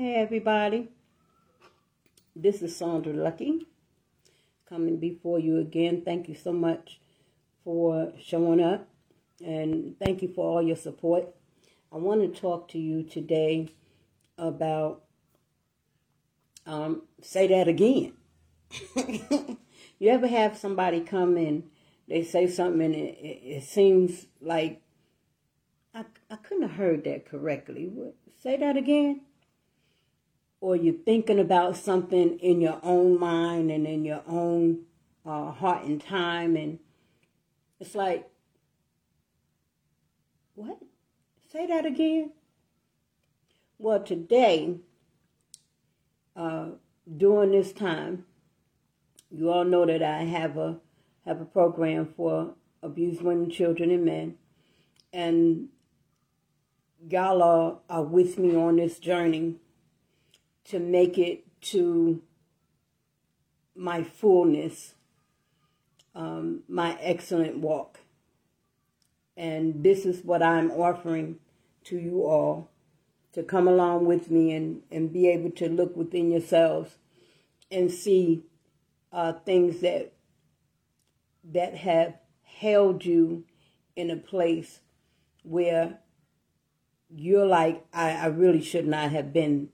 Hey 0.00 0.14
everybody, 0.14 0.90
this 2.36 2.62
is 2.62 2.76
Sandra 2.76 3.12
Lucky 3.12 3.66
coming 4.68 5.00
before 5.00 5.40
you 5.40 5.58
again. 5.58 6.02
Thank 6.04 6.28
you 6.28 6.36
so 6.36 6.52
much 6.52 7.00
for 7.64 8.12
showing 8.22 8.60
up 8.60 8.88
and 9.44 9.98
thank 9.98 10.22
you 10.22 10.28
for 10.32 10.48
all 10.48 10.62
your 10.62 10.76
support. 10.76 11.34
I 11.92 11.96
want 11.96 12.20
to 12.20 12.40
talk 12.40 12.68
to 12.68 12.78
you 12.78 13.02
today 13.02 13.74
about, 14.38 15.02
um, 16.64 17.02
say 17.20 17.48
that 17.48 17.66
again. 17.66 18.12
you 18.94 20.10
ever 20.10 20.28
have 20.28 20.56
somebody 20.56 21.00
come 21.00 21.36
in, 21.36 21.64
they 22.08 22.22
say 22.22 22.46
something 22.46 22.82
and 22.82 22.94
it, 22.94 23.18
it, 23.18 23.40
it 23.42 23.64
seems 23.64 24.26
like 24.40 24.80
I, 25.92 26.04
I 26.30 26.36
couldn't 26.36 26.68
have 26.68 26.78
heard 26.78 27.02
that 27.02 27.28
correctly. 27.28 27.90
What, 27.92 28.14
say 28.40 28.56
that 28.58 28.76
again? 28.76 29.22
Or 30.60 30.76
you're 30.76 30.94
thinking 30.94 31.38
about 31.38 31.76
something 31.76 32.38
in 32.40 32.60
your 32.60 32.80
own 32.82 33.18
mind 33.18 33.70
and 33.70 33.86
in 33.86 34.04
your 34.04 34.22
own 34.26 34.80
uh, 35.24 35.52
heart 35.52 35.84
and 35.84 36.02
time, 36.02 36.56
and 36.56 36.78
it's 37.78 37.94
like, 37.94 38.28
what? 40.54 40.78
Say 41.52 41.66
that 41.66 41.86
again. 41.86 42.32
Well, 43.78 44.02
today, 44.02 44.78
uh, 46.34 46.70
during 47.16 47.52
this 47.52 47.72
time, 47.72 48.24
you 49.30 49.50
all 49.50 49.64
know 49.64 49.86
that 49.86 50.02
I 50.02 50.24
have 50.24 50.56
a 50.56 50.78
have 51.24 51.40
a 51.40 51.44
program 51.44 52.12
for 52.16 52.54
abused 52.82 53.22
women, 53.22 53.50
children, 53.50 53.90
and 53.90 54.04
men, 54.04 54.34
and 55.12 55.68
y'all 57.06 57.42
are, 57.42 57.78
are 57.88 58.02
with 58.02 58.38
me 58.38 58.56
on 58.56 58.76
this 58.76 58.98
journey 58.98 59.56
to 60.68 60.78
make 60.78 61.18
it 61.18 61.44
to 61.60 62.22
my 63.74 64.02
fullness, 64.02 64.94
um, 66.14 66.62
my 66.68 66.98
excellent 67.00 67.58
walk. 67.58 68.00
And 69.36 69.82
this 69.82 70.04
is 70.04 70.24
what 70.24 70.42
I'm 70.42 70.70
offering 70.70 71.36
to 71.84 71.98
you 71.98 72.24
all 72.24 72.68
to 73.32 73.42
come 73.42 73.68
along 73.68 74.06
with 74.06 74.30
me 74.30 74.52
and, 74.52 74.82
and 74.90 75.12
be 75.12 75.28
able 75.28 75.50
to 75.52 75.68
look 75.68 75.96
within 75.96 76.30
yourselves 76.30 76.96
and 77.70 77.90
see 77.90 78.42
uh, 79.12 79.32
things 79.32 79.80
that 79.80 80.12
that 81.50 81.76
have 81.76 82.14
held 82.42 83.04
you 83.04 83.44
in 83.96 84.10
a 84.10 84.16
place 84.16 84.80
where 85.44 85.98
you're 87.08 87.46
like, 87.46 87.86
I, 87.92 88.10
I 88.10 88.26
really 88.26 88.60
should 88.60 88.86
not 88.86 89.12
have 89.12 89.32
been 89.32 89.70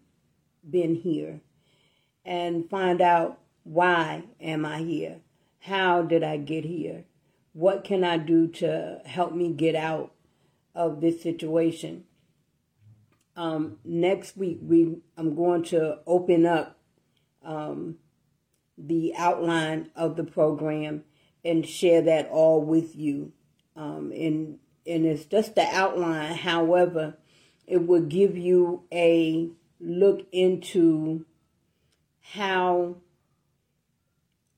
been 0.68 0.94
here 0.94 1.40
and 2.24 2.68
find 2.68 3.00
out 3.00 3.38
why 3.64 4.24
am 4.40 4.64
I 4.64 4.78
here? 4.78 5.20
How 5.60 6.02
did 6.02 6.22
I 6.22 6.36
get 6.36 6.64
here? 6.64 7.04
What 7.52 7.84
can 7.84 8.04
I 8.04 8.18
do 8.18 8.48
to 8.48 9.00
help 9.04 9.32
me 9.34 9.52
get 9.52 9.74
out 9.74 10.12
of 10.74 11.00
this 11.00 11.22
situation? 11.22 12.04
Um, 13.36 13.78
next 13.84 14.36
week, 14.36 14.58
we 14.62 14.96
I'm 15.16 15.34
going 15.34 15.64
to 15.64 15.98
open 16.06 16.46
up 16.46 16.78
um, 17.44 17.96
the 18.76 19.14
outline 19.16 19.90
of 19.96 20.16
the 20.16 20.24
program 20.24 21.04
and 21.44 21.66
share 21.66 22.02
that 22.02 22.28
all 22.28 22.60
with 22.60 22.94
you. 22.94 23.32
Um, 23.76 24.12
and 24.12 24.58
and 24.86 25.06
it's 25.06 25.24
just 25.24 25.54
the 25.54 25.66
outline. 25.66 26.36
However, 26.36 27.16
it 27.66 27.86
will 27.86 28.02
give 28.02 28.36
you 28.36 28.84
a 28.92 29.48
look 29.84 30.26
into 30.32 31.26
how 32.20 32.96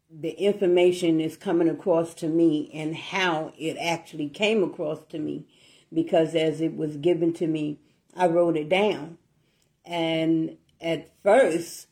the 0.09 0.31
information 0.31 1.21
is 1.21 1.37
coming 1.37 1.69
across 1.69 2.15
to 2.15 2.29
me 2.29 2.71
and 2.73 2.95
how 2.95 3.53
it 3.59 3.77
actually 3.81 4.29
came 4.29 4.63
across 4.63 5.05
to 5.09 5.19
me. 5.19 5.47
Because 5.93 6.35
as 6.35 6.61
it 6.61 6.77
was 6.77 6.97
given 6.97 7.33
to 7.35 7.47
me 7.47 7.81
I 8.15 8.29
wrote 8.29 8.57
it 8.57 8.69
down. 8.69 9.19
And 9.85 10.57
at 10.81 11.13
first 11.23 11.89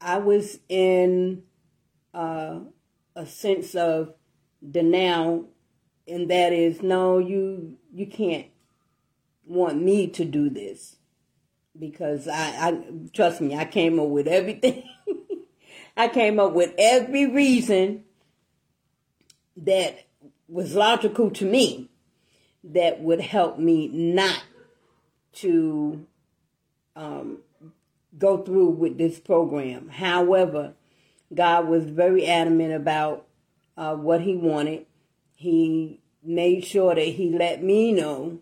I 0.00 0.18
was 0.18 0.60
in 0.68 1.42
uh, 2.12 2.60
a 3.14 3.26
sense 3.26 3.74
of 3.74 4.14
denial. 4.68 5.48
And 6.06 6.30
that 6.30 6.52
is 6.52 6.82
no 6.82 7.18
you 7.18 7.78
you 7.92 8.06
can't 8.06 8.46
want 9.44 9.80
me 9.80 10.06
to 10.08 10.24
do 10.24 10.50
this 10.50 10.96
because 11.78 12.28
I, 12.28 12.68
I 12.68 12.82
trust 13.12 13.40
me, 13.40 13.56
I 13.56 13.64
came 13.64 13.98
up 13.98 14.08
with 14.08 14.26
everything. 14.26 14.84
I 15.96 16.08
came 16.08 16.38
up 16.38 16.52
with 16.52 16.72
every 16.78 17.26
reason 17.26 18.04
that 19.56 20.06
was 20.48 20.74
logical 20.74 21.30
to 21.30 21.44
me 21.44 21.90
that 22.62 23.00
would 23.00 23.20
help 23.20 23.58
me 23.58 23.88
not 23.88 24.42
to 25.32 26.06
um, 26.94 27.38
go 28.18 28.42
through 28.42 28.70
with 28.70 28.98
this 28.98 29.18
program. 29.18 29.88
However, 29.88 30.74
God 31.34 31.68
was 31.68 31.84
very 31.84 32.26
adamant 32.26 32.72
about 32.72 33.26
uh, 33.76 33.94
what 33.94 34.22
He 34.22 34.36
wanted. 34.36 34.86
He 35.34 36.00
made 36.22 36.64
sure 36.64 36.94
that 36.94 37.00
He 37.00 37.30
let 37.30 37.62
me 37.62 37.92
know 37.92 38.40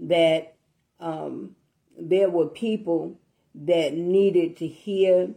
that 0.00 0.56
um, 0.98 1.56
there 2.00 2.30
were 2.30 2.46
people 2.46 3.18
that 3.54 3.94
needed 3.94 4.56
to 4.58 4.66
hear 4.66 5.30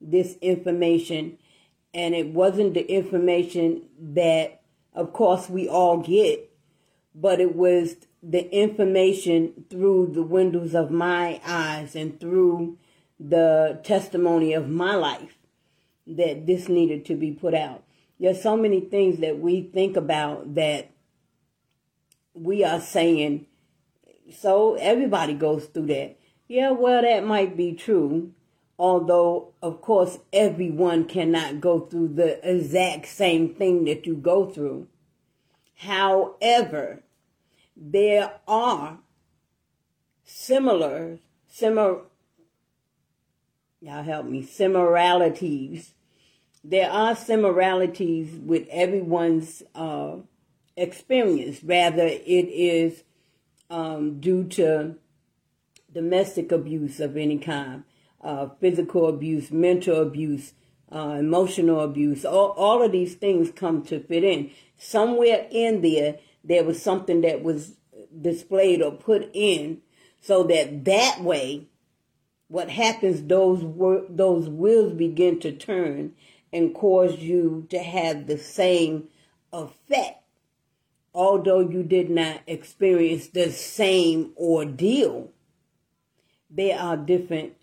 this 0.00 0.36
information. 0.40 1.38
And 1.92 2.14
it 2.14 2.28
wasn't 2.28 2.74
the 2.74 2.86
information 2.90 3.82
that 3.98 4.60
of 4.94 5.12
course 5.12 5.48
we 5.48 5.68
all 5.68 5.98
get 5.98 6.50
but 7.14 7.40
it 7.40 7.54
was 7.54 7.96
the 8.22 8.50
information 8.50 9.64
through 9.70 10.10
the 10.12 10.22
windows 10.22 10.74
of 10.74 10.90
my 10.90 11.40
eyes 11.46 11.94
and 11.94 12.18
through 12.18 12.76
the 13.20 13.80
testimony 13.84 14.52
of 14.52 14.68
my 14.68 14.94
life 14.94 15.38
that 16.06 16.46
this 16.46 16.68
needed 16.68 17.04
to 17.06 17.14
be 17.14 17.30
put 17.30 17.54
out. 17.54 17.84
There's 18.18 18.42
so 18.42 18.56
many 18.56 18.80
things 18.80 19.20
that 19.20 19.38
we 19.38 19.62
think 19.62 19.96
about 19.96 20.54
that 20.54 20.90
we 22.34 22.64
are 22.64 22.80
saying 22.80 23.46
so 24.32 24.74
everybody 24.74 25.34
goes 25.34 25.66
through 25.66 25.86
that. 25.86 26.16
Yeah, 26.48 26.70
well, 26.70 27.02
that 27.02 27.24
might 27.24 27.56
be 27.56 27.72
true. 27.74 28.32
Although, 28.78 29.54
of 29.62 29.80
course, 29.80 30.18
everyone 30.32 31.04
cannot 31.04 31.60
go 31.60 31.80
through 31.80 32.08
the 32.08 32.40
exact 32.48 33.06
same 33.06 33.54
thing 33.54 33.84
that 33.84 34.04
you 34.04 34.16
go 34.16 34.46
through. 34.46 34.88
However, 35.76 37.02
there 37.76 38.32
are 38.48 38.98
similar, 40.24 41.18
similar, 41.46 42.02
y'all 43.80 44.02
help 44.02 44.26
me, 44.26 44.42
similarities. 44.42 45.94
There 46.64 46.90
are 46.90 47.14
similarities 47.14 48.38
with 48.40 48.66
everyone's 48.70 49.62
uh, 49.74 50.16
experience. 50.76 51.62
Rather, 51.62 52.06
it 52.06 52.48
is 52.48 53.04
um, 53.70 54.20
due 54.20 54.44
to 54.44 54.96
domestic 55.92 56.52
abuse 56.52 57.00
of 57.00 57.16
any 57.16 57.38
kind, 57.38 57.84
uh, 58.20 58.48
physical 58.60 59.08
abuse, 59.08 59.50
mental 59.50 60.02
abuse, 60.02 60.52
uh, 60.92 61.16
emotional 61.18 61.80
abuse. 61.80 62.24
All, 62.24 62.50
all 62.50 62.82
of 62.82 62.92
these 62.92 63.14
things 63.14 63.50
come 63.50 63.82
to 63.84 64.00
fit 64.00 64.24
in. 64.24 64.50
Somewhere 64.76 65.46
in 65.50 65.82
there, 65.82 66.18
there 66.42 66.64
was 66.64 66.82
something 66.82 67.20
that 67.22 67.42
was 67.42 67.76
displayed 68.20 68.82
or 68.82 68.92
put 68.92 69.30
in 69.32 69.80
so 70.20 70.42
that 70.44 70.84
that 70.84 71.22
way, 71.22 71.68
what 72.48 72.70
happens, 72.70 73.22
those, 73.22 73.60
those 74.08 74.48
wheels 74.48 74.92
begin 74.94 75.40
to 75.40 75.52
turn 75.52 76.12
and 76.52 76.74
cause 76.74 77.18
you 77.18 77.66
to 77.70 77.78
have 77.78 78.26
the 78.26 78.38
same 78.38 79.08
effect 79.52 80.23
although 81.14 81.60
you 81.60 81.82
did 81.82 82.10
not 82.10 82.40
experience 82.46 83.28
the 83.28 83.50
same 83.50 84.32
ordeal, 84.36 85.30
there 86.50 86.78
are 86.78 86.96
different 86.96 87.54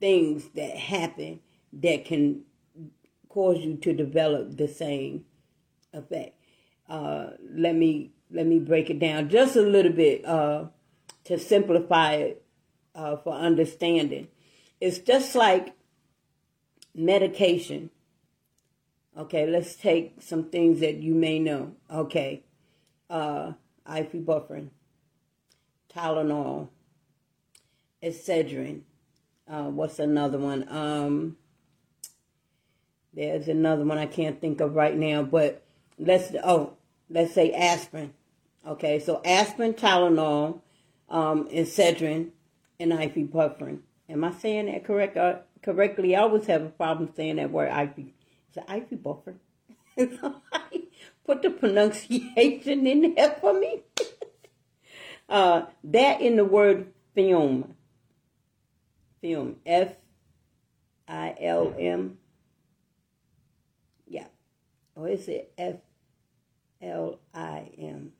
things 0.00 0.48
that 0.54 0.76
happen 0.76 1.40
that 1.72 2.04
can 2.04 2.42
cause 3.28 3.58
you 3.58 3.76
to 3.76 3.92
develop 3.92 4.56
the 4.56 4.68
same 4.68 5.24
effect. 5.92 6.38
Uh, 6.88 7.30
let 7.54 7.74
me 7.74 8.12
let 8.30 8.46
me 8.46 8.58
break 8.58 8.90
it 8.90 8.98
down 8.98 9.28
just 9.28 9.56
a 9.56 9.62
little 9.62 9.92
bit 9.92 10.24
uh, 10.24 10.64
to 11.24 11.38
simplify 11.38 12.14
it 12.14 12.44
uh, 12.94 13.16
for 13.16 13.32
understanding. 13.32 14.28
It's 14.80 14.98
just 14.98 15.34
like 15.34 15.74
medication. 16.94 17.90
Okay, 19.16 19.46
let's 19.46 19.76
take 19.76 20.20
some 20.20 20.50
things 20.50 20.80
that 20.80 20.96
you 20.96 21.14
may 21.14 21.38
know. 21.38 21.72
Okay, 21.90 22.42
uh, 23.14 23.52
ibuprofen, 23.86 24.70
Tylenol, 25.94 26.68
Excedrin, 28.02 28.82
Uh, 29.46 29.64
what's 29.64 29.98
another 29.98 30.38
one? 30.38 30.66
Um, 30.68 31.36
there's 33.12 33.46
another 33.46 33.84
one 33.84 33.98
I 33.98 34.06
can't 34.06 34.40
think 34.40 34.60
of 34.60 34.74
right 34.74 34.96
now, 34.96 35.22
but 35.22 35.62
let's 35.98 36.32
oh, 36.42 36.72
let's 37.08 37.34
say 37.34 37.52
aspirin. 37.52 38.12
Okay, 38.66 38.98
so 38.98 39.20
aspirin, 39.24 39.74
Tylenol, 39.74 40.60
um, 41.08 41.46
Excedrin, 41.50 42.30
and 42.80 42.92
ibuprofen. 42.92 43.80
Am 44.08 44.24
I 44.24 44.32
saying 44.32 44.66
that 44.66 44.84
correct? 44.84 45.16
Uh, 45.16 45.40
correctly? 45.62 46.16
I 46.16 46.22
always 46.22 46.46
have 46.46 46.62
a 46.62 46.70
problem 46.70 47.10
saying 47.14 47.36
that 47.36 47.50
word 47.50 47.70
ibu. 47.70 48.10
Is 48.50 48.56
it 48.56 48.66
ibuprofen? 48.66 49.36
Put 51.24 51.42
the 51.42 51.50
pronunciation 51.50 52.86
in 52.86 53.14
there 53.14 53.36
for 53.40 53.58
me. 53.58 53.82
uh, 55.28 55.62
that 55.84 56.20
in 56.20 56.36
the 56.36 56.44
word 56.44 56.92
film. 57.14 57.74
Film. 59.20 59.56
F 59.64 59.94
I 61.08 61.34
L 61.40 61.74
M. 61.78 62.18
Yeah. 64.06 64.26
Or 64.94 65.08
is 65.08 65.28
it 65.28 65.52
F 65.56 65.76
L 66.82 67.18
I 67.32 67.70
M? 67.78 68.12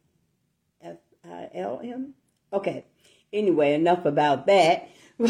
F 0.83 0.97
I 1.29 1.51
L 1.55 1.81
M? 1.83 2.15
Okay. 2.53 2.85
Anyway, 3.33 3.75
enough 3.75 4.07
about 4.07 4.47
that. 4.47 4.89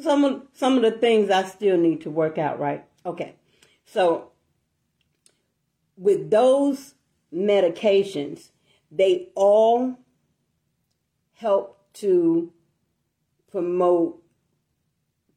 some 0.00 0.24
of 0.24 0.42
some 0.52 0.76
of 0.76 0.82
the 0.82 0.90
things 0.90 1.30
I 1.30 1.44
still 1.44 1.78
need 1.78 2.02
to 2.02 2.10
work 2.10 2.38
out, 2.38 2.58
right? 2.58 2.84
Okay. 3.06 3.36
So 3.86 4.32
with 5.96 6.30
those 6.30 6.94
medications, 7.32 8.50
they 8.90 9.28
all 9.34 9.98
help 11.34 11.78
to 11.94 12.52
promote 13.50 14.22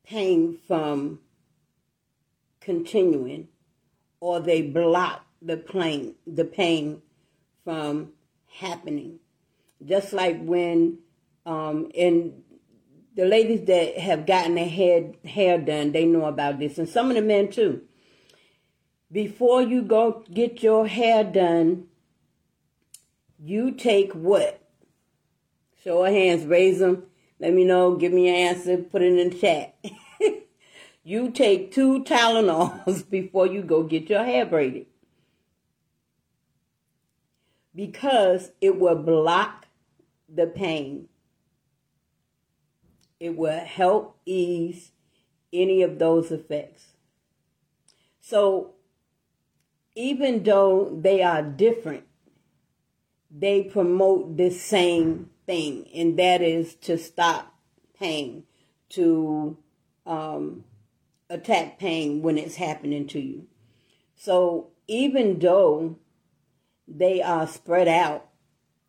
pain 0.03 0.57
from 0.67 1.19
continuing 2.61 3.47
or 4.19 4.39
they 4.39 4.61
block 4.61 5.25
the 5.41 5.57
pain 5.57 6.15
the 6.25 6.45
pain 6.45 7.01
from 7.63 8.11
happening. 8.59 9.19
Just 9.85 10.13
like 10.13 10.41
when 10.43 10.99
um 11.45 11.91
in 11.93 12.43
the 13.15 13.25
ladies 13.25 13.65
that 13.65 13.97
have 13.97 14.25
gotten 14.25 14.55
their 14.55 14.69
hair 14.69 15.11
hair 15.25 15.57
done 15.57 15.91
they 15.91 16.05
know 16.05 16.25
about 16.25 16.59
this 16.59 16.77
and 16.77 16.87
some 16.87 17.09
of 17.09 17.15
the 17.15 17.21
men 17.21 17.49
too 17.49 17.81
before 19.11 19.61
you 19.61 19.81
go 19.81 20.23
get 20.33 20.61
your 20.61 20.87
hair 20.87 21.23
done 21.23 21.85
you 23.39 23.71
take 23.71 24.13
what? 24.13 24.61
Show 25.83 26.03
of 26.05 26.11
hands 26.11 26.45
raise 26.45 26.79
them 26.79 27.03
let 27.39 27.53
me 27.53 27.65
know. 27.65 27.95
Give 27.95 28.11
me 28.11 28.27
your 28.27 28.49
answer. 28.49 28.77
Put 28.77 29.03
it 29.03 29.17
in 29.17 29.29
the 29.29 29.37
chat. 29.37 29.75
You 31.03 31.31
take 31.31 31.71
two 31.71 32.03
tylenols 32.03 33.09
before 33.09 33.47
you 33.47 33.61
go 33.61 33.83
get 33.83 34.09
your 34.09 34.25
hair 34.25 34.45
braided. 34.45 34.87
Because 37.73 38.51
it 38.59 38.77
will 38.77 38.97
block 38.97 39.67
the 40.27 40.47
pain. 40.47 41.07
It 43.21 43.37
will 43.37 43.57
help 43.57 44.19
ease 44.25 44.91
any 45.53 45.81
of 45.81 45.97
those 45.97 46.29
effects. 46.29 46.87
So, 48.19 48.73
even 49.97 50.43
though 50.43 50.95
they 51.01 51.23
are 51.23 51.41
different, 51.41 52.03
they 53.31 53.63
promote 53.63 54.37
the 54.37 54.51
same 54.51 55.31
thing, 55.47 55.89
and 55.93 56.19
that 56.19 56.39
is 56.39 56.75
to 56.75 56.99
stop 56.99 57.55
pain, 57.99 58.43
to 58.89 59.57
um, 60.05 60.63
attack 61.31 61.79
pain 61.79 62.21
when 62.21 62.37
it's 62.37 62.57
happening 62.57 63.07
to 63.07 63.19
you. 63.19 63.47
So, 64.15 64.67
even 64.87 65.39
though 65.39 65.97
they 66.87 67.19
are 67.23 67.47
spread 67.47 67.87
out 67.87 68.29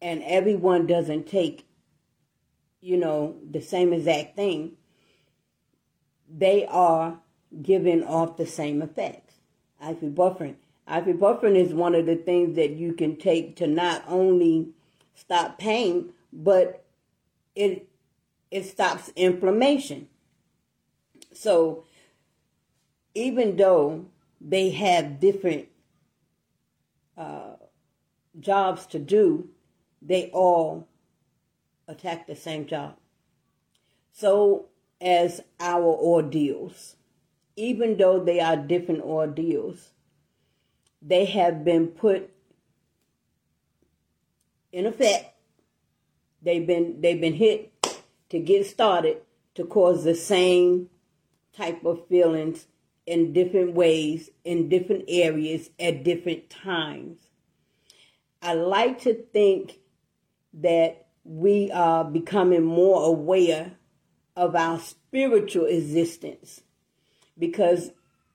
and 0.02 0.22
everyone 0.25 0.87
doesn't 0.87 1.26
take, 1.26 1.66
you 2.82 2.99
know, 2.99 3.37
the 3.50 3.62
same 3.62 3.94
exact 3.94 4.37
thing, 4.37 4.72
they 6.31 6.66
are 6.66 7.19
giving 7.62 8.05
off 8.05 8.37
the 8.37 8.46
same 8.46 8.82
effects. 8.82 9.37
Ibuprofen. 9.82 10.56
Ibuprofen 10.88 11.55
is 11.55 11.75
one 11.75 11.94
of 11.94 12.06
the 12.06 12.17
things 12.17 12.56
that 12.56 12.70
you 12.70 12.93
can 12.93 13.17
take 13.17 13.56
to 13.56 13.67
not 13.67 14.02
only 14.08 14.69
stop 15.14 15.58
pain, 15.58 16.12
but 16.32 16.85
it 17.55 17.88
it 18.50 18.64
stops 18.64 19.12
inflammation. 19.14 20.08
So 21.32 21.85
even 23.14 23.56
though 23.56 24.06
they 24.40 24.70
have 24.70 25.20
different 25.20 25.69
uh, 27.17 27.56
jobs 28.38 28.87
to 28.87 28.99
do, 28.99 29.49
they 30.00 30.31
all 30.32 30.87
attack 31.88 32.26
the 32.26 32.37
same 32.37 32.67
job. 32.67 32.96
So, 34.12 34.67
as 35.00 35.43
our 35.61 35.82
ordeals, 35.82 36.96
even 37.56 37.96
though 37.96 38.23
they 38.23 38.41
are 38.41 38.56
different 38.56 39.02
ordeals, 39.02 39.91
they 41.00 41.25
have 41.27 41.65
been 41.65 41.89
put 41.89 42.31
in 44.73 44.87
effect. 44.87 45.35
They've 46.43 46.67
been 46.67 47.00
they've 47.00 47.21
been 47.21 47.35
hit 47.35 47.73
to 48.31 48.39
get 48.39 48.67
started 48.67 49.19
to 49.55 49.65
cause 49.65 50.05
the 50.05 50.15
same 50.15 50.89
type 51.53 51.85
of 51.85 52.06
feelings 52.09 52.67
in 53.06 53.33
different 53.33 53.75
ways 53.75 54.31
in 54.45 54.69
different 54.69 55.05
areas 55.09 55.71
at 55.81 56.05
different 56.05 56.50
times. 56.50 57.19
I 58.43 58.55
like 58.55 59.01
to 59.03 59.15
think 59.15 59.79
that 60.55 61.06
we 61.25 61.71
are 61.73 62.05
becoming 62.05 62.65
more 62.65 63.05
aware 63.06 63.73
of 64.37 64.55
our 64.55 64.79
spiritual 64.79 65.67
existence. 65.67 66.62
Because 67.39 67.91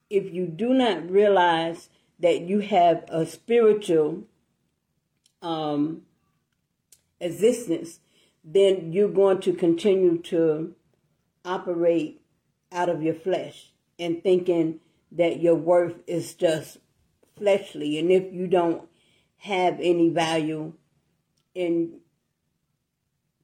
if 0.10 0.34
you 0.34 0.48
do 0.48 0.74
not 0.74 1.10
realize 1.10 1.90
that 2.24 2.44
you 2.44 2.60
have 2.60 3.04
a 3.10 3.26
spiritual 3.26 4.24
um, 5.42 6.04
existence, 7.20 8.00
then 8.46 8.94
you're 8.94 9.10
going 9.10 9.42
to 9.42 9.52
continue 9.52 10.18
to 10.18 10.74
operate 11.44 12.22
out 12.72 12.88
of 12.88 13.04
your 13.04 13.14
flesh 13.14 13.74
and 14.00 14.24
thinking 14.24 14.80
that 15.12 15.42
your 15.42 15.56
worth 15.56 15.96
is 16.08 16.34
just 16.34 16.78
fleshly. 17.38 18.00
And 18.00 18.10
if 18.10 18.34
you 18.34 18.48
don't 18.48 18.88
have 19.40 19.78
any 19.82 20.08
value 20.08 20.72
in 21.54 22.00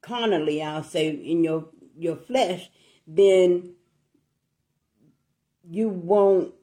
carnally, 0.00 0.62
I'll 0.62 0.82
say 0.82 1.10
in 1.10 1.44
your 1.44 1.68
your 1.98 2.16
flesh, 2.16 2.70
then 3.06 3.74
you 5.68 5.90
won't 5.90 6.54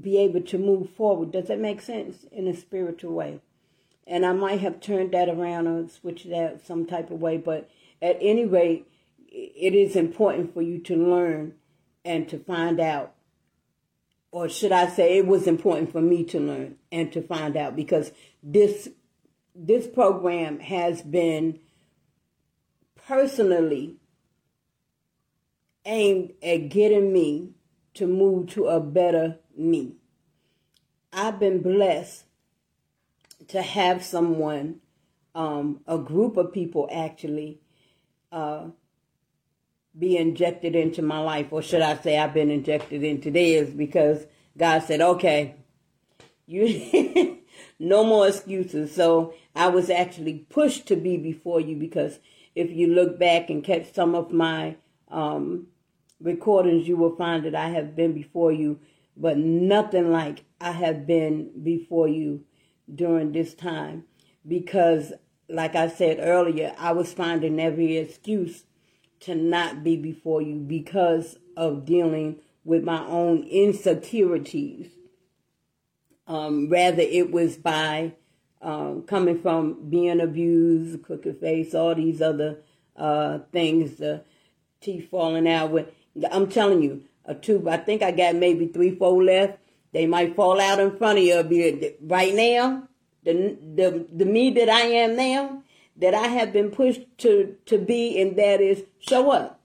be 0.00 0.18
able 0.18 0.42
to 0.42 0.58
move 0.58 0.90
forward. 0.90 1.32
Does 1.32 1.48
that 1.48 1.58
make 1.58 1.80
sense 1.80 2.24
in 2.30 2.46
a 2.46 2.56
spiritual 2.56 3.12
way? 3.12 3.40
And 4.06 4.24
I 4.24 4.32
might 4.32 4.60
have 4.60 4.80
turned 4.80 5.12
that 5.12 5.28
around 5.28 5.66
or 5.66 5.88
switched 5.88 6.28
that 6.30 6.64
some 6.64 6.86
type 6.86 7.10
of 7.10 7.20
way, 7.20 7.38
but 7.38 7.68
at 8.00 8.18
any 8.20 8.44
rate, 8.44 8.86
it 9.28 9.74
is 9.74 9.96
important 9.96 10.54
for 10.54 10.62
you 10.62 10.78
to 10.80 10.96
learn 10.96 11.54
and 12.04 12.28
to 12.28 12.38
find 12.38 12.78
out 12.78 13.16
or 14.36 14.50
should 14.50 14.70
I 14.70 14.88
say 14.88 15.16
it 15.16 15.26
was 15.26 15.46
important 15.46 15.90
for 15.90 16.02
me 16.02 16.22
to 16.24 16.38
learn 16.38 16.76
and 16.92 17.10
to 17.12 17.22
find 17.22 17.56
out 17.56 17.74
because 17.74 18.12
this 18.42 18.90
this 19.54 19.86
program 19.86 20.60
has 20.60 21.00
been 21.00 21.58
personally 23.06 23.96
aimed 25.86 26.34
at 26.42 26.68
getting 26.68 27.14
me 27.14 27.52
to 27.94 28.06
move 28.06 28.48
to 28.48 28.66
a 28.66 28.78
better 28.78 29.38
me. 29.56 29.96
I've 31.12 31.38
been 31.38 31.62
blessed 31.62 32.24
to 33.48 33.62
have 33.62 34.04
someone, 34.04 34.80
um, 35.34 35.80
a 35.86 35.98
group 35.98 36.36
of 36.36 36.52
people 36.52 36.88
actually, 36.92 37.60
uh, 38.32 38.66
be 39.98 40.16
injected 40.16 40.76
into 40.76 41.00
my 41.00 41.18
life, 41.18 41.46
or 41.50 41.62
should 41.62 41.80
I 41.80 41.96
say, 41.96 42.18
I've 42.18 42.34
been 42.34 42.50
injected 42.50 43.02
into 43.02 43.30
theirs 43.30 43.70
because 43.70 44.26
God 44.56 44.82
said, 44.82 45.00
okay, 45.00 45.54
you 46.46 47.38
no 47.78 48.04
more 48.04 48.28
excuses. 48.28 48.94
So 48.94 49.34
I 49.54 49.68
was 49.68 49.90
actually 49.90 50.46
pushed 50.50 50.86
to 50.88 50.96
be 50.96 51.16
before 51.16 51.60
you 51.60 51.76
because 51.76 52.18
if 52.54 52.70
you 52.70 52.88
look 52.88 53.18
back 53.18 53.50
and 53.50 53.64
catch 53.64 53.92
some 53.92 54.14
of 54.14 54.32
my 54.32 54.76
um, 55.10 55.68
recordings, 56.20 56.88
you 56.88 56.96
will 56.96 57.14
find 57.16 57.44
that 57.44 57.54
I 57.54 57.70
have 57.70 57.94
been 57.96 58.12
before 58.12 58.52
you, 58.52 58.78
but 59.16 59.38
nothing 59.38 60.12
like 60.12 60.44
I 60.60 60.72
have 60.72 61.06
been 61.06 61.50
before 61.62 62.08
you 62.08 62.44
during 62.92 63.32
this 63.32 63.54
time 63.54 64.04
because, 64.46 65.12
like 65.48 65.74
I 65.74 65.88
said 65.88 66.18
earlier, 66.20 66.74
I 66.78 66.92
was 66.92 67.12
finding 67.12 67.58
every 67.60 67.96
excuse 67.96 68.64
to 69.20 69.34
not 69.34 69.82
be 69.82 69.96
before 69.96 70.42
you 70.42 70.56
because 70.56 71.38
of 71.56 71.84
dealing 71.84 72.40
with 72.64 72.84
my 72.84 73.04
own 73.06 73.44
insecurities. 73.44 74.90
Um, 76.26 76.68
rather, 76.68 77.02
it 77.02 77.30
was 77.30 77.56
by 77.56 78.14
um, 78.60 79.02
coming 79.02 79.40
from 79.40 79.88
being 79.88 80.20
abused, 80.20 81.02
crooked 81.02 81.40
face, 81.40 81.74
all 81.74 81.94
these 81.94 82.20
other 82.20 82.58
uh, 82.96 83.38
things, 83.52 83.96
the 83.96 84.24
teeth 84.80 85.08
falling 85.10 85.48
out. 85.48 85.70
With 85.70 85.88
I'm 86.30 86.48
telling 86.48 86.82
you, 86.82 87.04
a 87.26 87.34
tooth. 87.34 87.66
I 87.66 87.76
think 87.76 88.02
I 88.02 88.10
got 88.10 88.36
maybe 88.36 88.68
three, 88.68 88.94
four 88.94 89.22
left. 89.22 89.58
They 89.92 90.06
might 90.06 90.36
fall 90.36 90.60
out 90.60 90.80
in 90.80 90.96
front 90.96 91.18
of 91.18 91.52
you. 91.52 91.94
Right 92.00 92.34
now, 92.34 92.88
the 93.24 93.56
the 93.74 94.06
the 94.12 94.24
me 94.24 94.50
that 94.52 94.68
I 94.68 94.82
am 94.82 95.16
now, 95.16 95.62
that 95.96 96.14
I 96.14 96.28
have 96.28 96.52
been 96.52 96.70
pushed 96.70 97.02
to 97.18 97.56
to 97.66 97.78
be, 97.78 98.20
and 98.20 98.36
that 98.36 98.60
is 98.60 98.84
show 98.98 99.30
up, 99.30 99.60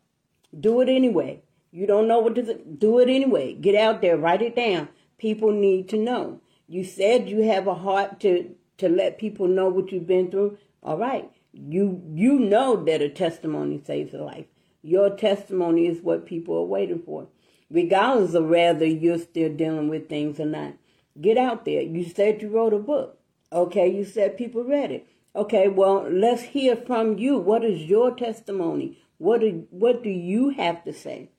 do 0.58 0.82
it 0.82 0.90
anyway. 0.90 1.42
You 1.72 1.88
don't 1.88 2.08
know 2.08 2.20
what 2.20 2.36
to 2.36 2.56
do 2.56 3.00
it 3.00 3.10
anyway. 3.10 3.54
Get 3.54 3.76
out 3.76 4.02
there, 4.02 4.18
write 4.18 4.42
it 4.42 4.56
down. 4.56 4.90
People 5.18 5.52
need 5.52 5.88
to 5.90 5.98
know. 5.98 6.42
You 6.68 6.84
said 6.84 7.30
you 7.30 7.44
have 7.44 7.68
a 7.68 7.76
heart 7.76 8.20
to 8.22 8.56
to 8.78 8.90
let 8.90 9.20
people 9.20 9.48
know 9.48 9.70
what 9.70 9.92
you've 9.92 10.08
been 10.08 10.32
through. 10.32 10.58
All 10.84 10.98
right. 10.98 11.30
You 11.54 12.02
you 12.14 12.40
know 12.40 12.84
that 12.86 13.02
a 13.02 13.10
testimony 13.10 13.82
saves 13.86 14.14
a 14.14 14.18
life. 14.18 14.46
Your 14.82 15.10
testimony 15.10 15.88
is 15.88 16.02
what 16.02 16.26
people 16.26 16.58
are 16.58 16.66
waiting 16.66 17.04
for. 17.06 17.28
Regardless 17.72 18.34
of 18.34 18.46
whether 18.46 18.86
you're 18.86 19.18
still 19.18 19.54
dealing 19.54 19.88
with 19.88 20.10
things 20.10 20.40
or 20.40 20.46
not. 20.46 20.74
Get 21.20 21.38
out 21.38 21.66
there. 21.66 21.82
You 21.82 22.04
said 22.06 22.42
you 22.42 22.50
wrote 22.50 22.74
a 22.74 22.80
book. 22.80 23.18
Okay, 23.52 23.88
you 23.88 24.06
said 24.06 24.38
people 24.38 24.64
read 24.64 24.92
it. 24.92 25.08
Okay, 25.36 25.68
well, 25.70 26.08
let's 26.10 26.42
hear 26.42 26.76
from 26.76 27.18
you. 27.18 27.38
What 27.38 27.64
is 27.64 27.84
your 27.84 28.14
testimony? 28.14 28.98
What 29.18 29.42
do, 29.42 29.68
what 29.70 30.04
do 30.04 30.10
you 30.10 30.50
have 30.50 30.84
to 30.84 30.94
say? 30.94 31.30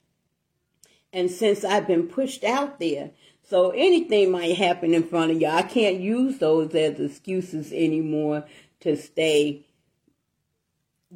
And 1.13 1.31
since 1.31 1.65
I've 1.65 1.87
been 1.87 2.09
pushed 2.09 2.45
out 2.45 2.81
there, 2.81 3.11
so 3.43 3.71
anything 3.71 4.31
might 4.31 4.57
happen 4.57 4.95
in 4.95 5.03
front 5.03 5.33
of 5.33 5.41
you. 5.41 5.49
I 5.49 5.63
can't 5.63 6.01
use 6.01 6.39
those 6.39 6.75
as 6.75 6.99
excuses 6.99 7.73
anymore 7.73 8.45
to 8.81 8.97
stay 8.97 9.67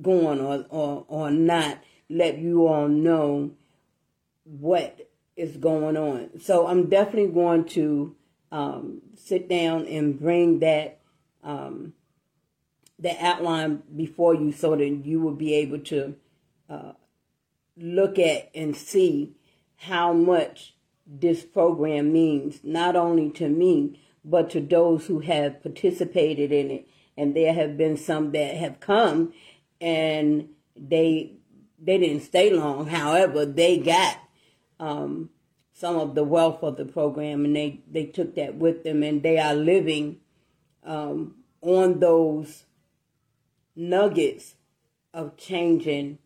going 0.00 0.40
or, 0.40 0.66
or, 0.68 1.04
or 1.08 1.30
not 1.30 1.78
let 2.10 2.38
you 2.38 2.66
all 2.66 2.88
know 2.88 3.52
what 4.44 5.05
is 5.36 5.56
going 5.56 5.96
on. 5.96 6.40
So 6.40 6.66
I'm 6.66 6.88
definitely 6.88 7.32
going 7.32 7.64
to 7.66 8.16
um, 8.50 9.02
sit 9.16 9.48
down 9.48 9.86
and 9.86 10.18
bring 10.18 10.60
that 10.60 11.00
um, 11.42 11.92
the 12.98 13.14
outline 13.24 13.82
before 13.94 14.34
you 14.34 14.52
so 14.52 14.74
that 14.74 14.88
you 15.04 15.20
will 15.20 15.34
be 15.34 15.54
able 15.54 15.80
to 15.80 16.16
uh, 16.68 16.92
look 17.76 18.18
at 18.18 18.50
and 18.54 18.74
see 18.74 19.34
how 19.76 20.12
much 20.12 20.74
this 21.06 21.44
program 21.44 22.12
means, 22.12 22.60
not 22.64 22.96
only 22.96 23.30
to 23.30 23.48
me, 23.48 24.00
but 24.24 24.50
to 24.50 24.60
those 24.60 25.06
who 25.06 25.20
have 25.20 25.62
participated 25.62 26.50
in 26.50 26.70
it. 26.70 26.88
And 27.16 27.36
there 27.36 27.54
have 27.54 27.76
been 27.76 27.96
some 27.96 28.32
that 28.32 28.56
have 28.56 28.80
come 28.80 29.32
and 29.80 30.48
they 30.74 31.32
they 31.78 31.98
didn't 31.98 32.22
stay 32.22 32.50
long. 32.50 32.86
However, 32.88 33.44
they 33.44 33.78
got 33.78 34.18
um, 34.78 35.30
some 35.72 35.96
of 35.96 36.14
the 36.14 36.24
wealth 36.24 36.62
of 36.62 36.76
the 36.76 36.84
program 36.84 37.44
and 37.44 37.54
they, 37.54 37.80
they 37.90 38.06
took 38.06 38.34
that 38.34 38.54
with 38.54 38.84
them 38.84 39.02
and 39.02 39.22
they 39.22 39.38
are 39.38 39.54
living 39.54 40.18
um, 40.84 41.34
on 41.60 42.00
those 42.00 42.64
nuggets 43.74 44.54
of 45.12 45.36
changing 45.36 46.18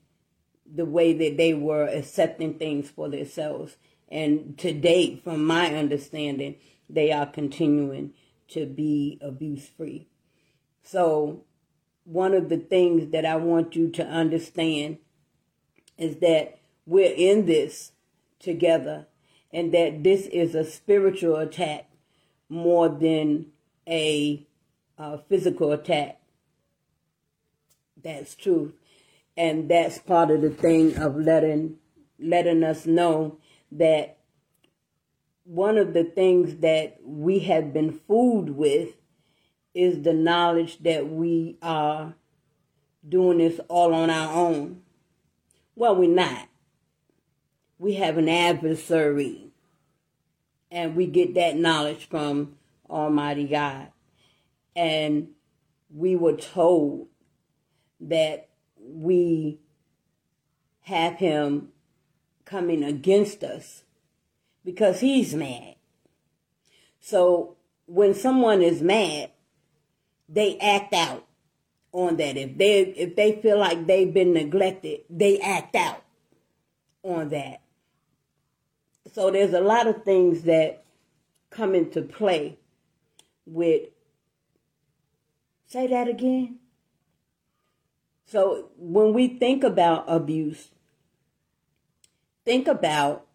the 0.73 0.85
way 0.85 1.13
that 1.13 1.37
they 1.37 1.53
were 1.53 1.87
accepting 1.87 2.55
things 2.55 2.89
for 2.89 3.09
themselves. 3.09 3.77
And 4.09 4.57
to 4.59 4.73
date, 4.73 5.23
from 5.25 5.45
my 5.45 5.75
understanding, 5.75 6.57
they 6.89 7.13
are 7.13 7.27
continuing 7.27 8.13
to 8.49 8.67
be 8.67 9.19
abuse 9.21 9.69
free. 9.69 10.09
So, 10.83 11.45
one 12.05 12.35
of 12.35 12.49
the 12.49 12.57
things 12.57 13.13
that 13.13 13.25
I 13.25 13.37
want 13.37 13.77
you 13.77 13.89
to 13.91 14.05
understand 14.05 14.99
is 15.97 16.17
that 16.17 16.59
we're 16.87 17.15
in 17.15 17.47
this 17.47 17.93
together 18.41 19.07
and 19.53 19.73
that 19.73 20.03
this 20.03 20.27
is 20.27 20.55
a 20.55 20.65
spiritual 20.65 21.37
attack 21.37 21.89
more 22.49 22.89
than 22.89 23.47
a 23.89 24.45
uh, 24.99 25.19
physical 25.29 25.73
attack. 25.73 26.21
That's 28.03 28.35
true. 28.35 28.75
And 29.37 29.71
that's 29.71 29.99
part 29.99 30.31
of 30.31 30.41
the 30.43 30.51
thing 30.51 30.97
of 30.97 31.17
letting 31.17 31.77
letting 32.19 32.63
us 32.63 32.85
know 32.85 33.39
that 33.73 34.19
one 35.45 35.79
of 35.79 35.95
the 35.95 36.05
things 36.05 36.57
that 36.57 36.99
we 37.03 37.41
have 37.41 37.73
been 37.73 37.93
fooled 38.07 38.51
with 38.51 38.91
is 39.75 40.03
the 40.03 40.13
knowledge 40.13 40.79
that 40.83 41.09
we 41.09 41.57
are 41.63 42.15
doing 43.09 43.39
this 43.39 43.59
all 43.69 43.95
on 43.95 44.11
our 44.11 44.35
own. 44.35 44.83
Well, 45.75 45.97
we're 45.97 46.15
not. 46.15 46.50
We 47.81 47.95
have 47.95 48.19
an 48.19 48.29
adversary, 48.29 49.53
and 50.71 50.95
we 50.95 51.07
get 51.07 51.33
that 51.37 51.57
knowledge 51.57 52.11
from 52.11 52.57
Almighty 52.91 53.47
God. 53.47 53.89
And 54.77 55.29
we 55.89 56.15
were 56.15 56.37
told 56.37 57.09
that 57.99 58.51
we 58.79 59.61
have 60.83 61.15
him 61.15 61.69
coming 62.45 62.85
against 62.85 63.43
us 63.43 63.85
because 64.63 65.01
he's 65.01 65.35
mad. 65.35 65.77
So 67.01 67.57
when 67.87 68.13
someone 68.13 68.61
is 68.61 68.83
mad, 68.83 69.31
they 70.29 70.59
act 70.59 70.93
out 70.93 71.27
on 71.93 72.19
that. 72.19 72.37
If 72.37 72.59
they 72.59 72.81
if 72.83 73.17
they 73.17 73.41
feel 73.41 73.59
like 73.59 73.87
they've 73.87 74.13
been 74.13 74.35
neglected, 74.35 75.01
they 75.09 75.41
act 75.41 75.75
out 75.75 76.03
on 77.03 77.31
that. 77.31 77.60
So 79.13 79.31
there's 79.31 79.53
a 79.53 79.61
lot 79.61 79.87
of 79.87 80.05
things 80.05 80.43
that 80.43 80.85
come 81.51 81.75
into 81.75 82.03
play 82.03 82.59
with 83.45 83.89
say 85.67 85.87
that 85.87 86.09
again. 86.09 86.59
So 88.27 88.71
when 88.77 89.13
we 89.13 89.27
think 89.27 89.65
about 89.65 90.05
abuse, 90.07 90.69
think 92.45 92.69
about 92.69 93.27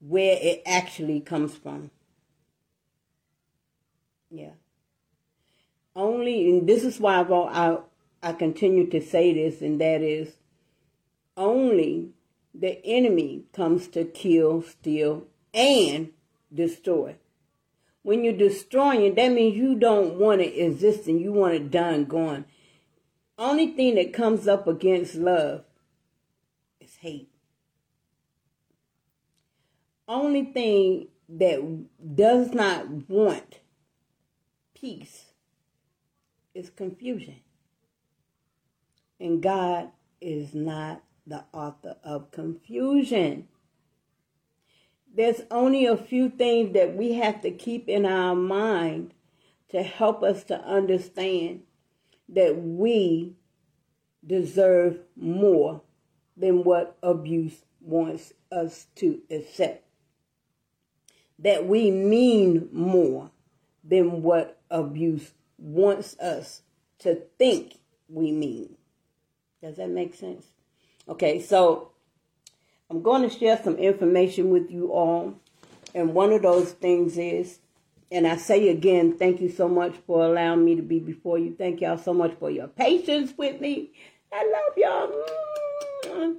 where 0.00 0.38
it 0.40 0.62
actually 0.66 1.20
comes 1.20 1.54
from. 1.54 1.90
Yeah. 4.30 4.52
Only, 5.96 6.50
and 6.50 6.68
this 6.68 6.84
is 6.84 6.98
why 6.98 7.20
I, 7.20 7.78
I 8.22 8.32
continue 8.32 8.88
to 8.90 9.00
say 9.00 9.32
this, 9.32 9.60
and 9.62 9.80
that 9.80 10.02
is 10.02 10.36
only 11.36 12.10
the 12.54 12.84
enemy 12.84 13.44
comes 13.52 13.88
to 13.88 14.04
kill, 14.04 14.62
steal, 14.62 15.24
and 15.52 16.10
destroy. 16.52 17.16
When 18.02 18.22
you're 18.22 18.34
destroying, 18.36 19.14
that 19.14 19.32
means 19.32 19.56
you 19.56 19.74
don't 19.74 20.18
want 20.18 20.40
it 20.40 20.56
existing. 20.58 21.18
You 21.18 21.32
want 21.32 21.54
it 21.54 21.70
done, 21.70 22.04
gone. 22.04 22.44
Only 23.36 23.68
thing 23.68 23.96
that 23.96 24.12
comes 24.12 24.46
up 24.46 24.68
against 24.68 25.16
love 25.16 25.64
is 26.80 26.96
hate. 26.96 27.30
Only 30.06 30.44
thing 30.44 31.08
that 31.28 32.14
does 32.14 32.52
not 32.52 33.08
want 33.08 33.60
peace 34.74 35.32
is 36.54 36.68
confusion. 36.70 37.40
And 39.18 39.42
God 39.42 39.88
is 40.20 40.54
not 40.54 41.02
the 41.26 41.44
author 41.52 41.96
of 42.04 42.30
confusion. 42.30 43.48
There's 45.14 45.42
only 45.50 45.86
a 45.86 45.96
few 45.96 46.28
things 46.28 46.74
that 46.74 46.96
we 46.96 47.12
have 47.12 47.40
to 47.42 47.50
keep 47.50 47.88
in 47.88 48.04
our 48.04 48.34
mind 48.34 49.14
to 49.70 49.82
help 49.82 50.22
us 50.22 50.44
to 50.44 50.60
understand 50.60 51.62
that 52.28 52.60
we 52.60 53.34
deserve 54.26 54.98
more 55.16 55.82
than 56.36 56.64
what 56.64 56.96
abuse 57.02 57.64
wants 57.80 58.32
us 58.50 58.86
to 58.96 59.20
accept. 59.30 59.84
That 61.38 61.66
we 61.66 61.90
mean 61.90 62.68
more 62.72 63.30
than 63.82 64.22
what 64.22 64.60
abuse 64.70 65.32
wants 65.58 66.18
us 66.18 66.62
to 67.00 67.22
think 67.38 67.78
we 68.08 68.32
mean. 68.32 68.76
Does 69.62 69.76
that 69.76 69.90
make 69.90 70.14
sense? 70.14 70.53
Okay, 71.08 71.40
so 71.40 71.90
I'm 72.90 73.02
going 73.02 73.28
to 73.28 73.34
share 73.38 73.60
some 73.62 73.76
information 73.76 74.50
with 74.50 74.70
you 74.70 74.92
all. 74.92 75.34
And 75.94 76.14
one 76.14 76.32
of 76.32 76.42
those 76.42 76.72
things 76.72 77.18
is, 77.18 77.58
and 78.10 78.26
I 78.26 78.36
say 78.36 78.68
again, 78.68 79.16
thank 79.18 79.40
you 79.40 79.48
so 79.48 79.68
much 79.68 79.94
for 80.06 80.24
allowing 80.24 80.64
me 80.64 80.76
to 80.76 80.82
be 80.82 80.98
before 80.98 81.38
you. 81.38 81.54
Thank 81.56 81.80
y'all 81.80 81.98
so 81.98 82.14
much 82.14 82.34
for 82.38 82.50
your 82.50 82.68
patience 82.68 83.32
with 83.36 83.60
me. 83.60 83.92
I 84.32 84.50
love 84.50 84.76
y'all. 84.76 86.36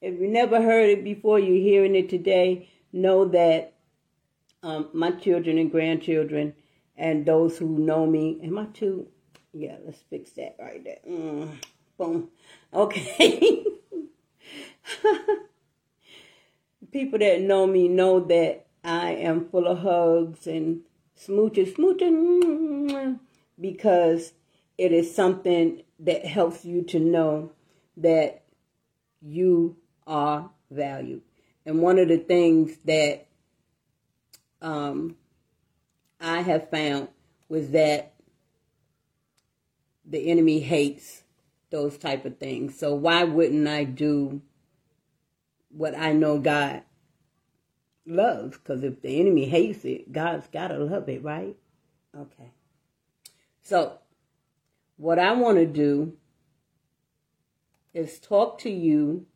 If 0.00 0.20
you 0.20 0.28
never 0.28 0.62
heard 0.62 0.90
it 0.90 1.02
before, 1.02 1.38
you're 1.38 1.56
hearing 1.56 1.96
it 1.96 2.08
today. 2.08 2.68
Know 2.92 3.24
that 3.26 3.74
um, 4.62 4.88
my 4.92 5.10
children 5.12 5.58
and 5.58 5.70
grandchildren, 5.70 6.54
and 6.96 7.26
those 7.26 7.58
who 7.58 7.78
know 7.78 8.06
me, 8.06 8.38
and 8.42 8.52
my 8.52 8.66
two, 8.66 9.08
yeah, 9.52 9.76
let's 9.84 10.00
fix 10.10 10.30
that 10.32 10.56
right 10.58 10.82
there. 10.82 10.98
Mm, 11.08 11.50
boom. 11.96 12.28
Okay. 12.72 13.64
People 16.92 17.18
that 17.18 17.40
know 17.40 17.66
me 17.66 17.88
know 17.88 18.20
that 18.20 18.66
I 18.84 19.12
am 19.12 19.48
full 19.48 19.66
of 19.66 19.78
hugs 19.78 20.46
and 20.46 20.82
smooching, 21.18 21.74
smooching, 21.74 23.18
because 23.60 24.32
it 24.76 24.92
is 24.92 25.14
something 25.14 25.82
that 26.00 26.24
helps 26.24 26.64
you 26.64 26.82
to 26.82 27.00
know 27.00 27.52
that 27.96 28.42
you 29.20 29.76
are 30.06 30.50
valued. 30.70 31.22
And 31.66 31.82
one 31.82 31.98
of 31.98 32.08
the 32.08 32.18
things 32.18 32.76
that 32.84 33.26
um, 34.62 35.16
I 36.20 36.40
have 36.40 36.70
found 36.70 37.08
was 37.48 37.70
that 37.70 38.14
the 40.04 40.30
enemy 40.30 40.60
hates 40.60 41.22
those 41.70 41.98
type 41.98 42.24
of 42.24 42.38
things. 42.38 42.78
So 42.78 42.94
why 42.94 43.24
wouldn't 43.24 43.68
I 43.68 43.84
do 43.84 44.42
what 45.70 45.96
I 45.96 46.12
know 46.12 46.38
God 46.38 46.82
loves? 48.06 48.56
Because 48.58 48.82
if 48.82 49.02
the 49.02 49.20
enemy 49.20 49.46
hates 49.46 49.84
it, 49.84 50.12
God's 50.12 50.48
got 50.48 50.68
to 50.68 50.78
love 50.78 51.08
it, 51.08 51.22
right? 51.22 51.56
Okay. 52.16 52.52
So 53.62 53.98
what 54.96 55.18
I 55.18 55.32
want 55.32 55.58
to 55.58 55.66
do 55.66 56.14
is 57.92 58.18
talk 58.18 58.58
to 58.60 58.70
you 58.70 59.26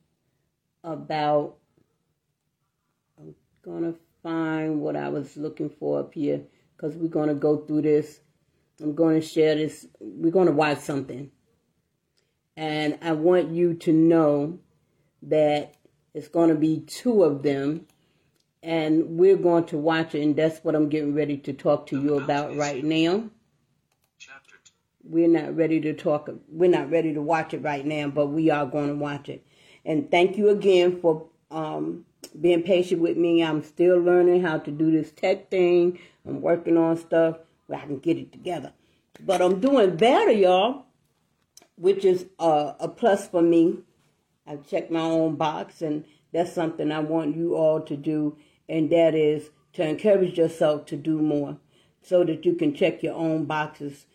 about, 0.82 1.56
I'm 3.18 3.34
going 3.62 3.82
to 3.82 3.98
find 4.22 4.80
what 4.80 4.96
I 4.96 5.08
was 5.08 5.36
looking 5.36 5.70
for 5.70 6.00
up 6.00 6.14
here 6.14 6.42
because 6.76 6.96
we're 6.96 7.08
going 7.08 7.28
to 7.28 7.34
go 7.34 7.58
through 7.58 7.82
this. 7.82 8.20
I'm 8.80 8.94
going 8.94 9.20
to 9.20 9.26
share 9.26 9.54
this. 9.54 9.86
We're 10.00 10.32
going 10.32 10.46
to 10.46 10.52
watch 10.52 10.78
something. 10.78 11.30
And 12.56 12.98
I 13.02 13.12
want 13.12 13.50
you 13.50 13.74
to 13.74 13.92
know 13.92 14.58
that 15.22 15.74
it's 16.14 16.28
going 16.28 16.50
to 16.50 16.54
be 16.54 16.80
two 16.80 17.22
of 17.22 17.42
them. 17.42 17.86
And 18.62 19.18
we're 19.18 19.36
going 19.36 19.64
to 19.66 19.78
watch 19.78 20.14
it. 20.14 20.22
And 20.22 20.36
that's 20.36 20.62
what 20.62 20.74
I'm 20.74 20.88
getting 20.88 21.14
ready 21.14 21.36
to 21.38 21.52
talk 21.52 21.86
to 21.88 22.00
you 22.00 22.16
about 22.16 22.56
right 22.56 22.84
now. 22.84 23.24
We're 25.04 25.28
not 25.28 25.56
ready 25.56 25.80
to 25.80 25.94
talk. 25.94 26.30
We're 26.48 26.70
not 26.70 26.90
ready 26.90 27.12
to 27.14 27.20
watch 27.20 27.54
it 27.54 27.62
right 27.62 27.84
now, 27.84 28.08
but 28.08 28.26
we 28.26 28.50
are 28.50 28.66
going 28.66 28.88
to 28.88 28.94
watch 28.94 29.28
it. 29.28 29.44
And 29.84 30.10
thank 30.10 30.38
you 30.38 30.48
again 30.50 31.00
for 31.00 31.26
um, 31.50 32.04
being 32.40 32.62
patient 32.62 33.00
with 33.00 33.16
me. 33.16 33.42
I'm 33.42 33.62
still 33.62 33.98
learning 33.98 34.42
how 34.42 34.58
to 34.58 34.70
do 34.70 34.92
this 34.92 35.10
tech 35.10 35.50
thing. 35.50 35.98
I'm 36.26 36.40
working 36.40 36.76
on 36.76 36.96
stuff 36.96 37.38
where 37.66 37.80
I 37.80 37.86
can 37.86 37.98
get 37.98 38.16
it 38.16 38.30
together. 38.30 38.72
But 39.20 39.42
I'm 39.42 39.60
doing 39.60 39.96
better, 39.96 40.32
y'all, 40.32 40.86
which 41.82 42.04
is 42.04 42.26
uh, 42.38 42.74
a 42.78 42.86
plus 42.86 43.26
for 43.26 43.42
me. 43.42 43.76
I've 44.46 44.68
checked 44.68 44.92
my 44.92 45.00
own 45.00 45.34
box, 45.34 45.82
and 45.82 46.04
that's 46.32 46.52
something 46.52 46.92
I 46.92 47.00
want 47.00 47.36
you 47.36 47.56
all 47.56 47.80
to 47.80 47.96
do, 47.96 48.36
and 48.68 48.88
that 48.90 49.16
is 49.16 49.50
to 49.72 49.88
encourage 49.88 50.38
yourself 50.38 50.86
to 50.86 50.96
do 50.96 51.18
more 51.18 51.58
so 52.00 52.22
that 52.22 52.44
you 52.44 52.54
can 52.54 52.72
check 52.72 53.02
your 53.02 53.16
own 53.16 53.46
boxes. 53.46 54.06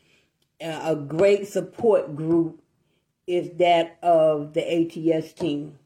A 0.62 0.95
great 0.95 1.50
support 1.50 2.15
group 2.15 2.62
is 3.27 3.50
that 3.57 3.97
of 4.01 4.53
the 4.53 4.63
ATS 4.63 5.33
team. 5.33 5.77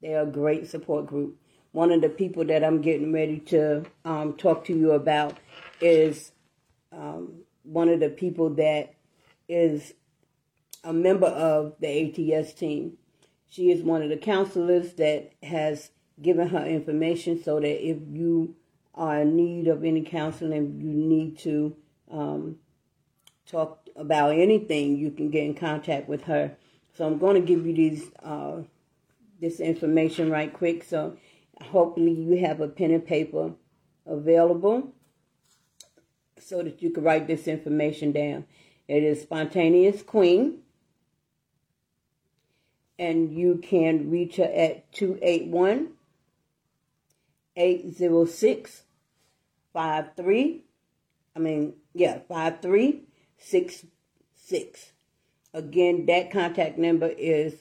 They're 0.00 0.22
a 0.22 0.26
great 0.26 0.68
support 0.68 1.06
group. 1.06 1.40
One 1.72 1.90
of 1.90 2.02
the 2.02 2.08
people 2.08 2.44
that 2.44 2.62
I'm 2.62 2.82
getting 2.82 3.12
ready 3.12 3.40
to 3.46 3.84
um, 4.04 4.34
talk 4.34 4.64
to 4.66 4.76
you 4.76 4.92
about 4.92 5.38
is 5.80 6.30
um, 6.92 7.40
one 7.64 7.88
of 7.88 7.98
the 7.98 8.10
people 8.10 8.50
that 8.50 8.94
is 9.48 9.94
a 10.84 10.92
member 10.92 11.26
of 11.26 11.74
the 11.80 12.32
ATS 12.32 12.52
team. 12.52 12.98
She 13.48 13.70
is 13.70 13.82
one 13.82 14.02
of 14.02 14.10
the 14.10 14.16
counselors 14.16 14.94
that 14.94 15.32
has 15.42 15.90
given 16.20 16.48
her 16.48 16.64
information 16.64 17.42
so 17.42 17.60
that 17.60 17.88
if 17.88 17.98
you 18.10 18.56
are 18.94 19.20
in 19.20 19.36
need 19.36 19.68
of 19.68 19.84
any 19.84 20.02
counseling, 20.02 20.80
you 20.80 20.92
need 20.92 21.38
to 21.38 21.76
um, 22.10 22.56
talk 23.46 23.88
about 23.96 24.32
anything, 24.32 24.96
you 24.96 25.10
can 25.10 25.30
get 25.30 25.44
in 25.44 25.54
contact 25.54 26.08
with 26.08 26.22
her. 26.24 26.56
So 26.96 27.06
I'm 27.06 27.18
going 27.18 27.34
to 27.34 27.40
give 27.40 27.66
you 27.66 27.74
these 27.74 28.10
uh, 28.22 28.62
this 29.40 29.60
information 29.60 30.30
right 30.30 30.52
quick. 30.52 30.82
So 30.82 31.16
hopefully 31.62 32.12
you 32.12 32.44
have 32.44 32.60
a 32.60 32.68
pen 32.68 32.90
and 32.90 33.06
paper 33.06 33.52
available 34.06 34.92
so 36.40 36.62
that 36.62 36.82
you 36.82 36.90
can 36.90 37.04
write 37.04 37.26
this 37.26 37.46
information 37.46 38.12
down. 38.12 38.44
It 38.88 39.02
is 39.02 39.22
Spontaneous 39.22 40.02
Queen. 40.02 40.60
And 42.98 43.32
you 43.32 43.60
can 43.62 44.10
reach 44.10 44.36
her 44.36 44.44
at 44.44 44.92
281 44.92 45.92
806 47.56 48.82
53. 49.72 50.64
I 51.36 51.38
mean, 51.38 51.74
yeah, 51.94 52.18
5366. 52.28 54.92
Again, 55.54 56.04
that 56.06 56.32
contact 56.32 56.76
number 56.78 57.06
is 57.06 57.54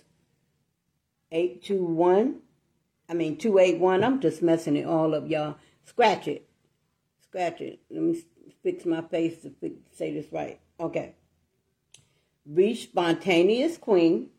821. 1.31 2.39
I 3.09 3.13
mean, 3.13 3.37
281. 3.37 4.03
I'm 4.03 4.19
just 4.19 4.41
messing 4.41 4.75
it 4.75 4.85
all 4.85 5.15
up, 5.15 5.29
y'all. 5.29 5.55
Scratch 5.85 6.27
it. 6.27 6.49
Scratch 7.23 7.61
it. 7.61 7.79
Let 7.89 8.01
me 8.01 8.21
fix 8.63 8.85
my 8.85 9.01
face 9.01 9.41
to 9.43 9.51
fix, 9.61 9.75
say 9.95 10.13
this 10.13 10.29
right. 10.31 10.59
Okay. 10.79 11.15
Reach 12.45 12.83
Spontaneous 12.83 13.77
Queen 13.77 14.29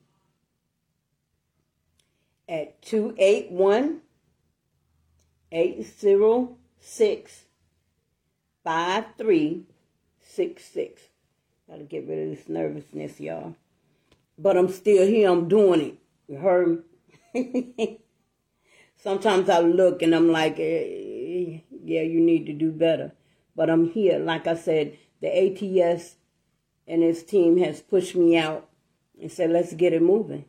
at 2.49 2.81
281 2.83 4.01
806 5.53 7.45
5366. 8.65 11.03
Gotta 11.69 11.85
get 11.85 12.07
rid 12.07 12.19
of 12.19 12.37
this 12.37 12.49
nervousness, 12.49 13.21
y'all. 13.21 13.55
But 14.39 14.57
I'm 14.57 14.69
still 14.69 15.07
here. 15.07 15.31
I'm 15.31 15.49
doing 15.49 15.81
it. 15.81 15.99
You 16.27 16.39
heard 16.39 16.85
me? 17.35 18.01
Sometimes 18.97 19.49
I 19.49 19.61
look 19.61 20.03
and 20.03 20.15
I'm 20.15 20.31
like, 20.31 20.59
eh, 20.59 21.61
yeah, 21.85 22.03
you 22.03 22.21
need 22.21 22.47
to 22.47 22.53
do 22.53 22.71
better. 22.71 23.13
But 23.55 23.71
I'm 23.71 23.91
here. 23.91 24.19
Like 24.19 24.47
I 24.47 24.55
said, 24.55 24.97
the 25.21 25.29
ATS 25.29 26.17
and 26.87 27.03
his 27.03 27.23
team 27.23 27.59
has 27.59 27.81
pushed 27.81 28.15
me 28.15 28.37
out 28.37 28.69
and 29.21 29.31
said, 29.31 29.51
let's 29.51 29.73
get 29.73 29.93
it 29.93 30.03
moving. 30.03 30.45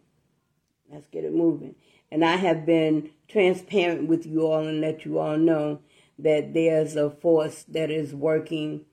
Let's 0.92 1.08
get 1.08 1.24
it 1.24 1.34
moving. 1.34 1.76
And 2.12 2.26
I 2.26 2.38
have 2.38 2.66
been 2.66 3.12
transparent 3.28 4.08
with 4.08 4.26
you 4.26 4.48
all 4.48 4.68
and 4.68 4.82
let 4.82 5.06
you 5.06 5.20
all 5.20 5.38
know 5.38 5.80
that 6.18 6.54
there's 6.54 6.96
a 6.96 7.10
force 7.10 7.64
that 7.70 7.92
is 7.92 8.14
working 8.14 8.86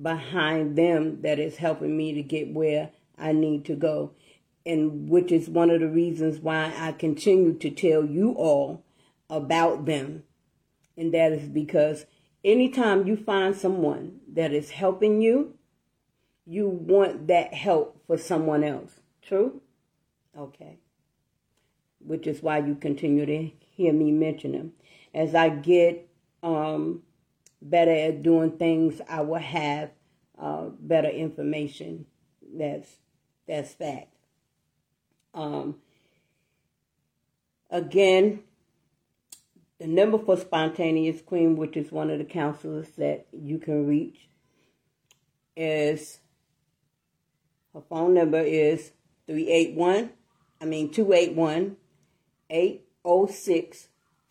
behind 0.00 0.76
them 0.76 1.22
that 1.22 1.38
is 1.38 1.56
helping 1.56 1.96
me 1.96 2.12
to 2.14 2.22
get 2.22 2.52
where 2.52 2.90
I 3.18 3.32
need 3.32 3.64
to 3.66 3.74
go 3.74 4.12
and 4.64 5.08
which 5.08 5.32
is 5.32 5.48
one 5.48 5.70
of 5.70 5.80
the 5.80 5.88
reasons 5.88 6.38
why 6.38 6.72
I 6.76 6.92
continue 6.92 7.54
to 7.58 7.70
tell 7.70 8.04
you 8.04 8.32
all 8.32 8.84
about 9.28 9.86
them. 9.86 10.24
And 10.96 11.14
that 11.14 11.32
is 11.32 11.48
because 11.48 12.04
anytime 12.44 13.06
you 13.06 13.16
find 13.16 13.56
someone 13.56 14.20
that 14.32 14.52
is 14.52 14.70
helping 14.70 15.22
you, 15.22 15.54
you 16.46 16.68
want 16.68 17.26
that 17.28 17.54
help 17.54 18.02
for 18.06 18.18
someone 18.18 18.64
else. 18.64 19.00
True? 19.22 19.62
Okay. 20.36 20.79
Which 22.04 22.26
is 22.26 22.42
why 22.42 22.58
you 22.58 22.74
continue 22.74 23.26
to 23.26 23.50
hear 23.72 23.92
me 23.92 24.10
mention 24.10 24.52
them. 24.52 24.72
As 25.14 25.34
I 25.34 25.48
get 25.48 26.08
um, 26.42 27.02
better 27.60 27.92
at 27.92 28.22
doing 28.22 28.52
things, 28.52 29.00
I 29.08 29.20
will 29.20 29.38
have 29.38 29.90
uh, 30.38 30.66
better 30.78 31.08
information. 31.08 32.06
That's 32.56 32.88
that's 33.46 33.72
fact. 33.72 34.08
Um, 35.34 35.76
again, 37.70 38.40
the 39.78 39.86
number 39.86 40.18
for 40.18 40.36
Spontaneous 40.36 41.20
Queen, 41.22 41.56
which 41.56 41.76
is 41.76 41.90
one 41.90 42.10
of 42.10 42.18
the 42.18 42.24
counselors 42.24 42.88
that 42.98 43.26
you 43.32 43.58
can 43.58 43.86
reach, 43.86 44.28
is 45.56 46.20
her 47.74 47.82
phone 47.88 48.14
number 48.14 48.40
is 48.40 48.92
381, 49.26 50.10
I 50.60 50.64
mean 50.64 50.90
281 50.90 51.76
806 52.50 53.88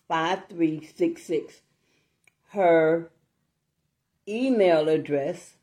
5366. 0.07 1.61
Her 2.49 3.09
email 4.27 4.89
address, 4.89 5.55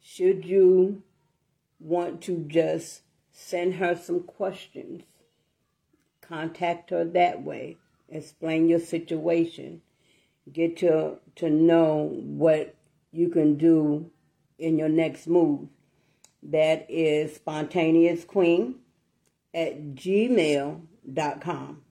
should 0.00 0.44
you 0.44 1.02
want 1.80 2.22
to 2.22 2.44
just 2.48 3.02
send 3.32 3.74
her 3.74 3.94
some 3.94 4.20
questions 4.20 5.04
contact 6.28 6.90
her 6.90 7.04
that 7.04 7.42
way. 7.42 7.76
Explain 8.08 8.68
your 8.68 8.80
situation. 8.80 9.82
Get 10.52 10.76
to, 10.78 11.16
to 11.36 11.50
know 11.50 12.10
what 12.22 12.74
you 13.12 13.28
can 13.28 13.56
do 13.56 14.10
in 14.58 14.78
your 14.78 14.88
next 14.88 15.26
move. 15.26 15.68
That 16.42 16.86
is 16.88 17.34
spontaneous 17.34 18.24
queen 18.24 18.76
at 19.52 19.94
gmail.com. 21.08 21.82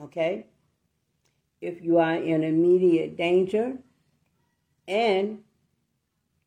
Okay? 0.00 0.46
If 1.60 1.82
you 1.82 1.98
are 1.98 2.14
in 2.14 2.44
immediate 2.44 3.16
danger 3.16 3.78
and 4.86 5.40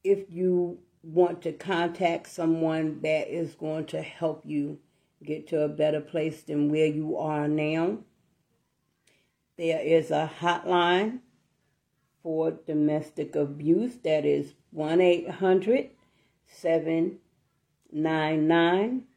if 0.04 0.30
you 0.30 0.80
want 1.02 1.42
to 1.42 1.52
contact 1.52 2.28
someone 2.28 3.02
that 3.02 3.28
is 3.28 3.56
going 3.56 3.88
to 3.88 4.02
help 4.02 4.46
you 4.46 4.80
get 5.24 5.48
to 5.48 5.62
a 5.62 5.68
better 5.68 6.00
place 6.00 6.44
than 6.44 6.70
where 6.70 6.86
you 6.86 7.18
are 7.18 7.48
now, 7.48 7.98
there 9.58 9.82
is 9.82 10.12
a 10.12 10.32
hotline 10.40 11.22
for 12.22 12.52
domestic 12.52 13.36
abuse 13.36 13.98
that 14.04 14.26
is 14.26 14.54
1 14.72 15.02
800 15.02 15.90
799 16.46 19.09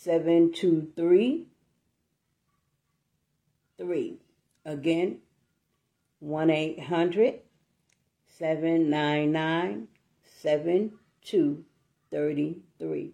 723 0.00 1.46
3. 3.78 4.18
Again, 4.64 5.18
1 6.20 6.50
800 6.50 7.40
799 8.38 9.88
7233. 10.40 13.12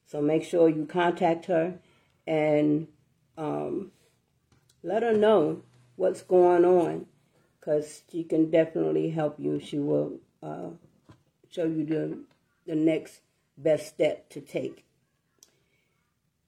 So 0.07 0.21
make 0.21 0.45
sure 0.45 0.69
you 0.69 0.87
contact 0.87 1.47
her 1.47 1.79
and 2.27 2.89
um, 3.37 3.91
let 4.83 5.03
her 5.03 5.17
know 5.17 5.63
what's 5.97 6.23
going 6.23 6.65
on 6.65 7.07
because 7.59 8.03
she 8.11 8.25
can 8.25 8.51
definitely 8.51 9.11
help 9.11 9.39
you. 9.39 9.61
She 9.61 9.79
will 9.79 10.19
uh, 10.43 10.71
show 11.55 11.67
you 11.67 11.85
the, 11.85 12.19
the 12.67 12.75
next 12.75 13.21
best 13.57 13.87
step 13.87 14.29
to 14.31 14.41
take. 14.41 14.85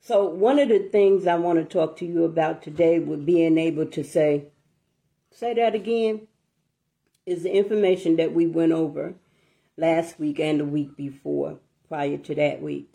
So, 0.01 0.25
one 0.25 0.59
of 0.59 0.69
the 0.69 0.81
things 0.81 1.27
I 1.27 1.37
want 1.37 1.59
to 1.59 1.65
talk 1.65 1.97
to 1.99 2.07
you 2.07 2.25
about 2.25 2.63
today 2.63 2.99
would 2.99 3.25
being 3.25 3.59
able 3.59 3.87
to 3.87 4.03
say, 4.03 4.47
say 5.31 5.55
that 5.55 5.75
again, 5.75 6.27
is 7.25 7.43
the 7.43 7.53
information 7.53 8.17
that 8.17 8.33
we 8.33 8.47
went 8.47 8.73
over 8.73 9.15
last 9.77 10.19
week 10.19 10.41
and 10.41 10.61
the 10.61 10.65
week 10.65 10.97
before, 10.97 11.59
prior 11.89 12.17
to 12.19 12.35
that 12.37 12.63
week. 12.63 12.91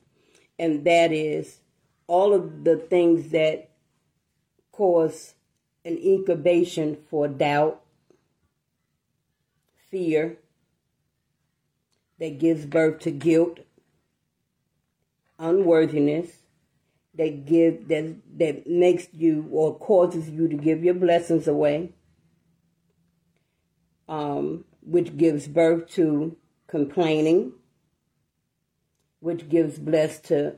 And 0.58 0.86
that 0.86 1.12
is 1.12 1.60
all 2.08 2.34
of 2.34 2.64
the 2.64 2.78
things 2.78 3.32
that 3.32 3.70
cause 4.72 5.36
an 5.84 5.98
incubation 5.98 6.98
for 7.10 7.28
doubt, 7.28 7.82
fear, 9.90 10.38
that 12.22 12.38
gives 12.38 12.68
birth 12.68 13.00
to 13.00 13.10
guilt, 13.10 13.62
unworthiness, 15.40 16.30
that 17.16 17.46
give 17.46 17.88
that 17.88 18.16
that 18.38 18.68
makes 18.68 19.08
you 19.12 19.48
or 19.52 19.76
causes 19.80 20.30
you 20.30 20.48
to 20.48 20.56
give 20.56 20.84
your 20.84 20.94
blessings 20.94 21.48
away, 21.48 21.92
um, 24.08 24.64
which 24.82 25.18
gives 25.18 25.48
birth 25.48 25.90
to 25.90 26.38
complaining, 26.68 27.54
which 29.20 29.50
gives 29.50 29.80
bless 29.80 30.20
to 30.20 30.58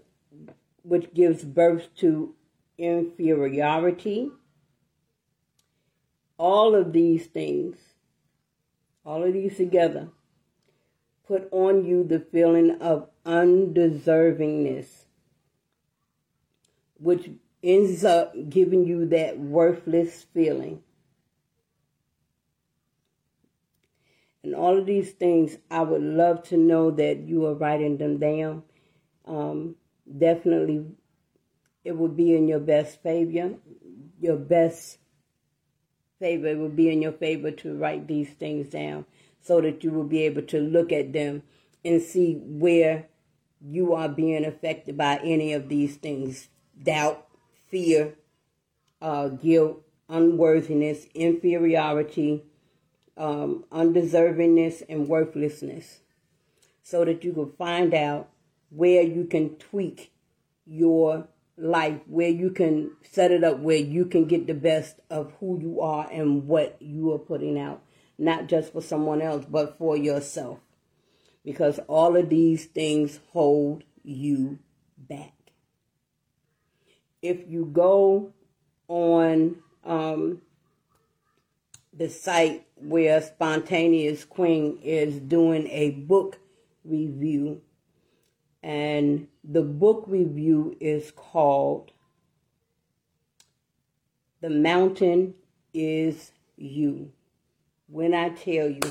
which 0.82 1.14
gives 1.14 1.46
birth 1.46 1.88
to 1.96 2.36
inferiority. 2.78 4.30
All 6.38 6.76
of 6.76 6.92
these 6.92 7.28
things, 7.28 7.78
all 9.06 9.24
of 9.24 9.32
these 9.32 9.56
together, 9.56 10.10
put 11.28 11.48
on 11.52 11.86
you 11.86 12.04
the 12.04 12.20
feeling 12.20 12.82
of 12.82 13.10
undeservingness 13.26 15.04
which 17.04 17.30
ends 17.62 18.04
up 18.06 18.34
giving 18.50 18.86
you 18.86 19.06
that 19.08 19.38
worthless 19.38 20.26
feeling. 20.34 20.82
And 24.44 24.56
all 24.56 24.78
of 24.78 24.86
these 24.86 25.12
things, 25.12 25.58
I 25.70 25.82
would 25.82 26.02
love 26.02 26.44
to 26.44 26.58
know 26.58 26.92
that 26.92 27.20
you 27.20 27.46
are 27.46 27.54
writing 27.54 27.98
them 27.98 28.20
down. 28.20 28.64
Um, 29.26 29.76
definitely, 30.18 30.86
it 31.84 31.96
would 31.96 32.18
be 32.18 32.36
in 32.36 32.48
your 32.48 32.60
best 32.60 33.02
favor. 33.02 33.56
Your 34.20 34.38
best 34.38 34.98
favor 36.20 36.48
it 36.48 36.58
would 36.58 36.76
be 36.76 36.90
in 36.90 37.02
your 37.02 37.12
favor 37.12 37.52
to 37.52 37.76
write 37.76 38.08
these 38.08 38.30
things 38.30 38.70
down 38.70 39.06
so 39.44 39.62
that 39.62 39.84
you 39.84 39.92
will 39.92 40.06
be 40.06 40.24
able 40.24 40.42
to 40.42 40.60
look 40.60 40.92
at 40.92 41.14
them 41.14 41.44
and 41.86 42.02
see 42.02 42.40
where 42.44 43.08
you 43.62 43.94
are 43.94 44.10
being 44.10 44.46
affected 44.46 44.98
by 44.98 45.18
any 45.24 45.54
of 45.54 45.70
these 45.70 45.96
things. 45.98 46.48
Doubt, 46.82 47.28
fear, 47.68 48.16
uh, 49.02 49.28
guilt, 49.28 49.84
unworthiness, 50.10 51.06
inferiority, 51.14 52.44
um, 53.16 53.64
undeservingness, 53.72 54.82
and 54.90 55.08
worthlessness, 55.08 56.00
so 56.82 57.06
that 57.06 57.24
you 57.24 57.32
can 57.34 57.52
find 57.52 57.94
out 57.94 58.30
where 58.70 59.04
you 59.04 59.26
can 59.26 59.56
tweak 59.58 60.12
your 60.66 61.28
life, 61.58 62.00
where 62.08 62.30
you 62.30 62.50
can 62.50 62.92
set 63.04 63.32
it 63.32 63.44
up 63.44 63.60
where 63.60 63.78
you 63.78 64.06
can 64.06 64.26
get 64.26 64.48
the 64.48 64.54
best 64.54 65.00
of 65.10 65.32
who 65.40 65.60
you 65.62 65.82
are 65.82 66.10
and 66.12 66.48
what 66.48 66.76
you 66.82 67.14
are 67.14 67.20
putting 67.20 67.60
out, 67.60 67.83
not 68.18 68.48
just 68.48 68.74
for 68.74 68.82
someone 68.82 69.22
else, 69.22 69.46
but 69.46 69.78
for 69.78 69.98
yourself. 69.98 70.60
Because 71.44 71.80
all 71.88 72.16
of 72.16 72.30
these 72.30 72.66
things 72.66 73.20
hold 73.32 73.84
you 74.04 74.60
back 74.98 75.34
if 77.24 77.50
you 77.50 77.66
go 77.66 78.34
on 78.90 79.56
um, 79.86 80.42
the 81.94 82.10
site 82.10 82.68
where 82.76 83.22
Spontaneous 83.22 84.26
Queen 84.26 84.78
is 84.84 85.20
doing 85.20 85.68
a 85.70 85.92
book 85.92 86.38
review, 86.84 87.62
and 88.62 89.28
the 89.44 89.62
book 89.62 90.04
review 90.08 90.76
is 90.80 91.12
called 91.12 91.92
The 94.42 94.50
Mountain 94.50 95.36
is 95.74 96.34
You. 96.58 97.14
When 97.94 98.16
I 98.16 98.30
tell 98.30 98.70
you, 98.70 98.82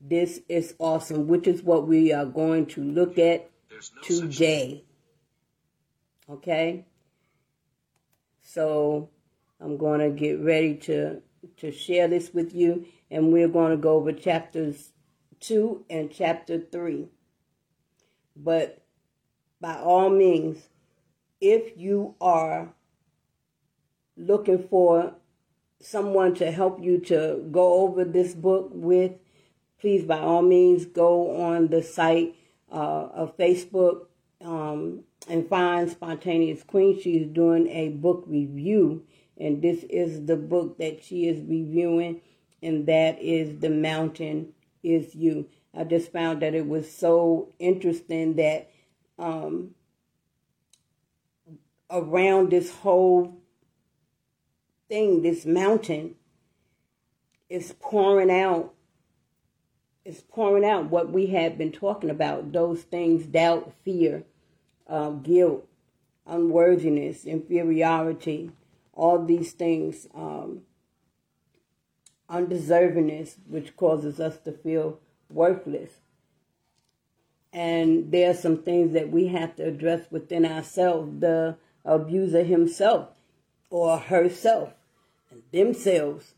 this 0.00 0.40
is 0.48 0.74
awesome, 0.80 1.28
which 1.28 1.46
is 1.46 1.62
what 1.62 1.86
we 1.86 2.12
are 2.12 2.24
going 2.24 2.66
to 2.66 2.82
look 2.82 3.20
at 3.20 3.48
no 3.70 3.78
today. 4.02 4.82
Okay? 6.28 6.86
So 8.42 9.10
I'm 9.60 9.76
going 9.76 10.00
to 10.00 10.10
get 10.10 10.40
ready 10.40 10.74
to 10.78 11.22
to 11.58 11.70
share 11.70 12.08
this 12.08 12.34
with 12.34 12.52
you 12.52 12.84
and 13.12 13.32
we're 13.32 13.46
going 13.46 13.70
to 13.70 13.76
go 13.76 13.92
over 13.92 14.12
chapters 14.12 14.90
2 15.38 15.84
and 15.88 16.10
chapter 16.10 16.58
3. 16.58 17.06
But 18.34 18.82
by 19.60 19.76
all 19.76 20.10
means, 20.10 20.68
if 21.40 21.78
you 21.78 22.16
are 22.20 22.74
looking 24.16 24.66
for 24.66 25.14
someone 25.80 26.34
to 26.34 26.50
help 26.50 26.82
you 26.82 26.98
to 26.98 27.46
go 27.50 27.80
over 27.80 28.04
this 28.04 28.34
book 28.34 28.70
with, 28.72 29.12
please 29.80 30.04
by 30.04 30.18
all 30.18 30.42
means 30.42 30.84
go 30.84 31.40
on 31.40 31.68
the 31.68 31.82
site 31.82 32.36
uh, 32.70 33.08
of 33.14 33.36
Facebook 33.36 34.06
um, 34.42 35.04
and 35.28 35.48
find 35.48 35.90
Spontaneous 35.90 36.62
Queen. 36.62 37.00
She's 37.00 37.26
doing 37.26 37.66
a 37.68 37.88
book 37.88 38.24
review, 38.26 39.04
and 39.38 39.62
this 39.62 39.84
is 39.84 40.26
the 40.26 40.36
book 40.36 40.78
that 40.78 41.02
she 41.02 41.26
is 41.26 41.40
reviewing, 41.40 42.20
and 42.62 42.86
that 42.86 43.20
is 43.20 43.60
The 43.60 43.70
Mountain 43.70 44.52
is 44.82 45.14
You. 45.14 45.48
I 45.74 45.84
just 45.84 46.12
found 46.12 46.42
that 46.42 46.54
it 46.54 46.66
was 46.66 46.90
so 46.90 47.52
interesting 47.58 48.36
that 48.36 48.70
um, 49.18 49.74
around 51.90 52.50
this 52.50 52.70
whole 52.70 53.39
thing, 54.90 55.22
this 55.22 55.46
mountain, 55.46 56.16
is 57.48 57.74
pouring 57.80 58.30
out 58.30 58.74
is 60.04 60.22
pouring 60.22 60.64
out 60.64 60.86
what 60.86 61.10
we 61.10 61.26
have 61.26 61.58
been 61.58 61.72
talking 61.72 62.08
about 62.10 62.52
those 62.52 62.82
things 62.82 63.26
doubt 63.26 63.72
fear 63.84 64.24
uh, 64.88 65.10
guilt 65.10 65.66
unworthiness 66.26 67.24
inferiority 67.24 68.50
all 68.94 69.24
these 69.24 69.52
things 69.52 70.06
um, 70.14 70.62
undeservingness 72.30 73.36
which 73.48 73.76
causes 73.76 74.20
us 74.20 74.38
to 74.38 74.52
feel 74.52 74.98
worthless. 75.28 75.90
And 77.52 78.12
there 78.12 78.30
are 78.30 78.34
some 78.34 78.62
things 78.62 78.92
that 78.92 79.10
we 79.10 79.26
have 79.28 79.56
to 79.56 79.66
address 79.66 80.06
within 80.10 80.46
ourselves 80.46 81.20
the 81.20 81.56
abuser 81.84 82.44
himself 82.44 83.08
or 83.70 83.98
herself 83.98 84.72
themselves 85.52 86.34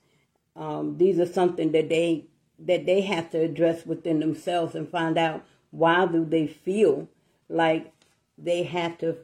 um, 0.54 0.98
these 0.98 1.18
are 1.18 1.26
something 1.26 1.72
that 1.72 1.88
they 1.88 2.26
that 2.58 2.86
they 2.86 3.00
have 3.00 3.30
to 3.30 3.38
address 3.38 3.86
within 3.86 4.20
themselves 4.20 4.74
and 4.74 4.88
find 4.88 5.18
out 5.18 5.44
why 5.70 6.06
do 6.06 6.24
they 6.24 6.46
feel 6.46 7.08
like 7.48 7.92
they 8.38 8.62
have 8.62 8.98
to 8.98 9.16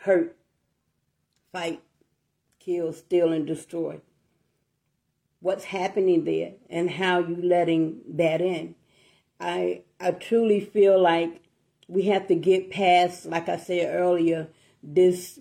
hurt 0.00 0.36
fight 1.52 1.82
kill 2.58 2.92
steal 2.92 3.32
and 3.32 3.46
destroy. 3.46 4.00
What's 5.40 5.64
happening 5.64 6.24
there 6.24 6.52
and 6.70 6.90
how 6.90 7.18
you 7.18 7.36
letting 7.36 8.00
that 8.14 8.40
in. 8.40 8.74
I 9.40 9.82
i 10.00 10.12
truly 10.12 10.60
feel 10.60 11.00
like 11.00 11.42
we 11.88 12.02
have 12.02 12.28
to 12.28 12.34
get 12.34 12.70
past 12.70 13.26
like 13.26 13.48
i 13.48 13.56
said 13.56 13.92
earlier 13.92 14.48
this 14.82 15.40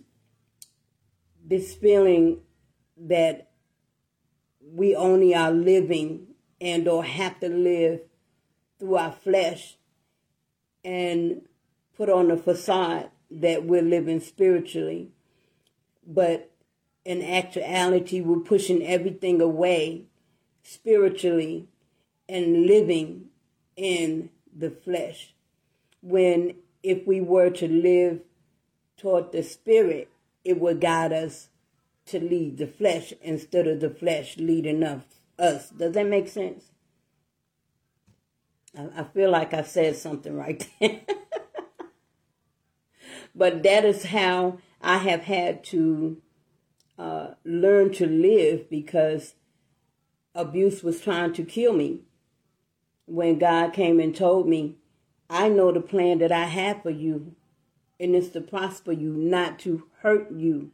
this 1.45 1.75
feeling 1.75 2.39
that 2.97 3.50
we 4.73 4.95
only 4.95 5.35
are 5.35 5.51
living 5.51 6.27
and 6.59 6.87
or 6.87 7.03
have 7.03 7.39
to 7.39 7.49
live 7.49 8.01
through 8.79 8.95
our 8.95 9.11
flesh 9.11 9.77
and 10.83 11.41
put 11.97 12.09
on 12.09 12.31
a 12.31 12.37
facade 12.37 13.09
that 13.29 13.65
we're 13.65 13.81
living 13.81 14.19
spiritually. 14.19 15.09
But 16.05 16.51
in 17.05 17.21
actuality, 17.21 18.21
we're 18.21 18.39
pushing 18.39 18.85
everything 18.85 19.41
away 19.41 20.05
spiritually 20.63 21.67
and 22.29 22.65
living 22.65 23.25
in 23.75 24.29
the 24.55 24.69
flesh. 24.69 25.33
When 26.01 26.55
if 26.83 27.05
we 27.05 27.21
were 27.21 27.49
to 27.51 27.67
live 27.67 28.21
toward 28.97 29.31
the 29.31 29.43
spirit, 29.43 30.09
it 30.43 30.59
would 30.59 30.81
guide 30.81 31.13
us 31.13 31.49
to 32.07 32.19
lead 32.19 32.57
the 32.57 32.67
flesh 32.67 33.13
instead 33.21 33.67
of 33.67 33.79
the 33.79 33.89
flesh 33.89 34.37
leading 34.37 34.83
us. 34.83 35.03
us. 35.37 35.69
Does 35.69 35.93
that 35.93 36.07
make 36.07 36.27
sense? 36.27 36.65
I, 38.77 38.89
I 38.97 39.03
feel 39.03 39.29
like 39.29 39.53
I 39.53 39.63
said 39.63 39.95
something 39.95 40.35
right 40.35 40.67
there. 40.79 41.01
but 43.35 43.63
that 43.63 43.85
is 43.85 44.05
how 44.05 44.59
I 44.81 44.97
have 44.97 45.23
had 45.23 45.63
to 45.65 46.21
uh, 46.97 47.31
learn 47.43 47.91
to 47.93 48.05
live 48.05 48.69
because 48.69 49.35
abuse 50.33 50.83
was 50.83 51.01
trying 51.01 51.33
to 51.33 51.43
kill 51.43 51.73
me. 51.73 52.01
When 53.05 53.39
God 53.39 53.73
came 53.73 53.99
and 53.99 54.15
told 54.15 54.47
me, 54.47 54.77
I 55.29 55.49
know 55.49 55.71
the 55.71 55.81
plan 55.81 56.19
that 56.19 56.31
I 56.31 56.45
have 56.45 56.83
for 56.83 56.89
you, 56.89 57.35
and 57.99 58.15
it's 58.15 58.29
to 58.29 58.41
prosper 58.41 58.91
you, 58.91 59.13
not 59.13 59.59
to 59.59 59.83
hurt 60.01 60.31
you 60.31 60.71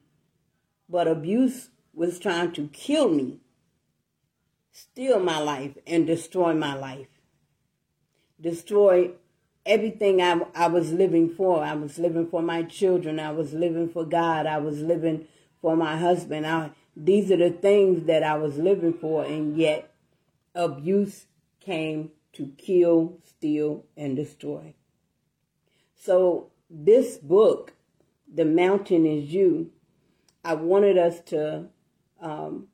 but 0.89 1.08
abuse 1.08 1.69
was 1.93 2.19
trying 2.19 2.52
to 2.54 2.67
kill 2.69 3.10
me, 3.10 3.39
steal 4.71 5.19
my 5.19 5.39
life, 5.39 5.78
and 5.86 6.06
destroy 6.06 6.54
my 6.54 6.76
life. 6.76 7.08
Destroy 8.39 9.12
everything 9.65 10.21
I, 10.21 10.41
I 10.56 10.67
was 10.67 10.91
living 10.93 11.30
for. 11.30 11.63
I 11.63 11.73
was 11.73 11.97
living 11.97 12.28
for 12.28 12.41
my 12.41 12.63
children. 12.63 13.19
I 13.19 13.32
was 13.32 13.54
living 13.54 13.89
for 13.89 14.06
God. 14.06 14.45
I 14.45 14.60
was 14.60 14.82
living 14.82 15.28
for 15.62 15.76
my 15.76 15.97
husband. 15.97 16.45
I, 16.45 16.71
these 16.95 17.32
are 17.32 17.38
the 17.38 17.52
things 17.52 18.06
that 18.08 18.23
I 18.23 18.38
was 18.38 18.58
living 18.58 18.93
for, 18.93 19.23
and 19.23 19.58
yet 19.58 19.93
abuse 20.56 21.26
came 21.60 22.12
to 22.34 22.54
kill, 22.58 23.17
steal, 23.23 23.86
and 23.95 24.15
destroy. 24.15 24.73
So, 25.95 26.52
this 26.69 27.17
book, 27.17 27.73
The 28.32 28.45
Mountain 28.45 29.06
is 29.06 29.34
You, 29.34 29.71
I 30.43 30.54
wanted 30.54 30.97
us 30.97 31.19
to 31.28 31.67
um, 32.21 32.67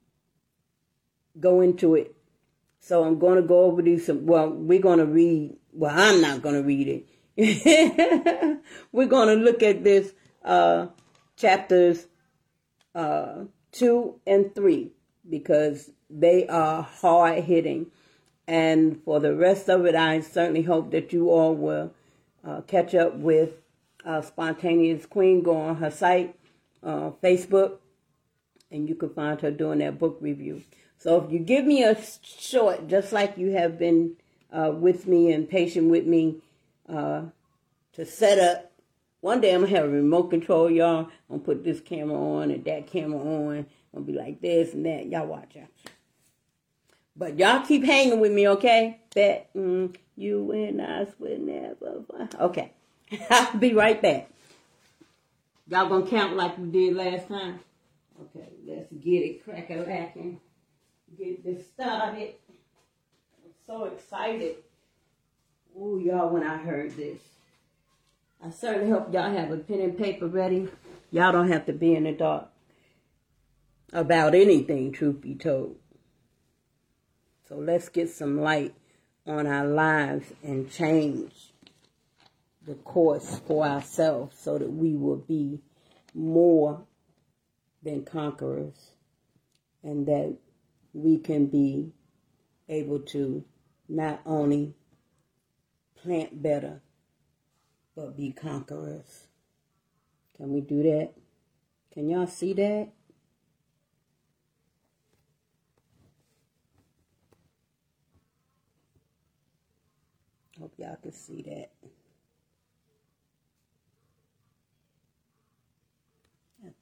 go 1.39 1.61
into 1.61 1.95
it. 1.95 2.15
So 2.79 3.03
I'm 3.03 3.17
going 3.19 3.37
to 3.37 3.47
go 3.47 3.63
over 3.63 3.81
these. 3.81 4.05
Some, 4.05 4.25
well, 4.25 4.49
we're 4.49 4.81
going 4.81 4.99
to 4.99 5.05
read. 5.05 5.55
Well, 5.71 5.93
I'm 5.95 6.21
not 6.21 6.41
going 6.41 6.55
to 6.55 6.63
read 6.63 7.05
it. 7.35 8.59
we're 8.91 9.07
going 9.07 9.29
to 9.29 9.43
look 9.43 9.63
at 9.63 9.83
this 9.83 10.13
uh, 10.43 10.87
chapters 11.35 12.05
uh, 12.93 13.45
two 13.71 14.19
and 14.27 14.53
three 14.53 14.91
because 15.27 15.89
they 16.09 16.47
are 16.47 16.83
hard 16.83 17.43
hitting. 17.45 17.87
And 18.47 19.01
for 19.03 19.19
the 19.19 19.33
rest 19.33 19.69
of 19.69 19.85
it, 19.85 19.95
I 19.95 20.19
certainly 20.19 20.63
hope 20.63 20.91
that 20.91 21.13
you 21.13 21.29
all 21.29 21.55
will 21.55 21.93
uh, 22.45 22.61
catch 22.61 22.93
up 22.93 23.15
with 23.15 23.53
uh, 24.05 24.21
Spontaneous 24.21 25.05
Queen. 25.05 25.41
Go 25.41 25.55
on 25.55 25.77
her 25.77 25.89
site 25.89 26.35
uh, 26.83 27.11
Facebook, 27.21 27.77
and 28.71 28.87
you 28.89 28.95
can 28.95 29.09
find 29.09 29.39
her 29.41 29.51
doing 29.51 29.79
that 29.79 29.99
book 29.99 30.17
review. 30.21 30.63
So 30.97 31.21
if 31.21 31.31
you 31.31 31.39
give 31.39 31.65
me 31.65 31.83
a 31.83 31.97
short, 32.21 32.87
just 32.87 33.11
like 33.11 33.37
you 33.37 33.51
have 33.51 33.77
been 33.77 34.15
uh, 34.51 34.71
with 34.73 35.07
me 35.07 35.31
and 35.31 35.49
patient 35.49 35.89
with 35.89 36.05
me 36.05 36.37
uh, 36.87 37.23
to 37.93 38.05
set 38.05 38.39
up. 38.39 38.71
One 39.19 39.41
day 39.41 39.53
I'm 39.53 39.61
gonna 39.61 39.75
have 39.75 39.85
a 39.85 39.89
remote 39.89 40.29
control, 40.29 40.69
y'all. 40.69 41.09
I'm 41.29 41.37
gonna 41.37 41.41
put 41.41 41.63
this 41.63 41.79
camera 41.81 42.17
on 42.17 42.51
and 42.51 42.63
that 42.65 42.87
camera 42.87 43.19
on. 43.19 43.57
I'm 43.57 43.65
gonna 43.93 44.05
be 44.05 44.13
like 44.13 44.41
this 44.41 44.73
and 44.73 44.85
that. 44.85 45.07
Y'all 45.07 45.27
watch 45.27 45.55
out. 45.57 45.69
But 47.15 47.37
y'all 47.37 47.65
keep 47.65 47.83
hanging 47.83 48.19
with 48.19 48.31
me, 48.31 48.47
okay? 48.49 48.99
Bet 49.13 49.53
mm, 49.53 49.95
you 50.15 50.51
and 50.51 50.81
I 50.81 51.07
will 51.19 51.37
never. 51.37 52.03
Okay, 52.39 52.71
I'll 53.29 53.57
be 53.57 53.73
right 53.73 54.01
back. 54.01 54.29
Y'all 55.67 55.87
gonna 55.87 56.07
count 56.07 56.35
like 56.35 56.57
we 56.57 56.69
did 56.69 56.95
last 56.95 57.27
time? 57.27 57.59
Okay, 58.21 58.49
let's 58.67 58.91
get 58.91 59.19
it 59.19 59.43
crack-a-lacking. 59.43 60.39
Get 61.17 61.43
this 61.43 61.65
started. 61.67 62.35
I'm 63.43 63.51
so 63.65 63.85
excited. 63.85 64.57
Ooh, 65.77 66.01
y'all, 66.03 66.29
when 66.29 66.43
I 66.43 66.57
heard 66.57 66.95
this. 66.95 67.19
I 68.43 68.49
certainly 68.49 68.91
hope 68.91 69.13
y'all 69.13 69.31
have 69.31 69.51
a 69.51 69.57
pen 69.57 69.79
and 69.79 69.97
paper 69.97 70.27
ready. 70.27 70.67
Y'all 71.11 71.31
don't 71.31 71.51
have 71.51 71.65
to 71.67 71.73
be 71.73 71.95
in 71.95 72.03
the 72.03 72.11
dark 72.11 72.49
about 73.93 74.35
anything, 74.35 74.91
truth 74.91 75.21
be 75.21 75.35
told. 75.35 75.77
So 77.47 77.55
let's 77.55 77.87
get 77.87 78.09
some 78.09 78.41
light 78.41 78.73
on 79.25 79.47
our 79.47 79.65
lives 79.65 80.33
and 80.43 80.69
change 80.69 81.52
the 82.65 82.75
course 82.75 83.41
for 83.47 83.65
ourselves 83.65 84.37
so 84.39 84.57
that 84.57 84.71
we 84.71 84.95
will 84.95 85.17
be 85.17 85.59
more 86.13 86.85
than 87.81 88.05
conquerors 88.05 88.91
and 89.83 90.07
that 90.07 90.37
we 90.93 91.17
can 91.17 91.47
be 91.47 91.91
able 92.69 92.99
to 92.99 93.43
not 93.89 94.21
only 94.25 94.73
plant 96.01 96.41
better 96.41 96.81
but 97.95 98.17
be 98.17 98.31
conquerors. 98.31 99.27
Can 100.37 100.51
we 100.51 100.61
do 100.61 100.81
that? 100.83 101.13
Can 101.93 102.09
y'all 102.09 102.27
see 102.27 102.53
that? 102.53 102.89
Hope 110.59 110.73
y'all 110.77 110.97
can 111.01 111.11
see 111.11 111.41
that. 111.43 111.72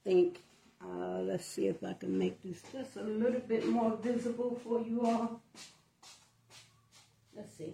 Think, 0.03 0.39
uh, 0.83 1.19
let's 1.19 1.45
see 1.45 1.67
if 1.67 1.83
I 1.83 1.93
can 1.93 2.17
make 2.17 2.41
this 2.43 2.61
just 2.71 2.95
a 2.97 3.01
little 3.01 3.41
bit 3.41 3.67
more 3.67 3.97
visible 3.97 4.59
for 4.63 4.81
you 4.81 5.01
all. 5.05 5.41
Let's 7.35 7.55
see. 7.57 7.73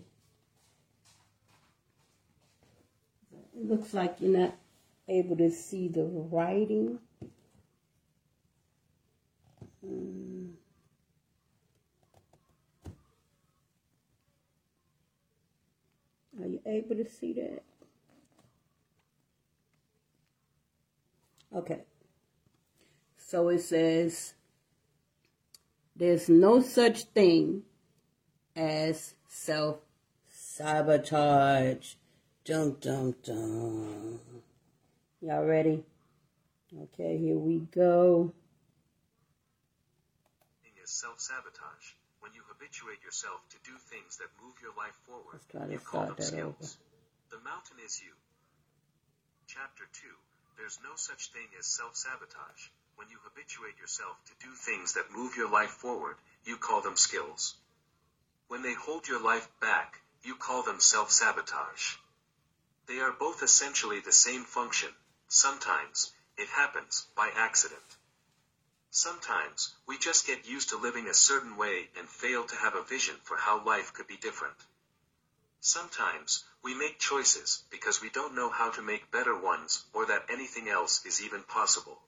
It 3.31 3.69
looks 3.69 3.93
like 3.93 4.17
you're 4.19 4.37
not 4.37 4.55
able 5.07 5.37
to 5.37 5.49
see 5.49 5.87
the 5.87 6.03
writing. 6.03 6.99
Hmm. 9.83 10.47
Are 16.39 16.47
you 16.47 16.61
able 16.65 16.95
to 16.95 17.09
see 17.09 17.33
that? 17.33 17.63
Okay. 21.55 21.81
So 23.27 23.49
it 23.49 23.59
says, 23.59 24.35
there's 25.97 26.29
no 26.29 26.61
such 26.61 27.03
thing 27.11 27.63
as 28.55 29.15
self 29.27 29.79
sabotage. 30.29 31.95
Dum 32.45 32.77
dum 32.79 33.15
dum. 33.21 34.21
Y'all 35.19 35.43
ready? 35.43 35.83
Okay, 36.83 37.17
here 37.17 37.37
we 37.37 37.67
go. 37.75 38.31
Is 40.81 40.89
self 40.89 41.19
sabotage. 41.19 41.99
When 42.21 42.31
you 42.31 42.39
habituate 42.47 43.03
yourself 43.03 43.43
to 43.49 43.57
do 43.69 43.75
things 43.91 44.15
that 44.23 44.31
move 44.41 44.55
your 44.61 44.71
life 44.79 44.95
forward, 45.05 45.33
Let's 45.33 45.51
try 45.51 45.65
to 45.65 45.73
you 45.73 45.79
call 45.79 46.05
them 46.05 46.21
skills. 46.21 46.77
The 47.29 47.43
mountain 47.43 47.75
is 47.85 47.99
you. 47.99 48.15
Chapter 49.47 49.83
2 49.91 50.07
There's 50.57 50.79
no 50.81 50.95
such 50.95 51.27
thing 51.35 51.51
as 51.59 51.67
self 51.67 51.97
sabotage. 51.97 52.71
When 52.97 53.12
you 53.12 53.19
habituate 53.23 53.77
yourself 53.77 54.17
to 54.25 54.33
do 54.43 54.55
things 54.55 54.93
that 54.93 55.12
move 55.12 55.36
your 55.36 55.47
life 55.47 55.69
forward, 55.69 56.17
you 56.43 56.57
call 56.57 56.81
them 56.81 56.97
skills. 56.97 57.53
When 58.47 58.63
they 58.63 58.73
hold 58.73 59.07
your 59.07 59.19
life 59.19 59.47
back, 59.60 60.01
you 60.23 60.36
call 60.36 60.63
them 60.63 60.79
self 60.79 61.12
sabotage. 61.12 61.97
They 62.88 62.99
are 62.99 63.12
both 63.12 63.43
essentially 63.43 63.99
the 63.99 64.12
same 64.12 64.45
function. 64.45 64.95
Sometimes, 65.27 66.12
it 66.38 66.49
happens 66.49 67.05
by 67.15 67.29
accident. 67.29 67.97
Sometimes, 68.89 69.75
we 69.86 69.99
just 69.99 70.25
get 70.25 70.47
used 70.47 70.69
to 70.69 70.77
living 70.77 71.07
a 71.07 71.13
certain 71.13 71.55
way 71.55 71.91
and 71.95 72.10
fail 72.10 72.45
to 72.45 72.55
have 72.55 72.73
a 72.73 72.81
vision 72.81 73.17
for 73.21 73.38
how 73.38 73.63
life 73.63 73.93
could 73.93 74.07
be 74.07 74.17
different. 74.17 74.57
Sometimes, 75.62 76.45
we 76.63 76.73
make 76.73 76.97
choices 76.97 77.62
because 77.69 78.01
we 78.01 78.10
don't 78.10 78.33
know 78.33 78.49
how 78.49 78.71
to 78.71 78.81
make 78.81 79.12
better 79.12 79.38
ones 79.38 79.86
or 79.93 80.07
that 80.07 80.31
anything 80.31 80.67
else 80.67 81.05
is 81.05 81.21
even 81.21 81.43
possible. 81.43 82.01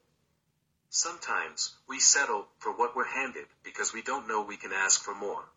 Sometimes, 0.91 1.75
we 1.87 1.99
settle 1.99 2.47
for 2.57 2.71
what 2.71 2.95
we're 2.95 3.05
handed 3.05 3.47
because 3.61 3.93
we 3.93 4.01
don't 4.01 4.27
know 4.27 4.41
we 4.41 4.57
can 4.57 4.73
ask 4.73 5.03
for 5.03 5.13
more. 5.13 5.47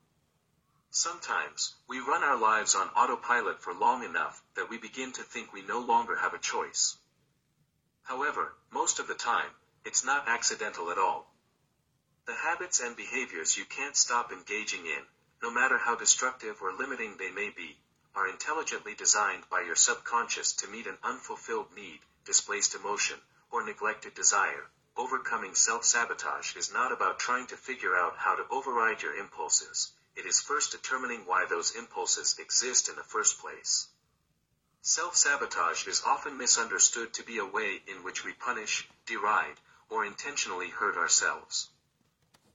Sometimes, 0.90 1.75
we 1.88 2.01
run 2.01 2.23
our 2.23 2.37
lives 2.37 2.75
on 2.75 2.90
autopilot 2.90 3.62
for 3.62 3.73
long 3.73 4.05
enough 4.05 4.42
that 4.57 4.68
we 4.68 4.77
begin 4.77 5.11
to 5.12 5.23
think 5.23 5.51
we 5.51 5.62
no 5.62 5.79
longer 5.79 6.16
have 6.16 6.35
a 6.35 6.38
choice. 6.38 6.99
However, 8.03 8.55
most 8.71 8.99
of 8.99 9.07
the 9.07 9.14
time, 9.14 9.51
it's 9.87 10.05
not 10.05 10.29
accidental 10.29 10.90
at 10.90 10.99
all. 10.99 11.33
The 12.27 12.35
habits 12.35 12.81
and 12.81 12.95
behaviors 12.95 13.57
you 13.57 13.64
can't 13.64 13.97
stop 13.97 14.33
engaging 14.33 14.85
in, 14.85 15.07
no 15.42 15.51
matter 15.51 15.79
how 15.79 15.95
destructive 15.95 16.61
or 16.61 16.75
limiting 16.75 17.16
they 17.16 17.31
may 17.31 17.49
be, 17.49 17.79
are 18.14 18.29
intelligently 18.29 18.95
designed 18.95 19.49
by 19.49 19.62
your 19.62 19.77
subconscious 19.77 20.53
to 20.53 20.68
meet 20.68 20.87
an 20.87 20.99
unfulfilled 21.03 21.75
need, 21.75 22.01
displaced 22.27 22.75
emotion, 22.75 23.18
or 23.51 23.64
neglected 23.64 24.12
desire. 24.12 24.68
Overcoming 24.97 25.55
self-sabotage 25.55 26.55
is 26.57 26.73
not 26.73 26.93
about 26.93 27.19
trying 27.19 27.47
to 27.47 27.57
figure 27.57 27.97
out 27.97 28.17
how 28.17 28.35
to 28.35 28.47
override 28.51 29.03
your 29.03 29.15
impulses. 29.15 29.93
It 30.15 30.27
is 30.27 30.41
first 30.41 30.73
determining 30.73 31.25
why 31.25 31.47
those 31.47 31.75
impulses 31.75 32.39
exist 32.39 32.89
in 32.89 32.97
the 32.97 33.03
first 33.03 33.39
place. 33.39 33.89
Self-sabotage 34.83 35.87
is 35.87 36.03
often 36.05 36.37
misunderstood 36.37 37.15
to 37.15 37.23
be 37.23 37.39
a 37.39 37.47
way 37.47 37.83
in 37.87 38.03
which 38.03 38.25
we 38.25 38.35
punish, 38.35 38.89
deride, 39.07 39.61
or 39.89 40.05
intentionally 40.05 40.69
hurt 40.69 40.97
ourselves. 40.97 41.71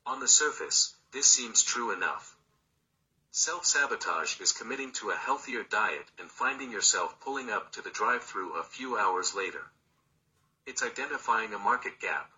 On 0.06 0.20
the 0.20 0.28
surface, 0.28 0.94
this 1.10 1.26
seems 1.26 1.62
true 1.62 1.90
enough. 1.90 2.36
Self-sabotage 3.32 4.40
is 4.40 4.52
committing 4.52 4.92
to 4.92 5.10
a 5.10 5.16
healthier 5.16 5.64
diet 5.64 6.06
and 6.18 6.30
finding 6.30 6.70
yourself 6.70 7.18
pulling 7.20 7.50
up 7.50 7.72
to 7.72 7.82
the 7.82 7.90
drive-through 7.90 8.54
a 8.54 8.62
few 8.62 8.96
hours 8.96 9.34
later. 9.34 9.70
It's 10.68 10.82
identifying 10.82 11.54
a 11.54 11.58
market 11.58 11.98
gap. 11.98 12.30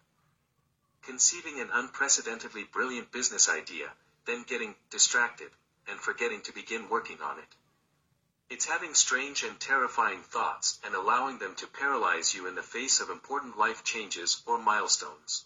Conceiving 1.03 1.59
an 1.59 1.69
unprecedentedly 1.73 2.62
brilliant 2.62 3.11
business 3.11 3.49
idea, 3.49 3.93
then 4.25 4.45
getting 4.45 4.77
distracted 4.88 5.51
and 5.88 5.99
forgetting 5.99 6.40
to 6.43 6.53
begin 6.53 6.88
working 6.88 7.21
on 7.21 7.40
it. 7.40 7.57
It's 8.49 8.66
having 8.66 8.95
strange 8.95 9.43
and 9.43 9.59
terrifying 9.59 10.23
thoughts 10.23 10.79
and 10.85 10.95
allowing 10.95 11.38
them 11.38 11.57
to 11.57 11.66
paralyze 11.66 12.33
you 12.33 12.47
in 12.47 12.55
the 12.55 12.62
face 12.62 13.01
of 13.01 13.11
important 13.11 13.59
life 13.59 13.83
changes 13.83 14.40
or 14.47 14.59
milestones. 14.59 15.45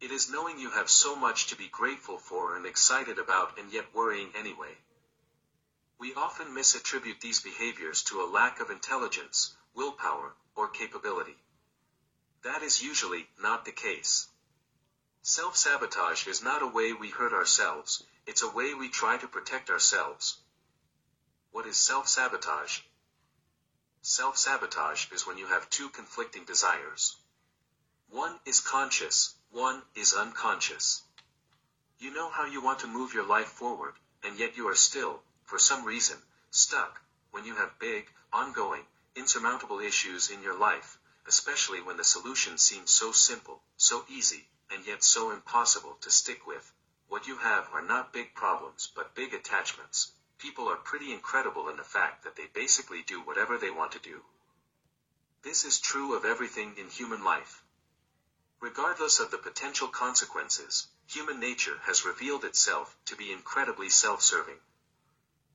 It 0.00 0.10
is 0.10 0.28
knowing 0.28 0.58
you 0.58 0.72
have 0.72 0.90
so 0.90 1.14
much 1.14 1.46
to 1.46 1.56
be 1.56 1.68
grateful 1.68 2.18
for 2.18 2.56
and 2.56 2.66
excited 2.66 3.20
about 3.20 3.56
and 3.56 3.72
yet 3.72 3.94
worrying 3.94 4.32
anyway. 4.34 4.76
We 6.00 6.12
often 6.14 6.48
misattribute 6.48 7.20
these 7.20 7.38
behaviors 7.38 8.02
to 8.04 8.20
a 8.20 8.26
lack 8.26 8.58
of 8.58 8.70
intelligence, 8.70 9.56
willpower, 9.74 10.34
or 10.56 10.66
capability. 10.70 11.36
That 12.44 12.62
is 12.62 12.82
usually 12.82 13.26
not 13.40 13.64
the 13.64 13.72
case. 13.72 14.28
Self-sabotage 15.22 16.26
is 16.26 16.42
not 16.42 16.60
a 16.60 16.66
way 16.66 16.92
we 16.92 17.08
hurt 17.08 17.32
ourselves, 17.32 18.04
it's 18.26 18.42
a 18.42 18.50
way 18.50 18.74
we 18.74 18.90
try 18.90 19.16
to 19.16 19.26
protect 19.26 19.70
ourselves. 19.70 20.36
What 21.52 21.66
is 21.66 21.78
self-sabotage? 21.78 22.80
Self-sabotage 24.02 25.10
is 25.10 25.26
when 25.26 25.38
you 25.38 25.46
have 25.46 25.70
two 25.70 25.88
conflicting 25.88 26.44
desires. 26.44 27.16
One 28.10 28.38
is 28.44 28.60
conscious, 28.60 29.34
one 29.50 29.82
is 29.94 30.12
unconscious. 30.12 31.00
You 31.98 32.12
know 32.12 32.28
how 32.28 32.44
you 32.44 32.62
want 32.62 32.80
to 32.80 32.86
move 32.86 33.14
your 33.14 33.26
life 33.26 33.48
forward, 33.48 33.94
and 34.22 34.38
yet 34.38 34.58
you 34.58 34.68
are 34.68 34.74
still, 34.74 35.22
for 35.44 35.58
some 35.58 35.86
reason, 35.86 36.18
stuck, 36.50 37.00
when 37.30 37.46
you 37.46 37.54
have 37.54 37.78
big, 37.78 38.04
ongoing, 38.34 38.82
insurmountable 39.16 39.80
issues 39.80 40.28
in 40.28 40.42
your 40.42 40.58
life, 40.58 40.98
especially 41.26 41.80
when 41.80 41.96
the 41.96 42.04
solution 42.04 42.58
seems 42.58 42.90
so 42.90 43.12
simple, 43.12 43.62
so 43.76 44.04
easy, 44.08 44.48
and 44.70 44.86
yet 44.86 45.02
so 45.02 45.30
impossible 45.30 45.96
to 46.00 46.10
stick 46.10 46.46
with. 46.46 46.72
What 47.08 47.26
you 47.26 47.36
have 47.36 47.68
are 47.72 47.82
not 47.82 48.12
big 48.12 48.34
problems 48.34 48.90
but 48.94 49.14
big 49.14 49.34
attachments. 49.34 50.12
People 50.38 50.68
are 50.68 50.76
pretty 50.76 51.12
incredible 51.12 51.68
in 51.68 51.76
the 51.76 51.84
fact 51.84 52.24
that 52.24 52.36
they 52.36 52.46
basically 52.52 53.02
do 53.02 53.20
whatever 53.20 53.56
they 53.56 53.70
want 53.70 53.92
to 53.92 53.98
do. 53.98 54.22
This 55.42 55.64
is 55.64 55.78
true 55.78 56.14
of 56.14 56.24
everything 56.24 56.76
in 56.76 56.88
human 56.88 57.22
life. 57.22 57.62
Regardless 58.60 59.20
of 59.20 59.30
the 59.30 59.38
potential 59.38 59.88
consequences, 59.88 60.88
human 61.06 61.38
nature 61.38 61.78
has 61.84 62.04
revealed 62.04 62.44
itself 62.44 62.96
to 63.04 63.16
be 63.16 63.30
incredibly 63.30 63.90
self-serving. 63.90 64.58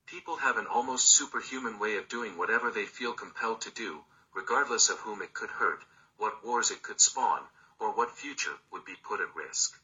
People 0.06 0.36
have 0.36 0.56
an 0.56 0.66
almost 0.66 1.08
superhuman 1.08 1.78
way 1.78 1.96
of 1.96 2.08
doing 2.08 2.36
whatever 2.36 2.70
they 2.70 2.86
feel 2.86 3.12
compelled 3.12 3.60
to 3.62 3.70
do, 3.70 4.04
regardless 4.34 4.88
of 4.88 4.98
whom 5.00 5.22
it 5.22 5.34
could 5.34 5.50
hurt, 5.50 5.84
what 6.16 6.44
wars 6.44 6.70
it 6.70 6.82
could 6.82 7.00
spawn, 7.00 7.42
or 7.78 7.90
what 7.92 8.16
future 8.16 8.58
would 8.70 8.84
be 8.84 8.94
put 9.02 9.20
at 9.20 9.34
risk. 9.34 9.80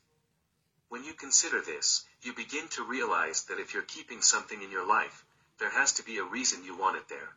When 0.89 1.03
you 1.03 1.15
consider 1.15 1.61
this, 1.61 2.05
you 2.23 2.33
begin 2.33 2.69
to 2.69 2.85
realize 2.85 3.45
that 3.45 3.59
if 3.59 3.75
you're 3.75 3.83
keeping 3.83 4.23
something 4.23 4.63
in 4.63 4.71
your 4.71 4.87
life, 4.87 5.25
there 5.59 5.71
has 5.71 5.93
to 5.95 6.03
be 6.03 6.19
a 6.19 6.25
reason 6.25 6.63
you 6.63 6.77
want 6.77 6.97
it 6.97 7.09
there. 7.09 7.35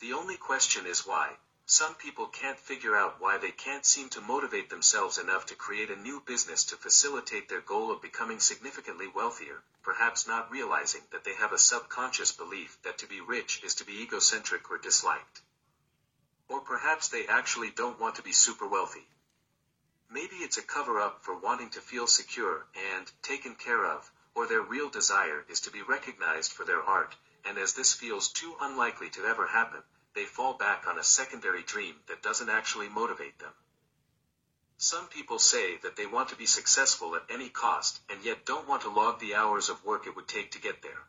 The 0.00 0.12
only 0.12 0.36
question 0.36 0.86
is 0.86 1.06
why. 1.06 1.36
Some 1.66 1.94
people 1.94 2.26
can't 2.26 2.60
figure 2.60 2.94
out 2.94 3.20
why 3.20 3.38
they 3.38 3.50
can't 3.50 3.86
seem 3.86 4.10
to 4.10 4.20
motivate 4.20 4.68
themselves 4.68 5.16
enough 5.16 5.46
to 5.46 5.54
create 5.54 5.90
a 5.90 5.96
new 5.96 6.20
business 6.20 6.64
to 6.64 6.76
facilitate 6.76 7.48
their 7.48 7.62
goal 7.62 7.90
of 7.90 8.02
becoming 8.02 8.38
significantly 8.38 9.08
wealthier, 9.08 9.62
perhaps 9.82 10.26
not 10.26 10.50
realizing 10.50 11.00
that 11.10 11.24
they 11.24 11.34
have 11.34 11.52
a 11.52 11.58
subconscious 11.58 12.32
belief 12.32 12.76
that 12.82 12.98
to 12.98 13.06
be 13.06 13.22
rich 13.22 13.62
is 13.64 13.76
to 13.76 13.84
be 13.86 14.02
egocentric 14.02 14.70
or 14.70 14.76
disliked. 14.76 15.40
Or 16.48 16.60
perhaps 16.60 17.08
they 17.08 17.26
actually 17.26 17.70
don't 17.70 17.98
want 17.98 18.16
to 18.16 18.22
be 18.22 18.32
super 18.32 18.66
wealthy. 18.66 19.06
Maybe 20.10 20.36
it's 20.36 20.58
a 20.58 20.62
cover 20.62 21.00
up 21.00 21.24
for 21.24 21.34
wanting 21.34 21.70
to 21.70 21.80
feel 21.80 22.06
secure 22.06 22.66
and 22.94 23.10
taken 23.22 23.54
care 23.54 23.84
of, 23.84 24.10
or 24.34 24.46
their 24.46 24.60
real 24.60 24.90
desire 24.90 25.44
is 25.48 25.60
to 25.60 25.70
be 25.70 25.82
recognized 25.82 26.52
for 26.52 26.64
their 26.64 26.82
art, 26.82 27.16
and 27.44 27.58
as 27.58 27.74
this 27.74 27.92
feels 27.92 28.28
too 28.28 28.56
unlikely 28.60 29.10
to 29.10 29.24
ever 29.24 29.46
happen, 29.46 29.82
they 30.14 30.24
fall 30.24 30.54
back 30.54 30.86
on 30.86 30.98
a 30.98 31.02
secondary 31.02 31.62
dream 31.62 31.96
that 32.06 32.22
doesn't 32.22 32.50
actually 32.50 32.88
motivate 32.88 33.38
them. 33.38 33.52
Some 34.76 35.06
people 35.08 35.38
say 35.38 35.78
that 35.78 35.96
they 35.96 36.06
want 36.06 36.28
to 36.28 36.36
be 36.36 36.46
successful 36.46 37.16
at 37.16 37.30
any 37.30 37.48
cost 37.48 38.00
and 38.10 38.22
yet 38.24 38.44
don't 38.44 38.68
want 38.68 38.82
to 38.82 38.90
log 38.90 39.18
the 39.18 39.34
hours 39.34 39.68
of 39.68 39.84
work 39.84 40.06
it 40.06 40.14
would 40.14 40.28
take 40.28 40.50
to 40.52 40.60
get 40.60 40.82
there. 40.82 41.08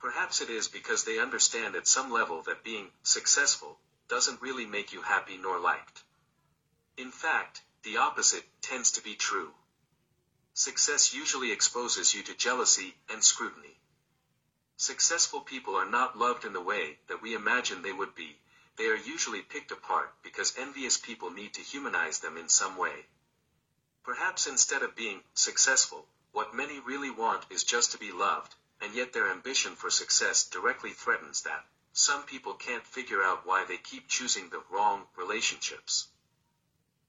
Perhaps 0.00 0.40
it 0.40 0.50
is 0.50 0.68
because 0.68 1.04
they 1.04 1.18
understand 1.18 1.74
at 1.74 1.86
some 1.86 2.10
level 2.10 2.42
that 2.42 2.64
being 2.64 2.90
successful 3.02 3.78
doesn't 4.10 4.42
really 4.42 4.66
make 4.66 4.92
you 4.92 5.00
happy 5.00 5.38
nor 5.38 5.58
liked. 5.60 6.02
In 6.96 7.12
fact, 7.12 7.62
the 7.84 7.96
opposite 7.96 8.44
tends 8.60 8.90
to 8.92 9.02
be 9.02 9.14
true. 9.14 9.54
Success 10.52 11.14
usually 11.14 11.52
exposes 11.52 12.12
you 12.12 12.22
to 12.24 12.34
jealousy 12.34 12.96
and 13.08 13.24
scrutiny. 13.24 13.80
Successful 14.76 15.40
people 15.40 15.76
are 15.76 15.88
not 15.88 16.18
loved 16.18 16.44
in 16.44 16.52
the 16.52 16.60
way 16.60 16.98
that 17.06 17.22
we 17.22 17.34
imagine 17.34 17.82
they 17.82 17.92
would 17.92 18.14
be, 18.16 18.36
they 18.76 18.86
are 18.86 18.96
usually 18.96 19.42
picked 19.42 19.70
apart 19.70 20.12
because 20.22 20.58
envious 20.58 20.96
people 20.96 21.30
need 21.30 21.54
to 21.54 21.60
humanize 21.60 22.18
them 22.18 22.36
in 22.36 22.48
some 22.48 22.76
way. 22.76 23.06
Perhaps 24.02 24.46
instead 24.46 24.82
of 24.82 24.96
being 24.96 25.22
successful, 25.34 26.08
what 26.32 26.54
many 26.54 26.80
really 26.80 27.10
want 27.10 27.44
is 27.48 27.62
just 27.62 27.92
to 27.92 27.98
be 27.98 28.10
loved, 28.10 28.54
and 28.80 28.94
yet 28.94 29.12
their 29.12 29.30
ambition 29.30 29.76
for 29.76 29.88
success 29.88 30.48
directly 30.48 30.92
threatens 30.92 31.42
that. 31.42 31.64
Some 31.92 32.22
people 32.22 32.54
can't 32.54 32.86
figure 32.86 33.22
out 33.22 33.44
why 33.44 33.64
they 33.64 33.76
keep 33.76 34.08
choosing 34.08 34.48
the 34.48 34.62
wrong 34.70 35.08
relationships. 35.16 36.08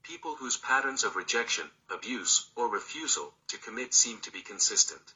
People 0.02 0.36
whose 0.36 0.58
patterns 0.58 1.04
of 1.04 1.16
rejection, 1.16 1.72
abuse, 1.90 2.50
or 2.56 2.68
refusal 2.68 3.38
to 3.48 3.58
commit 3.60 3.94
seem 3.94 4.20
to 4.22 4.32
be 4.32 4.42
consistent. 4.42 5.14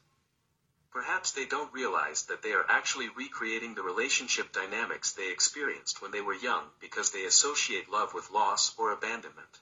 Perhaps 0.92 1.32
they 1.32 1.46
don't 1.46 1.74
realize 1.74 2.24
that 2.28 2.42
they 2.42 2.54
are 2.54 2.70
actually 2.70 3.10
recreating 3.10 3.74
the 3.74 3.82
relationship 3.82 4.54
dynamics 4.54 5.12
they 5.12 5.30
experienced 5.30 6.02
when 6.02 6.12
they 6.12 6.22
were 6.22 6.34
young 6.34 6.72
because 6.80 7.12
they 7.12 7.26
associate 7.26 7.90
love 7.90 8.14
with 8.14 8.30
loss 8.30 8.74
or 8.78 8.92
abandonment. 8.92 9.60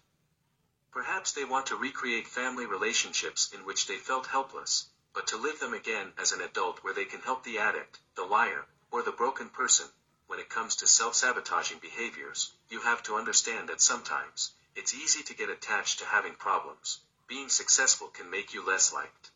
Perhaps 0.91 1.31
they 1.31 1.45
want 1.45 1.65
to 1.67 1.75
recreate 1.75 2.27
family 2.27 2.65
relationships 2.65 3.51
in 3.51 3.65
which 3.65 3.87
they 3.87 3.97
felt 3.97 4.27
helpless, 4.27 4.89
but 5.13 5.25
to 5.27 5.37
live 5.37 5.59
them 5.59 5.73
again 5.73 6.13
as 6.17 6.33
an 6.33 6.41
adult 6.41 6.83
where 6.83 6.93
they 6.93 7.05
can 7.05 7.21
help 7.21 7.43
the 7.43 7.57
addict, 7.57 7.99
the 8.15 8.25
liar, 8.25 8.67
or 8.93 9.01
the 9.01 9.11
broken 9.11 9.49
person. 9.49 9.87
When 10.27 10.39
it 10.39 10.49
comes 10.49 10.77
to 10.77 10.87
self-sabotaging 10.87 11.79
behaviors, 11.79 12.51
you 12.69 12.79
have 12.81 13.01
to 13.03 13.15
understand 13.15 13.69
that 13.69 13.81
sometimes, 13.81 14.51
it's 14.75 14.93
easy 14.93 15.23
to 15.23 15.35
get 15.35 15.49
attached 15.49 15.99
to 15.99 16.05
having 16.05 16.35
problems. 16.35 16.99
Being 17.27 17.49
successful 17.49 18.07
can 18.07 18.29
make 18.29 18.53
you 18.53 18.63
less 18.65 18.93
liked. 18.93 19.31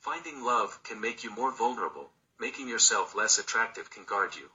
Finding 0.00 0.42
love 0.42 0.82
can 0.82 0.98
make 0.98 1.24
you 1.24 1.30
more 1.30 1.52
vulnerable, 1.52 2.10
making 2.38 2.66
yourself 2.66 3.14
less 3.14 3.38
attractive 3.38 3.90
can 3.90 4.04
guard 4.04 4.34
you. 4.34 4.48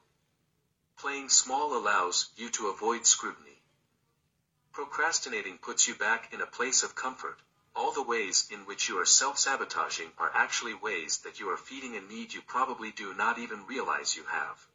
Playing 0.97 1.29
small 1.29 1.77
allows 1.77 2.29
you 2.35 2.49
to 2.49 2.67
avoid 2.67 3.05
scrutiny. 3.05 3.61
Procrastinating 4.73 5.59
puts 5.59 5.87
you 5.87 5.93
back 5.93 6.33
in 6.33 6.41
a 6.41 6.47
place 6.47 6.81
of 6.81 6.95
comfort. 6.95 7.39
All 7.75 7.91
the 7.91 8.01
ways 8.01 8.47
in 8.51 8.65
which 8.65 8.89
you 8.89 8.99
are 8.99 9.05
self-sabotaging 9.05 10.11
are 10.17 10.31
actually 10.33 10.73
ways 10.73 11.17
that 11.19 11.39
you 11.39 11.49
are 11.49 11.57
feeding 11.57 11.95
a 11.95 12.01
need 12.01 12.33
you 12.33 12.41
probably 12.41 12.91
do 12.91 13.13
not 13.13 13.37
even 13.37 13.65
realize 13.65 14.15
you 14.15 14.23
have. 14.25 14.65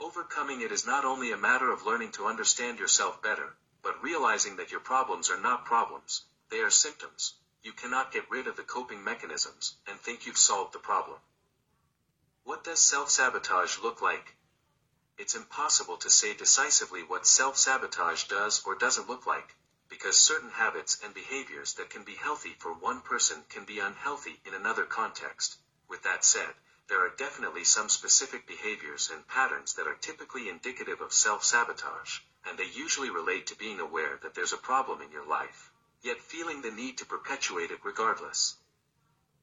Overcoming 0.00 0.60
it 0.60 0.72
is 0.72 0.86
not 0.86 1.04
only 1.04 1.32
a 1.32 1.36
matter 1.36 1.70
of 1.70 1.84
learning 1.84 2.12
to 2.12 2.26
understand 2.26 2.78
yourself 2.78 3.20
better, 3.20 3.56
but 3.82 4.02
realizing 4.02 4.56
that 4.56 4.70
your 4.70 4.80
problems 4.80 5.30
are 5.30 5.40
not 5.40 5.64
problems, 5.64 6.22
they 6.50 6.60
are 6.60 6.70
symptoms. 6.70 7.34
You 7.62 7.72
cannot 7.72 8.12
get 8.12 8.30
rid 8.30 8.46
of 8.46 8.56
the 8.56 8.62
coping 8.62 9.02
mechanisms 9.02 9.76
and 9.86 10.00
think 10.00 10.24
you've 10.24 10.38
solved 10.38 10.72
the 10.72 10.78
problem. 10.78 11.18
What 12.44 12.64
does 12.64 12.80
self-sabotage 12.80 13.78
look 13.80 14.00
like? 14.00 14.34
It's 15.18 15.34
impossible 15.34 15.96
to 15.98 16.10
say 16.10 16.32
decisively 16.34 17.02
what 17.02 17.26
self-sabotage 17.26 18.24
does 18.24 18.62
or 18.64 18.76
doesn't 18.76 19.08
look 19.08 19.26
like, 19.26 19.54
because 19.88 20.18
certain 20.18 20.50
habits 20.50 20.98
and 21.04 21.14
behaviors 21.14 21.74
that 21.74 21.90
can 21.90 22.04
be 22.04 22.14
healthy 22.14 22.54
for 22.58 22.72
one 22.72 23.00
person 23.00 23.44
can 23.48 23.64
be 23.64 23.78
unhealthy 23.78 24.40
in 24.46 24.54
another 24.54 24.84
context. 24.84 25.56
With 25.88 26.02
that 26.02 26.24
said, 26.24 26.54
there 26.88 27.04
are 27.04 27.16
definitely 27.16 27.64
some 27.64 27.88
specific 27.88 28.46
behaviors 28.46 29.10
and 29.12 29.26
patterns 29.26 29.74
that 29.74 29.86
are 29.86 29.96
typically 30.00 30.48
indicative 30.48 31.00
of 31.00 31.12
self-sabotage, 31.12 32.20
and 32.46 32.58
they 32.58 32.68
usually 32.72 33.10
relate 33.10 33.46
to 33.48 33.56
being 33.56 33.80
aware 33.80 34.18
that 34.22 34.34
there's 34.34 34.52
a 34.52 34.58
problem 34.58 35.02
in 35.02 35.10
your 35.10 35.26
life, 35.26 35.70
yet 36.02 36.20
feeling 36.20 36.62
the 36.62 36.70
need 36.70 36.98
to 36.98 37.06
perpetuate 37.06 37.70
it 37.70 37.84
regardless. 37.84 38.56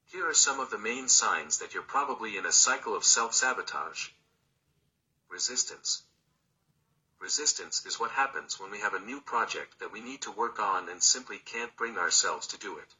Here 0.06 0.28
are 0.28 0.34
some 0.34 0.60
of 0.60 0.70
the 0.70 0.78
main 0.78 1.08
signs 1.08 1.58
that 1.58 1.74
you're 1.74 1.82
probably 1.82 2.36
in 2.36 2.46
a 2.46 2.52
cycle 2.52 2.96
of 2.96 3.04
self-sabotage. 3.04 4.08
Resistance. 5.28 6.05
Resistance 7.18 7.84
is 7.86 7.98
what 7.98 8.10
happens 8.10 8.60
when 8.60 8.70
we 8.70 8.80
have 8.80 8.94
a 8.94 9.00
new 9.00 9.20
project 9.20 9.78
that 9.78 9.90
we 9.90 10.00
need 10.00 10.22
to 10.22 10.30
work 10.30 10.58
on 10.58 10.88
and 10.88 11.02
simply 11.02 11.38
can't 11.38 11.76
bring 11.76 11.96
ourselves 11.96 12.46
to 12.48 12.58
do 12.58 12.76
it. 12.78 12.94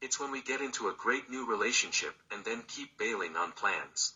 It's 0.00 0.18
when 0.18 0.30
we 0.30 0.40
get 0.40 0.60
into 0.60 0.88
a 0.88 0.94
great 0.94 1.28
new 1.28 1.44
relationship 1.44 2.14
and 2.30 2.44
then 2.44 2.62
keep 2.62 2.96
bailing 2.96 3.36
on 3.36 3.52
plans. 3.52 4.14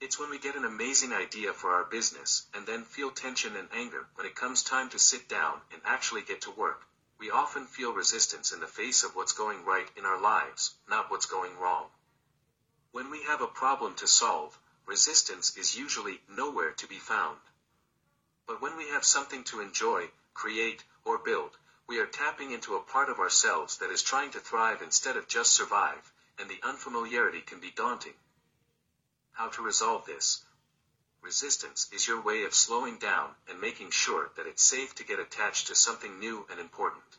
It's 0.00 0.18
when 0.18 0.30
we 0.30 0.38
get 0.38 0.54
an 0.54 0.64
amazing 0.64 1.12
idea 1.12 1.52
for 1.52 1.74
our 1.74 1.84
business 1.84 2.46
and 2.54 2.64
then 2.66 2.84
feel 2.84 3.10
tension 3.10 3.56
and 3.56 3.68
anger 3.72 4.08
when 4.14 4.26
it 4.26 4.36
comes 4.36 4.62
time 4.62 4.88
to 4.90 4.98
sit 4.98 5.28
down 5.28 5.60
and 5.72 5.82
actually 5.84 6.22
get 6.22 6.40
to 6.42 6.50
work. 6.52 6.86
We 7.18 7.30
often 7.30 7.66
feel 7.66 7.92
resistance 7.92 8.52
in 8.52 8.60
the 8.60 8.68
face 8.68 9.02
of 9.02 9.16
what's 9.16 9.32
going 9.32 9.64
right 9.64 9.90
in 9.96 10.06
our 10.06 10.20
lives, 10.20 10.74
not 10.88 11.10
what's 11.10 11.26
going 11.26 11.58
wrong. 11.58 11.90
When 12.92 13.10
we 13.10 13.24
have 13.24 13.42
a 13.42 13.48
problem 13.48 13.96
to 13.96 14.06
solve, 14.06 14.56
resistance 14.86 15.56
is 15.56 15.76
usually 15.76 16.20
nowhere 16.28 16.70
to 16.70 16.86
be 16.86 16.98
found. 16.98 17.38
But 18.48 18.62
when 18.62 18.78
we 18.78 18.88
have 18.88 19.04
something 19.04 19.44
to 19.44 19.60
enjoy, 19.60 20.10
create, 20.32 20.82
or 21.04 21.18
build, 21.18 21.58
we 21.86 21.98
are 22.00 22.06
tapping 22.06 22.50
into 22.50 22.76
a 22.76 22.80
part 22.80 23.10
of 23.10 23.20
ourselves 23.20 23.76
that 23.76 23.90
is 23.90 24.02
trying 24.02 24.30
to 24.30 24.40
thrive 24.40 24.80
instead 24.80 25.18
of 25.18 25.28
just 25.28 25.52
survive, 25.52 26.10
and 26.38 26.48
the 26.48 26.62
unfamiliarity 26.62 27.42
can 27.42 27.60
be 27.60 27.70
daunting. 27.70 28.14
How 29.32 29.48
to 29.48 29.62
resolve 29.62 30.06
this? 30.06 30.46
Resistance 31.20 31.88
is 31.92 32.08
your 32.08 32.22
way 32.22 32.44
of 32.44 32.54
slowing 32.54 32.96
down 32.96 33.34
and 33.48 33.60
making 33.60 33.90
sure 33.90 34.30
that 34.36 34.46
it's 34.46 34.62
safe 34.62 34.94
to 34.94 35.04
get 35.04 35.18
attached 35.18 35.66
to 35.66 35.74
something 35.74 36.18
new 36.18 36.46
and 36.50 36.58
important. 36.58 37.18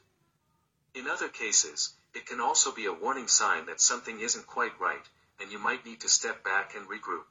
In 0.95 1.07
other 1.07 1.29
cases, 1.29 1.93
it 2.15 2.25
can 2.25 2.41
also 2.41 2.71
be 2.71 2.87
a 2.87 2.93
warning 2.93 3.27
sign 3.27 3.67
that 3.67 3.79
something 3.79 4.19
isn't 4.19 4.47
quite 4.47 4.79
right, 4.79 5.07
and 5.39 5.51
you 5.51 5.59
might 5.59 5.85
need 5.85 6.01
to 6.01 6.09
step 6.09 6.43
back 6.43 6.73
and 6.75 6.89
regroup. 6.89 7.25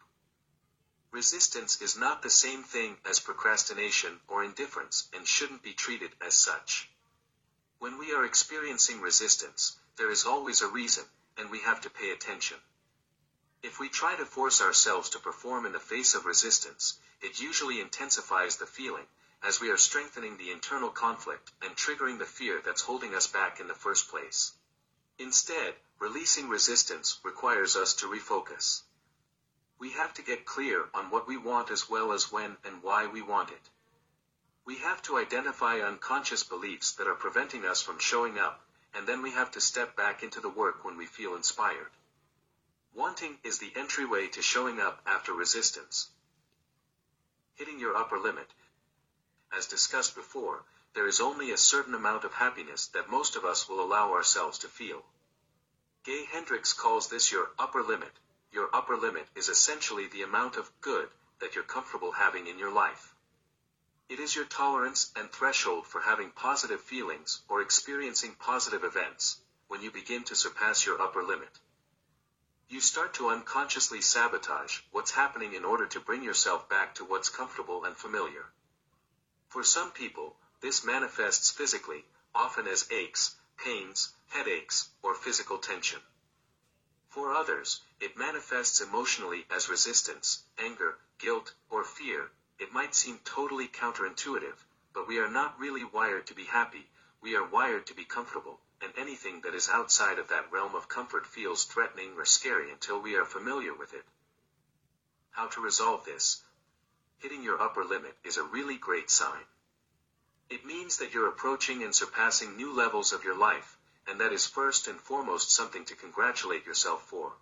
Resistance 1.11 1.81
is 1.81 1.97
not 1.97 2.23
the 2.23 2.31
same 2.31 2.63
thing 2.63 2.99
as 3.05 3.19
procrastination 3.19 4.21
or 4.29 4.45
indifference 4.45 5.09
and 5.15 5.27
shouldn't 5.27 5.63
be 5.63 5.73
treated 5.73 6.15
as 6.21 6.37
such. 6.37 6.91
When 7.79 7.97
we 7.97 8.13
are 8.13 8.25
experiencing 8.25 9.01
resistance, 9.01 9.79
there 9.97 10.11
is 10.11 10.27
always 10.27 10.61
a 10.61 10.69
reason, 10.69 11.05
and 11.37 11.51
we 11.51 11.61
have 11.61 11.81
to 11.81 11.91
pay 11.91 12.11
attention. 12.11 12.59
If 13.63 13.81
we 13.81 13.89
try 13.89 14.17
to 14.17 14.27
force 14.27 14.61
ourselves 14.61 15.09
to 15.11 15.19
perform 15.19 15.65
in 15.65 15.73
the 15.73 15.81
face 15.81 16.15
of 16.15 16.27
resistance, 16.27 16.99
it 17.21 17.41
usually 17.41 17.81
intensifies 17.81 18.57
the 18.57 18.67
feeling, 18.67 19.07
as 19.43 19.61
we 19.61 19.71
are 19.71 19.79
strengthening 19.79 20.37
the 20.37 20.51
internal 20.51 20.91
conflict 20.91 21.53
and 21.63 21.75
triggering 21.75 22.19
the 22.19 22.27
fear 22.27 22.61
that's 22.61 22.83
holding 22.83 23.15
us 23.15 23.27
back 23.27 23.61
in 23.61 23.67
the 23.67 23.75
first 23.75 24.09
place. 24.09 24.53
Instead, 25.19 25.75
releasing 25.99 26.49
resistance 26.49 27.19
requires 27.23 27.77
us 27.77 27.95
to 27.95 28.07
refocus. 28.07 28.83
We 29.79 29.91
have 29.93 30.13
to 30.15 30.23
get 30.23 30.45
clear 30.45 30.89
on 30.93 31.11
what 31.11 31.29
we 31.29 31.37
want 31.37 31.71
as 31.71 31.89
well 31.89 32.13
as 32.13 32.33
when 32.33 32.57
and 32.65 32.83
why 32.83 33.07
we 33.07 33.23
want 33.23 33.51
it. 33.51 33.71
We 34.65 34.79
have 34.79 35.01
to 35.03 35.19
identify 35.19 35.81
unconscious 35.81 36.43
beliefs 36.43 36.93
that 36.93 37.07
are 37.07 37.15
preventing 37.15 37.65
us 37.65 37.81
from 37.81 37.99
showing 37.99 38.39
up, 38.39 38.61
and 38.93 39.07
then 39.07 39.23
we 39.23 39.31
have 39.31 39.53
to 39.53 39.61
step 39.61 39.97
back 39.97 40.23
into 40.23 40.41
the 40.41 40.49
work 40.49 40.85
when 40.85 40.97
we 40.97 41.07
feel 41.07 41.37
inspired. 41.37 41.91
Wanting 42.93 43.39
is 43.45 43.59
the 43.59 43.73
entryway 43.77 44.27
to 44.29 44.43
showing 44.43 44.81
up 44.81 45.01
after 45.07 45.33
resistance. 45.33 46.09
Hitting 47.55 47.79
your 47.79 47.97
upper 47.97 48.19
limit. 48.19 48.51
As 49.57 49.67
discussed 49.69 50.17
before, 50.17 50.65
there 50.95 51.07
is 51.07 51.21
only 51.21 51.53
a 51.53 51.57
certain 51.57 51.95
amount 51.95 52.25
of 52.25 52.35
happiness 52.35 52.89
that 52.89 53.09
most 53.09 53.37
of 53.37 53.45
us 53.45 53.69
will 53.69 53.81
allow 53.81 54.13
ourselves 54.13 54.59
to 54.59 54.69
feel. 54.69 55.05
Gay 56.05 56.25
Hendricks 56.25 56.73
calls 56.73 57.09
this 57.09 57.31
your 57.31 57.51
upper 57.59 57.83
limit. 57.83 58.13
Your 58.59 58.75
upper 58.75 58.97
limit 58.97 59.29
is 59.37 59.49
essentially 59.49 60.09
the 60.09 60.23
amount 60.23 60.57
of 60.57 60.81
good 60.81 61.09
that 61.39 61.55
you're 61.55 61.63
comfortable 61.63 62.11
having 62.11 62.49
in 62.49 62.59
your 62.59 62.73
life. 62.73 63.15
It 64.09 64.19
is 64.19 64.35
your 64.35 64.47
tolerance 64.47 65.13
and 65.15 65.31
threshold 65.31 65.87
for 65.87 66.01
having 66.01 66.33
positive 66.33 66.81
feelings 66.81 67.41
or 67.49 67.61
experiencing 67.61 68.35
positive 68.35 68.83
events 68.83 69.39
when 69.69 69.81
you 69.81 69.93
begin 69.93 70.25
to 70.25 70.35
surpass 70.35 70.85
your 70.85 71.01
upper 71.01 71.23
limit. 71.23 71.61
You 72.69 72.81
start 72.81 73.15
to 73.15 73.29
unconsciously 73.29 74.01
sabotage 74.01 74.81
what's 74.91 75.13
happening 75.13 75.53
in 75.53 75.65
order 75.65 75.87
to 75.87 76.01
bring 76.01 76.25
yourself 76.25 76.69
back 76.69 76.97
to 76.97 77.05
what's 77.05 77.29
comfortable 77.29 77.85
and 77.85 77.97
familiar. 77.97 78.47
For 79.47 79.63
some 79.63 79.93
people, 79.93 80.37
this 80.63 80.83
manifests 80.83 81.53
physically, 81.53 82.05
often 82.35 82.67
as 82.67 82.91
aches, 82.91 83.37
pains, 83.57 84.13
headaches, 84.27 84.89
or 85.01 85.15
physical 85.15 85.59
tension. 85.59 86.01
For 87.19 87.35
others, 87.35 87.81
it 87.99 88.17
manifests 88.17 88.81
emotionally 88.81 89.45
as 89.51 89.69
resistance, 89.69 90.45
anger, 90.57 91.01
guilt, 91.19 91.53
or 91.69 91.83
fear, 91.83 92.31
it 92.61 92.73
might 92.73 92.95
seem 92.95 93.19
totally 93.25 93.67
counterintuitive, 93.67 94.55
but 94.93 95.09
we 95.09 95.19
are 95.19 95.29
not 95.29 95.59
really 95.59 95.83
wired 95.83 96.29
to 96.29 96.35
be 96.35 96.45
happy, 96.45 96.89
we 97.21 97.35
are 97.35 97.43
wired 97.43 97.89
to 97.89 97.95
be 97.95 98.05
comfortable, 98.05 98.61
and 98.81 98.93
anything 98.97 99.41
that 99.41 99.57
is 99.57 99.69
outside 99.69 100.21
of 100.21 100.29
that 100.29 100.53
realm 100.53 100.77
of 100.77 100.89
comfort 100.89 101.27
feels 101.27 101.65
threatening 101.65 102.15
or 102.17 102.25
scary 102.25 102.71
until 102.71 103.01
we 103.01 103.17
are 103.17 103.25
familiar 103.25 103.75
with 103.75 103.95
it. 103.95 104.07
How 105.33 105.49
to 105.49 105.61
resolve 105.61 106.05
this? 106.05 106.45
Hitting 107.19 107.43
your 107.43 107.61
upper 107.61 107.85
limit 107.85 108.17
is 108.23 108.37
a 108.37 108.45
really 108.45 108.77
great 108.77 109.11
sign. 109.11 109.45
It 110.49 110.65
means 110.65 110.99
that 110.99 111.13
you're 111.13 111.27
approaching 111.27 111.83
and 111.83 111.93
surpassing 111.93 112.57
new 112.57 112.73
levels 112.73 113.13
of 113.13 113.25
your 113.25 113.37
life, 113.37 113.77
and 114.09 114.21
that 114.21 114.33
is 114.33 114.47
first 114.47 114.89
and 114.89 114.99
foremost 114.99 115.51
something 115.51 115.85
to 115.85 115.95
congratulate 115.95 116.65
yourself 116.65 117.07
for. 117.09 117.33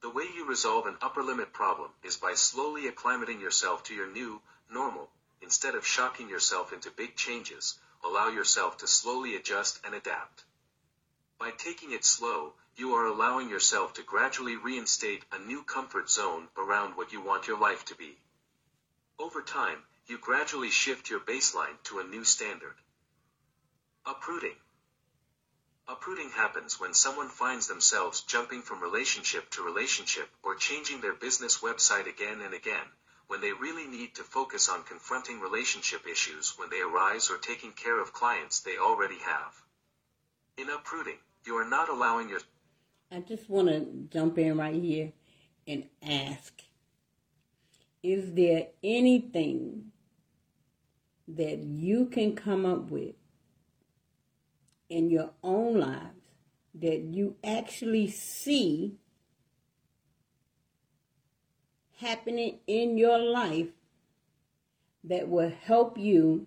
The 0.00 0.10
way 0.10 0.24
you 0.32 0.44
resolve 0.44 0.86
an 0.86 0.96
upper 1.02 1.22
limit 1.22 1.52
problem 1.52 1.90
is 2.04 2.16
by 2.16 2.34
slowly 2.34 2.88
acclimating 2.88 3.40
yourself 3.40 3.82
to 3.84 3.94
your 3.94 4.06
new, 4.06 4.40
normal, 4.70 5.10
instead 5.42 5.74
of 5.74 5.86
shocking 5.86 6.28
yourself 6.28 6.72
into 6.72 6.90
big 6.90 7.16
changes, 7.16 7.78
allow 8.04 8.28
yourself 8.28 8.76
to 8.78 8.86
slowly 8.86 9.34
adjust 9.34 9.80
and 9.84 9.94
adapt. 9.94 10.44
By 11.38 11.50
taking 11.50 11.92
it 11.92 12.04
slow, 12.04 12.54
you 12.76 12.94
are 12.94 13.06
allowing 13.06 13.48
yourself 13.48 13.94
to 13.94 14.02
gradually 14.02 14.56
reinstate 14.56 15.24
a 15.32 15.38
new 15.38 15.64
comfort 15.64 16.08
zone 16.08 16.48
around 16.56 16.96
what 16.96 17.12
you 17.12 17.20
want 17.20 17.48
your 17.48 17.58
life 17.58 17.84
to 17.86 17.96
be. 17.96 18.16
Over 19.18 19.42
time, 19.42 19.82
you 20.06 20.18
gradually 20.18 20.70
shift 20.70 21.10
your 21.10 21.20
baseline 21.20 21.82
to 21.84 21.98
a 21.98 22.04
new 22.04 22.22
standard. 22.22 22.76
Uprooting. 24.06 24.56
Uprooting 25.90 26.28
happens 26.28 26.78
when 26.78 26.92
someone 26.92 27.30
finds 27.30 27.66
themselves 27.66 28.20
jumping 28.20 28.60
from 28.60 28.82
relationship 28.82 29.48
to 29.48 29.62
relationship 29.62 30.28
or 30.42 30.54
changing 30.54 31.00
their 31.00 31.14
business 31.14 31.58
website 31.58 32.06
again 32.06 32.42
and 32.42 32.52
again, 32.52 32.84
when 33.26 33.40
they 33.40 33.52
really 33.52 33.86
need 33.86 34.14
to 34.14 34.22
focus 34.22 34.68
on 34.68 34.82
confronting 34.82 35.40
relationship 35.40 36.06
issues 36.06 36.58
when 36.58 36.68
they 36.68 36.82
arise 36.82 37.30
or 37.30 37.38
taking 37.38 37.72
care 37.72 37.98
of 37.98 38.12
clients 38.12 38.60
they 38.60 38.76
already 38.76 39.16
have. 39.18 39.54
In 40.58 40.68
uprooting, 40.68 41.18
you 41.46 41.56
are 41.56 41.68
not 41.68 41.88
allowing 41.88 42.28
your. 42.28 42.40
I 43.10 43.20
just 43.20 43.48
want 43.48 43.68
to 43.68 44.08
jump 44.12 44.36
in 44.36 44.58
right 44.58 44.74
here 44.74 45.12
and 45.66 45.86
ask 46.02 46.52
Is 48.02 48.34
there 48.34 48.66
anything 48.82 49.92
that 51.28 51.58
you 51.58 52.06
can 52.06 52.34
come 52.34 52.66
up 52.66 52.90
with 52.90 53.14
in 54.88 55.10
your 55.10 55.30
own 55.42 55.78
lives 55.78 56.14
that 56.74 57.00
you 57.00 57.36
actually 57.42 58.08
see 58.08 58.94
happening 61.96 62.58
in 62.66 62.96
your 62.96 63.18
life 63.18 63.68
that 65.04 65.28
will 65.28 65.52
help 65.64 65.98
you 65.98 66.46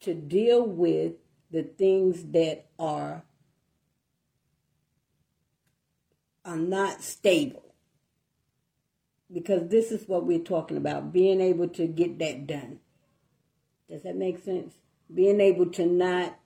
to 0.00 0.14
deal 0.14 0.62
with 0.66 1.12
the 1.50 1.62
things 1.62 2.24
that 2.32 2.66
are 2.78 3.22
are 6.44 6.56
not 6.56 7.02
stable 7.02 7.74
because 9.32 9.68
this 9.68 9.90
is 9.90 10.06
what 10.06 10.24
we're 10.24 10.38
talking 10.38 10.76
about 10.76 11.12
being 11.12 11.40
able 11.40 11.68
to 11.68 11.86
get 11.86 12.18
that 12.18 12.46
done 12.46 12.78
does 13.88 14.02
that 14.02 14.16
make 14.16 14.42
sense? 14.42 14.74
Being 15.12 15.40
able 15.40 15.66
to 15.72 15.86
not 15.86 16.38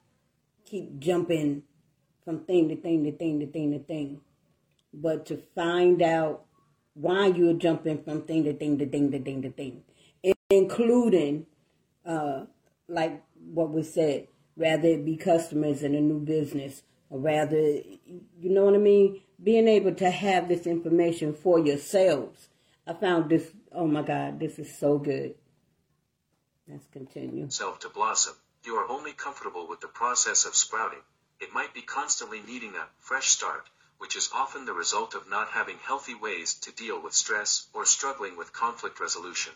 keep 0.71 1.01
jumping 1.01 1.65
from 2.25 2.45
thing 2.45 2.69
to 2.69 2.77
thing 2.77 3.05
to 3.05 3.13
thing 3.13 3.41
to 3.41 3.47
thing 3.47 3.73
to 3.73 3.79
thing, 3.81 4.21
but 4.95 5.27
to 5.27 5.37
find 5.55 6.01
out 6.01 6.45
why 6.95 7.27
you're 7.27 7.55
jumping 7.55 8.03
from 8.03 8.23
thing 8.23 8.45
to 8.45 8.53
thing 8.55 8.79
to 8.79 8.87
thing 8.87 9.11
to 9.11 9.19
thing 9.19 9.43
to 9.43 9.51
thing, 9.51 9.83
including, 10.51 11.47
uh, 12.07 12.45
like 12.89 13.23
what 13.53 13.71
was 13.71 13.93
said, 13.93 14.29
rather 14.57 14.89
it 14.89 15.05
be 15.05 15.17
customers 15.17 15.83
in 15.83 15.95
a 15.95 16.01
new 16.01 16.21
business, 16.21 16.83
or 17.09 17.19
rather, 17.19 17.57
you 17.57 18.51
know 18.51 18.65
what 18.67 18.75
I 18.75 18.79
mean? 18.79 19.23
Being 19.43 19.67
able 19.67 19.95
to 19.95 20.11
have 20.11 20.49
this 20.49 20.67
information 20.67 21.35
for 21.35 21.59
yourselves. 21.59 22.49
I 22.87 22.93
found 22.93 23.31
this, 23.31 23.51
oh 23.73 23.87
my 23.87 24.03
God, 24.03 24.39
this 24.39 24.59
is 24.59 24.77
so 24.79 24.99
good. 24.99 25.35
Let's 26.69 26.87
continue. 26.93 27.49
Self 27.51 27.81
to 27.81 27.89
blossom. 27.89 28.35
You 28.63 28.77
are 28.77 28.89
only 28.89 29.13
comfortable 29.15 29.67
with 29.67 29.81
the 29.81 29.89
process 29.89 30.45
of 30.45 30.55
sprouting. 30.55 31.03
It 31.39 31.53
might 31.53 31.73
be 31.73 31.81
constantly 31.81 32.41
needing 32.41 32.77
a 32.77 32.91
fresh 32.99 33.31
start, 33.31 33.69
which 33.97 34.17
is 34.17 34.31
often 34.33 34.65
the 34.67 34.75
result 34.75 35.15
of 35.15 35.29
not 35.29 35.51
having 35.51 35.79
healthy 35.79 36.15
ways 36.15 36.55
to 36.55 36.73
deal 36.73 37.01
with 37.01 37.15
stress 37.15 37.69
or 37.73 37.87
struggling 37.87 38.37
with 38.37 38.53
conflict 38.53 39.01
resolution. 39.01 39.55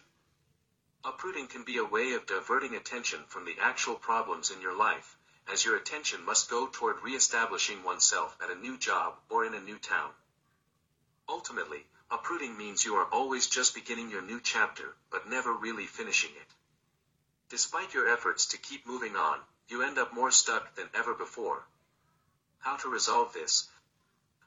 Uprooting 1.05 1.48
can 1.48 1.64
be 1.64 1.76
a 1.76 1.84
way 1.84 2.12
of 2.12 2.24
diverting 2.24 2.74
attention 2.74 3.26
from 3.26 3.44
the 3.44 3.59
actual 3.61 3.94
problems 3.96 4.50
in 4.50 4.62
your 4.62 4.74
life, 4.74 5.16
as 5.52 5.64
your 5.64 5.76
attention 5.76 6.24
must 6.24 6.48
go 6.48 6.66
toward 6.66 7.02
re-establishing 7.02 7.82
oneself 7.82 8.36
at 8.42 8.50
a 8.50 8.55
new 8.55 8.78
job 8.78 9.18
or 9.28 9.44
in 9.44 9.52
a 9.52 9.61
new 9.61 9.78
town. 9.78 10.12
Ultimately, 11.28 11.86
uprooting 12.11 12.57
means 12.57 12.86
you 12.86 12.94
are 12.96 13.12
always 13.12 13.48
just 13.48 13.74
beginning 13.74 14.11
your 14.11 14.22
new 14.22 14.40
chapter, 14.40 14.96
but 15.11 15.28
never 15.28 15.52
really 15.52 15.86
finishing 15.86 16.30
it. 16.36 16.48
Despite 17.55 17.94
your 17.94 18.09
efforts 18.09 18.46
to 18.46 18.59
keep 18.59 18.84
moving 18.84 19.14
on, 19.14 19.38
you 19.68 19.84
end 19.84 19.96
up 19.96 20.12
more 20.12 20.32
stuck 20.32 20.74
than 20.74 20.90
ever 20.92 21.14
before. 21.14 21.64
How 22.59 22.74
to 22.78 22.88
resolve 22.88 23.32
this? 23.32 23.68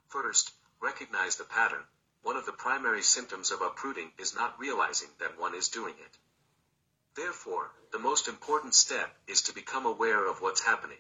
First, 0.10 0.51
recognize 0.82 1.38
the 1.38 1.45
pattern. 1.45 1.86
One 2.22 2.36
of 2.36 2.45
the 2.45 2.51
primary 2.51 3.01
symptoms 3.01 3.49
of 3.49 3.62
uprooting 3.62 4.12
is 4.18 4.36
not 4.36 4.60
realizing 4.60 5.08
that 5.20 5.39
one 5.39 5.55
is 5.55 5.70
doing 5.70 5.95
it. 5.97 6.18
Therefore, 7.16 7.72
the 7.93 7.97
most 7.97 8.28
important 8.28 8.76
step 8.76 9.18
is 9.26 9.41
to 9.43 9.53
become 9.53 9.86
aware 9.86 10.26
of 10.26 10.41
what's 10.41 10.60
happening. 10.60 10.99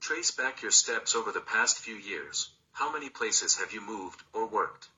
Trace 0.00 0.30
back 0.30 0.62
your 0.62 0.70
steps 0.70 1.14
over 1.14 1.32
the 1.32 1.42
past 1.42 1.80
few 1.80 1.96
years. 1.96 2.48
How 2.72 2.90
many 2.90 3.10
places 3.10 3.56
have 3.56 3.74
you 3.74 3.82
moved 3.82 4.22
or 4.32 4.46
worked? 4.46 4.88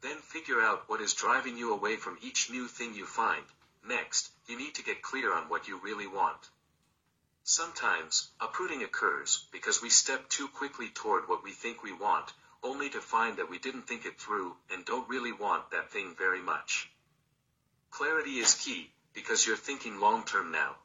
Then 0.00 0.18
figure 0.18 0.62
out 0.62 0.88
what 0.88 1.00
is 1.00 1.12
driving 1.12 1.58
you 1.58 1.72
away 1.72 1.96
from 1.96 2.18
each 2.22 2.50
new 2.50 2.68
thing 2.68 2.94
you 2.94 3.04
find, 3.04 3.44
Next, 3.88 4.30
you 4.46 4.58
need 4.58 4.74
to 4.74 4.82
get 4.82 5.00
clear 5.00 5.32
on 5.32 5.48
what 5.48 5.66
you 5.66 5.78
really 5.78 6.06
want. 6.06 6.50
Sometimes, 7.42 8.28
uprooting 8.38 8.82
occurs 8.82 9.46
because 9.50 9.80
we 9.80 9.88
step 9.88 10.28
too 10.28 10.46
quickly 10.48 10.90
toward 10.90 11.26
what 11.26 11.42
we 11.42 11.52
think 11.52 11.82
we 11.82 11.92
want, 11.92 12.34
only 12.62 12.90
to 12.90 13.00
find 13.00 13.38
that 13.38 13.48
we 13.48 13.58
didn't 13.58 13.88
think 13.88 14.04
it 14.04 14.20
through 14.20 14.54
and 14.70 14.84
don't 14.84 15.08
really 15.08 15.32
want 15.32 15.70
that 15.70 15.90
thing 15.90 16.14
very 16.14 16.42
much. 16.42 16.90
Clarity 17.90 18.38
is 18.40 18.56
key, 18.56 18.92
because 19.14 19.46
you're 19.46 19.56
thinking 19.56 19.98
long 19.98 20.22
term 20.22 20.52
now. 20.52 20.76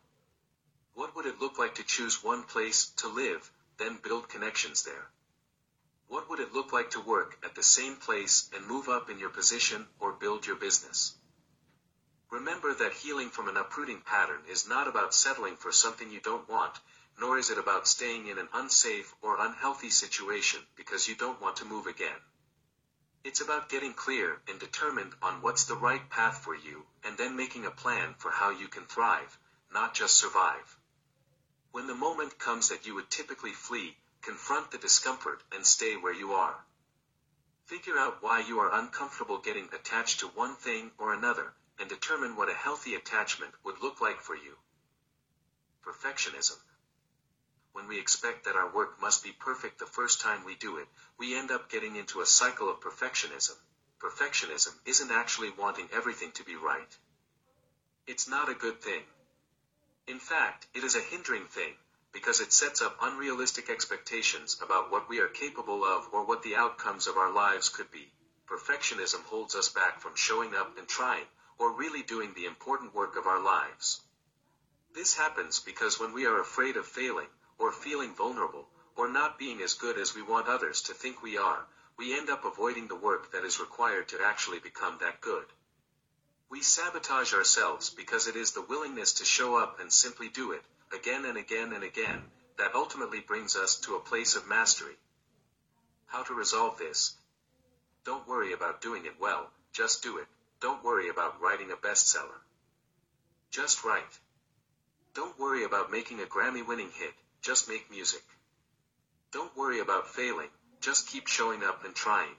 What 0.94 1.14
would 1.14 1.26
it 1.26 1.42
look 1.42 1.60
like 1.60 1.76
to 1.76 1.84
choose 1.84 2.24
one 2.24 2.44
place 2.44 2.86
to 2.98 3.10
live, 3.10 3.52
then 3.80 3.98
build 4.02 4.30
connections 4.30 4.84
there? 4.84 5.12
What 6.08 6.30
would 6.30 6.40
it 6.40 6.54
look 6.54 6.72
like 6.72 6.92
to 6.92 7.02
work 7.02 7.38
at 7.44 7.56
the 7.56 7.64
same 7.64 7.98
place 7.98 8.50
and 8.56 8.66
move 8.66 8.88
up 8.88 9.10
in 9.10 9.20
your 9.20 9.30
position 9.30 9.88
or 10.00 10.14
build 10.14 10.48
your 10.48 10.56
business? 10.56 11.18
Remember 12.34 12.74
that 12.74 12.94
healing 12.94 13.30
from 13.30 13.48
an 13.48 13.58
uprooting 13.58 14.02
pattern 14.02 14.42
is 14.50 14.68
not 14.68 14.88
about 14.88 15.14
settling 15.14 15.56
for 15.56 15.72
something 15.72 16.10
you 16.10 16.20
don't 16.20 16.50
want, 16.50 16.80
nor 17.20 17.38
is 17.38 17.52
it 17.52 17.60
about 17.60 17.88
staying 17.88 18.26
in 18.26 18.40
an 18.40 18.50
unsafe 18.54 19.14
or 19.22 19.40
unhealthy 19.40 19.92
situation 19.92 20.60
because 20.76 21.08
you 21.08 21.14
don't 21.14 21.40
want 21.40 21.58
to 21.58 21.66
move 21.66 21.86
again. 21.86 22.20
It's 23.24 23.42
about 23.42 23.70
getting 23.70 23.94
clear 23.94 24.42
and 24.48 24.60
determined 24.60 25.14
on 25.22 25.44
what's 25.44 25.66
the 25.66 25.76
right 25.76 26.10
path 26.10 26.44
for 26.44 26.56
you, 26.56 26.88
and 27.04 27.16
then 27.20 27.36
making 27.36 27.68
a 27.68 27.72
plan 27.72 28.16
for 28.18 28.32
how 28.32 28.50
you 28.50 28.68
can 28.68 28.88
thrive, 28.88 29.38
not 29.72 29.94
just 29.94 30.18
survive. 30.18 30.76
When 31.72 31.86
the 31.86 31.94
moment 31.94 32.40
comes 32.40 32.70
that 32.70 32.88
you 32.88 32.96
would 32.96 33.12
typically 33.12 33.54
flee, 33.54 33.96
confront 34.24 34.72
the 34.72 34.80
discomfort 34.80 35.44
and 35.52 35.64
stay 35.64 35.98
where 35.98 36.16
you 36.16 36.34
are. 36.34 36.66
Figure 37.66 38.00
out 38.00 38.24
why 38.24 38.40
you 38.40 38.60
are 38.60 38.74
uncomfortable 38.74 39.38
getting 39.38 39.70
attached 39.72 40.22
to 40.22 40.28
one 40.30 40.56
thing 40.56 40.90
or 40.98 41.14
another, 41.14 41.54
and 41.80 41.90
determine 41.90 42.36
what 42.36 42.50
a 42.50 42.54
healthy 42.54 42.96
attachment 42.96 43.54
would 43.64 43.82
look 43.82 44.02
like 44.02 44.20
for 44.20 44.36
you. 44.36 44.58
Perfectionism. 45.86 46.58
When 47.74 47.88
we 47.88 48.00
expect 48.00 48.46
that 48.46 48.56
our 48.56 48.74
work 48.74 49.02
must 49.02 49.24
be 49.24 49.32
perfect 49.32 49.80
the 49.80 49.86
first 49.86 50.22
time 50.22 50.46
we 50.46 50.56
do 50.56 50.78
it, 50.78 50.88
we 51.18 51.36
end 51.38 51.52
up 51.52 51.70
getting 51.70 51.96
into 51.96 52.22
a 52.22 52.26
cycle 52.26 52.70
of 52.70 52.80
perfectionism. 52.80 53.56
Perfectionism 54.00 54.74
isn't 54.86 55.12
actually 55.12 55.52
wanting 55.58 55.90
everything 55.92 56.32
to 56.34 56.44
be 56.44 56.56
right. 56.56 56.98
It's 58.06 58.28
not 58.28 58.50
a 58.50 58.54
good 58.54 58.82
thing. 58.82 59.02
In 60.08 60.20
fact, 60.20 60.68
it 60.76 60.84
is 60.84 60.96
a 60.96 61.00
hindering 61.00 61.46
thing, 61.46 61.74
because 62.12 62.42
it 62.42 62.54
sets 62.54 62.82
up 62.82 62.98
unrealistic 63.02 63.70
expectations 63.70 64.60
about 64.62 64.92
what 64.92 65.10
we 65.10 65.20
are 65.20 65.28
capable 65.28 65.84
of 65.84 66.08
or 66.12 66.26
what 66.26 66.44
the 66.44 66.56
outcomes 66.56 67.08
of 67.08 67.18
our 67.18 67.32
lives 67.32 67.70
could 67.70 67.90
be. 67.92 68.12
Perfectionism 68.48 69.24
holds 69.24 69.56
us 69.56 69.70
back 69.70 70.00
from 70.00 70.16
showing 70.16 70.54
up 70.54 70.78
and 70.78 70.88
trying, 70.88 71.26
or 71.58 71.72
really 71.72 72.04
doing 72.04 72.34
the 72.34 72.46
important 72.46 72.94
work 72.94 73.16
of 73.16 73.28
our 73.28 73.40
lives. 73.40 74.02
This 74.94 75.16
happens 75.16 75.60
because 75.60 76.00
when 76.00 76.14
we 76.14 76.26
are 76.26 76.40
afraid 76.40 76.78
of 76.78 76.86
failing, 76.86 77.28
or 77.58 77.72
feeling 77.72 78.14
vulnerable, 78.14 78.68
or 78.96 79.08
not 79.08 79.40
being 79.40 79.62
as 79.62 79.74
good 79.74 79.98
as 79.98 80.14
we 80.14 80.22
want 80.22 80.48
others 80.48 80.82
to 80.84 80.94
think 80.94 81.22
we 81.22 81.38
are, 81.38 81.66
we 81.98 82.18
end 82.18 82.30
up 82.30 82.46
avoiding 82.46 82.88
the 82.88 82.96
work 82.96 83.32
that 83.32 83.44
is 83.44 83.60
required 83.60 84.08
to 84.10 84.24
actually 84.24 84.60
become 84.60 84.98
that 85.00 85.22
good. 85.22 85.46
We 86.50 86.62
sabotage 86.62 87.34
ourselves 87.34 87.90
because 87.90 88.28
it 88.28 88.36
is 88.36 88.52
the 88.52 88.62
willingness 88.62 89.14
to 89.14 89.26
show 89.26 89.58
up 89.58 89.80
and 89.80 89.92
simply 89.92 90.30
do 90.30 90.52
it, 90.52 90.64
again 90.94 91.26
and 91.26 91.38
again 91.38 91.74
and 91.74 91.84
again, 91.84 92.24
that 92.58 92.76
ultimately 92.76 93.20
brings 93.20 93.56
us 93.56 93.80
to 93.82 93.96
a 93.96 94.00
place 94.00 94.36
of 94.36 94.48
mastery. 94.48 94.98
How 96.06 96.22
to 96.24 96.34
resolve 96.34 96.78
this? 96.78 97.16
Don't 98.06 98.28
worry 98.28 98.54
about 98.54 98.82
doing 98.82 99.06
it 99.06 99.20
well, 99.20 99.50
just 99.72 100.04
do 100.04 100.18
it. 100.18 100.28
Don't 100.64 100.82
worry 100.82 101.10
about 101.10 101.42
writing 101.42 101.72
a 101.72 101.76
bestseller. 101.76 102.40
Just 103.52 103.84
write. 103.84 104.20
Don't 105.14 105.38
worry 105.38 105.66
about 105.66 105.92
making 105.92 106.22
a 106.22 106.26
Grammy 106.26 106.66
winning 106.66 106.90
hit, 106.90 107.14
just 107.42 107.68
make 107.68 107.92
music. 107.92 108.24
Don't 109.34 109.54
worry 109.58 109.82
about 109.82 110.08
failing, 110.08 110.48
just 110.80 111.10
keep 111.10 111.28
showing 111.28 111.66
up 111.66 111.84
and 111.84 111.94
trying. 111.94 112.38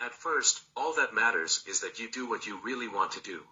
At 0.00 0.16
first, 0.16 0.62
all 0.76 0.94
that 0.94 1.14
matters 1.14 1.62
is 1.68 1.82
that 1.82 2.00
you 2.00 2.10
do 2.10 2.28
what 2.28 2.44
you 2.44 2.58
really 2.64 2.88
want 2.88 3.12
to 3.12 3.20
do. 3.20 3.46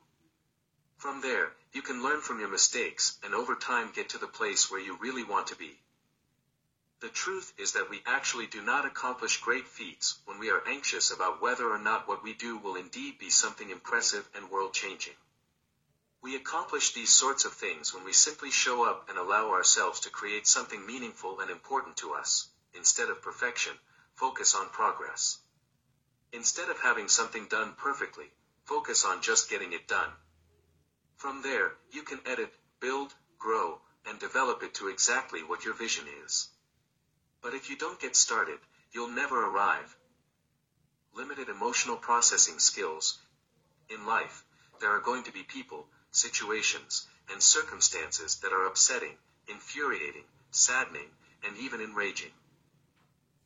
From 0.97 1.21
there, 1.21 1.53
you 1.73 1.83
can 1.83 2.03
learn 2.03 2.23
from 2.23 2.41
your 2.41 2.51
mistakes 2.51 3.19
and 3.23 3.37
over 3.37 3.55
time 3.55 3.93
get 3.95 4.09
to 4.09 4.19
the 4.19 4.27
place 4.27 4.69
where 4.69 4.81
you 4.81 4.99
really 5.01 5.23
want 5.23 5.47
to 5.47 5.55
be. 5.55 5.79
The 7.01 7.09
truth 7.09 7.55
is 7.57 7.73
that 7.73 7.89
we 7.89 8.03
actually 8.05 8.47
do 8.47 8.61
not 8.61 8.85
accomplish 8.85 9.41
great 9.41 9.67
feats 9.67 10.21
when 10.27 10.39
we 10.39 10.51
are 10.51 10.63
anxious 10.69 11.11
about 11.11 11.41
whether 11.41 11.67
or 11.71 11.79
not 11.79 12.07
what 12.07 12.23
we 12.23 12.35
do 12.35 12.59
will 12.59 12.77
indeed 12.77 13.19
be 13.19 13.31
something 13.31 13.71
impressive 13.71 14.29
and 14.35 14.51
world 14.51 14.75
changing. 14.75 15.17
We 16.21 16.37
accomplish 16.37 16.93
these 16.93 17.09
sorts 17.09 17.47
of 17.47 17.55
things 17.55 17.95
when 17.95 18.05
we 18.05 18.13
simply 18.13 18.51
show 18.51 18.85
up 18.85 19.09
and 19.09 19.17
allow 19.17 19.51
ourselves 19.51 20.01
to 20.01 20.11
create 20.11 20.47
something 20.47 20.85
meaningful 20.85 21.41
and 21.41 21.51
important 21.51 21.97
to 21.99 22.13
us. 22.13 22.51
Instead 22.75 23.09
of 23.09 23.23
perfection, 23.23 23.79
focus 24.15 24.55
on 24.55 24.69
progress. 24.69 25.39
Instead 26.33 26.69
of 26.69 26.81
having 26.81 27.09
something 27.09 27.47
done 27.47 27.73
perfectly, 27.79 28.31
focus 28.67 29.07
on 29.07 29.23
just 29.23 29.49
getting 29.49 29.73
it 29.73 29.89
done. 29.89 30.11
From 31.17 31.41
there, 31.41 31.79
you 31.93 32.03
can 32.03 32.21
edit, 32.27 32.53
build, 32.79 33.15
grow, 33.39 33.81
and 34.05 34.19
develop 34.19 34.63
it 34.63 34.75
to 34.75 34.89
exactly 34.89 35.43
what 35.43 35.65
your 35.65 35.73
vision 35.73 36.07
is. 36.27 36.49
But 37.43 37.55
if 37.55 37.71
you 37.71 37.77
don't 37.77 38.01
get 38.01 38.17
started, 38.17 38.59
you'll 38.93 39.09
never 39.09 39.47
arrive. 39.47 39.97
Limited 41.15 41.49
emotional 41.49 41.97
processing 41.97 42.59
skills. 42.59 43.19
In 43.89 44.05
life, 44.07 44.45
there 44.81 44.91
are 44.91 45.01
going 45.01 45.25
to 45.25 45.33
be 45.33 45.43
people, 45.43 45.87
situations, 46.11 47.07
and 47.33 47.43
circumstances 47.43 48.37
that 48.37 48.53
are 48.53 48.67
upsetting, 48.67 49.17
infuriating, 49.49 50.25
saddening, 50.51 51.11
and 51.45 51.57
even 51.57 51.81
enraging. 51.81 52.33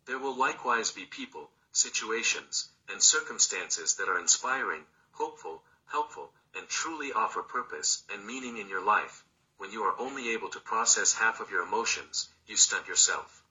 There 0.07 0.18
will 0.18 0.36
likewise 0.36 0.90
be 0.90 1.07
people, 1.07 1.51
situations, 1.72 2.68
and 2.88 3.03
circumstances 3.03 3.95
that 3.97 4.09
are 4.09 4.18
inspiring, 4.18 4.82
hopeful, 5.12 5.62
helpful, 5.86 6.32
and 6.57 6.68
truly 6.68 7.12
offer 7.12 7.42
purpose 7.42 8.03
and 8.12 8.26
meaning 8.26 8.59
in 8.59 8.68
your 8.68 8.82
life, 8.82 9.24
when 9.59 9.70
you 9.70 9.84
are 9.84 9.99
only 9.99 10.34
able 10.34 10.49
to 10.51 10.61
process 10.61 11.14
half 11.14 11.40
of 11.40 11.51
your 11.51 11.62
emotions, 11.62 12.28
you 12.47 12.57
stunt 12.57 12.86
yourself. 12.88 13.43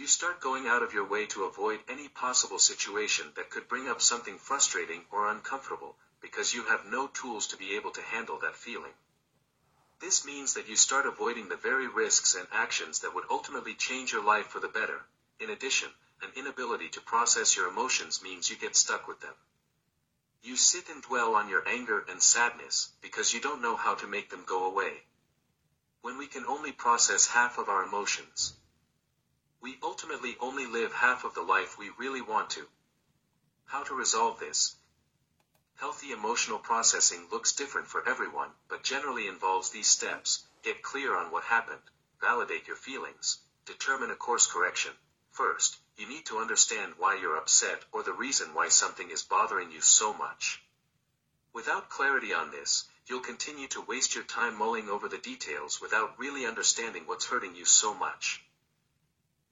You 0.00 0.06
start 0.06 0.40
going 0.40 0.66
out 0.66 0.82
of 0.82 0.94
your 0.94 1.04
way 1.04 1.26
to 1.26 1.44
avoid 1.44 1.80
any 1.86 2.08
possible 2.08 2.58
situation 2.58 3.34
that 3.36 3.50
could 3.50 3.68
bring 3.68 3.86
up 3.86 4.00
something 4.00 4.38
frustrating 4.38 5.04
or 5.12 5.28
uncomfortable, 5.28 5.94
because 6.22 6.54
you 6.54 6.64
have 6.64 6.86
no 6.86 7.08
tools 7.08 7.48
to 7.48 7.58
be 7.58 7.76
able 7.76 7.90
to 7.90 8.00
handle 8.00 8.38
that 8.38 8.56
feeling. 8.56 8.94
This 10.00 10.24
means 10.24 10.54
that 10.54 10.66
you 10.70 10.76
start 10.76 11.04
avoiding 11.04 11.50
the 11.50 11.56
very 11.56 11.86
risks 11.86 12.34
and 12.34 12.48
actions 12.50 13.00
that 13.00 13.14
would 13.14 13.26
ultimately 13.28 13.74
change 13.74 14.10
your 14.10 14.24
life 14.24 14.46
for 14.46 14.58
the 14.58 14.68
better. 14.68 15.04
In 15.38 15.50
addition, 15.50 15.90
an 16.22 16.30
inability 16.34 16.88
to 16.88 17.02
process 17.02 17.54
your 17.54 17.68
emotions 17.68 18.22
means 18.22 18.48
you 18.48 18.56
get 18.56 18.76
stuck 18.76 19.06
with 19.06 19.20
them. 19.20 19.34
You 20.42 20.56
sit 20.56 20.88
and 20.88 21.02
dwell 21.02 21.34
on 21.34 21.50
your 21.50 21.68
anger 21.68 22.06
and 22.08 22.22
sadness 22.22 22.88
because 23.02 23.34
you 23.34 23.40
don't 23.42 23.60
know 23.60 23.76
how 23.76 23.96
to 23.96 24.06
make 24.06 24.30
them 24.30 24.44
go 24.46 24.64
away. 24.64 25.02
When 26.00 26.16
we 26.16 26.26
can 26.26 26.46
only 26.46 26.72
process 26.72 27.26
half 27.26 27.58
of 27.58 27.68
our 27.68 27.84
emotions, 27.84 28.54
we 29.62 29.78
ultimately 29.82 30.36
only 30.40 30.64
live 30.64 30.92
half 30.92 31.24
of 31.24 31.34
the 31.34 31.42
life 31.42 31.76
we 31.76 31.90
really 31.98 32.22
want 32.22 32.48
to. 32.50 32.66
How 33.66 33.82
to 33.82 33.94
resolve 33.94 34.40
this? 34.40 34.76
Healthy 35.76 36.12
emotional 36.12 36.58
processing 36.58 37.28
looks 37.30 37.52
different 37.52 37.86
for 37.86 38.08
everyone, 38.08 38.50
but 38.68 38.82
generally 38.82 39.26
involves 39.26 39.70
these 39.70 39.86
steps. 39.86 40.44
Get 40.62 40.82
clear 40.82 41.14
on 41.14 41.30
what 41.30 41.44
happened, 41.44 41.82
validate 42.20 42.66
your 42.66 42.76
feelings, 42.76 43.38
determine 43.66 44.10
a 44.10 44.16
course 44.16 44.46
correction. 44.46 44.92
First, 45.30 45.76
you 45.96 46.06
need 46.06 46.26
to 46.26 46.38
understand 46.38 46.94
why 46.96 47.16
you're 47.16 47.36
upset 47.36 47.84
or 47.92 48.02
the 48.02 48.12
reason 48.12 48.54
why 48.54 48.68
something 48.68 49.10
is 49.10 49.22
bothering 49.22 49.70
you 49.70 49.80
so 49.80 50.12
much. 50.14 50.62
Without 51.52 51.90
clarity 51.90 52.32
on 52.32 52.50
this, 52.50 52.84
you'll 53.06 53.20
continue 53.20 53.68
to 53.68 53.82
waste 53.82 54.14
your 54.14 54.24
time 54.24 54.56
mulling 54.56 54.88
over 54.88 55.08
the 55.08 55.18
details 55.18 55.80
without 55.80 56.18
really 56.18 56.46
understanding 56.46 57.06
what's 57.06 57.26
hurting 57.26 57.54
you 57.54 57.64
so 57.64 57.92
much. 57.92 58.42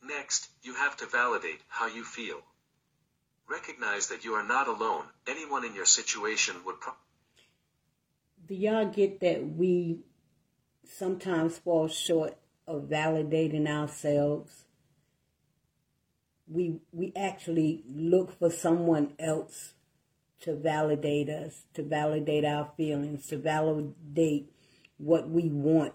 Next, 0.03 0.49
you 0.63 0.75
have 0.75 0.97
to 0.99 1.07
validate 1.07 1.61
how 1.69 1.87
you 1.87 2.05
feel. 2.05 2.41
Recognize 3.49 4.09
that 4.09 4.25
you 4.25 4.35
are 4.35 4.47
not 4.47 4.69
alone. 4.69 5.05
Anyone 5.27 5.65
in 5.65 5.75
your 5.75 5.87
situation 5.87 6.57
would 6.65 6.81
pro- 6.81 6.95
Do 8.47 8.55
y'all 8.55 8.87
get 8.87 9.21
that 9.21 9.47
we 9.57 10.01
sometimes 10.87 11.59
fall 11.59 11.89
short 11.89 12.37
of 12.67 12.83
validating 12.83 13.67
ourselves? 13.67 14.65
we 16.49 16.81
we 16.93 17.13
actually 17.15 17.83
look 17.87 18.39
for 18.39 18.51
someone 18.51 19.13
else 19.19 19.75
to 20.41 20.55
validate 20.55 21.29
us, 21.29 21.65
to 21.75 21.83
validate 21.83 22.45
our 22.45 22.71
feelings, 22.77 23.27
to 23.27 23.37
validate 23.37 24.51
what 24.97 25.29
we 25.29 25.49
want. 25.49 25.95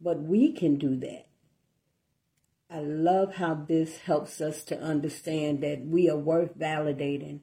But 0.00 0.22
we 0.22 0.52
can 0.52 0.76
do 0.76 0.96
that. 0.96 1.25
I 2.68 2.80
love 2.80 3.34
how 3.34 3.54
this 3.54 3.98
helps 3.98 4.40
us 4.40 4.64
to 4.64 4.80
understand 4.80 5.62
that 5.62 5.86
we 5.86 6.10
are 6.10 6.16
worth 6.16 6.58
validating, 6.58 7.40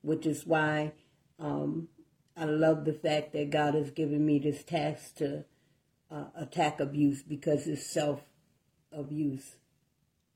which 0.00 0.26
is 0.26 0.46
why 0.46 0.92
um, 1.38 1.88
I 2.36 2.44
love 2.44 2.84
the 2.84 2.94
fact 2.94 3.32
that 3.34 3.50
God 3.50 3.74
has 3.74 3.90
given 3.90 4.24
me 4.24 4.38
this 4.38 4.64
task 4.64 5.16
to 5.16 5.44
uh, 6.10 6.24
attack 6.36 6.80
abuse 6.80 7.22
because 7.22 7.66
it's 7.66 7.86
self 7.86 8.22
abuse 8.90 9.56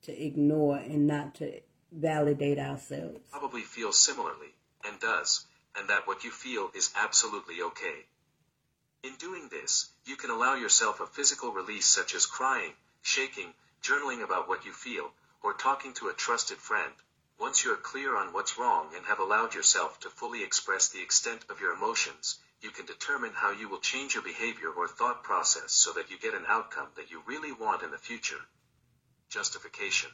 to 0.02 0.24
ignore 0.24 0.76
and 0.76 1.06
not 1.06 1.34
to 1.36 1.60
validate 1.90 2.58
ourselves. 2.58 3.20
Probably 3.30 3.62
feels 3.62 3.98
similarly, 3.98 4.54
and 4.84 5.00
does, 5.00 5.46
and 5.76 5.88
that 5.88 6.06
what 6.06 6.24
you 6.24 6.30
feel 6.30 6.70
is 6.74 6.92
absolutely 6.94 7.56
okay. 7.62 8.04
In 9.02 9.14
doing 9.18 9.48
this, 9.50 9.90
you 10.04 10.16
can 10.16 10.30
allow 10.30 10.56
yourself 10.56 11.00
a 11.00 11.06
physical 11.06 11.52
release 11.52 11.86
such 11.86 12.14
as 12.14 12.26
crying, 12.26 12.72
shaking, 13.02 13.52
journaling 13.86 14.24
about 14.24 14.48
what 14.48 14.64
you 14.64 14.72
feel, 14.72 15.12
or 15.42 15.52
talking 15.52 15.94
to 15.94 16.08
a 16.08 16.12
trusted 16.12 16.58
friend. 16.58 16.92
Once 17.38 17.62
you 17.62 17.72
are 17.72 17.76
clear 17.76 18.16
on 18.16 18.32
what's 18.32 18.58
wrong 18.58 18.92
and 18.96 19.06
have 19.06 19.20
allowed 19.20 19.54
yourself 19.54 20.00
to 20.00 20.10
fully 20.10 20.42
express 20.42 20.88
the 20.88 21.00
extent 21.00 21.44
of 21.48 21.60
your 21.60 21.72
emotions, 21.72 22.40
you 22.60 22.70
can 22.70 22.84
determine 22.84 23.32
how 23.32 23.52
you 23.52 23.68
will 23.68 23.78
change 23.78 24.14
your 24.14 24.24
behavior 24.24 24.70
or 24.70 24.88
thought 24.88 25.22
process 25.22 25.70
so 25.70 25.92
that 25.92 26.10
you 26.10 26.18
get 26.18 26.34
an 26.34 26.44
outcome 26.48 26.88
that 26.96 27.10
you 27.12 27.22
really 27.26 27.52
want 27.52 27.82
in 27.82 27.92
the 27.92 27.98
future 27.98 28.40
justification. 29.28 30.10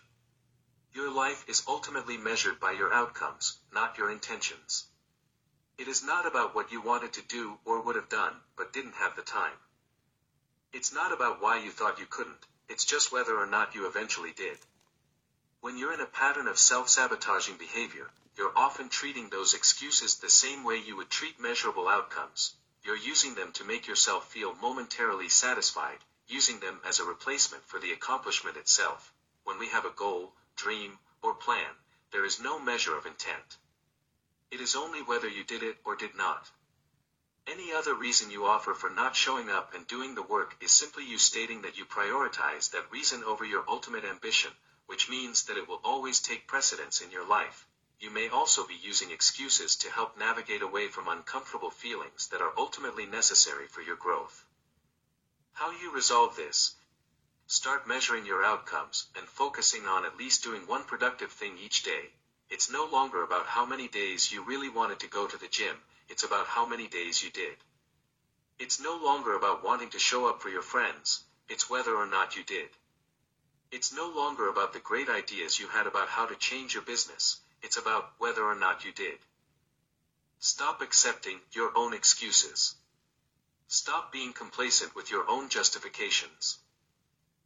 Your 0.93 1.11
life 1.11 1.49
is 1.49 1.63
ultimately 1.67 2.19
measured 2.19 2.61
by 2.61 2.73
your 2.73 2.93
outcomes, 2.93 3.59
not 3.73 3.97
your 3.97 4.11
intentions. 4.11 4.85
It 5.79 5.89
is 5.89 6.03
not 6.03 6.27
about 6.27 6.55
what 6.55 6.71
you 6.73 6.83
wanted 6.83 7.15
to 7.15 7.23
do 7.23 7.59
or 7.65 7.81
would 7.81 7.97
have 7.97 8.11
done, 8.11 8.35
but 8.57 8.75
didn't 8.75 8.97
have 8.97 9.17
the 9.17 9.23
time. 9.23 9.57
It's 10.73 10.93
not 10.93 11.13
about 11.13 11.41
why 11.41 11.63
you 11.63 11.71
thought 11.71 11.99
you 11.99 12.07
couldn't, 12.07 12.47
it's 12.69 12.85
just 12.85 13.13
whether 13.13 13.37
or 13.37 13.47
not 13.47 13.75
you 13.75 13.87
eventually 13.87 14.33
did. 14.33 14.59
When 15.61 15.77
you're 15.77 15.93
in 15.93 16.01
a 16.01 16.07
pattern 16.07 16.49
of 16.49 16.59
self-sabotaging 16.59 17.57
behavior, 17.57 18.11
you're 18.37 18.57
often 18.57 18.89
treating 18.89 19.29
those 19.29 19.55
excuses 19.55 20.17
the 20.17 20.31
same 20.31 20.65
way 20.65 20.77
you 20.77 20.97
would 20.97 21.11
treat 21.11 21.39
measurable 21.39 21.87
outcomes. 21.87 22.55
You're 22.83 22.97
using 22.97 23.35
them 23.35 23.53
to 23.53 23.65
make 23.65 23.87
yourself 23.87 24.33
feel 24.33 24.55
momentarily 24.55 25.29
satisfied, 25.29 25.99
using 26.27 26.59
them 26.61 26.81
as 26.85 26.99
a 26.99 27.05
replacement 27.05 27.65
for 27.67 27.79
the 27.79 27.93
accomplishment 27.93 28.57
itself. 28.57 29.13
When 29.45 29.59
we 29.59 29.69
have 29.69 29.85
a 29.85 29.91
goal, 29.91 30.33
dream, 30.57 30.99
or 31.23 31.35
plan, 31.35 31.77
there 32.11 32.25
is 32.25 32.41
no 32.41 32.59
measure 32.59 32.97
of 32.97 33.07
intent. 33.07 33.59
It 34.51 34.61
is 34.61 34.75
only 34.75 35.03
whether 35.03 35.29
you 35.29 35.45
did 35.45 35.63
it 35.63 35.79
or 35.85 35.95
did 35.95 36.17
not. 36.17 36.51
Any 37.47 37.73
other 37.73 37.95
reason 37.95 38.31
you 38.31 38.47
offer 38.47 38.73
for 38.73 38.89
not 38.89 39.17
showing 39.17 39.51
up 39.51 39.75
and 39.75 39.87
doing 39.87 40.15
the 40.15 40.23
work 40.23 40.57
is 40.61 40.71
simply 40.71 41.05
you 41.05 41.19
stating 41.19 41.63
that 41.63 41.77
you 41.77 41.85
prioritize 41.85 42.71
that 42.71 42.91
reason 42.93 43.25
over 43.25 43.45
your 43.45 43.65
ultimate 43.69 44.05
ambition, 44.05 44.53
which 44.87 45.09
means 45.09 45.45
that 45.45 45.57
it 45.57 45.67
will 45.67 45.81
always 45.83 46.21
take 46.21 46.47
precedence 46.47 47.01
in 47.01 47.11
your 47.11 47.25
life. 47.25 47.67
You 47.99 48.11
may 48.11 48.29
also 48.29 48.67
be 48.67 48.75
using 48.75 49.11
excuses 49.11 49.77
to 49.77 49.91
help 49.91 50.17
navigate 50.17 50.63
away 50.63 50.89
from 50.89 51.09
uncomfortable 51.09 51.71
feelings 51.71 52.29
that 52.29 52.41
are 52.41 52.53
ultimately 52.57 53.07
necessary 53.07 53.67
for 53.67 53.81
your 53.81 53.97
growth. 53.97 54.45
How 55.53 55.71
you 55.71 55.91
resolve 55.91 56.37
this? 56.37 56.77
Start 57.47 57.87
measuring 57.87 58.25
your 58.25 58.45
outcomes 58.45 59.07
and 59.17 59.29
focusing 59.29 59.87
on 59.87 60.05
at 60.05 60.17
least 60.17 60.45
doing 60.45 60.67
one 60.67 60.85
productive 60.85 61.33
thing 61.33 61.59
each 61.59 61.83
day. 61.83 62.13
It's 62.51 62.71
no 62.71 62.85
longer 62.85 63.23
about 63.23 63.47
how 63.47 63.67
many 63.67 63.89
days 63.89 64.31
you 64.31 64.43
really 64.43 64.69
wanted 64.69 65.01
to 65.01 65.09
go 65.09 65.27
to 65.27 65.37
the 65.37 65.49
gym, 65.49 65.77
it's 66.13 66.25
about 66.25 66.47
how 66.47 66.67
many 66.67 66.87
days 66.89 67.23
you 67.23 67.31
did. 67.31 67.57
It's 68.59 68.79
no 68.79 68.97
longer 69.03 69.35
about 69.35 69.65
wanting 69.65 69.89
to 69.93 69.99
show 69.99 70.29
up 70.29 70.43
for 70.43 70.51
your 70.51 70.61
friends, 70.61 71.25
it's 71.49 71.71
whether 71.71 71.97
or 71.97 72.05
not 72.05 72.37
you 72.37 72.45
did. 72.45 72.69
It's 73.71 73.95
no 73.95 74.11
longer 74.11 74.47
about 74.51 74.75
the 74.75 74.79
great 74.79 75.09
ideas 75.09 75.59
you 75.59 75.69
had 75.69 75.87
about 75.87 76.11
how 76.11 76.27
to 76.27 76.35
change 76.35 76.75
your 76.75 76.83
business, 76.83 77.41
it's 77.63 77.79
about 77.79 78.13
whether 78.19 78.45
or 78.45 78.55
not 78.55 78.85
you 78.85 78.93
did. 78.93 79.21
Stop 80.39 80.83
accepting 80.83 81.41
your 81.53 81.73
own 81.75 81.95
excuses. 81.95 82.75
Stop 83.69 84.13
being 84.13 84.35
complacent 84.35 84.95
with 84.95 85.11
your 85.11 85.27
own 85.31 85.49
justifications. 85.49 86.59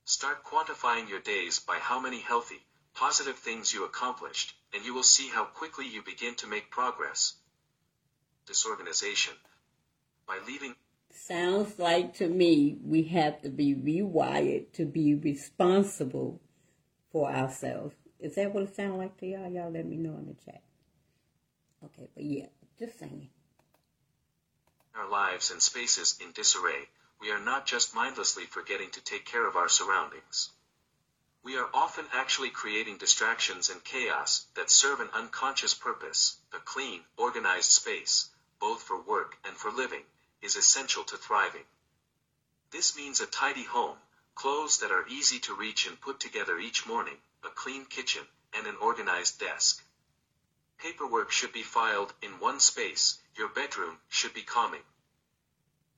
Start 0.04 0.42
quantifying 0.42 1.08
your 1.08 1.20
days 1.20 1.60
by 1.60 1.78
how 1.78 2.00
many 2.00 2.18
healthy, 2.18 2.66
positive 2.94 3.38
things 3.38 3.72
you 3.72 3.84
accomplished, 3.84 4.56
and 4.72 4.84
you 4.84 4.92
will 4.92 5.04
see 5.04 5.28
how 5.28 5.44
quickly 5.44 5.86
you 5.86 6.02
begin 6.02 6.34
to 6.34 6.48
make 6.48 6.68
progress. 6.68 7.34
Disorganization. 8.46 9.34
By 10.26 10.38
leaving 10.46 10.74
Sounds 11.12 11.78
like 11.78 12.14
to 12.14 12.28
me 12.28 12.78
we 12.84 13.04
have 13.04 13.40
to 13.42 13.48
be 13.48 13.74
rewired 13.74 14.72
to 14.74 14.84
be 14.84 15.14
responsible 15.14 16.40
for 17.10 17.30
ourselves. 17.30 17.94
Is 18.20 18.34
that 18.34 18.52
what 18.52 18.64
it 18.64 18.76
sounds 18.76 18.98
like 18.98 19.16
to 19.18 19.26
y'all? 19.26 19.50
Y'all 19.50 19.70
let 19.70 19.86
me 19.86 19.96
know 19.96 20.16
in 20.18 20.26
the 20.26 20.34
chat. 20.44 20.62
Okay, 21.84 22.08
but 22.14 22.24
yeah, 22.24 22.46
just 22.78 22.98
saying. 22.98 23.28
Our 24.94 25.08
lives 25.08 25.50
and 25.50 25.62
spaces 25.62 26.18
in 26.24 26.32
disarray, 26.32 26.88
we 27.20 27.30
are 27.30 27.40
not 27.40 27.66
just 27.66 27.94
mindlessly 27.94 28.44
forgetting 28.44 28.90
to 28.92 29.04
take 29.04 29.24
care 29.24 29.46
of 29.46 29.56
our 29.56 29.68
surroundings. 29.68 30.50
We 31.42 31.56
are 31.56 31.68
often 31.72 32.04
actually 32.12 32.50
creating 32.50 32.98
distractions 32.98 33.70
and 33.70 33.82
chaos 33.84 34.46
that 34.54 34.70
serve 34.70 35.00
an 35.00 35.10
unconscious 35.14 35.74
purpose. 35.74 36.38
A 36.52 36.58
clean, 36.58 37.02
organized 37.16 37.70
space, 37.70 38.30
both 38.58 38.82
for 38.82 39.00
work 39.00 39.36
and 39.44 39.56
for 39.56 39.70
living, 39.70 40.04
is 40.42 40.56
essential 40.56 41.04
to 41.04 41.16
thriving. 41.16 41.64
This 42.70 42.96
means 42.96 43.20
a 43.20 43.26
tidy 43.26 43.64
home, 43.64 43.98
clothes 44.34 44.78
that 44.78 44.90
are 44.90 45.06
easy 45.08 45.38
to 45.40 45.54
reach 45.54 45.86
and 45.86 46.00
put 46.00 46.20
together 46.20 46.58
each 46.58 46.86
morning, 46.86 47.16
a 47.44 47.48
clean 47.48 47.86
kitchen, 47.86 48.26
and 48.52 48.66
an 48.66 48.76
organized 48.76 49.40
desk. 49.40 49.82
Paperwork 50.78 51.30
should 51.30 51.52
be 51.52 51.62
filed 51.62 52.12
in 52.20 52.38
one 52.38 52.60
space, 52.60 53.18
your 53.34 53.48
bedroom 53.48 53.98
should 54.08 54.34
be 54.34 54.42
calming. 54.42 54.84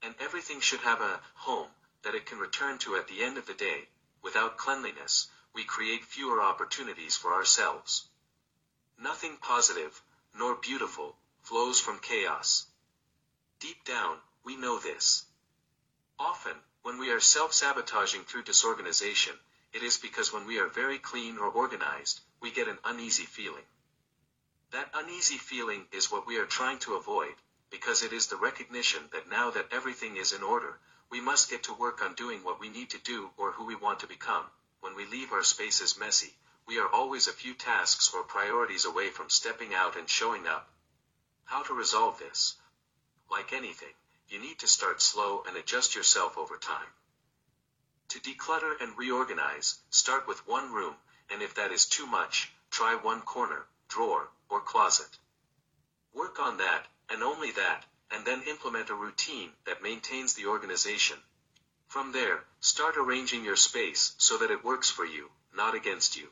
And 0.01 0.15
everything 0.19 0.61
should 0.61 0.79
have 0.81 1.01
a 1.01 1.21
home 1.35 1.69
that 2.03 2.15
it 2.15 2.25
can 2.25 2.39
return 2.39 2.77
to 2.79 2.95
at 2.95 3.07
the 3.07 3.23
end 3.23 3.37
of 3.37 3.45
the 3.45 3.53
day. 3.53 3.89
Without 4.21 4.57
cleanliness, 4.57 5.27
we 5.53 5.63
create 5.63 6.05
fewer 6.05 6.41
opportunities 6.41 7.17
for 7.17 7.33
ourselves. 7.33 8.07
Nothing 8.97 9.37
positive, 9.37 10.01
nor 10.33 10.55
beautiful, 10.55 11.17
flows 11.49 11.79
from 11.79 11.97
chaos. 11.97 12.67
Deep 13.59 13.83
down, 13.83 14.17
we 14.45 14.55
know 14.55 14.77
this. 14.77 15.25
Often, 16.19 16.53
when 16.83 16.99
we 16.99 17.09
are 17.09 17.19
self-sabotaging 17.19 18.21
through 18.25 18.43
disorganization, 18.43 19.33
it 19.73 19.81
is 19.81 19.97
because 19.97 20.31
when 20.31 20.45
we 20.45 20.59
are 20.59 20.67
very 20.67 20.99
clean 20.99 21.39
or 21.39 21.47
organized, 21.47 22.19
we 22.39 22.51
get 22.51 22.67
an 22.67 22.77
uneasy 22.85 23.23
feeling. 23.23 23.63
That 24.73 24.91
uneasy 24.93 25.39
feeling 25.39 25.87
is 25.91 26.11
what 26.11 26.27
we 26.27 26.37
are 26.37 26.45
trying 26.45 26.77
to 26.85 26.93
avoid, 26.93 27.33
because 27.71 28.03
it 28.03 28.13
is 28.13 28.27
the 28.27 28.35
recognition 28.35 29.01
that 29.11 29.27
now 29.27 29.49
that 29.49 29.69
everything 29.71 30.17
is 30.17 30.33
in 30.33 30.43
order, 30.43 30.77
we 31.09 31.19
must 31.19 31.49
get 31.49 31.63
to 31.63 31.73
work 31.73 32.03
on 32.03 32.13
doing 32.13 32.43
what 32.43 32.59
we 32.59 32.69
need 32.69 32.91
to 32.91 32.99
do 32.99 33.31
or 33.37 33.53
who 33.53 33.65
we 33.65 33.73
want 33.73 34.01
to 34.01 34.07
become. 34.07 34.45
When 34.81 34.95
we 34.95 35.07
leave 35.07 35.31
our 35.31 35.41
spaces 35.41 35.97
messy, 35.97 36.35
we 36.67 36.77
are 36.77 36.93
always 36.93 37.27
a 37.27 37.33
few 37.33 37.55
tasks 37.55 38.11
or 38.13 38.21
priorities 38.21 38.85
away 38.85 39.09
from 39.09 39.31
stepping 39.31 39.73
out 39.73 39.95
and 39.97 40.07
showing 40.07 40.45
up. 40.45 40.69
How 41.49 41.63
to 41.63 41.73
resolve 41.73 42.19
this? 42.19 42.57
Like 43.31 43.53
anything, 43.53 43.95
you 44.27 44.37
need 44.37 44.59
to 44.59 44.67
start 44.67 45.01
slow 45.01 45.41
and 45.47 45.57
adjust 45.57 45.95
yourself 45.95 46.37
over 46.37 46.57
time. 46.57 46.93
To 48.09 48.19
declutter 48.19 48.79
and 48.79 48.95
reorganize, 48.95 49.79
start 49.89 50.27
with 50.27 50.45
one 50.45 50.71
room, 50.71 50.95
and 51.27 51.41
if 51.41 51.55
that 51.55 51.71
is 51.71 51.87
too 51.87 52.05
much, 52.05 52.51
try 52.69 52.93
one 52.93 53.21
corner, 53.21 53.65
drawer, 53.87 54.29
or 54.47 54.61
closet. 54.61 55.17
Work 56.13 56.39
on 56.39 56.57
that, 56.57 56.85
and 57.09 57.23
only 57.23 57.49
that, 57.53 57.83
and 58.11 58.23
then 58.25 58.43
implement 58.43 58.91
a 58.91 58.93
routine 58.93 59.51
that 59.65 59.81
maintains 59.81 60.35
the 60.35 60.45
organization. 60.45 61.17
From 61.87 62.11
there, 62.11 62.45
start 62.59 62.95
arranging 62.95 63.43
your 63.43 63.55
space 63.55 64.13
so 64.19 64.37
that 64.37 64.51
it 64.51 64.63
works 64.63 64.91
for 64.91 65.03
you, 65.03 65.31
not 65.51 65.73
against 65.73 66.15
you. 66.15 66.31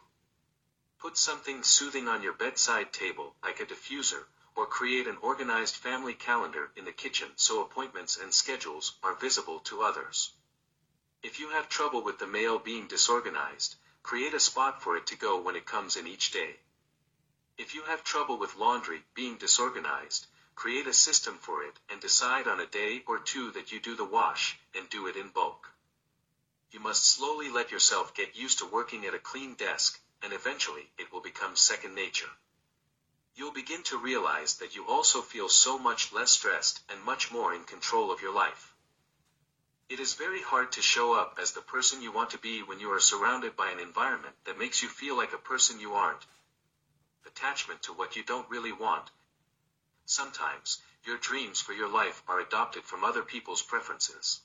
Put 0.99 1.18
something 1.18 1.63
soothing 1.63 2.07
on 2.07 2.22
your 2.22 2.34
bedside 2.34 2.93
table, 2.93 3.36
like 3.41 3.59
a 3.59 3.65
diffuser, 3.65 4.26
or 4.58 4.66
create 4.66 5.05
an 5.05 5.18
organized 5.22 5.76
family 5.76 6.16
calendar 6.16 6.72
in 6.76 6.84
the 6.84 6.91
kitchen 6.91 7.30
so 7.36 7.62
appointments 7.62 8.18
and 8.18 8.34
schedules 8.34 8.97
are 9.03 9.14
visible 9.14 9.60
to 9.60 9.84
others. 9.84 10.32
If 11.22 11.39
you 11.39 11.49
have 11.49 11.70
trouble 11.70 12.03
with 12.03 12.18
the 12.18 12.26
mail 12.26 12.58
being 12.58 12.88
disorganized, 12.88 13.76
create 14.01 14.34
a 14.34 14.39
spot 14.39 14.82
for 14.82 14.97
it 14.97 15.05
to 15.08 15.16
go 15.16 15.39
when 15.39 15.55
it 15.55 15.68
comes 15.68 15.95
in 15.95 16.08
each 16.08 16.32
day. 16.32 16.55
If 17.60 17.76
you 17.76 17.84
have 17.84 18.03
trouble 18.03 18.39
with 18.39 18.55
laundry 18.55 19.03
being 19.14 19.38
disorganized, 19.38 20.26
create 20.55 20.88
a 20.88 20.93
system 20.93 21.38
for 21.38 21.62
it 21.64 21.78
and 21.88 22.01
decide 22.01 22.47
on 22.47 22.60
a 22.60 22.66
day 22.66 23.03
or 23.05 23.20
two 23.20 23.51
that 23.51 23.72
you 23.72 23.80
do 23.80 23.95
the 23.95 24.05
wash 24.05 24.58
and 24.74 24.89
do 24.89 25.05
it 25.05 25.16
in 25.16 25.30
bulk. 25.30 25.70
You 26.72 26.80
must 26.80 27.05
slowly 27.05 27.51
let 27.51 27.72
yourself 27.72 28.16
get 28.16 28.36
used 28.36 28.58
to 28.60 28.66
working 28.66 29.05
at 29.05 29.14
a 29.14 29.20
clean 29.20 29.53
desk, 29.53 30.01
and 30.24 30.34
eventually 30.34 30.89
it 30.97 31.14
will 31.14 31.22
become 31.22 31.55
second 31.55 31.93
nature 31.93 32.32
you'll 33.38 33.54
begin 33.54 33.84
to 33.84 33.98
realize 34.00 34.56
that 34.56 34.76
you 34.76 34.84
also 34.88 35.22
feel 35.22 35.48
so 35.48 35.78
much 35.78 36.12
less 36.12 36.32
stressed 36.32 36.82
and 36.90 37.04
much 37.04 37.32
more 37.32 37.54
in 37.54 37.64
control 37.64 38.12
of 38.12 38.20
your 38.20 38.34
life. 38.34 38.74
It 39.90 40.00
is 40.00 40.16
very 40.16 40.42
hard 40.42 40.72
to 40.72 40.82
show 40.82 41.14
up 41.14 41.38
as 41.40 41.52
the 41.52 41.62
person 41.62 42.02
you 42.02 42.12
want 42.12 42.32
to 42.32 42.40
be 42.40 42.64
when 42.64 42.80
you 42.80 42.92
are 42.92 43.00
surrounded 43.00 43.56
by 43.56 43.70
an 43.70 43.80
environment 43.80 44.36
that 44.46 44.58
makes 44.58 44.82
you 44.82 44.90
feel 44.90 45.16
like 45.16 45.34
a 45.34 45.38
person 45.38 45.80
you 45.80 45.94
aren't. 45.94 46.26
Attachment 47.28 47.84
to 47.84 47.94
what 47.94 48.16
you 48.16 48.24
don't 48.24 48.50
really 48.50 48.72
want. 48.72 49.12
Sometimes, 50.08 50.82
your 51.04 51.18
dreams 51.18 51.62
for 51.62 51.74
your 51.74 51.90
life 51.90 52.24
are 52.28 52.40
adopted 52.40 52.86
from 52.86 53.04
other 53.04 53.22
people's 53.22 53.62
preferences. 53.62 54.42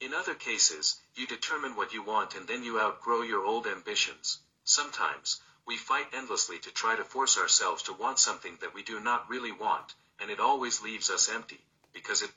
In 0.00 0.12
other 0.12 0.34
cases, 0.34 1.00
you 1.14 1.26
determine 1.26 1.74
what 1.74 1.94
you 1.94 2.02
want 2.02 2.34
and 2.34 2.46
then 2.46 2.64
you 2.64 2.78
outgrow 2.78 3.22
your 3.22 3.46
old 3.46 3.66
ambitions. 3.66 4.40
Sometimes, 4.62 5.40
we 5.66 5.76
fight 5.76 6.06
endlessly 6.14 6.58
to 6.58 6.72
try 6.72 6.96
to 6.96 7.04
force 7.04 7.38
ourselves 7.38 7.84
to 7.84 7.92
want 7.92 8.18
something 8.18 8.58
that 8.60 8.74
we 8.74 8.82
do 8.82 9.00
not 9.00 9.28
really 9.28 9.52
want, 9.52 9.94
and 10.20 10.30
it 10.30 10.40
always 10.40 10.82
leaves 10.82 11.10
us 11.10 11.30
empty, 11.32 11.60
because 11.92 12.22
it. 12.22 12.30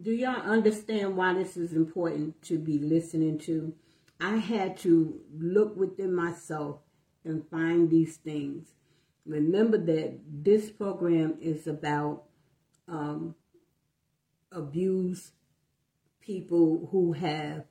Do 0.00 0.12
y'all 0.12 0.40
understand 0.42 1.16
why 1.16 1.34
this 1.34 1.56
is 1.56 1.72
important 1.72 2.42
to 2.42 2.58
be 2.58 2.78
listening 2.78 3.38
to? 3.40 3.74
I 4.20 4.36
had 4.36 4.78
to 4.78 5.20
look 5.38 5.76
within 5.76 6.14
myself 6.14 6.80
and 7.24 7.46
find 7.50 7.90
these 7.90 8.16
things. 8.16 8.68
Remember 9.26 9.78
that 9.78 10.20
this 10.26 10.70
program 10.70 11.36
is 11.40 11.66
about 11.66 12.24
um, 12.88 13.34
people 16.20 16.88
who 16.90 17.12
have 17.12 17.64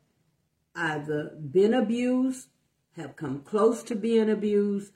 either 0.75 1.35
been 1.51 1.73
abused 1.73 2.49
have 2.95 3.15
come 3.15 3.41
close 3.41 3.83
to 3.83 3.95
being 3.95 4.29
abused, 4.29 4.93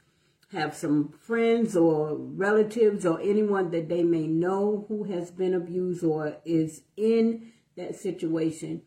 have 0.52 0.74
some 0.74 1.10
friends 1.10 1.76
or 1.76 2.16
relatives 2.16 3.06
or 3.06 3.20
anyone 3.22 3.72
that 3.72 3.90
they 3.90 4.04
may 4.04 4.26
know 4.26 4.86
who 4.88 5.04
has 5.04 5.32
been 5.32 5.54
abused 5.54 6.04
or 6.04 6.38
is 6.46 6.82
in 6.96 7.52
that 7.76 7.96
situation. 7.96 8.82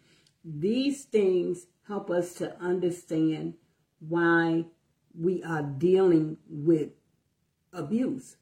These 0.44 1.04
things 1.04 1.66
help 1.86 2.10
us 2.10 2.34
to 2.34 2.58
understand 2.60 3.54
why 4.00 4.64
we 5.16 5.42
are 5.42 5.62
dealing 5.62 6.38
with 6.48 6.90
abuse. 7.72 8.36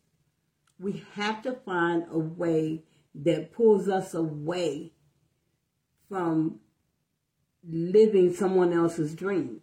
We 0.78 1.04
have 1.14 1.42
to 1.42 1.52
find 1.52 2.04
a 2.10 2.18
way 2.18 2.84
that 3.14 3.52
pulls 3.52 3.88
us 3.88 4.14
away 4.14 4.92
from 6.08 6.60
living 7.68 8.32
someone 8.32 8.72
else's 8.72 9.14
dream 9.14 9.59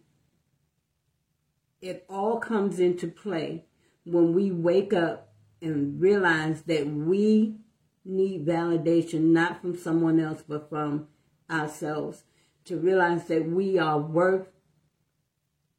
it 1.80 2.04
all 2.08 2.38
comes 2.38 2.80
into 2.80 3.08
play 3.08 3.64
when 4.04 4.34
we 4.34 4.50
wake 4.50 4.92
up 4.92 5.32
and 5.60 6.00
realize 6.00 6.62
that 6.62 6.86
we 6.86 7.56
need 8.04 8.46
validation 8.46 9.32
not 9.32 9.60
from 9.60 9.76
someone 9.76 10.18
else 10.18 10.42
but 10.46 10.68
from 10.68 11.08
ourselves. 11.50 12.24
To 12.66 12.76
realize 12.76 13.24
that 13.28 13.48
we 13.48 13.78
are 13.78 13.98
worth 13.98 14.48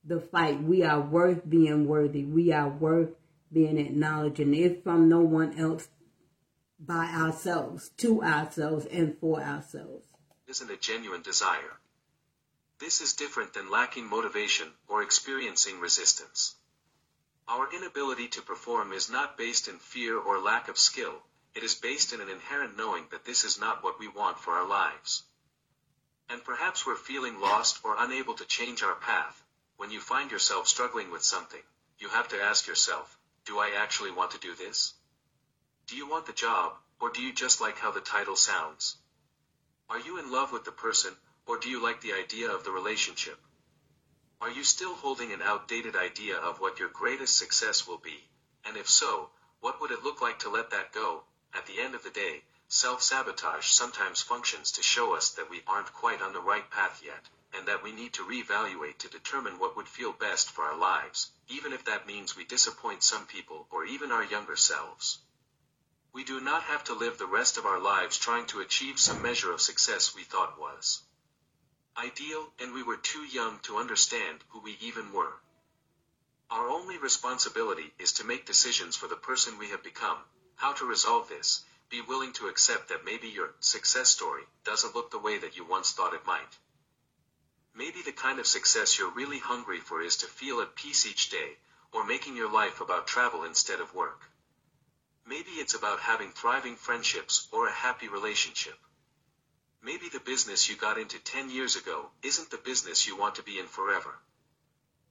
the 0.04 0.20
fight. 0.20 0.64
We 0.64 0.84
are 0.84 1.00
worth 1.00 1.48
being 1.48 1.88
worthy. 1.88 2.26
We 2.26 2.52
are 2.52 2.70
worth 2.70 3.12
being 3.52 3.78
acknowledged. 3.78 4.40
And 4.40 4.56
if 4.56 4.84
from 4.84 5.08
no 5.08 5.20
one 5.20 5.60
else 5.60 5.90
by 6.80 7.06
ourselves 7.08 7.90
to 7.98 8.24
ourselves 8.24 8.86
and 8.86 9.18
for 9.20 9.42
ourselves. 9.42 10.08
Isn't 10.48 10.72
a 10.72 10.78
genuine 10.78 11.22
desire 11.22 11.78
this 12.80 13.02
is 13.02 13.14
different 13.14 13.54
than 13.54 13.70
lacking 13.70 14.08
motivation 14.08 14.68
or 14.88 15.04
experiencing 15.04 15.80
resistance. 15.80 16.56
Our 17.48 17.74
inability 17.74 18.30
to 18.30 18.42
perform 18.42 18.94
is 18.94 19.10
not 19.10 19.38
based 19.38 19.68
in 19.68 19.80
fear 19.80 20.18
or 20.18 20.40
lack 20.40 20.70
of 20.70 20.78
skill, 20.78 21.22
it 21.54 21.64
is 21.64 21.76
based 21.76 22.14
in 22.14 22.22
an 22.22 22.30
inherent 22.30 22.78
knowing 22.78 23.08
that 23.12 23.26
this 23.26 23.44
is 23.44 23.60
not 23.60 23.84
what 23.84 24.00
we 24.00 24.08
want 24.08 24.40
for 24.40 24.54
our 24.54 24.66
lives. 24.68 25.24
And 26.30 26.44
perhaps 26.44 26.86
we're 26.86 26.96
feeling 26.96 27.42
lost 27.42 27.80
or 27.84 27.96
unable 27.98 28.36
to 28.36 28.46
change 28.46 28.82
our 28.84 28.96
path. 28.96 29.44
When 29.78 29.92
you 29.92 30.00
find 30.00 30.32
yourself 30.32 30.68
struggling 30.68 31.12
with 31.12 31.24
something, 31.24 31.64
you 31.98 32.08
have 32.10 32.28
to 32.30 32.42
ask 32.42 32.68
yourself, 32.68 33.18
do 33.46 33.60
I 33.60 33.72
actually 33.72 34.12
want 34.12 34.32
to 34.32 34.40
do 34.40 34.56
this? 34.56 34.94
Do 35.88 35.98
you 35.98 36.08
want 36.08 36.28
the 36.28 36.34
job, 36.34 36.78
or 37.02 37.10
do 37.10 37.22
you 37.22 37.34
just 37.34 37.60
like 37.60 37.80
how 37.80 37.92
the 37.92 38.00
title 38.00 38.36
sounds? 38.36 38.96
Are 39.90 40.00
you 40.00 40.20
in 40.20 40.32
love 40.32 40.52
with 40.52 40.66
the 40.66 40.72
person, 40.72 41.18
or 41.50 41.58
do 41.58 41.68
you 41.68 41.82
like 41.82 42.00
the 42.02 42.14
idea 42.14 42.48
of 42.48 42.64
the 42.64 42.70
relationship? 42.70 43.40
Are 44.40 44.52
you 44.52 44.64
still 44.64 44.94
holding 44.94 45.32
an 45.32 45.42
outdated 45.42 45.96
idea 45.96 46.38
of 46.38 46.60
what 46.60 46.78
your 46.78 46.90
greatest 46.90 47.40
success 47.40 47.88
will 47.88 47.98
be? 47.98 48.24
And 48.66 48.78
if 48.78 48.88
so, 48.88 49.32
what 49.60 49.82
would 49.82 49.90
it 49.90 50.04
look 50.04 50.22
like 50.22 50.38
to 50.40 50.50
let 50.50 50.70
that 50.70 50.94
go? 50.94 51.24
At 51.56 51.66
the 51.66 51.82
end 51.82 51.96
of 51.96 52.04
the 52.04 52.12
day, 52.12 52.44
self-sabotage 52.68 53.66
sometimes 53.66 54.22
functions 54.22 54.74
to 54.74 54.84
show 54.84 55.16
us 55.16 55.32
that 55.32 55.50
we 55.50 55.64
aren't 55.66 55.92
quite 55.92 56.22
on 56.22 56.34
the 56.34 56.40
right 56.40 56.70
path 56.70 57.02
yet, 57.04 57.28
and 57.56 57.68
that 57.68 57.82
we 57.82 57.94
need 57.94 58.14
to 58.14 58.24
reevaluate 58.26 59.00
to 59.00 59.10
determine 59.10 59.58
what 59.58 59.76
would 59.76 59.88
feel 59.88 60.12
best 60.12 60.52
for 60.52 60.66
our 60.66 60.78
lives, 60.78 61.32
even 61.48 61.74
if 61.74 61.84
that 61.86 62.06
means 62.06 62.38
we 62.38 62.44
disappoint 62.44 63.02
some 63.02 63.26
people 63.26 63.66
or 63.72 63.86
even 63.86 64.12
our 64.12 64.24
younger 64.24 64.56
selves. 64.56 65.18
We 66.14 66.24
do 66.24 66.40
not 66.42 66.62
have 66.62 66.84
to 66.84 66.94
live 66.94 67.18
the 67.18 67.26
rest 67.26 67.58
of 67.58 67.66
our 67.66 67.80
lives 67.80 68.20
trying 68.20 68.46
to 68.48 68.60
achieve 68.60 69.00
some 69.00 69.24
measure 69.24 69.52
of 69.52 69.62
success 69.62 70.14
we 70.14 70.22
thought 70.22 70.60
was 70.60 71.02
ideal, 72.00 72.48
and 72.62 72.74
we 72.74 72.82
were 72.82 72.96
too 72.96 73.26
young 73.26 73.60
to 73.60 73.76
understand 73.76 74.40
who 74.50 74.62
we 74.62 74.78
even 74.80 75.12
were. 75.12 75.34
Our 76.50 76.70
only 76.70 76.98
responsibility 76.98 77.92
is 78.00 78.14
to 78.14 78.24
make 78.24 78.46
decisions 78.46 78.96
for 78.96 79.10
the 79.10 79.18
person 79.18 79.58
we 79.58 79.72
have 79.72 79.84
become. 79.84 80.18
How 80.56 80.72
to 80.74 80.86
resolve 80.86 81.28
this? 81.28 81.66
Be 81.90 82.00
willing 82.00 82.32
to 82.34 82.48
accept 82.48 82.88
that 82.88 83.04
maybe 83.04 83.28
your 83.28 83.54
success 83.60 84.08
story 84.10 84.44
doesn't 84.64 84.96
look 84.96 85.12
the 85.12 85.20
way 85.20 85.40
that 85.40 85.58
you 85.58 85.66
once 85.66 85.92
thought 85.92 86.14
it 86.14 86.26
might. 86.26 86.58
Maybe 87.76 88.02
the 88.02 88.14
kind 88.14 88.40
of 88.40 88.48
success 88.48 88.98
you're 88.98 89.12
really 89.12 89.40
hungry 89.40 89.82
for 89.82 90.02
is 90.02 90.16
to 90.18 90.26
feel 90.26 90.62
at 90.62 90.76
peace 90.76 91.06
each 91.06 91.30
day, 91.30 91.58
or 91.92 92.06
making 92.06 92.38
your 92.38 92.50
life 92.50 92.80
about 92.80 93.08
travel 93.08 93.44
instead 93.44 93.82
of 93.82 93.94
work. 93.94 94.22
Maybe 95.26 95.52
it's 95.52 95.76
about 95.76 96.00
having 96.00 96.32
thriving 96.32 96.78
friendships 96.78 97.50
or 97.52 97.68
a 97.68 97.74
happy 97.74 98.08
relationship. 98.08 98.80
Maybe 99.82 100.10
the 100.10 100.20
business 100.20 100.68
you 100.68 100.76
got 100.76 100.98
into 100.98 101.20
10 101.20 101.50
years 101.50 101.76
ago 101.76 102.12
isn't 102.22 102.50
the 102.50 102.58
business 102.58 103.08
you 103.08 103.16
want 103.16 103.36
to 103.36 103.44
be 103.44 103.60
in 103.60 103.68
forever. 103.68 104.20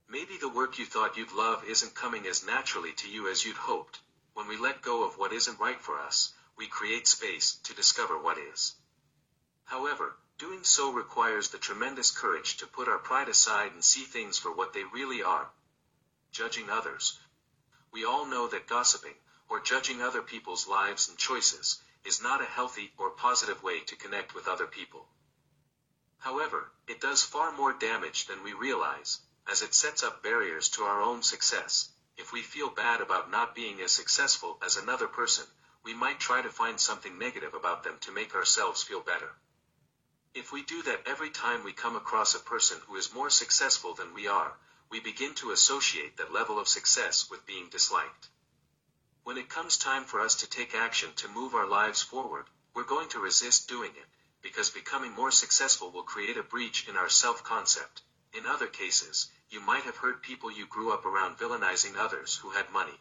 Maybe 0.09 0.37
the 0.37 0.49
work 0.49 0.79
you 0.79 0.85
thought 0.85 1.16
you'd 1.16 1.33
love 1.33 1.64
isn't 1.64 1.95
coming 1.95 2.27
as 2.27 2.45
naturally 2.45 2.93
to 2.95 3.09
you 3.09 3.29
as 3.29 3.45
you'd 3.45 3.57
hoped. 3.57 4.01
When 4.35 4.47
we 4.47 4.57
let 4.57 4.83
go 4.83 5.05
of 5.05 5.16
what 5.16 5.33
isn't 5.33 5.59
right 5.59 5.81
for 5.81 5.99
us, 5.99 6.33
we 6.57 6.66
create 6.66 7.07
space 7.07 7.55
to 7.64 7.75
discover 7.75 8.19
what 8.19 8.37
is. 8.37 8.75
However, 9.64 10.16
doing 10.39 10.64
so 10.64 10.93
requires 10.93 11.49
the 11.49 11.59
tremendous 11.59 12.11
courage 12.11 12.59
to 12.59 12.66
put 12.66 12.89
our 12.89 12.99
pride 12.99 13.29
aside 13.29 13.73
and 13.73 13.85
see 13.85 14.05
things 14.05 14.39
for 14.39 14.53
what 14.53 14.73
they 14.73 14.85
really 14.85 15.23
are. 15.23 15.51
Judging 16.31 16.69
others. 16.69 17.19
We 17.91 18.05
all 18.05 18.27
know 18.27 18.49
that 18.49 18.66
gossiping, 18.66 19.14
or 19.49 19.61
judging 19.61 20.03
other 20.03 20.23
people's 20.23 20.69
lives 20.69 21.09
and 21.09 21.16
choices, 21.16 21.81
is 22.09 22.23
not 22.23 22.41
a 22.41 22.47
healthy 22.47 22.91
or 22.97 23.11
positive 23.11 23.63
way 23.63 23.81
to 23.81 23.95
connect 23.95 24.35
with 24.35 24.49
other 24.49 24.67
people. 24.67 25.07
However, 26.21 26.73
it 26.87 27.03
does 27.03 27.23
far 27.23 27.53
more 27.53 27.75
damage 27.75 28.27
than 28.27 28.43
we 28.43 28.55
realize, 28.55 29.21
as 29.47 29.61
it 29.61 29.75
sets 29.75 30.03
up 30.03 30.23
barriers 30.23 30.71
to 30.71 30.85
our 30.85 31.03
own 31.03 31.23
success. 31.23 31.91
If 32.17 32.33
we 32.33 32.43
feel 32.43 32.71
bad 32.71 33.03
about 33.03 33.31
not 33.31 33.55
being 33.55 33.81
as 33.83 33.93
successful 33.93 34.59
as 34.65 34.77
another 34.77 35.07
person, 35.07 35.45
we 35.85 35.93
might 35.93 36.19
try 36.19 36.41
to 36.41 36.51
find 36.51 36.81
something 36.81 37.19
negative 37.19 37.53
about 37.53 37.85
them 37.85 37.99
to 38.01 38.11
make 38.11 38.35
ourselves 38.35 38.83
feel 38.83 39.01
better. 39.01 39.31
If 40.35 40.51
we 40.51 40.63
do 40.63 40.83
that 40.85 41.07
every 41.07 41.31
time 41.31 41.63
we 41.63 41.73
come 41.73 41.95
across 41.95 42.35
a 42.35 42.41
person 42.41 42.81
who 42.87 42.97
is 42.97 43.13
more 43.13 43.31
successful 43.31 43.95
than 43.95 44.15
we 44.15 44.27
are, 44.27 44.57
we 44.91 45.01
begin 45.01 45.35
to 45.35 45.51
associate 45.51 46.17
that 46.17 46.33
level 46.33 46.59
of 46.59 46.69
success 46.69 47.29
with 47.31 47.47
being 47.47 47.69
disliked. 47.69 48.29
When 49.29 49.37
it 49.37 49.51
comes 49.51 49.76
time 49.76 50.07
for 50.07 50.20
us 50.20 50.37
to 50.37 50.49
take 50.49 50.74
action 50.74 51.12
to 51.16 51.29
move 51.29 51.55
our 51.55 51.66
lives 51.66 52.01
forward, 52.01 52.47
we're 52.72 52.85
going 52.85 53.11
to 53.11 53.18
resist 53.18 53.68
doing 53.68 53.91
it, 53.95 54.07
because 54.41 54.70
becoming 54.70 55.12
more 55.12 55.31
successful 55.31 55.91
will 55.91 56.03
create 56.03 56.39
a 56.39 56.43
breach 56.43 56.89
in 56.89 56.97
our 56.97 57.11
self-concept. 57.11 58.01
In 58.33 58.47
other 58.47 58.68
cases, 58.68 59.31
you 59.51 59.61
might 59.61 59.83
have 59.83 59.99
heard 59.99 60.22
people 60.22 60.51
you 60.51 60.66
grew 60.66 60.95
up 60.95 61.05
around 61.05 61.37
villainizing 61.37 61.95
others 61.95 62.37
who 62.37 62.49
had 62.49 62.72
money. 62.72 62.99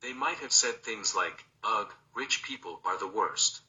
They 0.00 0.12
might 0.12 0.38
have 0.38 0.52
said 0.52 0.84
things 0.84 1.12
like, 1.16 1.44
ugh, 1.64 1.92
rich 2.14 2.44
people 2.44 2.80
are 2.84 2.96
the 2.96 3.08
worst. 3.08 3.62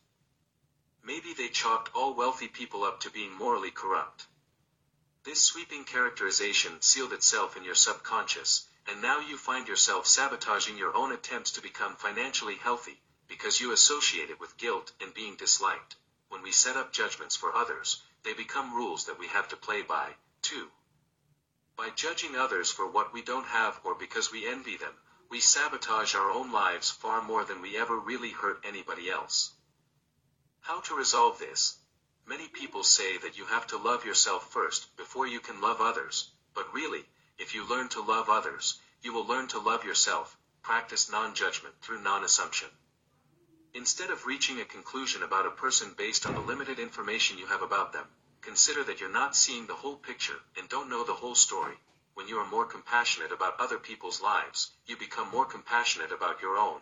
Maybe 1.04 1.34
they 1.34 1.48
chalked 1.48 1.90
all 1.96 2.14
wealthy 2.14 2.50
people 2.50 2.84
up 2.84 3.00
to 3.00 3.10
being 3.10 3.34
morally 3.34 3.72
corrupt. 3.72 4.28
This 5.24 5.44
sweeping 5.44 5.86
characterization 5.86 6.84
sealed 6.84 7.14
itself 7.14 7.58
in 7.58 7.64
your 7.64 7.74
subconscious, 7.74 8.68
and 8.88 9.02
now 9.02 9.20
you 9.20 9.38
find 9.38 9.68
yourself 9.68 10.08
sabotaging 10.08 10.78
your 10.78 10.96
own 10.96 11.12
attempts 11.12 11.52
to 11.52 11.62
become 11.62 11.96
financially 11.96 12.56
healthy, 12.56 13.02
because 13.28 13.60
you 13.60 13.72
associate 13.72 14.30
it 14.30 14.40
with 14.40 14.58
guilt 14.58 14.92
and 15.02 15.14
being 15.14 15.36
disliked. 15.36 15.96
When 16.30 16.42
we 16.42 16.52
set 16.52 16.78
up 16.78 16.94
judgments 16.94 17.36
for 17.36 17.56
others, 17.56 18.02
they 18.24 18.34
become 18.34 18.76
rules 18.76 19.06
that 19.06 19.20
we 19.20 19.28
have 19.28 19.48
to 19.50 19.58
play 19.58 19.82
by, 19.82 20.16
too. 20.42 20.70
By 21.76 21.90
judging 21.92 22.36
others 22.36 22.72
for 22.72 22.88
what 22.88 23.14
we 23.14 23.22
don't 23.22 23.46
have 23.46 23.80
or 23.84 23.96
because 23.96 24.32
we 24.32 24.48
envy 24.48 24.78
them, 24.78 24.94
we 25.30 25.40
sabotage 25.42 26.16
our 26.16 26.32
own 26.32 26.52
lives 26.52 26.90
far 26.90 27.22
more 27.22 27.44
than 27.44 27.62
we 27.62 27.78
ever 27.78 28.00
really 28.00 28.32
hurt 28.32 28.64
anybody 28.66 29.10
else. 29.10 29.52
How 30.62 30.80
to 30.82 30.96
resolve 30.96 31.40
this? 31.40 31.78
Many 32.26 32.48
people 32.48 32.84
say 32.84 33.18
that 33.18 33.38
you 33.38 33.46
have 33.46 33.68
to 33.68 33.78
love 33.78 34.06
yourself 34.06 34.52
first 34.52 34.96
before 34.98 35.28
you 35.28 35.40
can 35.40 35.62
love 35.62 35.80
others, 35.80 36.30
but 36.54 36.74
really, 36.74 37.06
if 37.40 37.54
you 37.54 37.68
learn 37.70 37.88
to 37.90 38.02
love 38.02 38.30
others, 38.30 38.80
you 39.02 39.14
will 39.14 39.26
learn 39.26 39.48
to 39.48 39.60
love 39.60 39.84
yourself, 39.84 40.38
practice 40.64 41.10
non-judgment 41.10 41.76
through 41.82 42.02
non-assumption. 42.02 42.68
Instead 43.74 44.10
of 44.10 44.26
reaching 44.26 44.60
a 44.60 44.66
conclusion 44.66 45.22
about 45.22 45.46
a 45.46 45.52
person 45.52 45.94
based 45.98 46.26
on 46.26 46.34
the 46.34 46.42
limited 46.42 46.80
information 46.80 47.38
you 47.38 47.46
have 47.46 47.62
about 47.62 47.94
them, 47.94 48.08
consider 48.42 48.84
that 48.84 49.00
you're 49.00 49.10
not 49.10 49.36
seeing 49.36 49.68
the 49.68 49.76
whole 49.76 49.96
picture 49.96 50.40
and 50.58 50.68
don't 50.68 50.90
know 50.90 51.04
the 51.04 51.14
whole 51.14 51.36
story. 51.36 51.76
When 52.16 52.28
you 52.28 52.40
are 52.40 52.50
more 52.50 52.66
compassionate 52.66 53.32
about 53.32 53.60
other 53.60 53.78
people's 53.78 54.22
lives, 54.22 54.72
you 54.88 54.98
become 54.98 55.30
more 55.30 55.46
compassionate 55.46 56.12
about 56.12 56.42
your 56.42 56.58
own. 56.58 56.82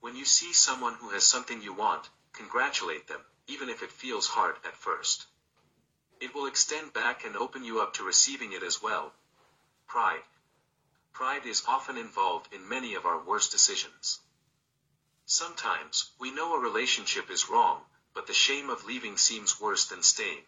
When 0.00 0.16
you 0.16 0.24
see 0.24 0.52
someone 0.54 0.94
who 0.94 1.10
has 1.10 1.24
something 1.24 1.60
you 1.60 1.74
want, 1.74 2.08
congratulate 2.32 3.06
them, 3.06 3.20
even 3.46 3.68
if 3.68 3.82
it 3.82 3.92
feels 3.92 4.26
hard 4.26 4.56
at 4.64 4.76
first. 4.76 5.26
It 6.20 6.34
will 6.34 6.46
extend 6.46 6.92
back 6.94 7.24
and 7.24 7.36
open 7.36 7.64
you 7.64 7.80
up 7.82 7.92
to 7.94 8.04
receiving 8.04 8.52
it 8.52 8.62
as 8.62 8.82
well, 8.82 9.12
Pride. 9.92 10.24
Pride 11.12 11.44
is 11.44 11.64
often 11.68 11.98
involved 11.98 12.50
in 12.50 12.66
many 12.66 12.94
of 12.94 13.04
our 13.04 13.18
worst 13.18 13.52
decisions. 13.52 14.20
Sometimes, 15.26 16.12
we 16.18 16.30
know 16.30 16.54
a 16.54 16.58
relationship 16.58 17.30
is 17.30 17.50
wrong, 17.50 17.84
but 18.14 18.26
the 18.26 18.32
shame 18.32 18.70
of 18.70 18.86
leaving 18.86 19.18
seems 19.18 19.60
worse 19.60 19.84
than 19.84 20.02
staying. 20.02 20.46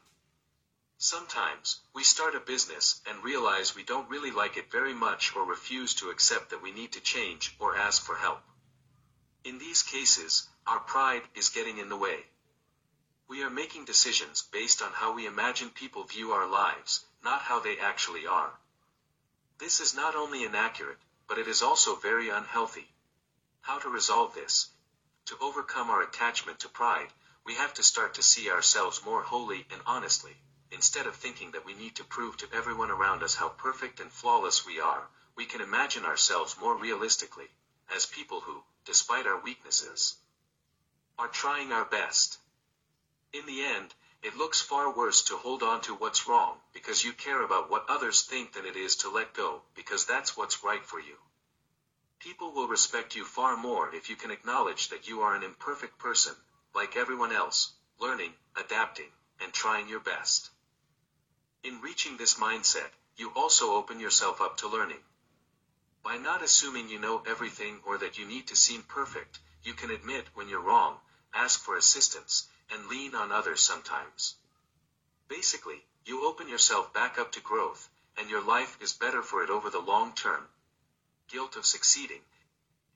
Sometimes, 0.97 1.83
we 1.93 2.03
start 2.03 2.35
a 2.35 2.41
business 2.41 3.03
and 3.05 3.23
realize 3.23 3.75
we 3.75 3.83
don't 3.83 4.09
really 4.09 4.31
like 4.31 4.57
it 4.57 4.71
very 4.71 4.95
much 4.95 5.37
or 5.37 5.45
refuse 5.45 5.93
to 5.97 6.09
accept 6.09 6.49
that 6.49 6.63
we 6.63 6.73
need 6.73 6.93
to 6.93 7.01
change 7.03 7.55
or 7.59 7.77
ask 7.77 8.03
for 8.03 8.17
help. 8.17 8.41
In 9.45 9.59
these 9.59 9.83
cases, 9.83 10.49
our 10.67 10.81
pride 10.81 11.29
is 11.35 11.51
getting 11.51 11.77
in 11.77 11.91
the 11.91 11.99
way. 11.99 12.25
We 13.29 13.43
are 13.43 13.51
making 13.51 13.85
decisions 13.85 14.41
based 14.41 14.81
on 14.81 14.93
how 14.95 15.13
we 15.13 15.27
imagine 15.27 15.69
people 15.69 16.05
view 16.05 16.33
our 16.33 16.47
lives, 16.47 17.05
not 17.23 17.43
how 17.43 17.61
they 17.61 17.79
actually 17.79 18.27
are. 18.27 18.59
This 19.59 19.81
is 19.81 19.95
not 19.95 20.17
only 20.17 20.45
inaccurate, 20.45 20.99
but 21.29 21.39
it 21.39 21.47
is 21.47 21.63
also 21.63 21.95
very 21.95 22.29
unhealthy. 22.29 22.93
How 23.61 23.79
to 23.79 23.89
resolve 23.89 24.35
this? 24.35 24.71
To 25.27 25.39
overcome 25.41 25.91
our 25.91 26.03
attachment 26.03 26.59
to 26.61 26.69
pride, 26.69 27.13
we 27.45 27.55
have 27.55 27.73
to 27.75 27.83
start 27.83 28.15
to 28.15 28.23
see 28.23 28.51
ourselves 28.51 29.05
more 29.05 29.23
wholly 29.23 29.67
and 29.71 29.81
honestly. 29.87 30.37
Instead 30.71 31.07
of 31.07 31.15
thinking 31.15 31.53
that 31.53 31.65
we 31.65 31.75
need 31.75 31.95
to 31.97 32.05
prove 32.05 32.37
to 32.39 32.53
everyone 32.53 32.91
around 32.91 33.23
us 33.23 33.37
how 33.37 33.49
perfect 33.49 34.01
and 34.01 34.13
flawless 34.13 34.67
we 34.67 34.81
are, 34.81 35.09
we 35.37 35.47
can 35.47 35.61
imagine 35.61 36.05
ourselves 36.05 36.59
more 36.59 36.77
realistically, 36.77 37.49
as 37.95 38.07
people 38.07 38.41
who, 38.41 38.65
despite 38.85 39.27
our 39.27 39.41
weaknesses, 39.41 40.17
are 41.17 41.29
trying 41.29 41.71
our 41.71 41.85
best. 41.85 42.39
In 43.33 43.47
the 43.47 43.65
end, 43.65 43.95
it 44.25 44.39
looks 44.39 44.63
far 44.63 44.91
worse 44.97 45.23
to 45.25 45.37
hold 45.37 45.63
on 45.63 45.83
to 45.83 45.95
what's 45.95 46.27
wrong, 46.27 46.57
because 46.73 47.05
you 47.05 47.13
care 47.13 47.43
about 47.43 47.71
what 47.71 47.85
others 47.91 48.23
think 48.23 48.55
than 48.55 48.65
it 48.65 48.75
is 48.75 48.97
to 48.97 49.11
let 49.11 49.35
go, 49.35 49.61
because 49.75 50.07
that's 50.07 50.35
what's 50.35 50.65
right 50.65 50.83
for 50.83 50.99
you. 50.99 51.17
People 52.21 52.51
will 52.51 52.67
respect 52.67 53.15
you 53.15 53.23
far 53.23 53.55
more 53.55 53.95
if 53.95 54.09
you 54.09 54.17
can 54.17 54.31
acknowledge 54.31 54.89
that 54.89 55.07
you 55.07 55.21
are 55.21 55.35
an 55.35 55.43
imperfect 55.43 55.99
person, 55.99 56.35
like 56.75 56.97
everyone 56.97 57.33
else, 57.33 57.75
learning, 58.01 58.33
adapting, 58.57 59.11
and 59.43 59.53
trying 59.53 59.89
your 59.89 60.01
best. 60.01 60.49
In 61.63 61.83
reaching 61.83 62.17
this 62.17 62.35
mindset, 62.35 62.89
you 63.19 63.31
also 63.37 63.75
open 63.75 64.01
yourself 64.01 64.41
up 64.41 64.57
to 64.57 64.69
learning. 64.69 65.05
By 66.03 66.17
not 66.17 66.43
assuming 66.43 66.89
you 66.89 66.99
know 66.99 67.23
everything 67.27 67.81
or 67.85 67.99
that 67.99 68.17
you 68.17 68.25
need 68.25 68.47
to 68.47 68.57
seem 68.57 68.85
perfect, 68.85 69.39
you 69.63 69.75
can 69.75 69.91
admit 69.91 70.25
when 70.33 70.49
you're 70.49 70.61
wrong, 70.61 70.97
ask 71.35 71.61
for 71.61 71.77
assistance, 71.77 72.49
and 72.71 72.87
lean 72.87 73.15
on 73.15 73.33
others 73.33 73.61
sometimes. 73.61 74.37
Basically, 75.29 75.85
you 76.05 76.27
open 76.27 76.49
yourself 76.49 76.93
back 76.93 77.19
up 77.19 77.33
to 77.33 77.41
growth, 77.41 77.89
and 78.17 78.29
your 78.29 78.43
life 78.43 78.77
is 78.81 78.93
better 78.93 79.23
for 79.23 79.43
it 79.43 79.51
over 79.51 79.71
the 79.71 79.81
long 79.81 80.15
term. 80.15 80.49
Guilt 81.29 81.57
of 81.57 81.67
succeeding. 81.67 82.21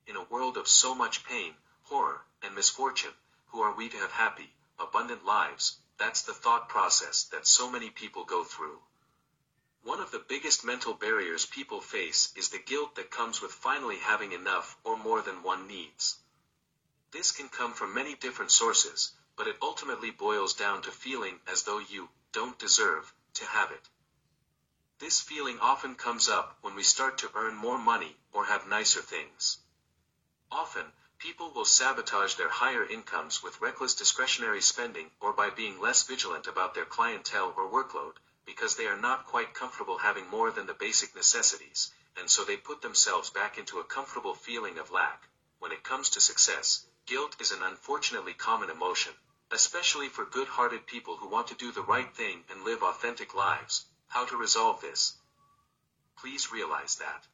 In 0.07 0.17
a 0.17 0.23
world 0.25 0.57
of 0.57 0.69
so 0.69 0.95
much 0.95 1.25
pain, 1.25 1.55
horror, 1.85 2.23
and 2.43 2.55
misfortune, 2.55 3.15
who 3.49 3.61
are 3.63 3.73
we 3.73 3.89
to 3.89 3.97
have 3.97 4.13
happy, 4.13 4.53
abundant 4.79 5.25
lives, 5.25 5.79
that's 5.99 6.23
the 6.23 6.35
thought 6.35 6.69
process 6.69 7.25
that 7.25 7.47
so 7.47 7.71
many 7.71 7.91
people 7.91 8.25
go 8.25 8.45
through. 8.45 8.79
One 9.83 10.01
of 10.01 10.11
the 10.11 10.19
biggest 10.19 10.65
mental 10.65 10.93
barriers 10.95 11.47
people 11.47 11.81
face 11.81 12.33
is 12.37 12.51
the 12.51 12.59
guilt 12.59 12.95
that 12.97 13.11
comes 13.11 13.41
with 13.41 13.53
finally 13.53 13.99
having 13.99 14.33
enough 14.33 14.77
or 14.85 14.97
more 14.97 15.23
than 15.23 15.43
one 15.43 15.67
needs. 15.67 16.19
This 17.11 17.33
can 17.33 17.49
come 17.49 17.73
from 17.73 17.95
many 17.95 18.15
different 18.15 18.51
sources, 18.51 19.13
but 19.39 19.47
it 19.47 19.57
ultimately 19.63 20.11
boils 20.11 20.53
down 20.53 20.83
to 20.83 20.91
feeling 20.91 21.41
as 21.51 21.63
though 21.63 21.79
you 21.79 22.11
don't 22.33 22.59
deserve 22.59 23.15
to 23.33 23.47
have 23.47 23.71
it. 23.71 23.89
This 24.99 25.21
feeling 25.21 25.59
often 25.61 25.95
comes 25.95 26.29
up 26.29 26.59
when 26.61 26.75
we 26.75 26.83
start 26.83 27.17
to 27.19 27.31
earn 27.35 27.55
more 27.55 27.79
money 27.79 28.17
or 28.33 28.45
have 28.45 28.67
nicer 28.67 29.01
things. 29.01 29.59
Often, 30.51 30.93
People 31.19 31.51
will 31.51 31.65
sabotage 31.65 32.37
their 32.37 32.49
higher 32.49 32.85
incomes 32.85 33.43
with 33.43 33.61
reckless 33.61 33.93
discretionary 33.93 34.63
spending 34.63 35.11
or 35.19 35.33
by 35.33 35.51
being 35.51 35.81
less 35.81 36.05
vigilant 36.05 36.47
about 36.47 36.75
their 36.75 36.85
clientele 36.85 37.53
or 37.57 37.69
workload, 37.69 38.13
because 38.47 38.77
they 38.77 38.87
are 38.87 38.97
not 38.97 39.27
quite 39.27 39.53
comfortable 39.53 39.99
having 39.99 40.29
more 40.29 40.53
than 40.53 40.67
the 40.67 40.75
basic 40.75 41.17
necessities, 41.17 41.93
and 42.17 42.31
so 42.31 42.45
they 42.45 42.57
put 42.57 42.83
themselves 42.83 43.31
back 43.31 43.59
into 43.59 43.81
a 43.81 43.85
comfortable 43.85 44.33
feeling 44.33 44.79
of 44.79 44.93
lack. 44.93 45.29
When 45.59 45.73
it 45.73 45.83
comes 45.83 46.11
to 46.11 46.21
success, 46.21 46.87
guilt 47.05 47.35
is 47.41 47.51
an 47.51 47.65
unfortunately 47.65 48.35
common 48.35 48.71
emotion, 48.71 49.15
especially 49.53 50.09
for 50.09 50.25
good-hearted 50.25 50.87
people 50.87 51.17
who 51.17 51.29
want 51.29 51.47
to 51.49 51.55
do 51.55 51.73
the 51.73 51.83
right 51.83 52.15
thing 52.15 52.45
and 52.51 52.65
live 52.65 52.83
authentic 52.83 53.35
lives. 53.35 53.87
How 54.09 54.25
to 54.27 54.37
resolve 54.37 54.81
this? 54.81 55.15
Please 56.17 56.53
realize 56.53 56.97
that. 56.97 57.27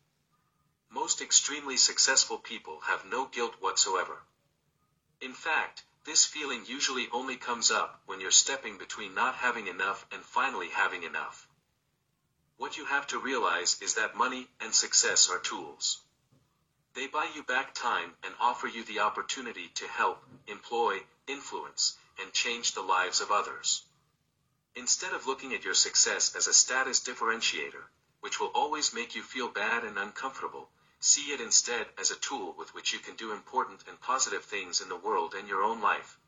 Most 0.90 1.20
extremely 1.20 1.76
successful 1.76 2.38
people 2.38 2.80
have 2.86 3.04
no 3.04 3.26
guilt 3.26 3.54
whatsoever. 3.60 4.22
In 5.20 5.32
fact, 5.32 5.82
this 6.04 6.24
feeling 6.24 6.64
usually 6.66 7.08
only 7.10 7.36
comes 7.36 7.70
up 7.70 8.02
when 8.06 8.20
you're 8.20 8.30
stepping 8.30 8.78
between 8.78 9.14
not 9.14 9.36
having 9.36 9.66
enough 9.66 10.06
and 10.12 10.22
finally 10.22 10.68
having 10.68 11.02
enough. 11.02 11.48
What 12.58 12.76
you 12.76 12.84
have 12.84 13.06
to 13.08 13.18
realize 13.18 13.80
is 13.82 13.94
that 13.94 14.16
money 14.16 14.46
and 14.60 14.72
success 14.72 15.28
are 15.28 15.40
tools. 15.40 16.00
They 16.94 17.08
buy 17.08 17.28
you 17.34 17.42
back 17.42 17.74
time 17.74 18.14
and 18.22 18.34
offer 18.38 18.68
you 18.68 18.84
the 18.84 19.00
opportunity 19.00 19.68
to 19.74 19.88
help, 19.88 20.22
employ, 20.46 21.00
influence, 21.26 21.96
and 22.20 22.32
change 22.32 22.72
the 22.72 22.82
lives 22.82 23.20
of 23.20 23.30
others. 23.30 23.82
Instead 24.74 25.12
of 25.12 25.26
looking 25.26 25.54
at 25.54 25.64
your 25.64 25.74
success 25.74 26.34
as 26.34 26.46
a 26.46 26.52
status 26.52 27.00
differentiator, 27.00 27.84
which 28.20 28.40
will 28.40 28.52
always 28.54 28.92
make 28.92 29.14
you 29.14 29.22
feel 29.22 29.48
bad 29.48 29.84
and 29.84 29.98
uncomfortable, 29.98 30.70
See 31.06 31.32
it 31.32 31.40
instead 31.42 31.92
as 31.98 32.10
a 32.10 32.16
tool 32.16 32.54
with 32.54 32.72
which 32.72 32.94
you 32.94 32.98
can 32.98 33.14
do 33.14 33.32
important 33.32 33.86
and 33.86 34.00
positive 34.00 34.42
things 34.42 34.80
in 34.80 34.88
the 34.88 34.96
world 34.96 35.34
and 35.34 35.46
your 35.46 35.62
own 35.62 35.82
life. 35.82 36.18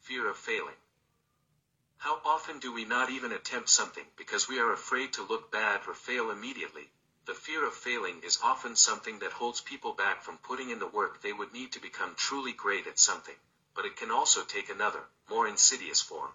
Fear 0.00 0.28
of 0.28 0.36
failing. 0.36 0.74
How 1.98 2.20
often 2.24 2.58
do 2.58 2.72
we 2.72 2.84
not 2.84 3.08
even 3.08 3.30
attempt 3.30 3.68
something 3.68 4.04
because 4.16 4.48
we 4.48 4.58
are 4.58 4.72
afraid 4.72 5.12
to 5.12 5.22
look 5.22 5.52
bad 5.52 5.86
or 5.86 5.94
fail 5.94 6.32
immediately? 6.32 6.90
The 7.26 7.36
fear 7.36 7.64
of 7.64 7.76
failing 7.76 8.20
is 8.24 8.40
often 8.42 8.74
something 8.74 9.20
that 9.20 9.32
holds 9.32 9.60
people 9.60 9.92
back 9.92 10.24
from 10.24 10.38
putting 10.38 10.70
in 10.70 10.80
the 10.80 10.88
work 10.88 11.22
they 11.22 11.32
would 11.32 11.52
need 11.52 11.70
to 11.74 11.80
become 11.80 12.16
truly 12.16 12.52
great 12.52 12.88
at 12.88 12.98
something, 12.98 13.36
but 13.76 13.84
it 13.84 13.96
can 13.96 14.10
also 14.10 14.42
take 14.42 14.70
another, 14.70 15.04
more 15.28 15.46
insidious 15.46 16.00
form. 16.00 16.32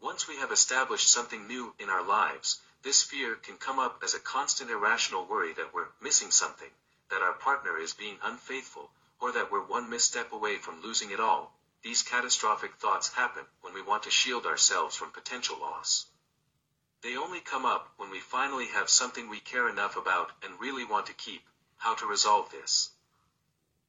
Once 0.00 0.28
we 0.28 0.36
have 0.36 0.52
established 0.52 1.10
something 1.10 1.48
new 1.48 1.74
in 1.78 1.88
our 1.88 2.02
lives, 2.02 2.60
this 2.82 3.02
fear 3.02 3.34
can 3.34 3.56
come 3.56 3.78
up 3.78 4.02
as 4.04 4.14
a 4.14 4.20
constant 4.20 4.70
irrational 4.70 5.24
worry 5.24 5.54
that 5.54 5.72
we're 5.72 5.88
missing 6.00 6.30
something, 6.30 6.70
that 7.08 7.22
our 7.22 7.32
partner 7.32 7.78
is 7.78 7.94
being 7.94 8.18
unfaithful, 8.22 8.90
or 9.18 9.32
that 9.32 9.50
we're 9.50 9.64
one 9.64 9.88
misstep 9.88 10.30
away 10.32 10.58
from 10.58 10.82
losing 10.82 11.10
it 11.10 11.18
all. 11.18 11.52
These 11.82 12.02
catastrophic 12.02 12.74
thoughts 12.76 13.14
happen 13.14 13.46
when 13.62 13.72
we 13.72 13.82
want 13.82 14.02
to 14.02 14.10
shield 14.10 14.44
ourselves 14.44 14.94
from 14.94 15.10
potential 15.12 15.58
loss. 15.58 16.06
They 17.02 17.16
only 17.16 17.40
come 17.40 17.64
up 17.64 17.92
when 17.96 18.10
we 18.10 18.20
finally 18.20 18.66
have 18.66 18.90
something 18.90 19.28
we 19.28 19.40
care 19.40 19.68
enough 19.68 19.96
about 19.96 20.32
and 20.42 20.60
really 20.60 20.84
want 20.84 21.06
to 21.06 21.14
keep. 21.14 21.42
How 21.76 21.94
to 21.94 22.06
resolve 22.06 22.50
this? 22.50 22.90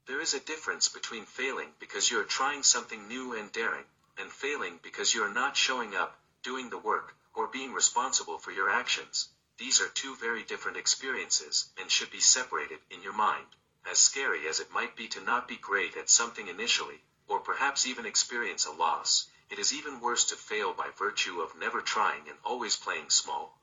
There 0.08 0.22
is 0.22 0.34
a 0.34 0.40
difference 0.40 0.88
between 0.88 1.26
failing 1.26 1.74
because 1.80 2.10
you 2.10 2.18
are 2.22 2.24
trying 2.24 2.64
something 2.64 3.10
new 3.10 3.34
and 3.34 3.52
daring, 3.52 3.84
and 4.18 4.32
failing 4.32 4.80
because 4.82 5.14
you 5.14 5.22
are 5.22 5.34
not 5.34 5.58
showing 5.58 5.98
up, 5.98 6.18
doing 6.44 6.70
the 6.70 6.78
work, 6.78 7.14
or 7.34 7.48
being 7.48 7.74
responsible 7.74 8.40
for 8.40 8.52
your 8.52 8.70
actions. 8.70 9.28
These 9.58 9.82
are 9.82 9.90
two 9.90 10.16
very 10.16 10.44
different 10.44 10.78
experiences 10.78 11.70
and 11.78 11.92
should 11.92 12.10
be 12.10 12.22
separated 12.22 12.80
in 12.90 13.04
your 13.04 13.12
mind. 13.12 13.48
As 13.86 14.00
scary 14.00 14.48
as 14.48 14.62
it 14.62 14.72
might 14.72 14.96
be 14.96 15.10
to 15.10 15.20
not 15.20 15.46
be 15.46 15.58
great 15.58 15.98
at 15.98 16.10
something 16.10 16.48
initially, 16.48 17.04
or 17.28 17.42
perhaps 17.42 17.86
even 17.86 18.06
experience 18.06 18.66
a 18.66 18.72
loss, 18.72 19.28
it 19.50 19.60
is 19.60 19.74
even 19.74 20.00
worse 20.00 20.24
to 20.26 20.38
fail 20.38 20.72
by 20.72 20.90
virtue 20.92 21.42
of 21.42 21.58
never 21.58 21.82
trying 21.82 22.30
and 22.30 22.38
always 22.46 22.78
playing 22.78 23.10
small. 23.10 23.60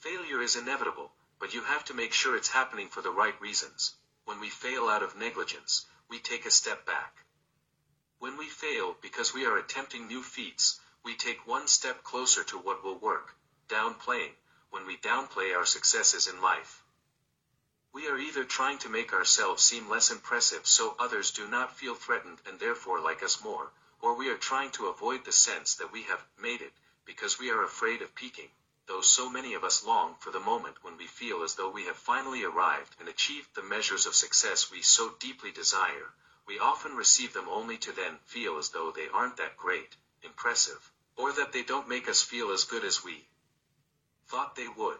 Failure 0.00 0.42
is 0.42 0.56
inevitable, 0.56 1.10
but 1.38 1.54
you 1.54 1.62
have 1.62 1.86
to 1.86 1.94
make 1.94 2.12
sure 2.12 2.36
it's 2.36 2.48
happening 2.48 2.90
for 2.90 3.00
the 3.00 3.10
right 3.10 3.40
reasons. 3.40 3.94
When 4.28 4.40
we 4.40 4.50
fail 4.50 4.90
out 4.90 5.02
of 5.02 5.16
negligence, 5.16 5.86
we 6.06 6.18
take 6.18 6.44
a 6.44 6.50
step 6.50 6.84
back. 6.84 7.24
When 8.18 8.36
we 8.36 8.50
fail 8.50 8.94
because 9.00 9.32
we 9.32 9.46
are 9.46 9.56
attempting 9.56 10.06
new 10.06 10.22
feats, 10.22 10.78
we 11.02 11.14
take 11.14 11.46
one 11.46 11.66
step 11.66 12.04
closer 12.04 12.44
to 12.44 12.58
what 12.58 12.84
will 12.84 12.98
work, 12.98 13.34
downplaying, 13.68 14.34
when 14.68 14.84
we 14.84 14.98
downplay 14.98 15.56
our 15.56 15.64
successes 15.64 16.26
in 16.26 16.42
life. 16.42 16.82
We 17.94 18.06
are 18.06 18.18
either 18.18 18.44
trying 18.44 18.76
to 18.80 18.90
make 18.90 19.14
ourselves 19.14 19.62
seem 19.62 19.88
less 19.88 20.10
impressive 20.10 20.66
so 20.66 20.94
others 20.98 21.30
do 21.30 21.48
not 21.48 21.78
feel 21.78 21.94
threatened 21.94 22.42
and 22.44 22.60
therefore 22.60 23.00
like 23.00 23.22
us 23.22 23.42
more, 23.42 23.72
or 24.02 24.14
we 24.14 24.28
are 24.28 24.36
trying 24.36 24.72
to 24.72 24.88
avoid 24.88 25.24
the 25.24 25.32
sense 25.32 25.76
that 25.76 25.90
we 25.90 26.02
have 26.02 26.22
made 26.38 26.60
it, 26.60 26.74
because 27.06 27.38
we 27.38 27.50
are 27.50 27.64
afraid 27.64 28.02
of 28.02 28.14
peaking, 28.14 28.50
though 28.88 29.02
so 29.02 29.28
many 29.28 29.52
of 29.52 29.62
us 29.62 29.84
long 29.84 30.16
for 30.18 30.30
the 30.30 30.40
moment 30.40 30.82
when 30.82 30.96
we 30.96 31.06
feel 31.06 31.42
as 31.42 31.54
though 31.54 31.68
we 31.68 31.84
have 31.84 31.96
finally 31.96 32.42
arrived 32.42 32.96
and 32.98 33.06
achieved 33.08 33.54
the 33.54 33.62
measures 33.62 34.06
of 34.06 34.14
success 34.14 34.70
we 34.70 34.80
so 34.80 35.14
deeply 35.20 35.52
desire, 35.52 36.14
we 36.46 36.58
often 36.58 36.96
receive 36.96 37.34
them 37.34 37.46
only 37.50 37.76
to 37.76 37.92
then 37.92 38.18
feel 38.24 38.56
as 38.56 38.70
though 38.70 38.90
they 38.90 39.06
aren't 39.08 39.36
that 39.36 39.58
great, 39.58 39.94
impressive, 40.22 40.90
or 41.16 41.32
that 41.34 41.52
they 41.52 41.62
don't 41.62 41.86
make 41.86 42.08
us 42.08 42.22
feel 42.22 42.50
as 42.50 42.64
good 42.64 42.82
as 42.82 43.04
we 43.04 43.28
thought 44.26 44.56
they 44.56 44.68
would. 44.68 44.98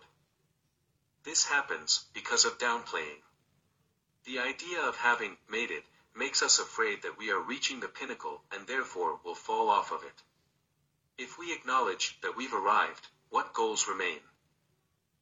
This 1.24 1.46
happens 1.46 2.04
because 2.12 2.44
of 2.44 2.58
downplaying. 2.58 3.22
The 4.24 4.40
idea 4.40 4.82
of 4.82 4.96
having 4.96 5.38
made 5.48 5.70
it 5.70 5.84
makes 6.14 6.42
us 6.42 6.58
afraid 6.58 7.02
that 7.02 7.16
we 7.16 7.30
are 7.30 7.40
reaching 7.40 7.80
the 7.80 7.88
pinnacle 7.88 8.42
and 8.52 8.66
therefore 8.66 9.18
will 9.24 9.34
fall 9.34 9.70
off 9.70 9.92
of 9.92 10.02
it. 10.02 10.22
If 11.16 11.38
we 11.38 11.54
acknowledge 11.54 12.18
that 12.20 12.36
we've 12.36 12.52
arrived, 12.52 13.08
what 13.30 13.52
goals 13.52 13.86
remain? 13.86 14.20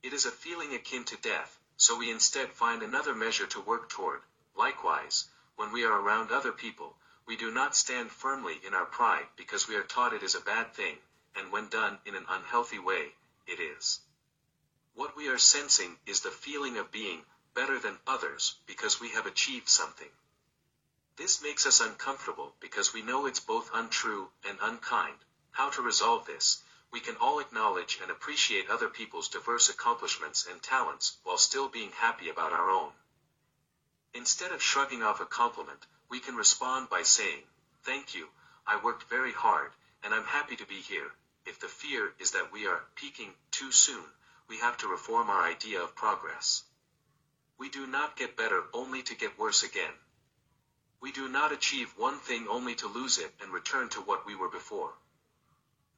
It 0.02 0.12
is 0.12 0.26
a 0.26 0.30
feeling 0.30 0.74
akin 0.74 1.04
to 1.06 1.16
death, 1.16 1.58
so 1.76 1.96
we 1.96 2.10
instead 2.10 2.52
find 2.52 2.82
another 2.82 3.14
measure 3.14 3.46
to 3.46 3.60
work 3.60 3.88
toward. 3.88 4.22
Likewise, 4.54 5.28
when 5.56 5.72
we 5.72 5.84
are 5.84 6.00
around 6.00 6.30
other 6.30 6.52
people, 6.52 6.96
we 7.26 7.36
do 7.36 7.50
not 7.50 7.74
stand 7.74 8.10
firmly 8.10 8.60
in 8.64 8.74
our 8.74 8.86
pride 8.86 9.26
because 9.36 9.66
we 9.66 9.74
are 9.74 9.82
taught 9.82 10.12
it 10.12 10.22
is 10.22 10.34
a 10.34 10.40
bad 10.40 10.72
thing, 10.74 10.96
and 11.34 11.50
when 11.50 11.68
done 11.68 11.98
in 12.04 12.14
an 12.14 12.24
unhealthy 12.28 12.78
way, 12.78 13.14
it 13.46 13.58
is. 13.58 14.00
What 14.94 15.16
we 15.16 15.28
are 15.28 15.38
sensing 15.38 15.98
is 16.06 16.20
the 16.20 16.30
feeling 16.30 16.78
of 16.78 16.92
being 16.92 17.24
better 17.54 17.78
than 17.78 17.98
others 18.06 18.54
because 18.66 19.00
we 19.00 19.10
have 19.10 19.26
achieved 19.26 19.68
something. 19.68 20.10
This 21.16 21.42
makes 21.42 21.66
us 21.66 21.80
uncomfortable 21.80 22.54
because 22.60 22.94
we 22.94 23.02
know 23.02 23.26
it's 23.26 23.40
both 23.40 23.70
untrue 23.74 24.30
and 24.44 24.58
unkind. 24.60 25.16
How 25.50 25.70
to 25.70 25.82
resolve 25.82 26.26
this? 26.26 26.62
We 26.92 27.00
can 27.00 27.16
all 27.16 27.40
acknowledge 27.40 27.98
and 28.00 28.10
appreciate 28.10 28.70
other 28.70 28.88
people's 28.88 29.28
diverse 29.28 29.68
accomplishments 29.68 30.46
and 30.46 30.62
talents 30.62 31.18
while 31.24 31.38
still 31.38 31.68
being 31.68 31.92
happy 31.92 32.28
about 32.28 32.52
our 32.52 32.70
own. 32.70 32.92
Instead 34.14 34.52
of 34.52 34.62
shrugging 34.62 35.02
off 35.02 35.20
a 35.20 35.26
compliment, 35.26 35.86
we 36.08 36.20
can 36.20 36.36
respond 36.36 36.88
by 36.88 37.02
saying, 37.02 37.42
Thank 37.82 38.14
you, 38.14 38.30
I 38.66 38.76
worked 38.76 39.04
very 39.10 39.32
hard, 39.32 39.72
and 40.02 40.14
I'm 40.14 40.24
happy 40.24 40.56
to 40.56 40.66
be 40.66 40.80
here. 40.80 41.12
If 41.44 41.60
the 41.60 41.68
fear 41.68 42.14
is 42.18 42.30
that 42.32 42.50
we 42.50 42.66
are 42.66 42.84
peaking 42.94 43.34
too 43.50 43.70
soon, 43.72 44.04
we 44.48 44.58
have 44.58 44.76
to 44.78 44.88
reform 44.88 45.28
our 45.28 45.42
idea 45.42 45.82
of 45.82 45.94
progress. 45.94 46.64
We 47.58 47.68
do 47.68 47.86
not 47.86 48.16
get 48.16 48.36
better 48.36 48.64
only 48.72 49.02
to 49.04 49.14
get 49.14 49.38
worse 49.38 49.62
again. 49.62 49.92
We 51.00 51.12
do 51.12 51.28
not 51.28 51.52
achieve 51.52 51.96
one 51.96 52.18
thing 52.20 52.48
only 52.48 52.74
to 52.76 52.88
lose 52.88 53.18
it 53.18 53.34
and 53.40 53.52
return 53.52 53.88
to 53.90 54.00
what 54.00 54.26
we 54.26 54.34
were 54.34 54.48
before. 54.48 54.94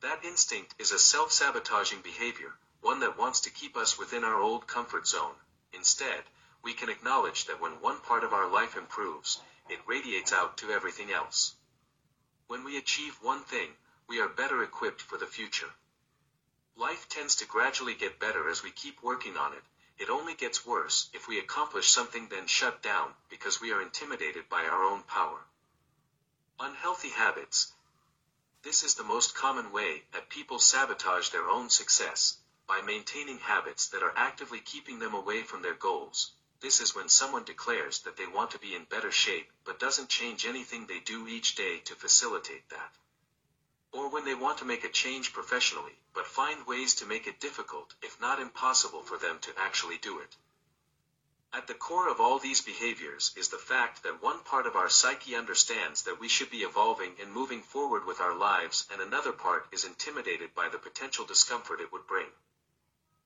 That 0.00 0.24
instinct 0.24 0.76
is 0.78 0.92
a 0.92 0.98
self-sabotaging 0.98 2.02
behavior, 2.02 2.56
one 2.80 3.00
that 3.00 3.18
wants 3.18 3.40
to 3.40 3.50
keep 3.50 3.76
us 3.76 3.98
within 3.98 4.22
our 4.22 4.40
old 4.40 4.68
comfort 4.68 5.08
zone. 5.08 5.34
Instead, 5.72 6.22
we 6.62 6.72
can 6.72 6.88
acknowledge 6.88 7.46
that 7.46 7.60
when 7.60 7.80
one 7.80 8.00
part 8.00 8.22
of 8.22 8.32
our 8.32 8.46
life 8.46 8.76
improves, 8.76 9.40
it 9.68 9.80
radiates 9.86 10.32
out 10.32 10.56
to 10.58 10.70
everything 10.70 11.10
else. 11.10 11.56
When 12.46 12.62
we 12.62 12.76
achieve 12.76 13.18
one 13.22 13.42
thing, 13.42 13.76
we 14.06 14.20
are 14.20 14.28
better 14.28 14.62
equipped 14.62 15.02
for 15.02 15.18
the 15.18 15.26
future. 15.26 15.74
Life 16.76 17.08
tends 17.08 17.34
to 17.36 17.46
gradually 17.46 17.94
get 17.94 18.20
better 18.20 18.48
as 18.48 18.62
we 18.62 18.70
keep 18.70 19.02
working 19.02 19.36
on 19.36 19.52
it. 19.52 19.64
It 19.98 20.10
only 20.10 20.34
gets 20.34 20.64
worse 20.64 21.10
if 21.12 21.26
we 21.26 21.40
accomplish 21.40 21.90
something 21.90 22.28
then 22.28 22.46
shut 22.46 22.82
down 22.82 23.14
because 23.28 23.60
we 23.60 23.72
are 23.72 23.82
intimidated 23.82 24.48
by 24.48 24.62
our 24.62 24.84
own 24.84 25.02
power. 25.02 25.40
Unhealthy 26.60 27.10
habits. 27.10 27.72
This 28.62 28.82
is 28.82 28.96
the 28.96 29.04
most 29.04 29.36
common 29.36 29.70
way 29.70 30.04
that 30.10 30.28
people 30.28 30.58
sabotage 30.58 31.28
their 31.28 31.48
own 31.48 31.70
success, 31.70 32.38
by 32.66 32.80
maintaining 32.82 33.38
habits 33.38 33.86
that 33.86 34.02
are 34.02 34.12
actively 34.16 34.60
keeping 34.60 34.98
them 34.98 35.14
away 35.14 35.44
from 35.44 35.62
their 35.62 35.74
goals. 35.74 36.32
This 36.60 36.80
is 36.80 36.94
when 36.94 37.08
someone 37.08 37.44
declares 37.44 38.00
that 38.00 38.16
they 38.16 38.26
want 38.26 38.50
to 38.50 38.58
be 38.58 38.74
in 38.74 38.84
better 38.84 39.12
shape, 39.12 39.52
but 39.64 39.78
doesn't 39.78 40.08
change 40.08 40.44
anything 40.44 40.86
they 40.86 40.98
do 40.98 41.28
each 41.28 41.54
day 41.54 41.78
to 41.78 41.94
facilitate 41.94 42.68
that. 42.70 42.92
Or 43.92 44.08
when 44.08 44.24
they 44.24 44.34
want 44.34 44.58
to 44.58 44.64
make 44.64 44.82
a 44.82 44.90
change 44.90 45.32
professionally, 45.32 45.96
but 46.12 46.26
find 46.26 46.66
ways 46.66 46.96
to 46.96 47.06
make 47.06 47.28
it 47.28 47.38
difficult, 47.38 47.94
if 48.02 48.20
not 48.20 48.40
impossible 48.40 49.04
for 49.04 49.18
them 49.18 49.38
to 49.40 49.56
actually 49.56 49.98
do 49.98 50.18
it. 50.18 50.36
At 51.50 51.66
the 51.66 51.74
core 51.74 52.08
of 52.08 52.20
all 52.20 52.38
these 52.38 52.60
behaviors 52.60 53.32
is 53.34 53.48
the 53.48 53.58
fact 53.58 54.02
that 54.02 54.20
one 54.22 54.44
part 54.44 54.66
of 54.66 54.76
our 54.76 54.90
psyche 54.90 55.34
understands 55.34 56.02
that 56.02 56.20
we 56.20 56.28
should 56.28 56.50
be 56.50 56.62
evolving 56.62 57.16
and 57.18 57.32
moving 57.32 57.62
forward 57.62 58.04
with 58.04 58.20
our 58.20 58.34
lives 58.34 58.86
and 58.90 59.00
another 59.00 59.32
part 59.32 59.66
is 59.72 59.84
intimidated 59.84 60.54
by 60.54 60.68
the 60.68 60.78
potential 60.78 61.24
discomfort 61.24 61.80
it 61.80 61.90
would 61.90 62.06
bring. 62.06 62.30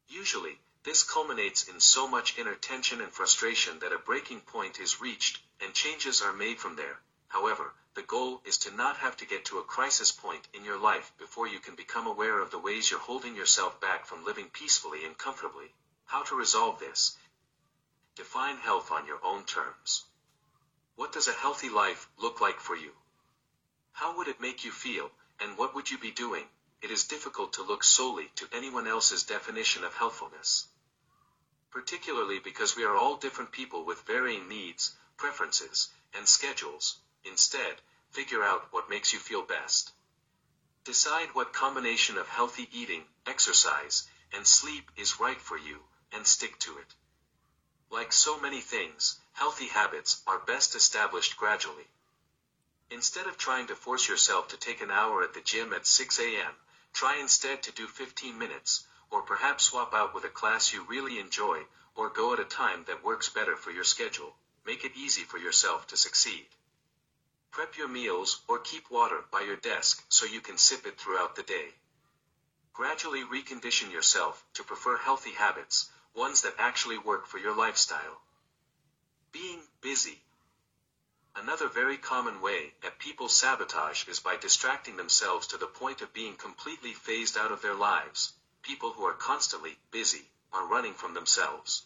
Usually, 0.06 0.60
this 0.84 1.02
culminates 1.02 1.68
in 1.68 1.80
so 1.80 2.06
much 2.06 2.38
inner 2.38 2.54
tension 2.54 3.00
and 3.00 3.12
frustration 3.12 3.80
that 3.80 3.92
a 3.92 3.98
breaking 3.98 4.42
point 4.42 4.78
is 4.78 5.00
reached, 5.00 5.40
and 5.60 5.74
changes 5.74 6.22
are 6.22 6.32
made 6.32 6.60
from 6.60 6.76
there. 6.76 7.00
However, 7.26 7.74
the 7.94 8.02
goal 8.02 8.40
is 8.44 8.58
to 8.58 8.70
not 8.70 8.98
have 8.98 9.16
to 9.16 9.26
get 9.26 9.44
to 9.46 9.58
a 9.58 9.64
crisis 9.64 10.12
point 10.12 10.46
in 10.54 10.64
your 10.64 10.78
life 10.78 11.12
before 11.18 11.48
you 11.48 11.58
can 11.58 11.74
become 11.74 12.06
aware 12.06 12.38
of 12.38 12.50
the 12.50 12.58
ways 12.58 12.90
you're 12.90 13.00
holding 13.00 13.34
yourself 13.34 13.80
back 13.80 14.06
from 14.06 14.24
living 14.24 14.48
peacefully 14.50 15.04
and 15.04 15.18
comfortably. 15.18 15.74
How 16.04 16.22
to 16.24 16.36
resolve 16.36 16.78
this 16.78 17.16
Define 18.14 18.58
health 18.58 18.90
on 18.90 19.06
your 19.06 19.24
own 19.24 19.44
terms. 19.44 20.04
What 20.96 21.12
does 21.12 21.28
a 21.28 21.32
healthy 21.32 21.70
life 21.70 22.08
look 22.18 22.42
like 22.42 22.60
for 22.60 22.76
you? 22.76 22.92
How 23.92 24.16
would 24.18 24.28
it 24.28 24.38
make 24.38 24.64
you 24.64 24.70
feel, 24.70 25.10
and 25.40 25.56
what 25.56 25.74
would 25.74 25.90
you 25.90 25.96
be 25.96 26.10
doing? 26.10 26.44
It 26.82 26.90
is 26.90 27.04
difficult 27.04 27.54
to 27.54 27.62
look 27.62 27.82
solely 27.82 28.30
to 28.34 28.48
anyone 28.52 28.86
else's 28.86 29.22
definition 29.22 29.82
of 29.82 29.94
healthfulness. 29.94 30.66
Particularly 31.70 32.38
because 32.38 32.76
we 32.76 32.84
are 32.84 32.96
all 32.96 33.16
different 33.16 33.50
people 33.50 33.84
with 33.84 34.02
varying 34.02 34.46
needs, 34.46 34.94
preferences, 35.16 35.88
and 36.12 36.28
schedules. 36.28 36.98
Instead, 37.24 37.80
figure 38.10 38.42
out 38.42 38.70
what 38.72 38.90
makes 38.90 39.14
you 39.14 39.18
feel 39.18 39.42
best. 39.42 39.92
Decide 40.84 41.34
what 41.34 41.54
combination 41.54 42.18
of 42.18 42.28
healthy 42.28 42.68
eating, 42.72 43.04
exercise, 43.26 44.06
and 44.34 44.46
sleep 44.46 44.90
is 44.96 45.18
right 45.18 45.40
for 45.40 45.56
you, 45.56 45.78
and 46.12 46.26
stick 46.26 46.58
to 46.58 46.76
it. 46.76 46.94
Like 47.92 48.10
so 48.10 48.40
many 48.40 48.62
things, 48.62 49.20
healthy 49.34 49.68
habits 49.68 50.22
are 50.26 50.38
best 50.38 50.74
established 50.74 51.36
gradually. 51.36 51.88
Instead 52.88 53.26
of 53.26 53.36
trying 53.36 53.66
to 53.66 53.76
force 53.76 54.08
yourself 54.08 54.48
to 54.48 54.56
take 54.56 54.80
an 54.80 54.90
hour 54.90 55.22
at 55.22 55.34
the 55.34 55.42
gym 55.42 55.74
at 55.74 55.86
6 55.86 56.18
a.m., 56.18 56.56
try 56.94 57.16
instead 57.16 57.62
to 57.64 57.70
do 57.70 57.86
15 57.86 58.38
minutes, 58.38 58.86
or 59.10 59.20
perhaps 59.20 59.64
swap 59.64 59.92
out 59.92 60.14
with 60.14 60.24
a 60.24 60.30
class 60.30 60.72
you 60.72 60.82
really 60.84 61.18
enjoy, 61.18 61.66
or 61.94 62.08
go 62.08 62.32
at 62.32 62.40
a 62.40 62.46
time 62.46 62.82
that 62.84 63.04
works 63.04 63.28
better 63.28 63.58
for 63.58 63.70
your 63.70 63.84
schedule. 63.84 64.34
Make 64.64 64.86
it 64.86 64.96
easy 64.96 65.24
for 65.24 65.36
yourself 65.36 65.86
to 65.88 65.96
succeed. 65.98 66.46
Prep 67.50 67.76
your 67.76 67.88
meals 67.88 68.40
or 68.48 68.58
keep 68.58 68.90
water 68.90 69.22
by 69.30 69.42
your 69.42 69.56
desk 69.56 70.02
so 70.08 70.24
you 70.24 70.40
can 70.40 70.56
sip 70.56 70.86
it 70.86 70.98
throughout 70.98 71.36
the 71.36 71.42
day. 71.42 71.74
Gradually 72.72 73.22
recondition 73.22 73.92
yourself 73.92 74.42
to 74.54 74.64
prefer 74.64 74.96
healthy 74.96 75.32
habits, 75.32 75.90
ones 76.14 76.42
that 76.42 76.54
actually 76.58 76.98
work 76.98 77.26
for 77.26 77.38
your 77.38 77.56
lifestyle. 77.56 78.20
Being 79.32 79.60
busy. 79.80 80.18
Another 81.34 81.68
very 81.68 81.96
common 81.96 82.42
way 82.42 82.74
that 82.82 82.98
people 82.98 83.28
sabotage 83.28 84.06
is 84.06 84.20
by 84.20 84.36
distracting 84.36 84.96
themselves 84.96 85.46
to 85.48 85.56
the 85.56 85.66
point 85.66 86.02
of 86.02 86.12
being 86.12 86.34
completely 86.34 86.92
phased 86.92 87.38
out 87.38 87.52
of 87.52 87.62
their 87.62 87.74
lives. 87.74 88.34
People 88.62 88.90
who 88.90 89.04
are 89.04 89.14
constantly 89.14 89.76
busy 89.90 90.22
are 90.52 90.66
running 90.66 90.92
from 90.92 91.14
themselves. 91.14 91.82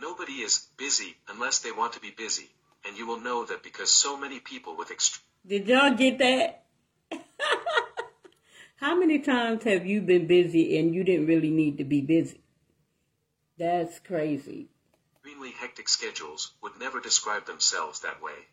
Nobody 0.00 0.40
is 0.40 0.68
busy 0.76 1.16
unless 1.28 1.58
they 1.58 1.72
want 1.72 1.94
to 1.94 2.00
be 2.00 2.10
busy, 2.10 2.48
and 2.86 2.96
you 2.96 3.06
will 3.06 3.20
know 3.20 3.44
that 3.44 3.62
because 3.62 3.90
so 3.90 4.16
many 4.16 4.38
people 4.38 4.76
with 4.76 4.90
extreme. 4.90 5.24
Did 5.46 5.68
y'all 5.68 5.94
get 5.94 6.18
that? 6.18 6.64
How 8.76 8.96
many 8.98 9.18
times 9.18 9.64
have 9.64 9.84
you 9.84 10.00
been 10.00 10.26
busy 10.26 10.78
and 10.78 10.94
you 10.94 11.04
didn't 11.04 11.26
really 11.26 11.50
need 11.50 11.78
to 11.78 11.84
be 11.84 12.00
busy? 12.00 12.40
That's 13.60 13.98
crazy. 13.98 14.68
Extremely 15.16 15.50
hectic 15.50 15.86
schedules 15.90 16.52
would 16.62 16.78
never 16.78 16.98
describe 16.98 17.44
themselves 17.44 18.00
that 18.00 18.22
way. 18.22 18.46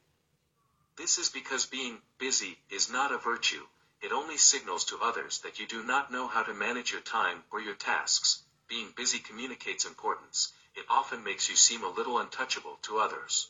This 0.98 1.18
is 1.18 1.30
because 1.30 1.66
being 1.66 2.02
busy 2.18 2.60
is 2.70 2.92
not 2.92 3.14
a 3.14 3.18
virtue, 3.18 3.66
it 4.02 4.12
only 4.12 4.36
signals 4.36 4.84
to 4.86 5.00
others 5.00 5.40
that 5.40 5.60
you 5.60 5.66
do 5.66 5.82
not 5.82 6.12
know 6.12 6.28
how 6.28 6.44
to 6.44 6.54
manage 6.54 6.92
your 6.92 7.00
time 7.00 7.46
or 7.52 7.62
your 7.62 7.76
tasks. 7.76 8.44
Being 8.68 8.92
busy 8.98 9.20
communicates 9.20 9.86
importance, 9.86 10.52
it 10.76 10.86
often 10.90 11.24
makes 11.24 11.48
you 11.48 11.56
seem 11.56 11.86
a 11.86 11.90
little 11.90 12.20
untouchable 12.20 12.78
to 12.82 12.98
others. 12.98 13.48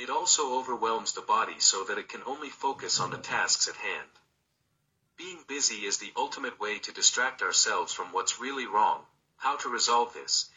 It 0.00 0.10
also 0.10 0.58
overwhelms 0.58 1.12
the 1.12 1.20
body 1.20 1.60
so 1.60 1.84
that 1.84 1.98
it 1.98 2.08
can 2.08 2.24
only 2.26 2.50
focus 2.50 2.98
on 2.98 3.12
the 3.12 3.18
tasks 3.18 3.68
at 3.68 3.76
hand. 3.76 4.10
Being 5.16 5.44
busy 5.46 5.86
is 5.86 5.98
the 5.98 6.12
ultimate 6.16 6.58
way 6.58 6.80
to 6.80 6.90
distract 6.90 7.40
ourselves 7.40 7.92
from 7.92 8.10
what's 8.12 8.40
really 8.40 8.66
wrong. 8.66 9.06
How 9.38 9.56
to 9.56 9.68
resolve 9.68 10.12
this? 10.12 10.50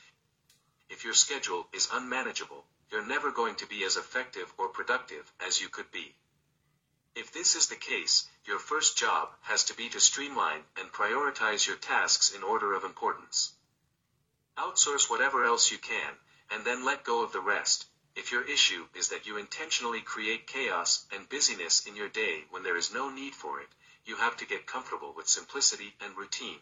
If 0.90 1.04
your 1.04 1.14
schedule 1.14 1.68
is 1.72 1.88
unmanageable, 1.94 2.66
you're 2.92 3.06
never 3.06 3.32
going 3.32 3.56
to 3.56 3.68
be 3.68 3.84
as 3.84 3.96
effective 3.96 4.52
or 4.58 4.68
productive 4.70 5.32
as 5.40 5.62
you 5.62 5.70
could 5.70 5.92
be. 5.92 6.16
If 7.16 7.32
this 7.32 7.56
is 7.56 7.68
the 7.68 7.76
case, 7.76 8.28
your 8.46 8.60
first 8.60 8.98
job 8.98 9.30
has 9.42 9.64
to 9.66 9.76
be 9.76 9.90
to 9.90 10.00
streamline 10.00 10.64
and 10.78 10.92
prioritize 10.92 11.68
your 11.68 11.76
tasks 11.76 12.32
in 12.32 12.44
order 12.44 12.74
of 12.74 12.84
importance. 12.84 13.54
Outsource 14.58 15.10
whatever 15.10 15.46
else 15.46 15.72
you 15.72 15.78
can, 15.78 16.18
and 16.50 16.66
then 16.66 16.84
let 16.84 17.04
go 17.04 17.24
of 17.24 17.32
the 17.32 17.42
rest. 17.42 17.86
If 18.16 18.32
your 18.32 18.44
issue 18.44 18.88
is 18.96 19.10
that 19.10 19.26
you 19.26 19.38
intentionally 19.38 20.02
create 20.02 20.48
chaos 20.48 21.06
and 21.12 21.30
busyness 21.30 21.86
in 21.86 21.96
your 21.96 22.10
day 22.10 22.46
when 22.50 22.64
there 22.64 22.78
is 22.78 22.94
no 22.94 23.10
need 23.10 23.36
for 23.36 23.62
it, 23.62 23.70
you 24.06 24.16
have 24.16 24.38
to 24.38 24.46
get 24.46 24.66
comfortable 24.66 25.14
with 25.14 25.30
simplicity 25.30 25.96
and 26.02 26.18
routine. 26.18 26.60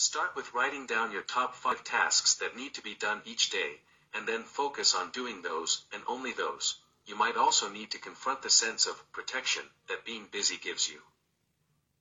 Start 0.00 0.34
with 0.34 0.54
writing 0.54 0.86
down 0.86 1.12
your 1.12 1.20
top 1.20 1.54
5 1.54 1.84
tasks 1.84 2.36
that 2.36 2.56
need 2.56 2.72
to 2.72 2.80
be 2.80 2.94
done 2.94 3.20
each 3.26 3.50
day, 3.50 3.82
and 4.14 4.26
then 4.26 4.44
focus 4.44 4.94
on 4.94 5.10
doing 5.10 5.42
those, 5.42 5.84
and 5.92 6.02
only 6.06 6.32
those. 6.32 6.76
You 7.04 7.16
might 7.16 7.36
also 7.36 7.68
need 7.68 7.90
to 7.90 7.98
confront 7.98 8.40
the 8.40 8.48
sense 8.48 8.86
of 8.86 9.12
protection 9.12 9.62
that 9.88 10.06
being 10.06 10.24
busy 10.32 10.56
gives 10.56 10.88
you. 10.88 11.02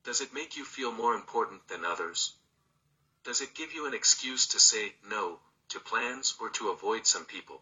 Does 0.05 0.21
it 0.21 0.33
make 0.33 0.55
you 0.55 0.63
feel 0.63 0.93
more 0.93 1.13
important 1.13 1.67
than 1.67 1.83
others? 1.83 2.35
Does 3.25 3.41
it 3.41 3.53
give 3.53 3.73
you 3.73 3.85
an 3.85 3.93
excuse 3.93 4.47
to 4.47 4.61
say 4.61 4.95
no 5.03 5.41
to 5.67 5.81
plans 5.81 6.37
or 6.39 6.49
to 6.51 6.69
avoid 6.69 7.05
some 7.05 7.25
people? 7.25 7.61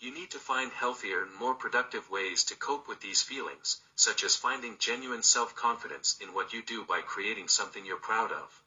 You 0.00 0.14
need 0.14 0.30
to 0.30 0.38
find 0.38 0.72
healthier 0.72 1.24
and 1.24 1.34
more 1.34 1.54
productive 1.54 2.08
ways 2.08 2.44
to 2.44 2.56
cope 2.56 2.88
with 2.88 3.02
these 3.02 3.20
feelings, 3.20 3.82
such 3.96 4.24
as 4.24 4.34
finding 4.34 4.78
genuine 4.78 5.22
self-confidence 5.22 6.16
in 6.22 6.32
what 6.32 6.54
you 6.54 6.62
do 6.62 6.86
by 6.86 7.02
creating 7.02 7.48
something 7.48 7.84
you're 7.84 7.98
proud 7.98 8.32
of. 8.32 8.62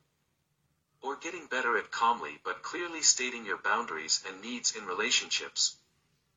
Or 1.01 1.15
getting 1.15 1.47
better 1.47 1.77
at 1.77 1.91
calmly 1.91 2.39
but 2.43 2.61
clearly 2.61 3.01
stating 3.01 3.45
your 3.45 3.57
boundaries 3.57 4.23
and 4.27 4.41
needs 4.41 4.75
in 4.75 4.85
relationships. 4.85 5.77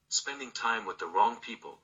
Spending 0.09 0.51
time 0.51 0.85
with 0.85 0.99
the 0.99 1.07
wrong 1.07 1.37
people. 1.37 1.81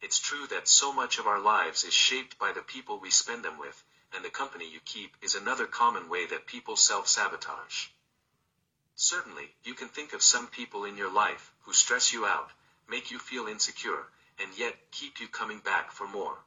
It's 0.00 0.18
true 0.18 0.46
that 0.48 0.68
so 0.68 0.92
much 0.92 1.18
of 1.18 1.26
our 1.26 1.40
lives 1.40 1.84
is 1.84 1.92
shaped 1.92 2.38
by 2.38 2.52
the 2.52 2.62
people 2.62 2.98
we 2.98 3.10
spend 3.10 3.44
them 3.44 3.58
with, 3.58 3.82
and 4.14 4.24
the 4.24 4.30
company 4.30 4.68
you 4.70 4.80
keep 4.84 5.16
is 5.20 5.34
another 5.34 5.66
common 5.66 6.08
way 6.08 6.26
that 6.26 6.46
people 6.46 6.76
self-sabotage. 6.76 7.88
Certainly, 8.94 9.54
you 9.62 9.74
can 9.74 9.88
think 9.88 10.12
of 10.14 10.22
some 10.22 10.46
people 10.46 10.84
in 10.84 10.96
your 10.96 11.10
life 11.10 11.52
who 11.62 11.72
stress 11.72 12.12
you 12.12 12.24
out, 12.24 12.50
make 12.88 13.10
you 13.10 13.18
feel 13.18 13.46
insecure, 13.46 14.06
and 14.38 14.56
yet 14.56 14.74
keep 14.90 15.20
you 15.20 15.28
coming 15.28 15.58
back 15.58 15.92
for 15.92 16.06
more. 16.06 16.38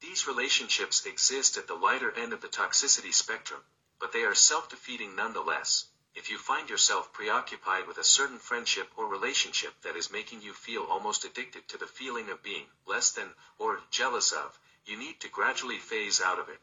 These 0.00 0.26
relationships 0.26 1.06
exist 1.06 1.56
at 1.56 1.68
the 1.68 1.74
lighter 1.74 2.10
end 2.10 2.32
of 2.32 2.40
the 2.40 2.48
toxicity 2.48 3.12
spectrum, 3.12 3.60
but 4.00 4.12
they 4.12 4.22
are 4.22 4.34
self-defeating 4.34 5.16
nonetheless. 5.16 5.86
If 6.14 6.30
you 6.30 6.38
find 6.38 6.70
yourself 6.70 7.12
preoccupied 7.12 7.86
with 7.86 7.98
a 7.98 8.04
certain 8.04 8.38
friendship 8.38 8.88
or 8.96 9.06
relationship 9.06 9.74
that 9.82 9.96
is 9.96 10.12
making 10.12 10.42
you 10.42 10.52
feel 10.52 10.84
almost 10.84 11.24
addicted 11.24 11.66
to 11.68 11.78
the 11.78 11.86
feeling 11.86 12.30
of 12.30 12.42
being 12.42 12.66
less 12.86 13.10
than 13.10 13.34
or 13.58 13.80
jealous 13.90 14.30
of, 14.30 14.58
you 14.86 14.96
need 14.96 15.20
to 15.20 15.28
gradually 15.28 15.78
phase 15.78 16.20
out 16.20 16.38
of 16.38 16.48
it. 16.48 16.60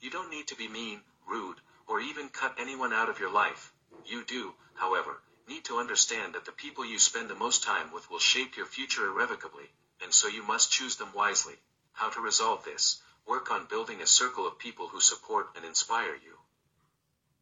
You 0.00 0.10
don't 0.10 0.30
need 0.30 0.48
to 0.48 0.56
be 0.56 0.68
mean, 0.68 1.00
rude, 1.26 1.60
or 1.86 2.00
even 2.00 2.28
cut 2.28 2.56
anyone 2.58 2.92
out 2.92 3.08
of 3.08 3.20
your 3.20 3.30
life. 3.30 3.72
You 4.04 4.24
do, 4.24 4.54
however, 4.74 5.22
need 5.48 5.64
to 5.64 5.78
understand 5.78 6.34
that 6.34 6.44
the 6.44 6.52
people 6.52 6.84
you 6.84 6.98
spend 6.98 7.30
the 7.30 7.34
most 7.34 7.62
time 7.62 7.92
with 7.92 8.10
will 8.10 8.18
shape 8.18 8.56
your 8.56 8.66
future 8.66 9.06
irrevocably, 9.06 9.70
and 10.02 10.12
so 10.12 10.28
you 10.28 10.42
must 10.42 10.72
choose 10.72 10.96
them 10.96 11.12
wisely. 11.14 11.54
How 11.92 12.10
to 12.10 12.20
resolve 12.20 12.64
this? 12.64 13.00
Work 13.26 13.50
on 13.50 13.66
building 13.66 14.00
a 14.00 14.06
circle 14.06 14.46
of 14.46 14.58
people 14.58 14.88
who 14.88 15.00
support 15.00 15.48
and 15.56 15.64
inspire 15.64 16.14
you. 16.14 16.38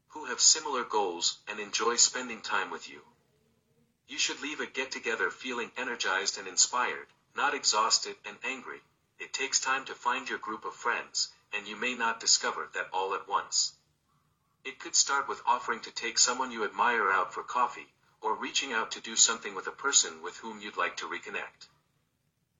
Who 0.08 0.26
have 0.26 0.40
similar 0.40 0.84
goals 0.84 1.38
and 1.48 1.60
enjoy 1.60 1.96
spending 1.96 2.40
time 2.40 2.70
with 2.70 2.88
you. 2.88 3.00
You 4.08 4.18
should 4.18 4.40
leave 4.40 4.60
a 4.60 4.66
get-together 4.66 5.30
feeling 5.30 5.70
energized 5.76 6.36
and 6.38 6.48
inspired, 6.48 7.06
not 7.36 7.54
exhausted 7.54 8.16
and 8.26 8.36
angry. 8.44 8.80
It 9.18 9.32
takes 9.32 9.60
time 9.60 9.84
to 9.84 9.94
find 9.94 10.28
your 10.28 10.38
group 10.38 10.64
of 10.64 10.74
friends, 10.74 11.28
and 11.52 11.68
you 11.68 11.76
may 11.76 11.94
not 11.94 12.20
discover 12.20 12.68
that 12.74 12.88
all 12.92 13.14
at 13.14 13.28
once. 13.28 13.74
It 14.64 14.78
could 14.78 14.96
start 14.96 15.28
with 15.28 15.42
offering 15.46 15.80
to 15.80 15.90
take 15.90 16.18
someone 16.18 16.50
you 16.50 16.64
admire 16.64 17.10
out 17.10 17.32
for 17.32 17.42
coffee, 17.42 17.86
or 18.20 18.34
reaching 18.34 18.72
out 18.72 18.90
to 18.92 19.00
do 19.00 19.16
something 19.16 19.54
with 19.54 19.66
a 19.66 19.72
person 19.72 20.22
with 20.22 20.36
whom 20.38 20.60
you'd 20.60 20.76
like 20.76 20.96
to 20.98 21.06
reconnect. 21.06 21.68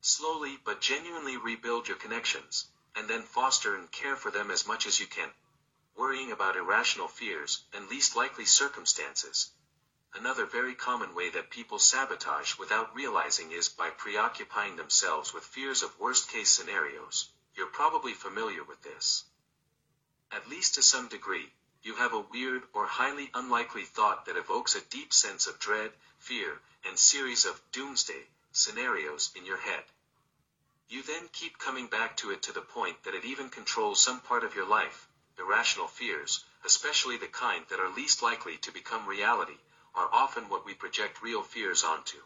Slowly 0.00 0.58
but 0.64 0.80
genuinely 0.80 1.36
rebuild 1.36 1.88
your 1.88 1.98
connections, 1.98 2.68
and 2.94 3.08
then 3.08 3.22
foster 3.22 3.74
and 3.74 3.90
care 3.90 4.16
for 4.16 4.30
them 4.30 4.50
as 4.50 4.66
much 4.66 4.86
as 4.86 4.98
you 4.98 5.06
can. 5.06 5.30
Worrying 5.96 6.32
about 6.32 6.56
irrational 6.56 7.08
fears 7.08 7.64
and 7.72 7.88
least 7.88 8.16
likely 8.16 8.44
circumstances. 8.44 9.50
Another 10.14 10.44
very 10.44 10.74
common 10.74 11.14
way 11.14 11.30
that 11.30 11.50
people 11.50 11.78
sabotage 11.78 12.58
without 12.58 12.94
realizing 12.94 13.52
is 13.52 13.68
by 13.68 13.90
preoccupying 13.90 14.76
themselves 14.76 15.32
with 15.32 15.44
fears 15.44 15.82
of 15.82 15.98
worst 16.00 16.28
case 16.28 16.50
scenarios. 16.50 17.28
You're 17.54 17.68
probably 17.68 18.14
familiar 18.14 18.64
with 18.64 18.82
this. 18.82 19.24
At 20.32 20.48
least 20.48 20.74
to 20.74 20.82
some 20.82 21.08
degree, 21.08 21.52
you 21.82 21.94
have 21.94 22.12
a 22.12 22.20
weird 22.20 22.62
or 22.72 22.86
highly 22.86 23.30
unlikely 23.34 23.84
thought 23.84 24.26
that 24.26 24.36
evokes 24.36 24.74
a 24.74 24.80
deep 24.80 25.12
sense 25.12 25.46
of 25.46 25.58
dread, 25.58 25.92
fear, 26.18 26.60
and 26.84 26.98
series 26.98 27.44
of 27.44 27.62
doomsday 27.72 28.26
scenarios 28.52 29.30
in 29.34 29.46
your 29.46 29.58
head. 29.58 29.84
You 30.90 31.04
then 31.04 31.28
keep 31.28 31.56
coming 31.56 31.86
back 31.86 32.16
to 32.16 32.32
it 32.32 32.42
to 32.42 32.52
the 32.52 32.62
point 32.62 33.04
that 33.04 33.14
it 33.14 33.24
even 33.24 33.48
controls 33.48 34.02
some 34.02 34.18
part 34.18 34.42
of 34.42 34.56
your 34.56 34.66
life. 34.66 35.06
Irrational 35.38 35.86
fears, 35.86 36.44
especially 36.64 37.16
the 37.16 37.28
kind 37.28 37.64
that 37.68 37.78
are 37.78 37.88
least 37.88 38.22
likely 38.22 38.56
to 38.56 38.72
become 38.72 39.06
reality, 39.06 39.58
are 39.94 40.12
often 40.12 40.48
what 40.48 40.66
we 40.66 40.74
project 40.74 41.22
real 41.22 41.44
fears 41.44 41.84
onto. 41.84 42.16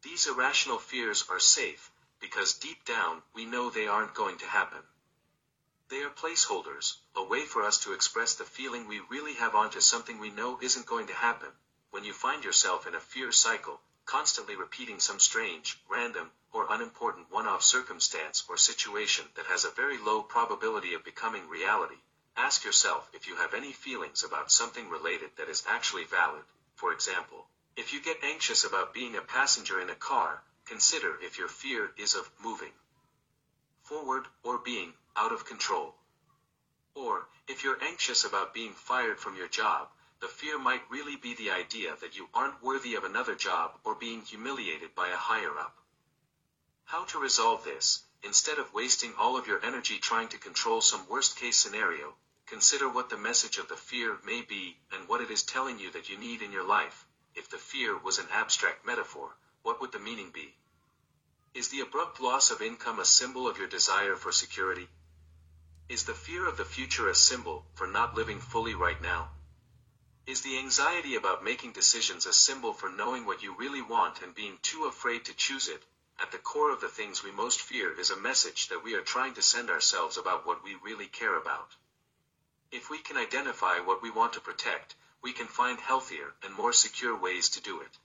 These 0.00 0.26
irrational 0.26 0.78
fears 0.78 1.26
are 1.28 1.38
safe, 1.38 1.90
because 2.18 2.54
deep 2.54 2.82
down 2.86 3.20
we 3.34 3.44
know 3.44 3.68
they 3.68 3.86
aren't 3.88 4.14
going 4.14 4.38
to 4.38 4.46
happen. 4.46 4.80
They 5.90 6.00
are 6.02 6.08
placeholders, 6.08 6.94
a 7.14 7.22
way 7.22 7.44
for 7.44 7.62
us 7.62 7.76
to 7.80 7.92
express 7.92 8.34
the 8.36 8.44
feeling 8.44 8.88
we 8.88 9.00
really 9.10 9.34
have 9.34 9.54
onto 9.54 9.82
something 9.82 10.18
we 10.18 10.30
know 10.30 10.58
isn't 10.62 10.86
going 10.86 11.08
to 11.08 11.14
happen. 11.14 11.50
When 11.90 12.04
you 12.04 12.14
find 12.14 12.42
yourself 12.42 12.86
in 12.86 12.94
a 12.94 13.00
fear 13.00 13.30
cycle, 13.32 13.82
constantly 14.06 14.56
repeating 14.56 14.98
some 14.98 15.20
strange, 15.20 15.78
random, 15.90 16.30
or 16.54 16.66
unimportant 16.70 17.26
one-off 17.30 17.62
circumstance 17.62 18.44
or 18.48 18.56
situation 18.56 19.24
that 19.34 19.46
has 19.46 19.64
a 19.64 19.70
very 19.70 19.98
low 19.98 20.22
probability 20.22 20.94
of 20.94 21.04
becoming 21.04 21.48
reality, 21.48 21.96
ask 22.36 22.64
yourself 22.64 23.10
if 23.12 23.26
you 23.26 23.34
have 23.34 23.52
any 23.52 23.72
feelings 23.72 24.22
about 24.22 24.52
something 24.52 24.88
related 24.88 25.30
that 25.36 25.48
is 25.48 25.64
actually 25.68 26.04
valid. 26.04 26.44
For 26.76 26.92
example, 26.92 27.44
if 27.76 27.92
you 27.92 28.00
get 28.00 28.22
anxious 28.22 28.62
about 28.62 28.94
being 28.94 29.16
a 29.16 29.20
passenger 29.20 29.80
in 29.80 29.90
a 29.90 29.96
car, 29.96 30.42
consider 30.64 31.18
if 31.20 31.38
your 31.38 31.48
fear 31.48 31.90
is 31.98 32.14
of 32.14 32.30
moving 32.42 32.72
forward 33.82 34.24
or 34.44 34.58
being 34.58 34.92
out 35.16 35.32
of 35.32 35.44
control. 35.44 35.94
Or, 36.94 37.26
if 37.48 37.64
you're 37.64 37.82
anxious 37.82 38.24
about 38.24 38.54
being 38.54 38.72
fired 38.72 39.18
from 39.18 39.36
your 39.36 39.48
job, 39.48 39.88
the 40.20 40.28
fear 40.28 40.58
might 40.58 40.88
really 40.88 41.16
be 41.16 41.34
the 41.34 41.50
idea 41.50 41.96
that 42.00 42.16
you 42.16 42.28
aren't 42.32 42.62
worthy 42.62 42.94
of 42.94 43.04
another 43.04 43.34
job 43.34 43.72
or 43.84 43.94
being 43.94 44.22
humiliated 44.22 44.94
by 44.94 45.08
a 45.08 45.16
higher 45.16 45.58
up. 45.58 45.76
How 46.86 47.04
to 47.06 47.18
resolve 47.18 47.64
this, 47.64 48.04
instead 48.22 48.58
of 48.58 48.72
wasting 48.72 49.14
all 49.16 49.36
of 49.36 49.46
your 49.46 49.64
energy 49.64 49.98
trying 49.98 50.28
to 50.28 50.38
control 50.38 50.80
some 50.80 51.08
worst 51.08 51.36
case 51.36 51.56
scenario, 51.56 52.14
consider 52.46 52.88
what 52.88 53.08
the 53.08 53.16
message 53.16 53.58
of 53.58 53.68
the 53.68 53.76
fear 53.76 54.18
may 54.24 54.42
be 54.42 54.76
and 54.92 55.08
what 55.08 55.20
it 55.20 55.30
is 55.30 55.42
telling 55.42 55.78
you 55.78 55.90
that 55.92 56.08
you 56.08 56.18
need 56.18 56.42
in 56.42 56.52
your 56.52 56.62
life. 56.62 57.06
If 57.34 57.48
the 57.48 57.58
fear 57.58 57.96
was 57.96 58.18
an 58.18 58.28
abstract 58.30 58.84
metaphor, 58.86 59.36
what 59.62 59.80
would 59.80 59.92
the 59.92 59.98
meaning 59.98 60.30
be? 60.30 60.54
Is 61.54 61.68
the 61.68 61.80
abrupt 61.80 62.20
loss 62.20 62.50
of 62.50 62.60
income 62.60 62.98
a 62.98 63.04
symbol 63.04 63.48
of 63.48 63.58
your 63.58 63.66
desire 63.66 64.14
for 64.14 64.30
security? 64.30 64.88
Is 65.88 66.04
the 66.04 66.14
fear 66.14 66.46
of 66.46 66.56
the 66.56 66.64
future 66.64 67.08
a 67.08 67.14
symbol 67.14 67.66
for 67.74 67.86
not 67.86 68.14
living 68.14 68.40
fully 68.40 68.74
right 68.74 69.00
now? 69.00 69.30
Is 70.26 70.42
the 70.42 70.58
anxiety 70.58 71.16
about 71.16 71.44
making 71.44 71.72
decisions 71.72 72.26
a 72.26 72.32
symbol 72.32 72.72
for 72.72 72.88
knowing 72.88 73.24
what 73.24 73.42
you 73.42 73.54
really 73.56 73.82
want 73.82 74.22
and 74.22 74.34
being 74.34 74.58
too 74.62 74.84
afraid 74.84 75.24
to 75.24 75.34
choose 75.34 75.68
it? 75.68 75.82
At 76.20 76.30
the 76.30 76.38
core 76.38 76.70
of 76.70 76.80
the 76.80 76.88
things 76.88 77.22
we 77.22 77.30
most 77.30 77.60
fear 77.60 77.98
is 77.98 78.10
a 78.10 78.16
message 78.16 78.68
that 78.68 78.82
we 78.82 78.94
are 78.94 79.02
trying 79.02 79.34
to 79.34 79.42
send 79.42 79.68
ourselves 79.68 80.16
about 80.16 80.46
what 80.46 80.62
we 80.62 80.74
really 80.76 81.08
care 81.08 81.36
about. 81.36 81.74
If 82.70 82.88
we 82.88 82.98
can 82.98 83.16
identify 83.16 83.80
what 83.80 84.02
we 84.02 84.10
want 84.10 84.32
to 84.34 84.40
protect, 84.40 84.94
we 85.22 85.32
can 85.32 85.46
find 85.46 85.80
healthier 85.80 86.34
and 86.42 86.54
more 86.54 86.72
secure 86.72 87.16
ways 87.16 87.48
to 87.50 87.60
do 87.60 87.80
it. 87.80 87.98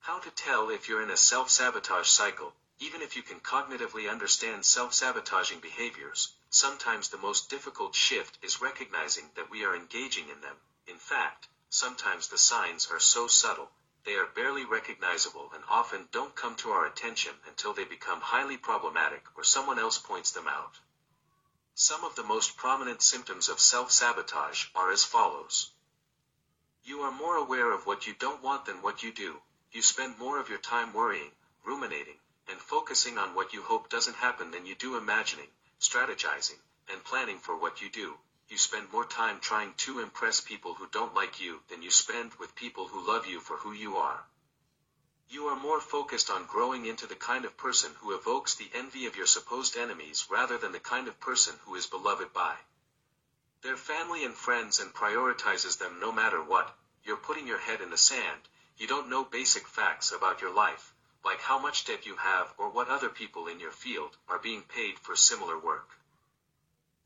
How 0.00 0.18
to 0.20 0.30
tell 0.30 0.70
if 0.70 0.88
you're 0.88 1.02
in 1.02 1.10
a 1.10 1.16
self-sabotage 1.16 2.08
cycle, 2.08 2.54
even 2.78 3.02
if 3.02 3.16
you 3.16 3.22
can 3.22 3.40
cognitively 3.40 4.10
understand 4.10 4.64
self-sabotaging 4.64 5.60
behaviors, 5.60 6.32
sometimes 6.48 7.08
the 7.08 7.18
most 7.18 7.50
difficult 7.50 7.94
shift 7.94 8.38
is 8.42 8.62
recognizing 8.62 9.30
that 9.36 9.50
we 9.50 9.64
are 9.64 9.76
engaging 9.76 10.28
in 10.28 10.40
them. 10.40 10.56
In 10.86 10.96
fact, 10.96 11.48
sometimes 11.68 12.28
the 12.28 12.38
signs 12.38 12.88
are 12.90 12.98
so 12.98 13.26
subtle, 13.26 13.70
they 14.04 14.14
are 14.14 14.26
barely 14.26 14.64
recognizable 14.64 15.50
and 15.54 15.62
often 15.68 16.08
don't 16.10 16.34
come 16.34 16.56
to 16.56 16.70
our 16.70 16.86
attention 16.86 17.32
until 17.46 17.74
they 17.74 17.84
become 17.84 18.20
highly 18.20 18.56
problematic 18.56 19.22
or 19.36 19.44
someone 19.44 19.78
else 19.78 19.98
points 19.98 20.30
them 20.30 20.48
out. 20.48 20.78
Some 21.74 22.04
of 22.04 22.16
the 22.16 22.22
most 22.22 22.56
prominent 22.56 23.02
symptoms 23.02 23.48
of 23.48 23.60
self-sabotage 23.60 24.66
are 24.74 24.90
as 24.90 25.04
follows. 25.04 25.70
You 26.82 27.02
are 27.02 27.12
more 27.12 27.36
aware 27.36 27.70
of 27.72 27.86
what 27.86 28.06
you 28.06 28.14
don't 28.14 28.42
want 28.42 28.64
than 28.64 28.82
what 28.82 29.02
you 29.02 29.12
do. 29.12 29.40
You 29.72 29.82
spend 29.82 30.18
more 30.18 30.40
of 30.40 30.48
your 30.48 30.58
time 30.58 30.92
worrying, 30.92 31.30
ruminating, 31.64 32.18
and 32.48 32.58
focusing 32.58 33.18
on 33.18 33.34
what 33.34 33.52
you 33.52 33.62
hope 33.62 33.88
doesn't 33.90 34.16
happen 34.16 34.50
than 34.50 34.66
you 34.66 34.74
do 34.74 34.96
imagining, 34.96 35.48
strategizing, 35.78 36.58
and 36.90 37.04
planning 37.04 37.38
for 37.38 37.56
what 37.56 37.80
you 37.80 37.90
do 37.90 38.16
you 38.50 38.58
spend 38.58 38.92
more 38.92 39.04
time 39.04 39.38
trying 39.38 39.72
to 39.74 40.00
impress 40.00 40.40
people 40.40 40.74
who 40.74 40.88
don't 40.88 41.14
like 41.14 41.40
you 41.40 41.60
than 41.68 41.82
you 41.82 41.90
spend 41.90 42.34
with 42.34 42.56
people 42.56 42.88
who 42.88 43.06
love 43.06 43.24
you 43.24 43.38
for 43.38 43.56
who 43.56 43.72
you 43.72 43.96
are. 43.96 44.24
You 45.28 45.46
are 45.46 45.56
more 45.56 45.80
focused 45.80 46.28
on 46.28 46.46
growing 46.46 46.84
into 46.84 47.06
the 47.06 47.14
kind 47.14 47.44
of 47.44 47.56
person 47.56 47.92
who 48.00 48.12
evokes 48.12 48.56
the 48.56 48.68
envy 48.74 49.06
of 49.06 49.14
your 49.14 49.26
supposed 49.26 49.76
enemies 49.76 50.26
rather 50.28 50.58
than 50.58 50.72
the 50.72 50.80
kind 50.80 51.06
of 51.06 51.20
person 51.20 51.54
who 51.64 51.76
is 51.76 51.86
beloved 51.86 52.32
by 52.32 52.56
their 53.62 53.76
family 53.76 54.24
and 54.24 54.34
friends 54.34 54.80
and 54.80 54.92
prioritizes 54.92 55.78
them 55.78 56.00
no 56.00 56.10
matter 56.10 56.42
what. 56.42 56.76
You're 57.04 57.18
putting 57.18 57.46
your 57.46 57.58
head 57.58 57.80
in 57.80 57.90
the 57.90 57.98
sand. 57.98 58.48
You 58.78 58.88
don't 58.88 59.10
know 59.10 59.22
basic 59.22 59.68
facts 59.68 60.10
about 60.10 60.40
your 60.40 60.52
life, 60.52 60.92
like 61.24 61.40
how 61.40 61.60
much 61.60 61.84
debt 61.84 62.04
you 62.04 62.16
have 62.16 62.52
or 62.58 62.70
what 62.70 62.88
other 62.88 63.10
people 63.10 63.46
in 63.46 63.60
your 63.60 63.70
field 63.70 64.16
are 64.28 64.38
being 64.38 64.62
paid 64.62 64.98
for 64.98 65.14
similar 65.14 65.56
work. 65.56 65.99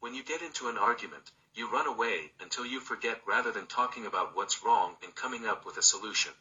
When 0.05 0.15
you 0.15 0.23
get 0.23 0.43
into 0.43 0.69
an 0.69 0.77
argument, 0.77 1.31
you 1.55 1.67
run 1.67 1.87
away 1.87 2.31
until 2.39 2.67
you 2.67 2.79
forget 2.79 3.23
rather 3.25 3.51
than 3.51 3.67
talking 3.67 4.05
about 4.05 4.37
what's 4.37 4.63
wrong 4.63 4.99
and 5.03 5.15
coming 5.15 5.47
up 5.47 5.65
with 5.65 5.79
a 5.79 5.83
solution. 5.83 6.35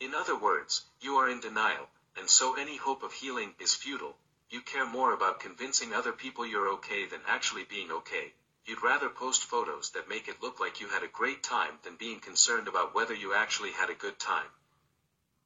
In 0.00 0.16
other 0.16 0.34
words, 0.34 0.84
you 1.00 1.14
are 1.14 1.28
in 1.28 1.38
denial, 1.38 1.88
and 2.16 2.28
so 2.28 2.56
any 2.56 2.76
hope 2.76 3.04
of 3.04 3.12
healing 3.12 3.54
is 3.60 3.76
futile. 3.76 4.18
You 4.50 4.62
care 4.62 4.84
more 4.84 5.12
about 5.12 5.38
convincing 5.38 5.94
other 5.94 6.10
people 6.10 6.44
you're 6.44 6.70
okay 6.70 7.06
than 7.06 7.20
actually 7.24 7.62
being 7.62 7.92
okay. 7.92 8.34
You'd 8.64 8.82
rather 8.82 9.10
post 9.10 9.44
photos 9.44 9.90
that 9.90 10.08
make 10.08 10.26
it 10.26 10.42
look 10.42 10.58
like 10.58 10.80
you 10.80 10.88
had 10.88 11.04
a 11.04 11.18
great 11.18 11.44
time 11.44 11.78
than 11.84 11.94
being 11.94 12.18
concerned 12.18 12.66
about 12.66 12.96
whether 12.96 13.14
you 13.14 13.32
actually 13.32 13.70
had 13.70 13.90
a 13.90 13.94
good 13.94 14.18
time. 14.18 14.50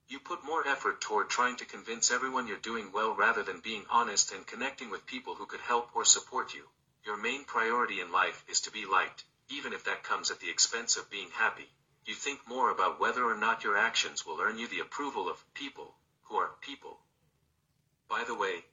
You 0.09 0.21
put 0.21 0.43
more 0.43 0.67
effort 0.67 1.03
toward 1.03 1.29
trying 1.29 1.57
to 1.57 1.67
convince 1.67 2.11
everyone 2.11 2.47
you're 2.47 2.57
doing 2.57 2.93
well 2.93 3.15
rather 3.15 3.43
than 3.43 3.61
being 3.61 3.85
honest 3.91 4.33
and 4.33 4.47
connecting 4.47 4.89
with 4.89 5.05
people 5.05 5.35
who 5.35 5.45
could 5.45 5.61
help 5.61 5.91
or 5.95 6.07
support 6.07 6.55
you. 6.55 6.65
Your 7.05 7.17
main 7.17 7.45
priority 7.45 8.01
in 8.01 8.13
life 8.13 8.45
is 8.47 8.61
to 8.61 8.71
be 8.71 8.85
liked, 8.85 9.25
even 9.49 9.73
if 9.73 9.85
that 9.85 10.03
comes 10.03 10.31
at 10.31 10.41
the 10.41 10.51
expense 10.51 10.97
of 10.97 11.11
being 11.11 11.31
happy. 11.31 11.71
You 12.05 12.15
think 12.15 12.47
more 12.47 12.71
about 12.71 13.01
whether 13.01 13.25
or 13.25 13.37
not 13.37 13.65
your 13.65 13.77
actions 13.77 14.27
will 14.27 14.41
earn 14.41 14.59
you 14.59 14.67
the 14.69 14.81
approval 14.81 15.29
of 15.29 15.55
people 15.55 15.97
who 16.23 16.37
are 16.37 16.57
people. 16.61 17.01
By 18.09 18.25
the 18.25 18.35
way, 18.35 18.67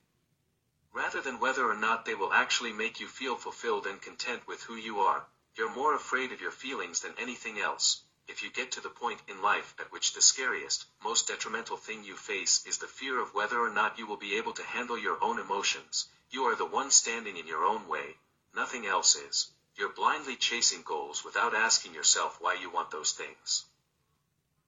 rather 0.91 1.21
than 1.21 1.39
whether 1.39 1.69
or 1.69 1.75
not 1.75 2.05
they 2.05 2.15
will 2.15 2.33
actually 2.33 2.73
make 2.73 2.99
you 2.99 3.07
feel 3.07 3.35
fulfilled 3.35 3.87
and 3.87 4.01
content 4.01 4.45
with 4.47 4.63
who 4.63 4.75
you 4.75 4.99
are, 4.99 5.25
you're 5.55 5.73
more 5.73 5.93
afraid 5.95 6.31
of 6.31 6.41
your 6.41 6.51
feelings 6.51 6.99
than 6.99 7.15
anything 7.17 7.59
else. 7.59 8.01
If 8.27 8.43
you 8.43 8.49
get 8.51 8.71
to 8.73 8.81
the 8.81 8.89
point 8.89 9.21
in 9.27 9.41
life 9.41 9.73
at 9.79 9.91
which 9.91 10.13
the 10.13 10.21
scariest, 10.21 10.85
most 11.01 11.27
detrimental 11.27 11.77
thing 11.77 12.03
you 12.03 12.17
face 12.17 12.65
is 12.65 12.77
the 12.77 12.87
fear 12.87 13.19
of 13.19 13.33
whether 13.33 13.59
or 13.59 13.69
not 13.69 13.97
you 13.97 14.05
will 14.05 14.17
be 14.17 14.35
able 14.35 14.53
to 14.53 14.63
handle 14.63 14.97
your 14.97 15.23
own 15.23 15.39
emotions, 15.39 16.09
you 16.29 16.43
are 16.43 16.55
the 16.55 16.65
one 16.65 16.91
standing 16.91 17.37
in 17.37 17.47
your 17.47 17.63
own 17.63 17.87
way, 17.87 18.17
nothing 18.53 18.85
else 18.85 19.15
is. 19.15 19.51
You're 19.75 19.93
blindly 19.93 20.35
chasing 20.35 20.81
goals 20.81 21.23
without 21.23 21.55
asking 21.55 21.93
yourself 21.93 22.41
why 22.41 22.55
you 22.55 22.69
want 22.69 22.91
those 22.91 23.13
things. 23.13 23.65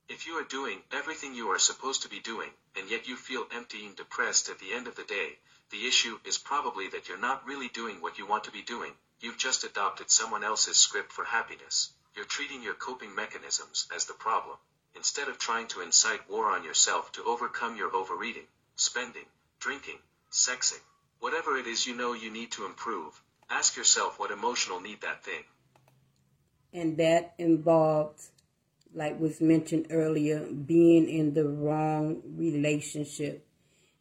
If 0.08 0.26
you 0.26 0.40
are 0.40 0.44
doing 0.44 0.84
everything 0.92 1.36
you 1.36 1.52
are 1.52 1.60
supposed 1.60 2.02
to 2.04 2.10
be 2.10 2.20
doing, 2.20 2.52
and 2.76 2.90
yet 2.90 3.08
you 3.08 3.16
feel 3.16 3.48
empty 3.52 3.86
and 3.86 3.96
depressed 3.96 4.50
at 4.50 4.60
the 4.60 4.72
end 4.74 4.88
of 4.88 4.96
the 4.96 5.04
day, 5.04 5.38
the 5.70 5.86
issue 5.86 6.20
is 6.24 6.38
probably 6.38 6.88
that 6.88 7.08
you're 7.08 7.18
not 7.18 7.46
really 7.46 7.68
doing 7.68 8.02
what 8.02 8.18
you 8.18 8.26
want 8.26 8.46
to 8.46 8.52
be 8.52 8.62
doing, 8.62 8.94
you've 9.20 9.38
just 9.38 9.64
adopted 9.64 10.10
someone 10.10 10.44
else's 10.44 10.78
script 10.78 11.12
for 11.12 11.26
happiness. 11.26 11.92
You're 12.16 12.26
treating 12.26 12.64
your 12.64 12.74
coping 12.74 13.14
mechanisms 13.14 13.88
as 13.94 14.06
the 14.06 14.14
problem, 14.14 14.58
instead 14.96 15.28
of 15.28 15.38
trying 15.38 15.68
to 15.68 15.82
incite 15.82 16.30
war 16.30 16.52
on 16.52 16.64
yourself 16.64 17.12
to 17.14 17.24
overcome 17.26 17.76
your 17.76 17.96
overeating, 17.96 18.48
spending, 18.78 19.26
drinking, 19.60 20.00
sexing. 20.32 20.82
Whatever 21.20 21.58
it 21.58 21.68
is 21.68 21.86
you 21.86 21.96
know 21.96 22.14
you 22.14 22.32
need 22.32 22.52
to 22.52 22.66
improve, 22.66 23.22
ask 23.50 23.76
yourself 23.76 24.20
what 24.20 24.32
emotional 24.32 24.80
need 24.80 25.02
that 25.02 25.24
thing. 25.24 25.44
And 26.74 26.98
that 26.98 27.34
involved, 27.38 28.22
like 28.94 29.20
was 29.20 29.42
mentioned 29.42 29.88
earlier, 29.90 30.48
being 30.48 31.10
in 31.10 31.34
the 31.34 31.48
wrong 31.48 32.22
relationship. 32.26 33.46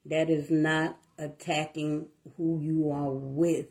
That 0.07 0.31
is 0.31 0.51
not 0.51 0.99
attacking 1.19 2.07
who 2.37 2.61
you 2.61 2.91
are 2.91 3.11
with. 3.11 3.67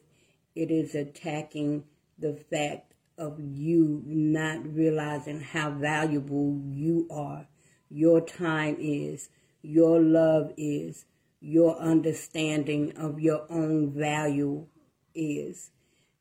It 0.56 0.70
is 0.70 0.94
attacking 0.94 1.86
the 2.20 2.34
fact 2.52 2.94
of 3.18 3.40
you 3.40 4.04
not 4.06 4.68
realizing 4.76 5.42
how 5.42 5.72
valuable 5.72 6.60
you 6.66 7.08
are, 7.10 7.48
your 7.90 8.22
time 8.22 8.78
is, 8.80 9.30
your 9.62 10.00
love 10.00 10.52
is, 10.58 11.06
your 11.40 11.78
understanding 11.78 12.96
of 12.98 13.20
your 13.20 13.46
own 13.50 13.92
value 13.92 14.66
is. 15.14 15.72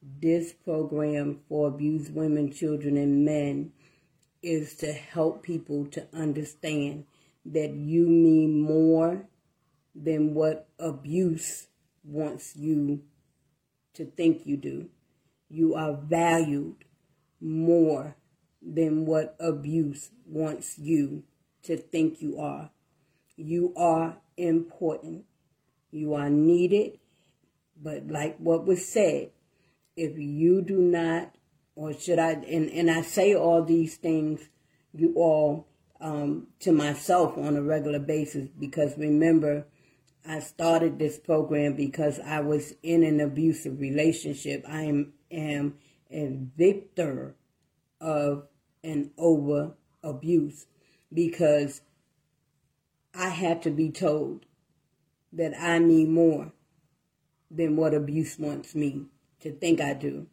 This 0.03 0.53
program 0.53 1.41
for 1.49 1.69
abused 1.69 2.15
women, 2.15 2.53
children, 2.53 2.97
and 2.97 3.25
men 3.25 3.73
is 4.43 4.77
to 4.77 4.93
help 4.93 5.43
people 5.43 5.87
to 5.87 6.07
understand 6.13 7.05
that 7.45 7.73
you 7.73 8.07
mean 8.07 8.61
more 8.61 9.27
than 9.95 10.35
what 10.35 10.69
abuse 10.79 11.69
wants 12.05 12.55
you 12.55 13.03
to 13.95 14.05
think 14.05 14.47
you 14.47 14.57
do. 14.57 14.89
You 15.49 15.75
are 15.75 15.95
valued 15.95 16.85
more 17.41 18.17
than 18.61 19.07
what 19.07 19.37
abuse 19.41 20.11
wants 20.27 20.79
you 20.79 21.25
to 21.63 21.77
think 21.77 22.21
you 22.21 22.39
are. 22.39 22.71
You 23.37 23.73
are 23.77 24.19
important. 24.37 25.25
You 25.91 26.15
are 26.15 26.31
needed. 26.31 26.99
But 27.83 28.09
like 28.09 28.37
what 28.39 28.67
was 28.67 28.87
said, 28.87 29.31
if 29.97 30.19
you 30.19 30.63
do 30.63 30.79
not, 30.79 31.35
or 31.75 31.93
should 31.93 32.19
I, 32.19 32.33
and, 32.33 32.71
and 32.71 32.91
I 32.91 33.03
say 33.03 33.35
all 33.35 33.63
these 33.63 33.97
things, 33.97 34.49
you 34.95 35.15
all, 35.17 35.69
um, 36.01 36.49
to 36.61 36.73
myself 36.73 37.37
on 37.39 37.57
a 37.57 37.63
regular 37.63 37.99
basis, 37.99 38.49
because 38.59 38.97
remember, 38.99 39.67
I 40.29 40.41
started 40.41 40.99
this 40.99 41.19
program 41.19 41.75
because 41.75 42.19
I 42.19 42.41
was 42.41 42.75
in 42.83 43.05
an 43.05 43.21
abusive 43.21 43.79
relationship. 43.81 44.65
I 44.69 44.83
am, 44.83 45.13
am 45.31 45.77
a 46.11 46.37
victor 46.57 47.37
of 48.01 48.49
an 48.83 49.13
over 49.17 49.75
abuse 50.03 50.67
because 51.13 51.81
I 53.17 53.31
had 53.31 53.63
to 53.63 53.71
be 53.71 53.91
told 53.91 54.45
that 55.33 55.55
I 55.59 55.79
need 55.79 56.09
more 56.09 56.53
than 57.51 57.77
what 57.77 57.95
abuse 57.95 58.39
wants 58.39 58.75
me 58.75 59.07
to 59.41 59.53
think 59.53 59.81
I 59.81 59.95
do. 59.95 60.27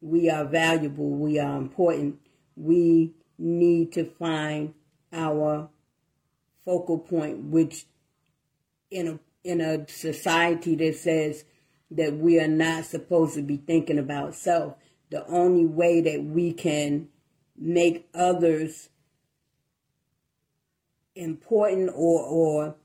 We 0.00 0.28
are 0.30 0.44
valuable, 0.44 1.10
we 1.10 1.38
are 1.38 1.56
important. 1.56 2.20
We 2.56 3.14
need 3.38 3.92
to 3.92 4.04
find 4.04 4.74
our 5.12 5.70
focal 6.64 6.98
point, 6.98 7.44
which 7.44 7.86
in 8.90 9.08
a 9.08 9.18
in 9.42 9.60
a 9.60 9.88
society 9.88 10.74
that 10.76 10.96
says 10.96 11.44
that 11.90 12.16
we 12.16 12.38
are 12.38 12.48
not 12.48 12.84
supposed 12.84 13.34
to 13.34 13.42
be 13.42 13.56
thinking 13.56 13.98
about 13.98 14.34
self, 14.34 14.74
the 15.10 15.26
only 15.26 15.64
way 15.64 16.00
that 16.02 16.22
we 16.22 16.52
can 16.52 17.08
make 17.56 18.08
others 18.14 18.90
important 21.20 21.90
or 21.94 22.22
or 22.22 22.76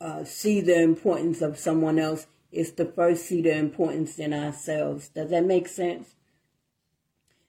uh, 0.00 0.24
see 0.24 0.60
the 0.60 0.80
importance 0.80 1.40
of 1.40 1.58
someone 1.58 1.98
else 1.98 2.26
is 2.52 2.72
to 2.72 2.84
first 2.84 3.26
see 3.26 3.42
the 3.42 3.56
importance 3.56 4.18
in 4.18 4.32
ourselves. 4.32 5.08
Does 5.08 5.30
that 5.30 5.44
make 5.44 5.68
sense? 5.68 6.14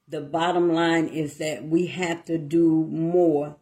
The 0.08 0.22
bottom 0.22 0.72
line 0.74 1.08
is 1.08 1.38
that 1.38 1.66
we 1.66 1.88
have 1.88 2.24
to 2.26 2.38
do 2.38 2.88
more 2.90 3.58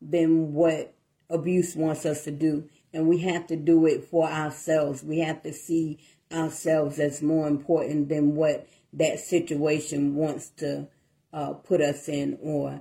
than 0.00 0.52
what 0.52 0.94
abuse 1.30 1.74
wants 1.74 2.04
us 2.04 2.24
to 2.24 2.30
do. 2.30 2.68
And 2.92 3.08
we 3.08 3.18
have 3.18 3.46
to 3.48 3.56
do 3.56 3.86
it 3.86 4.04
for 4.04 4.28
ourselves. 4.28 5.02
We 5.02 5.18
have 5.20 5.42
to 5.42 5.52
see 5.52 5.98
ourselves 6.32 6.98
as 6.98 7.22
more 7.22 7.46
important 7.46 8.08
than 8.08 8.34
what 8.34 8.68
that 8.92 9.20
situation 9.20 10.14
wants 10.14 10.48
to 10.50 10.88
uh, 11.32 11.52
put 11.52 11.80
us 11.80 12.08
in 12.08 12.38
or 12.42 12.80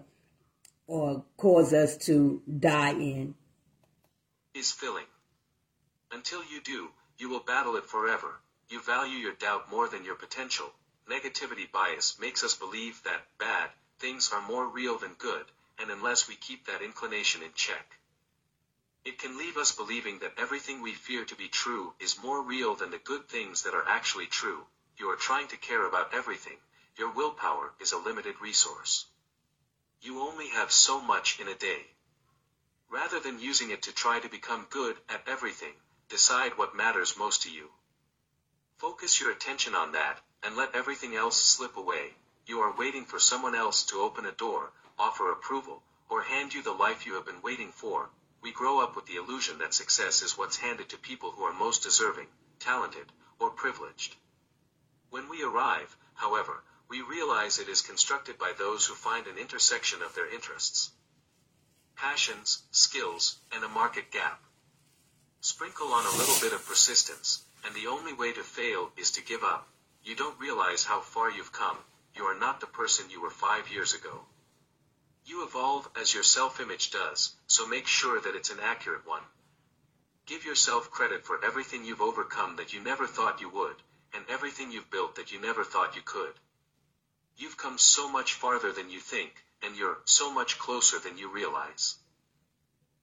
or 0.88 1.24
cause 1.38 1.74
us 1.74 1.98
to 1.98 2.42
die 2.60 2.94
in. 2.94 3.36
Is 4.54 4.72
filling. 4.72 5.06
Until 6.12 6.44
you 6.44 6.62
do, 6.62 6.90
you 7.20 7.30
will 7.30 7.42
battle 7.42 7.76
it 7.76 7.86
forever. 7.86 8.40
You 8.70 8.82
value 8.82 9.18
your 9.18 9.34
doubt 9.34 9.70
more 9.70 9.88
than 9.88 10.04
your 10.04 10.16
potential. 10.16 10.72
Negativity 11.10 11.72
bias 11.72 12.18
makes 12.20 12.44
us 12.44 12.56
believe 12.56 13.02
that 13.04 13.28
bad 13.38 13.70
things 14.00 14.32
are 14.34 14.42
more 14.42 14.68
real 14.68 14.98
than 14.98 15.14
good, 15.14 15.46
and 15.80 15.90
unless 15.90 16.28
we 16.28 16.36
keep 16.36 16.66
that 16.66 16.82
inclination 16.82 17.44
in 17.44 17.52
check, 17.54 17.98
it 19.08 19.20
can 19.20 19.38
leave 19.38 19.56
us 19.56 19.72
believing 19.72 20.20
that 20.20 20.34
everything 20.38 20.82
we 20.82 20.94
fear 20.94 21.24
to 21.24 21.36
be 21.36 21.48
true 21.48 21.94
is 22.00 22.22
more 22.22 22.42
real 22.42 22.76
than 22.76 22.92
the 22.92 22.98
good 22.98 23.30
things 23.30 23.64
that 23.64 23.74
are 23.74 23.88
actually 23.88 24.26
true. 24.26 24.66
You 24.98 25.10
are 25.10 25.16
trying 25.16 25.48
to 25.48 25.58
care 25.58 25.88
about 25.88 26.14
everything. 26.14 26.58
Your 26.98 27.12
willpower 27.12 27.72
is 27.80 27.94
a 27.94 27.98
limited 27.98 28.36
resource. 28.42 29.06
You 30.02 30.22
only 30.22 30.50
have 30.50 30.72
so 30.72 31.02
much 31.02 31.40
in 31.40 31.48
a 31.48 31.56
day. 31.56 31.88
Rather 32.90 33.20
than 33.20 33.40
using 33.40 33.72
it 33.72 33.82
to 33.84 33.92
try 33.92 34.20
to 34.20 34.30
become 34.30 34.68
good 34.70 34.98
at 35.10 35.28
everything, 35.28 35.74
decide 36.10 36.58
what 36.58 36.76
matters 36.76 37.18
most 37.18 37.42
to 37.44 37.52
you. 37.52 37.72
Focus 38.78 39.20
your 39.20 39.32
attention 39.32 39.76
on 39.76 39.92
that, 39.94 40.22
and 40.44 40.56
let 40.56 40.76
everything 40.76 41.16
else 41.16 41.42
slip 41.42 41.78
away. 41.78 42.16
You 42.46 42.62
are 42.62 42.78
waiting 42.78 43.06
for 43.06 43.20
someone 43.20 43.56
else 43.56 43.84
to 43.86 44.02
open 44.02 44.26
a 44.26 44.32
door, 44.32 44.72
offer 44.98 45.32
approval, 45.32 45.84
or 46.10 46.22
hand 46.22 46.54
you 46.54 46.62
the 46.62 46.72
life 46.72 47.06
you 47.06 47.16
have 47.16 47.26
been 47.26 47.42
waiting 47.42 47.72
for, 47.72 48.10
we 48.42 48.52
grow 48.52 48.80
up 48.80 48.96
with 48.96 49.08
the 49.08 49.16
illusion 49.16 49.58
that 49.58 49.74
success 49.74 50.22
is 50.22 50.38
what's 50.38 50.58
handed 50.58 50.88
to 50.90 50.98
people 50.98 51.32
who 51.32 51.44
are 51.44 51.54
most 51.54 51.84
deserving, 51.84 52.28
talented, 52.60 53.12
or 53.40 53.50
privileged. 53.50 54.16
When 55.10 55.28
we 55.28 55.44
arrive, 55.44 55.98
however, 56.14 56.64
we 56.90 57.02
realize 57.02 57.60
it 57.60 57.68
is 57.68 57.82
constructed 57.82 58.38
by 58.38 58.54
those 58.58 58.86
who 58.86 58.94
find 58.94 59.28
an 59.28 59.38
intersection 59.38 60.02
of 60.02 60.16
their 60.16 60.34
interests, 60.34 60.92
passions, 61.96 62.64
skills, 62.72 63.38
and 63.52 63.64
a 63.64 63.68
market 63.68 64.10
gap. 64.12 64.42
Sprinkle 65.42 65.88
on 65.88 66.06
a 66.06 66.18
little 66.18 66.40
bit 66.40 66.54
of 66.54 66.66
persistence, 66.66 67.44
and 67.66 67.76
the 67.76 67.88
only 67.88 68.14
way 68.14 68.32
to 68.32 68.44
fail 68.44 68.92
is 68.96 69.12
to 69.12 69.24
give 69.24 69.44
up. 69.44 69.68
You 70.04 70.16
don't 70.16 70.40
realize 70.40 70.86
how 70.86 71.02
far 71.02 71.30
you've 71.30 71.52
come, 71.52 71.78
you 72.16 72.24
are 72.24 72.40
not 72.40 72.62
the 72.62 72.68
person 72.68 73.10
you 73.10 73.22
were 73.22 73.30
five 73.30 73.70
years 73.70 73.94
ago. 73.94 74.22
You 75.26 75.44
evolve 75.44 75.90
as 76.00 76.14
your 76.14 76.24
self-image 76.24 76.92
does, 76.92 77.36
so 77.48 77.68
make 77.68 77.86
sure 77.86 78.22
that 78.22 78.36
it's 78.36 78.50
an 78.50 78.60
accurate 78.62 79.06
one. 79.06 79.24
Give 80.26 80.46
yourself 80.46 80.90
credit 80.90 81.26
for 81.26 81.44
everything 81.44 81.84
you've 81.84 82.02
overcome 82.02 82.56
that 82.56 82.74
you 82.74 82.82
never 82.82 83.06
thought 83.06 83.42
you 83.42 83.50
would, 83.50 83.76
and 84.14 84.24
everything 84.30 84.72
you've 84.72 84.90
built 84.90 85.16
that 85.16 85.32
you 85.34 85.42
never 85.42 85.66
thought 85.66 85.96
you 85.96 86.02
could. 86.02 86.34
You've 87.40 87.56
come 87.56 87.78
so 87.78 88.10
much 88.10 88.34
farther 88.34 88.72
than 88.72 88.90
you 88.90 89.00
think, 89.00 89.46
and 89.62 89.76
you're 89.76 90.00
so 90.06 90.32
much 90.32 90.58
closer 90.58 90.98
than 90.98 91.20
you 91.20 91.30
realize. 91.30 91.96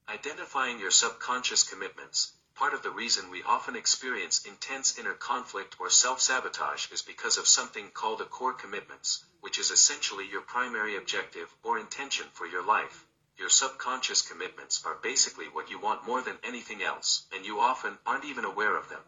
Identifying 0.09 0.81
your 0.81 0.90
subconscious 0.90 1.62
commitments, 1.62 2.32
part 2.56 2.74
of 2.74 2.82
the 2.82 2.90
reason 2.90 3.31
we 3.31 3.44
often 3.44 3.77
experience 3.77 4.44
intense 4.44 4.98
inner 4.98 5.15
conflict 5.15 5.77
or 5.78 5.89
self-sabotage 5.89 6.90
is 6.90 7.01
because 7.02 7.39
of 7.39 7.47
something 7.47 7.90
called 7.90 8.20
a 8.20 8.24
core 8.24 8.55
commitments, 8.55 9.24
which 9.40 9.61
is 9.61 9.70
essentially 9.70 10.28
your 10.28 10.40
primary 10.40 10.97
objective 10.97 11.55
or 11.62 11.78
intention 11.78 12.27
for 12.32 12.47
your 12.47 12.65
life. 12.65 13.06
Your 13.39 13.48
subconscious 13.48 14.23
commitments 14.23 14.85
are 14.85 14.97
basically 14.97 15.47
what 15.47 15.70
you 15.70 15.78
want 15.78 16.06
more 16.06 16.23
than 16.23 16.39
anything 16.43 16.82
else, 16.82 17.24
and 17.32 17.47
you 17.47 17.61
often 17.61 17.97
aren't 18.05 18.24
even 18.24 18.44
aware 18.44 18.77
of 18.77 18.89
them. 18.89 19.01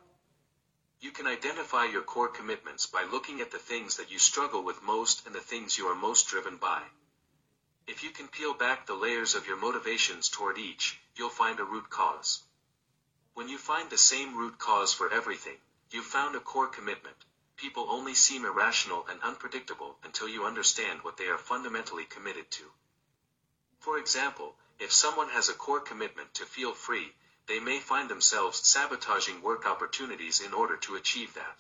You 1.01 1.11
can 1.11 1.27
identify 1.27 1.85
your 1.85 2.03
core 2.03 2.29
commitments 2.29 2.87
by 2.87 3.05
looking 3.05 3.41
at 3.41 3.51
the 3.51 3.59
things 3.59 3.97
that 3.97 4.11
you 4.11 4.19
struggle 4.19 4.63
with 4.63 4.83
most 4.83 5.27
and 5.27 5.35
the 5.35 5.41
things 5.41 5.77
you 5.77 5.87
are 5.89 5.95
most 5.95 6.27
driven 6.27 6.57
by. 6.57 6.83
If 7.87 8.03
you 8.03 8.11
can 8.11 8.29
peel 8.29 8.55
back 8.55 8.87
the 8.87 8.95
layers 8.95 9.35
of 9.35 9.47
your 9.47 9.57
motivations 9.57 10.29
toward 10.29 10.59
each, 10.59 10.99
you'll 11.15 11.29
find 11.29 11.61
a 11.61 11.65
root 11.65 11.91
cause. 11.91 12.43
When 13.35 13.49
you 13.49 13.59
find 13.59 13.91
the 13.91 13.99
same 13.99 14.37
root 14.37 14.59
cause 14.59 14.95
for 14.95 15.13
everything, 15.13 15.59
you've 15.91 16.07
found 16.07 16.35
a 16.35 16.41
core 16.41 16.69
commitment. 16.69 17.17
People 17.57 17.87
only 17.91 18.15
seem 18.15 18.45
irrational 18.45 19.07
and 19.09 19.23
unpredictable 19.23 19.99
until 20.03 20.29
you 20.29 20.45
understand 20.45 21.03
what 21.03 21.17
they 21.17 21.29
are 21.29 21.39
fundamentally 21.39 22.07
committed 22.07 22.51
to. 22.53 22.65
For 23.81 23.99
example, 23.99 24.57
if 24.79 24.93
someone 24.93 25.29
has 25.29 25.49
a 25.49 25.55
core 25.55 25.81
commitment 25.81 26.35
to 26.35 26.45
feel 26.45 26.73
free, 26.73 27.15
they 27.47 27.61
may 27.61 27.79
find 27.79 28.09
themselves 28.09 28.67
sabotaging 28.67 29.41
work 29.41 29.67
opportunities 29.67 30.41
in 30.41 30.53
order 30.53 30.77
to 30.77 30.97
achieve 30.97 31.35
that. 31.35 31.59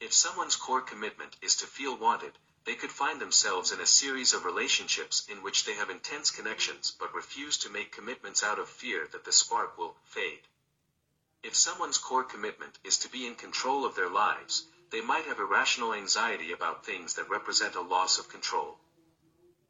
If 0.00 0.12
someone's 0.12 0.56
core 0.56 0.80
commitment 0.80 1.36
is 1.42 1.56
to 1.56 1.66
feel 1.66 1.96
wanted, 1.96 2.32
they 2.64 2.74
could 2.74 2.92
find 2.92 3.20
themselves 3.20 3.72
in 3.72 3.80
a 3.80 3.86
series 3.86 4.32
of 4.32 4.44
relationships 4.44 5.26
in 5.28 5.42
which 5.42 5.64
they 5.64 5.74
have 5.74 5.90
intense 5.90 6.30
connections 6.30 6.90
but 6.98 7.14
refuse 7.14 7.56
to 7.58 7.70
make 7.70 7.92
commitments 7.92 8.42
out 8.42 8.58
of 8.58 8.68
fear 8.68 9.08
that 9.12 9.24
the 9.24 9.32
spark 9.32 9.76
will 9.76 9.96
fade. 10.04 10.46
If 11.42 11.56
someone's 11.56 11.98
core 11.98 12.24
commitment 12.24 12.78
is 12.84 12.98
to 12.98 13.08
be 13.08 13.26
in 13.26 13.36
control 13.36 13.84
of 13.84 13.94
their 13.94 14.10
lives, 14.10 14.64
they 14.90 15.00
might 15.00 15.26
have 15.26 15.38
irrational 15.38 15.94
anxiety 15.94 16.52
about 16.52 16.84
things 16.84 17.14
that 17.14 17.28
represent 17.28 17.74
a 17.74 17.80
loss 17.80 18.18
of 18.18 18.28
control. 18.28 18.78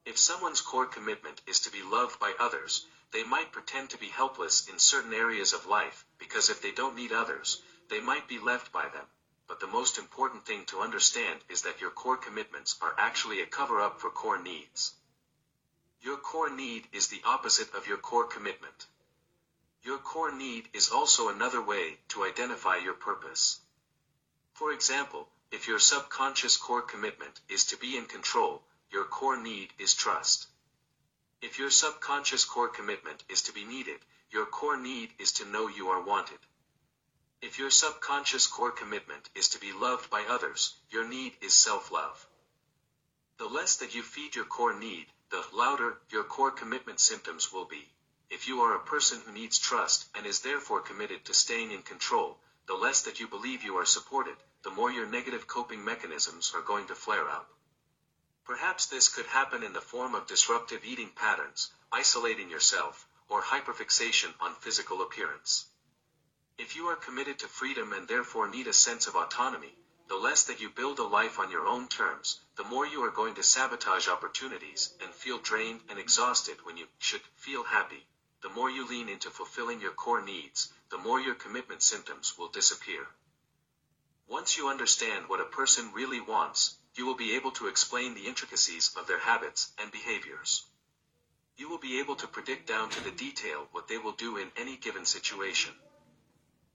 If 0.05 0.19
someone's 0.19 0.61
core 0.61 0.87
commitment 0.87 1.41
is 1.47 1.61
to 1.61 1.71
be 1.71 1.83
loved 1.83 2.19
by 2.19 2.35
others, 2.39 2.87
they 3.13 3.25
might 3.25 3.53
pretend 3.53 3.91
to 3.91 3.99
be 3.99 4.09
helpless 4.09 4.69
in 4.69 4.79
certain 4.79 5.15
areas 5.15 5.53
of 5.53 5.67
life, 5.67 6.05
because 6.19 6.51
if 6.51 6.61
they 6.61 6.73
don't 6.73 6.97
need 6.97 7.13
others, 7.13 7.63
they 7.89 8.01
might 8.01 8.29
be 8.29 8.39
left 8.39 8.71
by 8.73 8.89
them. 8.89 9.07
But 9.47 9.61
the 9.61 9.67
most 9.67 9.97
important 9.97 10.45
thing 10.45 10.67
to 10.67 10.81
understand 10.81 11.41
is 11.49 11.63
that 11.63 11.81
your 11.81 11.91
core 11.91 12.19
commitments 12.19 12.77
are 12.83 12.95
actually 12.99 13.41
a 13.41 13.47
cover 13.47 13.81
up 13.81 14.01
for 14.01 14.11
core 14.11 14.41
needs. 14.43 14.93
Your 16.03 16.19
core 16.19 16.51
need 16.51 16.87
is 16.93 17.09
the 17.09 17.23
opposite 17.25 17.73
of 17.75 17.87
your 17.87 17.97
core 17.97 18.27
commitment. 18.27 18.87
Your 19.83 19.99
core 19.99 20.33
need 20.33 20.69
is 20.75 20.91
also 20.91 21.29
another 21.29 21.63
way 21.63 21.99
to 22.09 22.25
identify 22.25 22.77
your 22.77 22.95
purpose. 22.95 23.61
For 24.53 24.73
example, 24.73 25.29
if 25.51 25.67
your 25.67 25.79
subconscious 25.79 26.59
core 26.59 26.83
commitment 26.83 27.41
is 27.49 27.65
to 27.67 27.79
be 27.79 27.97
in 27.97 28.05
control, 28.05 28.63
your 28.91 29.05
core 29.05 29.37
need 29.37 29.73
is 29.79 29.95
trust. 29.95 30.49
If 31.41 31.59
your 31.59 31.71
subconscious 31.71 32.45
core 32.45 32.69
commitment 32.69 33.23
is 33.29 33.43
to 33.43 33.53
be 33.53 33.65
needed, 33.65 34.01
your 34.31 34.47
core 34.47 34.77
need 34.77 35.11
is 35.19 35.33
to 35.33 35.45
know 35.45 35.69
you 35.69 35.89
are 35.89 36.03
wanted. 36.03 36.39
If 37.41 37.61
your 37.61 37.71
subconscious 37.71 38.49
core 38.49 38.73
commitment 38.73 39.31
is 39.37 39.49
to 39.51 39.61
be 39.61 39.73
loved 39.73 40.11
by 40.11 40.25
others, 40.29 40.75
your 40.91 41.07
need 41.07 41.37
is 41.41 41.55
self-love. 41.55 42.27
The 43.39 43.47
less 43.47 43.77
that 43.77 43.95
you 43.95 44.03
feed 44.03 44.35
your 44.35 44.47
core 44.47 44.75
need, 44.75 45.07
the 45.31 45.47
louder 45.53 45.99
your 46.11 46.25
core 46.25 46.51
commitment 46.51 46.99
symptoms 46.99 47.53
will 47.53 47.67
be. 47.67 47.89
If 48.31 48.49
you 48.49 48.63
are 48.63 48.75
a 48.75 48.85
person 48.85 49.21
who 49.25 49.33
needs 49.33 49.61
trust 49.61 50.09
and 50.17 50.27
is 50.27 50.41
therefore 50.41 50.81
committed 50.81 51.25
to 51.27 51.35
staying 51.35 51.71
in 51.71 51.83
control, 51.83 52.41
the 52.67 52.75
less 52.75 53.03
that 53.03 53.21
you 53.21 53.29
believe 53.29 53.63
you 53.63 53.77
are 53.77 53.87
supported, 53.87 54.37
the 54.65 54.71
more 54.71 54.91
your 54.91 55.07
negative 55.07 55.47
coping 55.47 55.85
mechanisms 55.85 56.53
are 56.55 56.63
going 56.63 56.89
to 56.89 56.97
flare 56.97 57.29
up. 57.29 57.49
Perhaps 58.49 58.87
this 58.87 59.09
could 59.09 59.27
happen 59.27 59.63
in 59.63 59.75
the 59.75 59.81
form 59.83 60.15
of 60.15 60.27
disruptive 60.27 60.83
eating 60.83 61.11
patterns, 61.11 61.71
isolating 61.93 62.49
yourself, 62.49 63.07
or 63.29 63.43
hyperfixation 63.43 64.33
on 64.41 64.55
physical 64.55 65.03
appearance. 65.03 65.67
If 66.57 66.75
you 66.75 66.87
are 66.87 66.97
committed 66.97 67.39
to 67.41 67.47
freedom 67.47 67.93
and 67.93 68.09
therefore 68.09 68.49
need 68.49 68.67
a 68.67 68.73
sense 68.73 69.07
of 69.07 69.17
autonomy, 69.17 69.77
the 70.07 70.17
less 70.17 70.45
that 70.45 70.63
you 70.63 70.71
build 70.71 70.99
a 70.99 71.03
life 71.03 71.39
on 71.39 71.51
your 71.51 71.67
own 71.67 71.89
terms, 71.89 72.41
the 72.57 72.65
more 72.65 72.87
you 72.87 73.05
are 73.05 73.11
going 73.11 73.35
to 73.35 73.43
sabotage 73.43 74.09
opportunities 74.09 74.95
and 75.03 75.13
feel 75.13 75.37
drained 75.37 75.83
and 75.91 75.99
exhausted 75.99 76.65
when 76.65 76.79
you 76.79 76.87
should 77.01 77.21
feel 77.37 77.65
happy. 77.65 78.07
The 78.41 78.49
more 78.49 78.71
you 78.71 78.89
lean 78.89 79.11
into 79.11 79.29
fulfilling 79.29 79.83
your 79.83 79.93
core 79.93 80.23
needs, 80.23 80.73
the 80.89 80.97
more 80.97 81.21
your 81.21 81.35
commitment 81.35 81.83
symptoms 81.83 82.39
will 82.39 82.49
disappear. 82.49 83.09
Once 84.27 84.57
you 84.57 84.71
understand 84.71 85.29
what 85.29 85.41
a 85.41 85.45
person 85.45 85.93
really 85.93 86.21
wants, 86.21 86.78
you 86.99 87.07
will 87.07 87.15
be 87.15 87.37
able 87.37 87.53
to 87.53 87.69
explain 87.69 88.13
the 88.13 88.27
intricacies 88.27 88.91
of 88.99 89.07
their 89.07 89.21
habits 89.21 89.71
and 89.81 89.93
behaviors. 89.93 90.65
You 91.57 91.71
will 91.71 91.79
be 91.79 92.01
able 92.01 92.17
to 92.17 92.27
predict 92.27 92.67
down 92.67 92.91
to 92.91 93.05
the 93.05 93.13
detail 93.13 93.69
what 93.71 93.87
they 93.87 93.99
will 93.99 94.13
do 94.13 94.37
in 94.37 94.51
any 94.57 94.77
given 94.77 95.05
situation. 95.05 95.73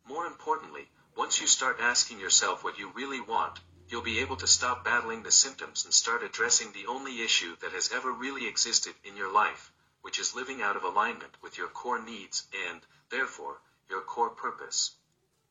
More 0.08 0.26
importantly, 0.26 0.88
once 1.18 1.42
you 1.42 1.48
start 1.48 1.82
asking 1.82 2.22
yourself 2.22 2.64
what 2.64 2.80
you 2.80 2.90
really 2.96 3.20
want, 3.20 3.60
you'll 3.90 4.02
be 4.02 4.20
able 4.20 4.38
to 4.38 4.48
stop 4.48 4.86
battling 4.86 5.24
the 5.24 5.32
symptoms 5.32 5.84
and 5.84 5.94
start 5.94 6.24
addressing 6.24 6.72
the 6.72 6.88
only 6.88 7.22
issue 7.22 7.58
that 7.60 7.74
has 7.74 7.92
ever 7.92 8.12
really 8.12 8.48
existed 8.48 8.94
in 9.04 9.18
your 9.18 9.32
life, 9.32 9.74
which 10.04 10.20
is 10.20 10.34
living 10.34 10.62
out 10.62 10.78
of 10.78 10.86
alignment 10.86 11.34
with 11.42 11.58
your 11.58 11.68
core 11.68 12.02
needs 12.02 12.48
and, 12.70 12.80
therefore, 13.10 13.60
your 13.90 14.02
core 14.02 14.30
purpose 14.30 14.92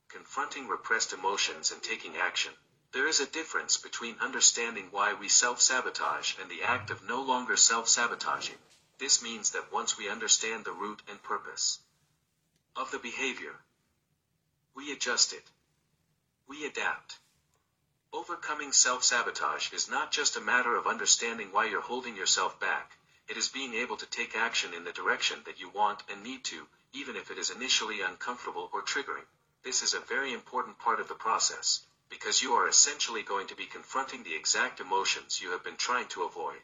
confronting 0.09 0.67
repressed 0.67 1.13
emotions 1.13 1.71
and 1.71 1.81
taking 1.81 2.17
action. 2.17 2.53
There 2.93 3.07
is 3.07 3.19
a 3.19 3.25
difference 3.25 3.75
between 3.77 4.19
understanding 4.19 4.89
why 4.91 5.13
we 5.13 5.27
self-sabotage 5.27 6.37
and 6.39 6.47
the 6.49 6.61
act 6.61 6.91
of 6.91 7.03
no 7.03 7.23
longer 7.23 7.57
self-sabotaging. 7.57 8.59
This 8.99 9.19
means 9.19 9.49
that 9.51 9.71
once 9.71 9.97
we 9.97 10.07
understand 10.07 10.63
the 10.63 10.73
root 10.73 11.01
and 11.07 11.21
purpose 11.23 11.79
of 12.75 12.91
the 12.91 12.99
behavior, 12.99 13.55
we 14.75 14.91
adjust 14.91 15.33
it. 15.33 15.43
We 16.47 16.67
adapt. 16.67 17.17
Overcoming 18.13 18.71
self-sabotage 18.71 19.73
is 19.73 19.89
not 19.89 20.11
just 20.11 20.37
a 20.37 20.41
matter 20.41 20.75
of 20.75 20.85
understanding 20.85 21.51
why 21.51 21.65
you're 21.65 21.81
holding 21.81 22.15
yourself 22.15 22.59
back, 22.59 22.95
it 23.27 23.37
is 23.37 23.47
being 23.47 23.73
able 23.73 23.97
to 23.97 24.05
take 24.05 24.35
action 24.35 24.71
in 24.71 24.83
the 24.83 24.91
direction 24.91 25.41
that 25.45 25.59
you 25.59 25.69
want 25.69 26.03
and 26.09 26.21
need 26.21 26.43
to, 26.43 26.67
even 26.93 27.15
if 27.15 27.31
it 27.31 27.39
is 27.39 27.49
initially 27.49 28.01
uncomfortable 28.01 28.69
or 28.71 28.83
triggering. 28.83 29.25
This 29.63 29.81
is 29.81 29.95
a 29.95 29.99
very 29.99 30.31
important 30.31 30.77
part 30.77 30.99
of 30.99 31.07
the 31.07 31.15
process, 31.15 31.81
because 32.13 32.43
you 32.43 32.53
are 32.53 32.67
essentially 32.67 33.23
going 33.23 33.47
to 33.47 33.55
be 33.55 33.65
confronting 33.65 34.21
the 34.21 34.35
exact 34.35 34.79
emotions 34.79 35.41
you 35.41 35.49
have 35.49 35.63
been 35.63 35.75
trying 35.75 36.05
to 36.07 36.21
avoid. 36.21 36.61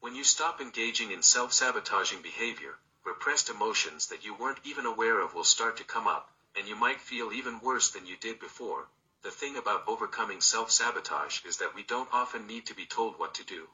When 0.00 0.16
you 0.16 0.24
stop 0.24 0.60
engaging 0.60 1.12
in 1.12 1.22
self-sabotaging 1.22 2.22
behavior, 2.22 2.74
repressed 3.04 3.50
emotions 3.50 4.08
that 4.08 4.24
you 4.24 4.34
weren't 4.34 4.58
even 4.64 4.84
aware 4.84 5.20
of 5.20 5.32
will 5.32 5.44
start 5.44 5.76
to 5.76 5.84
come 5.84 6.08
up, 6.08 6.28
and 6.56 6.66
you 6.66 6.74
might 6.74 7.00
feel 7.00 7.32
even 7.32 7.60
worse 7.60 7.90
than 7.90 8.04
you 8.04 8.16
did 8.16 8.40
before. 8.40 8.88
The 9.22 9.30
thing 9.30 9.56
about 9.56 9.86
overcoming 9.86 10.40
self-sabotage 10.40 11.44
is 11.44 11.58
that 11.58 11.76
we 11.76 11.84
don't 11.84 12.12
often 12.12 12.48
need 12.48 12.66
to 12.66 12.74
be 12.74 12.84
told 12.84 13.20
what 13.20 13.34
to 13.34 13.44
do. 13.44 13.68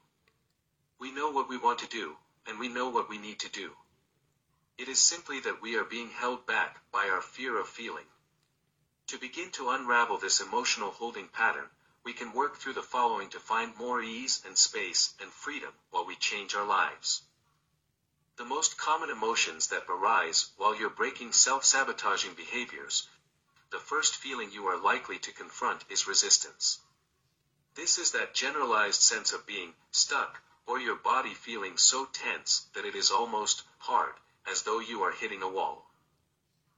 We 1.00 1.12
know 1.12 1.30
what 1.30 1.48
we 1.48 1.56
want 1.56 1.78
to 1.78 1.88
do, 1.88 2.16
and 2.46 2.58
we 2.58 2.68
know 2.68 2.90
what 2.90 3.08
we 3.08 3.16
need 3.16 3.40
to 3.40 3.50
do. 3.50 3.70
It 4.76 4.88
is 4.88 5.00
simply 5.00 5.40
that 5.40 5.62
we 5.62 5.76
are 5.76 5.84
being 5.84 6.10
held 6.10 6.46
back 6.46 6.76
by 6.92 7.08
our 7.08 7.22
fear 7.22 7.58
of 7.58 7.68
feeling. 7.68 8.04
To 9.12 9.18
begin 9.18 9.50
to 9.50 9.68
unravel 9.68 10.16
this 10.16 10.40
emotional 10.40 10.90
holding 10.90 11.28
pattern, 11.28 11.68
we 12.02 12.14
can 12.14 12.32
work 12.32 12.56
through 12.56 12.72
the 12.72 12.82
following 12.82 13.28
to 13.28 13.40
find 13.40 13.76
more 13.76 14.00
ease 14.00 14.40
and 14.46 14.56
space 14.56 15.12
and 15.20 15.30
freedom 15.30 15.74
while 15.90 16.06
we 16.06 16.16
change 16.16 16.54
our 16.54 16.64
lives. 16.64 17.20
The 18.36 18.46
most 18.46 18.78
common 18.78 19.10
emotions 19.10 19.66
that 19.66 19.84
arise 19.86 20.52
while 20.56 20.74
you're 20.74 20.88
breaking 20.88 21.34
self-sabotaging 21.34 22.32
behaviors, 22.32 23.06
the 23.68 23.78
first 23.78 24.16
feeling 24.16 24.50
you 24.50 24.66
are 24.66 24.78
likely 24.78 25.18
to 25.18 25.32
confront 25.32 25.84
is 25.90 26.06
resistance. 26.06 26.78
This 27.74 27.98
is 27.98 28.12
that 28.12 28.32
generalized 28.32 29.02
sense 29.02 29.34
of 29.34 29.44
being 29.44 29.74
stuck 29.90 30.40
or 30.64 30.80
your 30.80 30.96
body 30.96 31.34
feeling 31.34 31.76
so 31.76 32.06
tense 32.06 32.66
that 32.72 32.86
it 32.86 32.94
is 32.94 33.10
almost 33.10 33.64
hard 33.76 34.14
as 34.46 34.62
though 34.62 34.78
you 34.78 35.02
are 35.02 35.12
hitting 35.12 35.42
a 35.42 35.48
wall. 35.50 35.91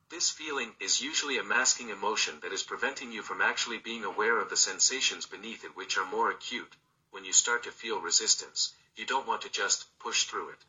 This 0.08 0.30
feeling 0.30 0.76
is 0.80 1.00
usually 1.00 1.38
a 1.38 1.42
masking 1.42 1.88
emotion 1.88 2.40
that 2.40 2.52
is 2.52 2.62
preventing 2.62 3.10
you 3.12 3.22
from 3.22 3.40
actually 3.40 3.78
being 3.78 4.04
aware 4.04 4.38
of 4.38 4.50
the 4.50 4.56
sensations 4.56 5.26
beneath 5.26 5.64
it 5.64 5.74
which 5.76 5.96
are 5.96 6.04
more 6.04 6.30
acute. 6.30 6.76
When 7.10 7.24
you 7.24 7.32
start 7.32 7.62
to 7.64 7.72
feel 7.72 8.00
resistance, 8.00 8.74
you 8.96 9.06
don't 9.06 9.26
want 9.26 9.42
to 9.42 9.48
just 9.48 9.86
push 9.98 10.24
through 10.24 10.50
it. 10.50 10.64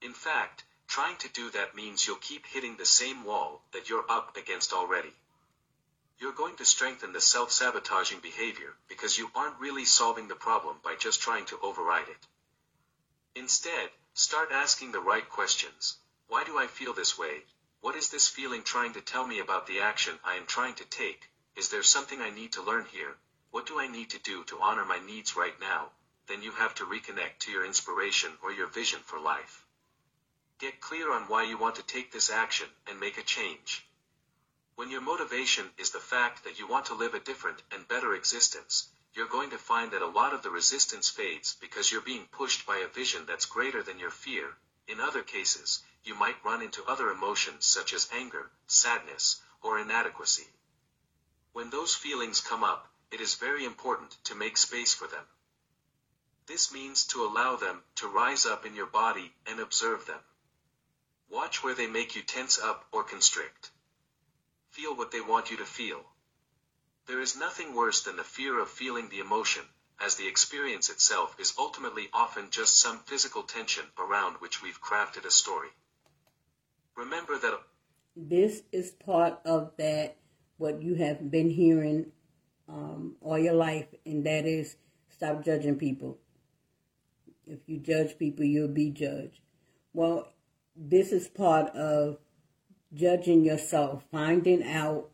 In 0.00 0.14
fact, 0.14 0.64
trying 0.86 1.16
to 1.18 1.28
do 1.28 1.50
that 1.50 1.74
means 1.74 2.06
you'll 2.06 2.16
keep 2.16 2.46
hitting 2.46 2.76
the 2.76 2.86
same 2.86 3.24
wall 3.24 3.62
that 3.72 3.88
you're 3.88 4.10
up 4.10 4.36
against 4.36 4.72
already. 4.72 5.14
You're 6.18 6.32
going 6.32 6.56
to 6.56 6.64
strengthen 6.64 7.12
the 7.12 7.20
self-sabotaging 7.20 8.20
behavior 8.20 8.76
because 8.88 9.18
you 9.18 9.30
aren't 9.34 9.60
really 9.60 9.84
solving 9.84 10.28
the 10.28 10.34
problem 10.34 10.80
by 10.82 10.94
just 10.96 11.20
trying 11.20 11.46
to 11.46 11.58
override 11.60 12.08
it. 12.08 12.26
Instead, 13.34 13.90
Start 14.18 14.50
asking 14.50 14.92
the 14.92 15.00
right 15.00 15.28
questions. 15.28 15.98
Why 16.26 16.42
do 16.42 16.56
I 16.56 16.68
feel 16.68 16.94
this 16.94 17.18
way? 17.18 17.44
What 17.80 17.96
is 17.96 18.08
this 18.08 18.28
feeling 18.28 18.62
trying 18.62 18.94
to 18.94 19.00
tell 19.00 19.26
me 19.26 19.38
about 19.38 19.66
the 19.66 19.80
action 19.80 20.18
I 20.24 20.36
am 20.36 20.46
trying 20.46 20.74
to 20.76 20.84
take? 20.84 21.30
Is 21.54 21.68
there 21.68 21.82
something 21.82 22.20
I 22.20 22.30
need 22.30 22.52
to 22.52 22.62
learn 22.62 22.86
here? 22.86 23.16
What 23.50 23.66
do 23.66 23.78
I 23.78 23.86
need 23.86 24.10
to 24.10 24.18
do 24.18 24.44
to 24.44 24.60
honor 24.60 24.84
my 24.84 24.98
needs 24.98 25.36
right 25.36 25.58
now? 25.60 25.90
Then 26.26 26.42
you 26.42 26.52
have 26.52 26.74
to 26.76 26.86
reconnect 26.86 27.38
to 27.40 27.52
your 27.52 27.64
inspiration 27.64 28.32
or 28.42 28.52
your 28.52 28.66
vision 28.66 29.00
for 29.00 29.18
life. 29.20 29.64
Get 30.58 30.80
clear 30.80 31.12
on 31.12 31.28
why 31.28 31.44
you 31.44 31.58
want 31.58 31.76
to 31.76 31.82
take 31.82 32.12
this 32.12 32.30
action 32.30 32.68
and 32.86 32.98
make 32.98 33.18
a 33.18 33.22
change. 33.22 33.86
When 34.74 34.90
your 34.90 35.00
motivation 35.00 35.70
is 35.78 35.90
the 35.90 36.00
fact 36.00 36.44
that 36.44 36.58
you 36.58 36.66
want 36.66 36.86
to 36.86 36.94
live 36.94 37.14
a 37.14 37.20
different 37.20 37.62
and 37.70 37.88
better 37.88 38.14
existence, 38.14 38.88
you're 39.14 39.26
going 39.26 39.50
to 39.50 39.58
find 39.58 39.92
that 39.92 40.02
a 40.02 40.06
lot 40.06 40.34
of 40.34 40.42
the 40.42 40.50
resistance 40.50 41.08
fades 41.08 41.56
because 41.60 41.90
you're 41.90 42.02
being 42.02 42.26
pushed 42.26 42.66
by 42.66 42.78
a 42.78 42.88
vision 42.88 43.24
that's 43.26 43.46
greater 43.46 43.82
than 43.82 43.98
your 43.98 44.10
fear. 44.10 44.56
In 44.88 45.00
other 45.00 45.22
cases, 45.22 45.82
you 46.06 46.14
might 46.14 46.44
run 46.44 46.62
into 46.62 46.84
other 46.84 47.10
emotions 47.10 47.66
such 47.66 47.92
as 47.92 48.08
anger, 48.12 48.48
sadness, 48.68 49.42
or 49.60 49.80
inadequacy. 49.80 50.46
When 51.52 51.70
those 51.70 51.96
feelings 51.96 52.40
come 52.40 52.62
up, 52.62 52.88
it 53.10 53.20
is 53.20 53.34
very 53.34 53.64
important 53.64 54.16
to 54.24 54.36
make 54.36 54.56
space 54.56 54.94
for 54.94 55.08
them. 55.08 55.24
This 56.46 56.70
means 56.70 57.04
to 57.08 57.24
allow 57.24 57.56
them 57.56 57.82
to 57.96 58.06
rise 58.06 58.46
up 58.46 58.64
in 58.64 58.74
your 58.76 58.86
body 58.86 59.34
and 59.46 59.58
observe 59.58 60.06
them. 60.06 60.20
Watch 61.28 61.64
where 61.64 61.74
they 61.74 61.88
make 61.88 62.14
you 62.14 62.22
tense 62.22 62.56
up 62.56 62.86
or 62.92 63.02
constrict. 63.02 63.70
Feel 64.70 64.94
what 64.94 65.10
they 65.10 65.20
want 65.20 65.50
you 65.50 65.56
to 65.56 65.66
feel. 65.66 66.04
There 67.06 67.20
is 67.20 67.34
nothing 67.34 67.74
worse 67.74 68.02
than 68.02 68.16
the 68.16 68.22
fear 68.22 68.60
of 68.60 68.70
feeling 68.70 69.08
the 69.08 69.18
emotion, 69.18 69.68
as 69.98 70.14
the 70.14 70.28
experience 70.28 70.88
itself 70.88 71.34
is 71.40 71.54
ultimately 71.58 72.10
often 72.12 72.50
just 72.50 72.78
some 72.78 73.00
physical 73.00 73.42
tension 73.42 73.90
around 73.98 74.36
which 74.36 74.62
we've 74.62 74.80
crafted 74.80 75.24
a 75.24 75.30
story. 75.32 75.70
Remember 76.96 77.38
that 77.38 77.60
this 78.16 78.62
is 78.72 78.90
part 78.90 79.38
of 79.44 79.72
that 79.78 80.16
what 80.56 80.82
you 80.82 80.94
have 80.94 81.30
been 81.30 81.50
hearing 81.50 82.06
um, 82.68 83.16
all 83.20 83.38
your 83.38 83.54
life, 83.54 83.86
and 84.04 84.24
that 84.24 84.46
is 84.46 84.76
stop 85.08 85.44
judging 85.44 85.76
people. 85.76 86.18
If 87.46 87.60
you 87.66 87.78
judge 87.78 88.18
people, 88.18 88.44
you'll 88.44 88.68
be 88.68 88.90
judged. 88.90 89.40
Well, 89.92 90.32
this 90.74 91.12
is 91.12 91.28
part 91.28 91.74
of 91.76 92.18
judging 92.92 93.44
yourself, 93.44 94.04
finding 94.10 94.62
out 94.64 95.10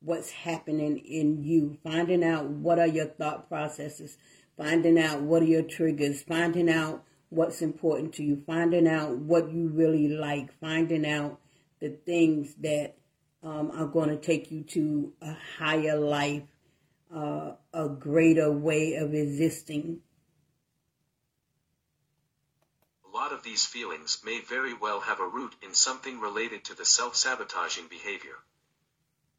what's 0.00 0.30
happening 0.30 0.98
in 0.98 1.44
you, 1.44 1.78
finding 1.84 2.24
out 2.24 2.46
what 2.46 2.78
are 2.78 2.86
your 2.86 3.06
thought 3.06 3.48
processes, 3.48 4.16
finding 4.56 4.98
out 4.98 5.20
what 5.20 5.42
are 5.42 5.46
your 5.46 5.62
triggers, 5.62 6.22
finding 6.22 6.68
out 6.68 7.04
what's 7.32 7.62
important 7.62 8.14
to 8.14 8.22
you, 8.22 8.42
finding 8.46 8.86
out 8.86 9.16
what 9.16 9.50
you 9.50 9.68
really 9.68 10.08
like, 10.08 10.52
finding 10.60 11.06
out 11.06 11.40
the 11.80 11.88
things 11.88 12.54
that 12.60 12.94
um, 13.42 13.70
are 13.74 13.86
going 13.86 14.10
to 14.10 14.16
take 14.16 14.50
you 14.52 14.62
to 14.62 15.12
a 15.22 15.34
higher 15.58 15.98
life, 15.98 16.42
uh, 17.14 17.52
a 17.72 17.88
greater 17.88 18.52
way 18.52 18.94
of 18.94 19.14
existing. 19.14 20.00
A 23.12 23.16
lot 23.16 23.32
of 23.32 23.42
these 23.42 23.64
feelings 23.64 24.20
may 24.24 24.40
very 24.40 24.74
well 24.74 25.00
have 25.00 25.20
a 25.20 25.26
root 25.26 25.54
in 25.62 25.74
something 25.74 26.20
related 26.20 26.64
to 26.64 26.74
the 26.74 26.84
self 26.84 27.16
sabotaging 27.16 27.88
behavior. 27.88 28.36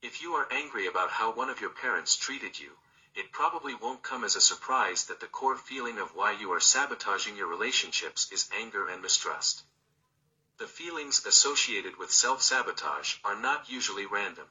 If 0.02 0.22
you 0.22 0.34
are 0.34 0.48
angry 0.52 0.88
about 0.88 1.12
how 1.12 1.32
one 1.34 1.50
of 1.50 1.62
your 1.62 1.70
parents 1.70 2.16
treated 2.16 2.60
you, 2.60 2.72
it 3.16 3.32
probably 3.32 3.76
won't 3.76 4.02
come 4.02 4.24
as 4.24 4.36
a 4.36 4.42
surprise 4.42 5.06
that 5.06 5.20
the 5.20 5.28
core 5.28 5.56
feeling 5.56 6.00
of 6.00 6.16
why 6.16 6.32
you 6.32 6.52
are 6.52 6.60
sabotaging 6.60 7.36
your 7.36 7.48
relationships 7.48 8.32
is 8.32 8.50
anger 8.52 8.88
and 8.88 9.02
mistrust. 9.02 9.64
The 10.58 10.68
feelings 10.68 11.26
associated 11.26 11.98
with 11.98 12.12
self-sabotage 12.12 13.18
are 13.24 13.36
not 13.36 13.70
usually 13.70 14.06
random. 14.06 14.48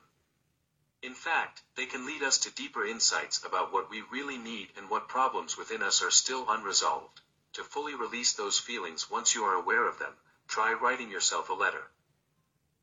In 1.02 1.14
fact, 1.14 1.62
they 1.74 1.86
can 1.86 2.06
lead 2.06 2.22
us 2.22 2.38
to 2.38 2.50
deeper 2.50 2.84
insights 2.84 3.44
about 3.44 3.72
what 3.72 3.90
we 3.90 4.02
really 4.02 4.38
need 4.38 4.72
and 4.76 4.88
what 4.88 5.08
problems 5.08 5.56
within 5.56 5.82
us 5.82 6.00
are 6.00 6.12
still 6.12 6.48
unresolved. 6.48 7.20
To 7.54 7.64
fully 7.64 7.96
release 7.96 8.32
those 8.32 8.60
feelings 8.60 9.10
once 9.10 9.34
you 9.34 9.44
are 9.44 9.54
aware 9.54 9.86
of 9.88 9.98
them, 9.98 10.16
try 10.46 10.72
writing 10.72 11.10
yourself 11.10 11.48
a 11.48 11.54
letter. 11.54 11.90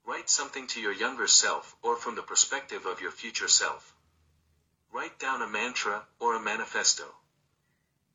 Write 0.06 0.30
something 0.30 0.68
to 0.68 0.82
your 0.82 0.92
younger 0.92 1.28
self 1.28 1.78
or 1.82 1.96
from 1.96 2.16
the 2.16 2.24
perspective 2.24 2.86
of 2.86 3.00
your 3.00 3.12
future 3.12 3.48
self. 3.48 3.94
Write 4.92 5.20
down 5.20 5.42
a 5.42 5.48
mantra 5.48 6.08
or 6.20 6.36
a 6.36 6.40
manifesto. 6.40 7.16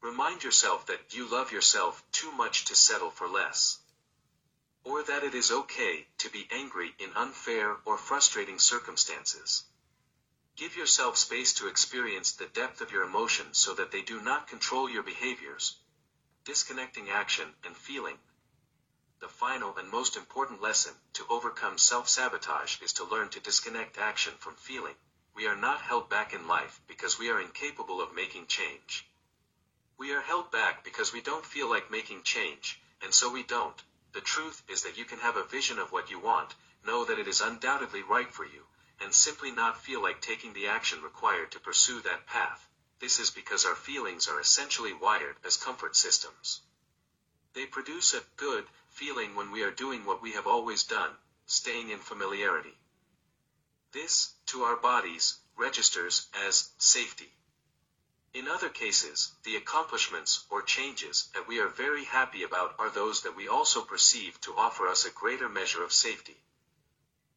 Remind 0.00 0.42
yourself 0.42 0.86
that 0.86 1.14
you 1.14 1.26
love 1.26 1.52
yourself 1.52 2.02
too 2.12 2.32
much 2.32 2.64
to 2.66 2.74
settle 2.74 3.10
for 3.10 3.28
less. 3.28 3.78
Or 4.82 5.02
that 5.02 5.24
it 5.24 5.34
is 5.34 5.50
okay 5.50 6.06
to 6.18 6.30
be 6.30 6.48
angry 6.50 6.94
in 6.98 7.12
unfair 7.14 7.76
or 7.84 7.96
frustrating 7.96 8.58
circumstances. 8.58 9.64
Give 10.56 10.76
yourself 10.76 11.16
space 11.16 11.54
to 11.54 11.68
experience 11.68 12.32
the 12.32 12.46
depth 12.46 12.80
of 12.80 12.92
your 12.92 13.04
emotions 13.04 13.58
so 13.58 13.74
that 13.74 13.90
they 13.90 14.02
do 14.02 14.20
not 14.20 14.46
control 14.46 14.90
your 14.90 15.02
behaviors. 15.02 15.76
Disconnecting 16.44 17.08
action 17.08 17.54
and 17.64 17.76
feeling 17.76 18.18
the 19.20 19.28
final 19.28 19.74
and 19.78 19.88
most 19.88 20.16
important 20.16 20.60
lesson 20.60 20.92
to 21.14 21.24
overcome 21.30 21.78
self-sabotage 21.78 22.82
is 22.82 22.92
to 22.92 23.04
learn 23.04 23.30
to 23.30 23.40
disconnect 23.40 23.96
action 23.96 24.34
from 24.38 24.54
feeling. 24.56 24.94
We 25.34 25.48
are 25.48 25.56
not 25.56 25.80
held 25.80 26.08
back 26.08 26.32
in 26.32 26.46
life 26.46 26.80
because 26.86 27.18
we 27.18 27.28
are 27.28 27.40
incapable 27.40 28.00
of 28.00 28.14
making 28.14 28.46
change. 28.46 29.04
We 29.98 30.12
are 30.12 30.20
held 30.20 30.52
back 30.52 30.84
because 30.84 31.12
we 31.12 31.20
don't 31.20 31.44
feel 31.44 31.68
like 31.68 31.90
making 31.90 32.22
change, 32.22 32.80
and 33.02 33.12
so 33.12 33.30
we 33.30 33.42
don't. 33.42 33.82
The 34.12 34.20
truth 34.20 34.62
is 34.68 34.82
that 34.82 34.96
you 34.96 35.04
can 35.04 35.18
have 35.18 35.36
a 35.36 35.42
vision 35.42 35.80
of 35.80 35.90
what 35.90 36.08
you 36.08 36.20
want, 36.20 36.54
know 36.84 37.04
that 37.04 37.18
it 37.18 37.26
is 37.26 37.40
undoubtedly 37.40 38.02
right 38.02 38.32
for 38.32 38.44
you, 38.44 38.66
and 39.00 39.12
simply 39.12 39.50
not 39.50 39.82
feel 39.82 40.00
like 40.00 40.20
taking 40.20 40.52
the 40.52 40.68
action 40.68 41.02
required 41.02 41.50
to 41.50 41.58
pursue 41.58 42.00
that 42.02 42.26
path. 42.26 42.68
This 43.00 43.18
is 43.18 43.30
because 43.30 43.64
our 43.64 43.74
feelings 43.74 44.28
are 44.28 44.38
essentially 44.38 44.92
wired 44.92 45.36
as 45.44 45.56
comfort 45.56 45.96
systems. 45.96 46.60
They 47.54 47.66
produce 47.66 48.14
a 48.14 48.22
good 48.36 48.66
feeling 48.88 49.34
when 49.34 49.50
we 49.50 49.62
are 49.62 49.72
doing 49.72 50.04
what 50.04 50.22
we 50.22 50.32
have 50.32 50.46
always 50.46 50.84
done, 50.84 51.10
staying 51.46 51.90
in 51.90 51.98
familiarity. 51.98 52.78
This, 53.94 54.34
to 54.46 54.64
our 54.64 54.74
bodies, 54.74 55.38
registers 55.56 56.26
as 56.34 56.72
safety. 56.78 57.32
In 58.32 58.48
other 58.48 58.68
cases, 58.68 59.30
the 59.44 59.54
accomplishments 59.54 60.46
or 60.50 60.62
changes 60.62 61.28
that 61.32 61.46
we 61.46 61.60
are 61.60 61.68
very 61.68 62.02
happy 62.02 62.42
about 62.42 62.74
are 62.80 62.90
those 62.90 63.22
that 63.22 63.36
we 63.36 63.46
also 63.46 63.84
perceive 63.84 64.40
to 64.40 64.56
offer 64.56 64.88
us 64.88 65.04
a 65.04 65.12
greater 65.12 65.48
measure 65.48 65.84
of 65.84 65.92
safety. 65.92 66.42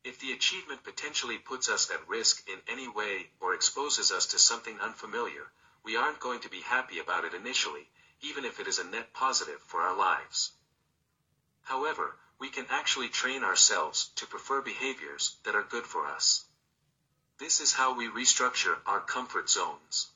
If 0.03 0.19
the 0.19 0.31
achievement 0.31 0.83
potentially 0.83 1.37
puts 1.37 1.69
us 1.69 1.91
at 1.91 2.07
risk 2.09 2.49
in 2.49 2.59
any 2.67 2.87
way 2.87 3.29
or 3.39 3.53
exposes 3.53 4.11
us 4.11 4.25
to 4.25 4.39
something 4.39 4.79
unfamiliar, 4.79 5.51
we 5.83 5.95
aren't 5.95 6.19
going 6.19 6.39
to 6.39 6.49
be 6.49 6.61
happy 6.61 6.97
about 6.97 7.23
it 7.23 7.35
initially, 7.35 7.87
even 8.21 8.45
if 8.45 8.59
it 8.59 8.67
is 8.67 8.79
a 8.79 8.83
net 8.83 9.13
positive 9.13 9.61
for 9.61 9.81
our 9.81 9.95
lives. 9.95 10.53
However, 11.61 12.17
we 12.39 12.49
can 12.49 12.65
actually 12.69 13.09
train 13.09 13.43
ourselves 13.43 14.09
to 14.15 14.25
prefer 14.25 14.61
behaviors 14.61 15.37
that 15.43 15.55
are 15.55 15.63
good 15.63 15.85
for 15.85 16.07
us. 16.07 16.46
This 17.39 17.61
is 17.61 17.73
how 17.73 17.93
we 17.93 18.07
restructure 18.07 18.79
our 18.87 18.99
comfort 18.99 19.47
zones. 19.47 20.07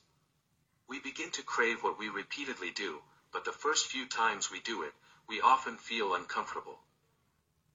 We 0.88 0.98
begin 0.98 1.30
to 1.30 1.42
crave 1.44 1.84
what 1.84 1.96
we 1.96 2.08
repeatedly 2.08 2.72
do, 2.72 3.00
but 3.30 3.44
the 3.44 3.52
first 3.52 3.86
few 3.86 4.06
times 4.06 4.50
we 4.50 4.58
do 4.58 4.82
it, 4.82 4.92
we 5.28 5.40
often 5.40 5.76
feel 5.76 6.16
uncomfortable. 6.16 6.80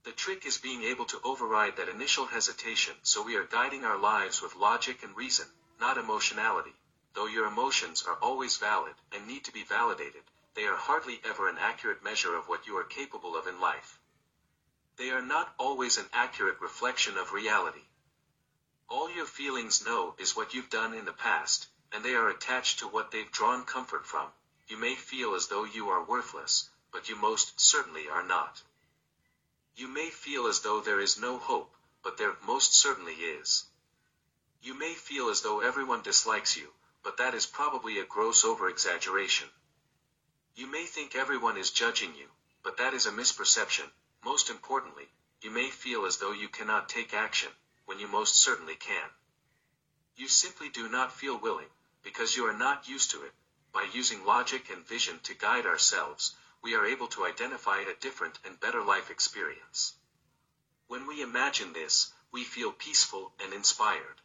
The 0.03 0.11
trick 0.11 0.45
is 0.45 0.57
being 0.57 0.83
able 0.83 1.05
to 1.05 1.21
override 1.23 1.77
that 1.77 1.87
initial 1.87 2.25
hesitation 2.25 2.95
so 3.03 3.21
we 3.21 3.37
are 3.37 3.45
guiding 3.45 3.85
our 3.85 3.97
lives 3.97 4.41
with 4.41 4.53
logic 4.53 5.01
and 5.01 5.15
reason, 5.15 5.47
not 5.79 5.97
emotionality. 5.97 6.75
Though 7.13 7.27
your 7.27 7.47
emotions 7.47 8.03
are 8.03 8.19
always 8.21 8.57
valid 8.57 8.95
and 9.13 9.27
need 9.27 9.45
to 9.45 9.53
be 9.53 9.63
validated, 9.63 10.23
they 10.55 10.65
are 10.65 10.75
hardly 10.75 11.21
ever 11.23 11.47
an 11.47 11.57
accurate 11.57 12.03
measure 12.03 12.35
of 12.35 12.49
what 12.49 12.67
you 12.67 12.77
are 12.77 12.83
capable 12.83 13.37
of 13.37 13.47
in 13.47 13.61
life. 13.61 13.97
They 14.97 15.09
are 15.11 15.21
not 15.21 15.53
always 15.57 15.97
an 15.97 16.09
accurate 16.11 16.59
reflection 16.59 17.17
of 17.17 17.31
reality. 17.31 17.86
All 18.89 19.09
your 19.09 19.25
feelings 19.25 19.85
know 19.85 20.15
is 20.17 20.35
what 20.35 20.53
you've 20.53 20.69
done 20.69 20.93
in 20.93 21.05
the 21.05 21.11
past, 21.11 21.67
and 21.91 22.03
they 22.05 22.15
are 22.15 22.29
attached 22.29 22.79
to 22.79 22.87
what 22.87 23.11
they've 23.11 23.31
drawn 23.31 23.65
comfort 23.65 24.05
from. 24.05 24.31
You 24.67 24.77
may 24.77 24.95
feel 24.95 25.35
as 25.35 25.47
though 25.47 25.65
you 25.65 25.89
are 25.89 26.03
worthless, 26.03 26.69
but 26.91 27.09
you 27.09 27.15
most 27.15 27.59
certainly 27.59 28.07
are 28.07 28.23
not. 28.23 28.61
You 29.75 29.87
may 29.87 30.09
feel 30.09 30.47
as 30.47 30.61
though 30.61 30.79
there 30.81 30.99
is 30.99 31.17
no 31.17 31.37
hope, 31.37 31.75
but 32.01 32.17
there 32.17 32.37
most 32.45 32.73
certainly 32.73 33.13
is. 33.13 33.65
You 34.61 34.73
may 34.73 34.93
feel 34.93 35.29
as 35.29 35.41
though 35.41 35.59
everyone 35.59 36.01
dislikes 36.01 36.55
you, 36.55 36.73
but 37.03 37.17
that 37.17 37.33
is 37.33 37.45
probably 37.45 37.99
a 37.99 38.05
gross 38.05 38.43
over-exaggeration. 38.43 39.49
You 40.55 40.67
may 40.67 40.85
think 40.85 41.13
everyone 41.13 41.57
is 41.57 41.71
judging 41.71 42.15
you, 42.15 42.27
but 42.63 42.77
that 42.77 42.93
is 42.93 43.05
a 43.05 43.11
misperception. 43.11 43.91
Most 44.23 44.49
importantly, 44.49 45.07
you 45.41 45.51
may 45.51 45.69
feel 45.69 46.05
as 46.05 46.17
though 46.17 46.31
you 46.31 46.49
cannot 46.49 46.89
take 46.89 47.13
action, 47.13 47.51
when 47.87 47.99
you 47.99 48.07
most 48.07 48.35
certainly 48.35 48.75
can. 48.75 49.09
You 50.17 50.27
simply 50.27 50.67
do 50.67 50.89
not 50.89 51.13
feel 51.13 51.37
willing, 51.37 51.69
because 52.03 52.35
you 52.35 52.45
are 52.45 52.57
not 52.57 52.87
used 52.87 53.11
to 53.11 53.23
it. 53.23 53.31
By 53.71 53.87
using 53.93 54.25
logic 54.25 54.69
and 54.69 54.85
vision 54.85 55.19
to 55.23 55.33
guide 55.33 55.65
ourselves, 55.65 56.35
we 56.61 56.75
are 56.75 56.85
able 56.85 57.07
to 57.07 57.25
identify 57.25 57.79
a 57.79 57.95
different 57.95 58.39
and 58.43 58.59
better 58.59 58.83
life 58.83 59.09
experience. 59.09 59.93
When 60.87 61.07
we 61.07 61.21
imagine 61.21 61.71
this, 61.71 62.11
we 62.31 62.43
feel 62.43 62.71
peaceful 62.71 63.33
and 63.41 63.53
inspired. 63.53 64.21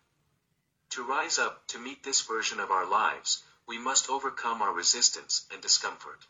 To 0.91 1.05
rise 1.05 1.39
up 1.39 1.67
to 1.69 1.79
meet 1.79 2.03
this 2.03 2.21
version 2.23 2.59
of 2.59 2.71
our 2.71 2.87
lives, 2.87 3.45
we 3.67 3.79
must 3.79 4.11
overcome 4.11 4.61
our 4.61 4.73
resistance 4.73 5.47
and 5.53 5.63
discomfort. 5.63 6.27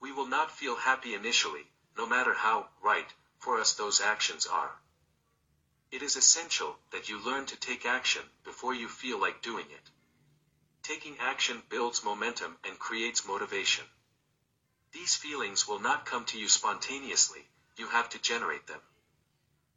We 0.00 0.10
will 0.10 0.26
not 0.26 0.50
feel 0.50 0.76
happy 0.76 1.14
initially, 1.14 1.70
no 1.98 2.06
matter 2.06 2.32
how 2.32 2.70
right 2.82 3.12
for 3.38 3.60
us 3.60 3.74
those 3.74 4.00
actions 4.00 4.46
are. 4.46 4.80
It 5.92 6.02
is 6.02 6.14
essential 6.14 6.78
that 6.92 7.08
you 7.08 7.18
learn 7.18 7.46
to 7.46 7.56
take 7.56 7.84
action 7.84 8.22
before 8.44 8.72
you 8.74 8.88
feel 8.88 9.18
like 9.18 9.42
doing 9.42 9.66
it. 9.70 9.90
Taking 10.84 11.18
action 11.18 11.64
builds 11.68 12.04
momentum 12.04 12.58
and 12.62 12.78
creates 12.78 13.26
motivation. 13.26 13.84
These 14.92 15.16
feelings 15.16 15.66
will 15.66 15.80
not 15.80 16.06
come 16.06 16.24
to 16.26 16.38
you 16.38 16.48
spontaneously, 16.48 17.48
you 17.76 17.88
have 17.88 18.08
to 18.10 18.20
generate 18.20 18.68
them. 18.68 18.80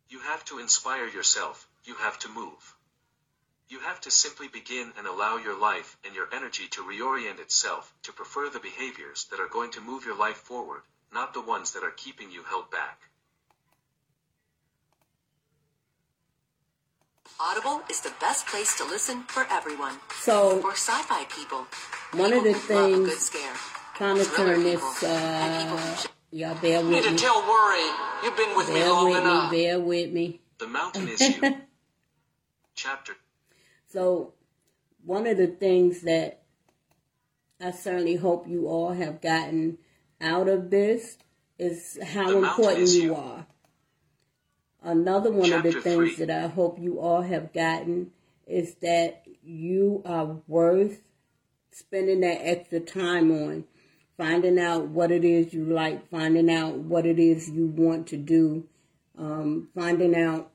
You 0.08 0.20
have 0.20 0.46
to 0.46 0.60
inspire 0.60 1.08
yourself, 1.08 1.68
you 1.84 1.96
have 1.96 2.20
to 2.20 2.30
move. 2.30 2.76
You 3.68 3.80
have 3.80 4.00
to 4.02 4.12
simply 4.12 4.48
begin 4.48 4.94
and 4.96 5.08
allow 5.08 5.38
your 5.38 5.56
life 5.56 5.98
and 6.04 6.14
your 6.14 6.32
energy 6.32 6.68
to 6.68 6.84
reorient 6.84 7.40
itself 7.40 7.92
to 8.04 8.14
prefer 8.14 8.50
the 8.50 8.60
behaviors 8.60 9.26
that 9.32 9.40
are 9.40 9.48
going 9.48 9.72
to 9.72 9.82
move 9.82 10.06
your 10.06 10.16
life 10.16 10.38
forward, 10.38 10.84
not 11.12 11.34
the 11.34 11.42
ones 11.42 11.72
that 11.72 11.84
are 11.84 11.92
keeping 11.92 12.30
you 12.30 12.44
held 12.44 12.70
back. 12.70 13.10
Audible 17.40 17.82
is 17.90 18.02
the 18.02 18.12
best 18.20 18.48
place 18.48 18.76
to 18.78 18.86
listen 18.86 19.24
for 19.24 19.46
everyone. 19.50 19.96
So, 20.22 20.60
For 20.62 20.72
sci-fi 20.72 21.26
people, 21.26 21.66
one 22.14 22.32
of 22.34 22.44
the 22.44 22.54
who 22.54 22.74
love 22.74 22.92
a 22.92 22.96
good 22.96 23.08
things 23.08 23.20
scare. 23.26 23.54
trying 23.96 24.18
to 24.18 24.26
turn 24.26 24.64
this, 24.64 25.04
uh, 25.04 25.98
y'all 26.32 26.56
bear 26.56 26.82
You 26.82 26.90
need 26.90 27.04
with 27.04 27.06
to 27.06 27.16
tell 27.18 27.42
Worry 27.42 27.90
you've 28.24 28.38
been 28.38 28.56
with 28.56 28.70
me 28.70 28.84
long 28.86 29.06
with 29.12 29.14
me, 29.16 29.22
enough. 29.30 29.52
bear 29.52 29.80
with 29.80 30.12
me. 30.14 30.42
The 30.60 30.68
mountain 30.68 31.08
is 31.10 31.20
you. 31.42 31.56
Chapter 32.76 33.14
So, 33.88 34.34
one 35.06 35.28
of 35.28 35.38
the 35.38 35.48
things 35.48 36.02
that 36.02 36.42
I 37.62 37.72
certainly 37.72 38.16
hope 38.16 38.48
you 38.48 38.68
all 38.68 38.94
have 38.94 39.22
gotten 39.22 39.78
out 40.22 40.48
of 40.48 40.70
this 40.70 41.18
is 41.60 41.98
how 42.04 42.30
The 42.32 42.38
important 42.38 42.90
you 42.90 43.02
you. 43.04 43.16
are. 43.16 43.46
Another 44.84 45.32
one 45.32 45.54
of 45.54 45.64
the 45.64 45.72
things 45.72 46.16
three. 46.16 46.26
that 46.26 46.44
I 46.44 46.48
hope 46.48 46.78
you 46.78 47.00
all 47.00 47.22
have 47.22 47.54
gotten 47.54 48.12
is 48.46 48.76
that 48.82 49.24
you 49.42 50.02
are 50.06 50.38
worth 50.48 51.00
spending 51.72 52.20
that 52.20 52.46
extra 52.46 52.82
time 52.82 53.32
on, 53.32 53.64
finding 54.18 54.60
out 54.60 54.88
what 54.88 55.10
it 55.10 55.24
is 55.24 55.54
you 55.54 55.64
like, 55.64 56.10
finding 56.10 56.52
out 56.52 56.76
what 56.76 57.06
it 57.06 57.18
is 57.18 57.50
you 57.50 57.68
want 57.68 58.08
to 58.08 58.18
do, 58.18 58.66
um, 59.18 59.70
finding 59.74 60.16
out 60.16 60.52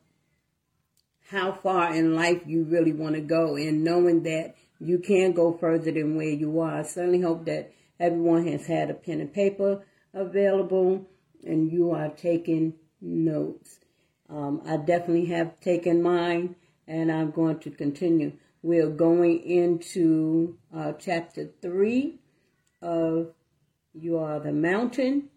how 1.30 1.52
far 1.52 1.94
in 1.94 2.14
life 2.14 2.42
you 2.46 2.64
really 2.64 2.92
want 2.92 3.14
to 3.14 3.20
go 3.22 3.56
and 3.56 3.82
knowing 3.82 4.22
that 4.24 4.54
you 4.78 4.98
can 4.98 5.32
go 5.32 5.56
further 5.56 5.90
than 5.90 6.16
where 6.16 6.28
you 6.28 6.60
are. 6.60 6.80
I 6.80 6.82
certainly 6.82 7.20
hope 7.22 7.46
that 7.46 7.72
everyone 7.98 8.46
has 8.46 8.66
had 8.66 8.90
a 8.90 8.94
pen 8.94 9.20
and 9.20 9.32
paper 9.32 9.82
available 10.12 11.06
and 11.44 11.72
you 11.72 11.92
are 11.92 12.10
taking 12.10 12.74
notes. 13.00 13.78
Um, 14.28 14.62
I 14.66 14.76
definitely 14.76 15.26
have 15.26 15.58
taken 15.60 16.02
mine 16.02 16.56
and 16.86 17.10
I'm 17.10 17.30
going 17.30 17.58
to 17.60 17.70
continue. 17.70 18.32
We're 18.62 18.90
going 18.90 19.40
into 19.42 20.58
uh, 20.74 20.92
chapter 20.98 21.50
three 21.62 22.18
of 22.82 23.32
You 23.94 24.18
Are 24.18 24.40
the 24.40 24.52
Mountain. 24.52 25.28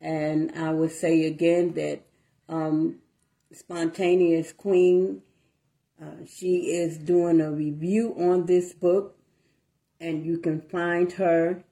And 0.00 0.52
I 0.56 0.70
would 0.70 0.92
say 0.92 1.26
again 1.26 1.74
that 1.74 2.02
um, 2.48 2.96
Spontaneous 3.52 4.52
Queen 4.52 5.22
uh, 6.00 6.24
she 6.26 6.70
is 6.70 6.96
doing 6.96 7.40
a 7.40 7.50
review 7.50 8.14
on 8.16 8.46
this 8.46 8.72
book, 8.72 9.16
and 10.00 10.24
you 10.24 10.38
can 10.38 10.60
find 10.60 11.10
her 11.12 11.64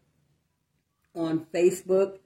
on 1.15 1.47
Facebook 1.55 2.19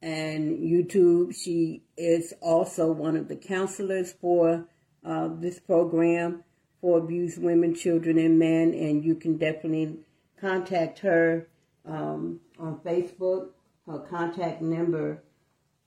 and 0.00 0.58
YouTube. 0.58 1.34
She 1.34 1.82
is 1.96 2.34
also 2.40 2.92
one 2.92 3.16
of 3.16 3.28
the 3.28 3.36
counselors 3.36 4.12
for 4.12 4.66
uh, 5.04 5.28
this 5.38 5.60
program 5.60 6.42
for 6.80 6.98
abused 6.98 7.40
women, 7.42 7.74
children, 7.74 8.18
and 8.18 8.38
men, 8.38 8.74
and 8.74 9.02
you 9.04 9.14
can 9.14 9.38
definitely 9.38 9.96
contact 10.38 10.98
her 10.98 11.48
um, 11.86 12.40
on 12.58 12.78
Facebook. 12.80 13.48
Her 13.86 14.00
contact 14.00 14.60
number 14.60 15.22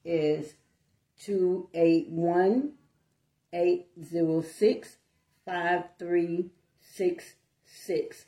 is 0.04 0.56
281 1.20 2.74
806 3.54 4.98
5366. 5.46 8.26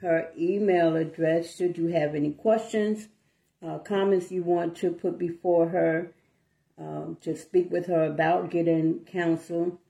Her 0.00 0.30
email 0.38 0.94
address, 0.96 1.56
should 1.56 1.76
you 1.76 1.88
have 1.88 2.14
any 2.14 2.30
questions, 2.32 3.08
uh, 3.66 3.78
comments 3.78 4.30
you 4.30 4.42
want 4.42 4.76
to 4.76 4.92
put 4.92 5.18
before 5.18 5.70
her, 5.70 6.12
um, 6.78 7.16
to 7.20 7.36
speak 7.36 7.70
with 7.70 7.86
her 7.86 8.04
about 8.04 8.50
getting 8.50 9.00
counsel, 9.00 9.80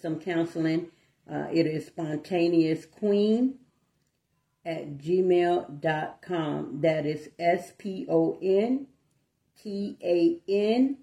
some 0.00 0.18
counseling, 0.18 0.88
uh, 1.30 1.46
it 1.52 1.66
is 1.66 1.86
spontaneous 1.86 2.86
queen 2.86 3.58
at 4.64 4.98
gmail.com. 4.98 6.80
That 6.80 7.06
is 7.06 7.30
S 7.38 7.72
P 7.78 8.06
O 8.08 8.38
N 8.42 8.86
T 9.62 9.96
A 10.02 10.38
N 10.48 10.98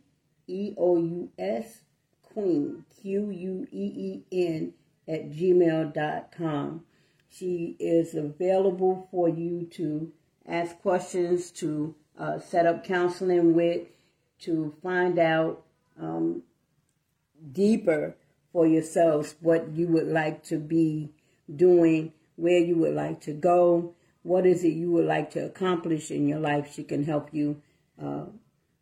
E 0.47 0.73
O 0.77 0.97
U 0.97 1.29
S 1.37 1.81
Queen, 2.21 2.85
Q 3.01 3.29
U 3.29 3.67
E 3.71 3.93
E 3.95 4.23
N, 4.31 4.73
at 5.07 5.31
gmail.com. 5.31 6.85
She 7.29 7.75
is 7.79 8.15
available 8.15 9.07
for 9.11 9.29
you 9.29 9.67
to 9.73 10.11
ask 10.47 10.79
questions, 10.79 11.51
to 11.51 11.95
uh, 12.17 12.39
set 12.39 12.65
up 12.65 12.83
counseling 12.83 13.53
with, 13.53 13.87
to 14.39 14.75
find 14.81 15.19
out 15.19 15.63
um, 15.99 16.43
deeper 17.51 18.15
for 18.51 18.65
yourselves 18.65 19.35
what 19.41 19.69
you 19.71 19.87
would 19.87 20.07
like 20.07 20.43
to 20.43 20.57
be 20.57 21.11
doing, 21.55 22.13
where 22.35 22.59
you 22.59 22.75
would 22.77 22.93
like 22.93 23.21
to 23.21 23.33
go, 23.33 23.93
what 24.23 24.45
is 24.45 24.63
it 24.63 24.73
you 24.73 24.91
would 24.91 25.05
like 25.05 25.31
to 25.31 25.45
accomplish 25.45 26.11
in 26.11 26.27
your 26.27 26.39
life. 26.39 26.73
She 26.73 26.83
can 26.83 27.03
help 27.03 27.29
you 27.33 27.61
uh, 28.01 28.25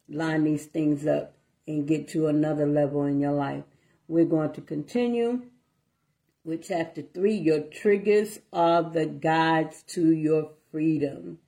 line 0.10 0.44
these 0.44 0.66
things 0.66 1.06
up 1.06 1.36
and 1.68 1.88
get 1.88 2.08
to 2.10 2.28
another 2.28 2.66
level 2.66 3.04
in 3.06 3.20
your 3.20 3.34
life. 3.34 3.64
We're 4.08 4.26
going 4.26 4.54
to 4.54 4.62
continue 4.62 5.44
with 6.44 6.68
chapter 6.68 7.02
three. 7.02 7.36
Your 7.36 7.62
triggers 7.62 8.40
are 8.54 8.84
the 8.84 9.06
guides 9.06 9.84
to 9.88 10.12
your 10.12 10.52
freedom. 10.72 11.40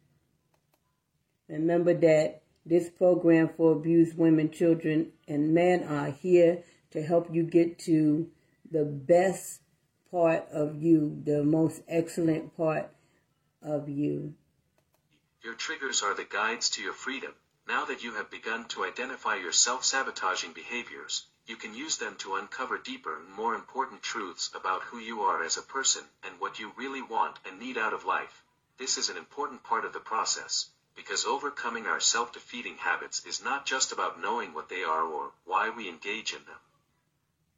Remember 1.47 1.93
that 1.93 2.43
this 2.65 2.89
program 2.89 3.49
for 3.55 3.71
abused 3.71 4.17
women, 4.17 4.51
children, 4.51 5.11
and 5.27 5.53
men 5.53 5.83
are 5.83 6.11
here 6.11 6.63
to 6.91 7.01
help 7.01 7.33
you 7.33 7.43
get 7.43 7.79
to 7.79 8.29
the 8.71 8.83
best 8.83 9.61
part 10.11 10.47
of 10.51 10.81
you, 10.81 11.21
the 11.23 11.43
most 11.43 11.81
excellent 11.87 12.55
part 12.57 12.89
of 13.61 13.89
you. 13.89 14.33
Your 15.43 15.53
triggers 15.53 16.03
are 16.03 16.13
the 16.13 16.25
guides 16.25 16.71
to 16.71 16.81
your 16.81 16.93
freedom. 16.93 17.33
Now 17.67 17.85
that 17.85 18.03
you 18.03 18.15
have 18.15 18.31
begun 18.31 18.65
to 18.69 18.83
identify 18.83 19.35
your 19.35 19.51
self-sabotaging 19.51 20.53
behaviors, 20.53 21.27
you 21.45 21.55
can 21.55 21.73
use 21.73 21.97
them 21.97 22.15
to 22.19 22.35
uncover 22.35 22.77
deeper 22.77 23.17
and 23.17 23.31
more 23.33 23.55
important 23.55 24.01
truths 24.01 24.51
about 24.55 24.81
who 24.83 24.97
you 24.99 25.21
are 25.21 25.43
as 25.43 25.57
a 25.57 25.61
person 25.61 26.03
and 26.23 26.39
what 26.39 26.59
you 26.59 26.71
really 26.77 27.01
want 27.01 27.37
and 27.45 27.59
need 27.59 27.77
out 27.77 27.93
of 27.93 28.05
life. 28.05 28.43
This 28.77 28.97
is 28.97 29.09
an 29.09 29.17
important 29.17 29.63
part 29.63 29.85
of 29.85 29.93
the 29.93 29.99
process, 29.99 30.69
because 30.99 31.23
overcoming 31.23 31.87
our 31.87 32.01
self-defeating 32.01 32.75
habits 32.75 33.25
is 33.25 33.41
not 33.41 33.65
just 33.65 33.93
about 33.93 34.19
knowing 34.19 34.53
what 34.53 34.67
they 34.67 34.83
are 34.83 35.03
or 35.03 35.31
why 35.45 35.69
we 35.69 35.87
engage 35.87 36.33
in 36.33 36.43
them. 36.43 36.59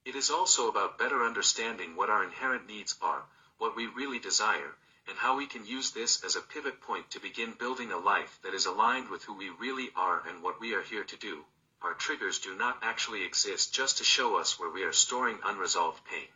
It 0.05 0.15
is 0.15 0.29
also 0.29 0.69
about 0.69 0.99
better 0.99 1.25
understanding 1.25 1.95
what 1.95 2.11
our 2.11 2.23
inherent 2.23 2.67
needs 2.67 2.95
are, 3.01 3.23
what 3.57 3.75
we 3.75 3.87
really 3.87 4.19
desire, 4.19 4.75
and 5.07 5.17
how 5.17 5.35
we 5.35 5.47
can 5.47 5.65
use 5.65 5.89
this 5.89 6.23
as 6.23 6.35
a 6.35 6.41
pivot 6.41 6.81
point 6.81 7.09
to 7.09 7.19
begin 7.19 7.53
building 7.53 7.91
a 7.91 7.97
life 7.97 8.37
that 8.43 8.53
is 8.53 8.67
aligned 8.67 9.09
with 9.09 9.23
who 9.23 9.33
we 9.33 9.49
really 9.49 9.89
are 9.95 10.21
and 10.27 10.43
what 10.43 10.59
we 10.59 10.75
are 10.75 10.83
here 10.83 11.03
to 11.03 11.17
do. 11.17 11.43
Our 11.81 11.95
triggers 11.95 12.37
do 12.37 12.53
not 12.53 12.77
actually 12.83 13.23
exist 13.23 13.73
just 13.73 13.97
to 13.97 14.03
show 14.03 14.35
us 14.35 14.59
where 14.59 14.69
we 14.69 14.83
are 14.83 14.93
storing 14.93 15.39
unresolved 15.43 16.05
pain. 16.05 16.27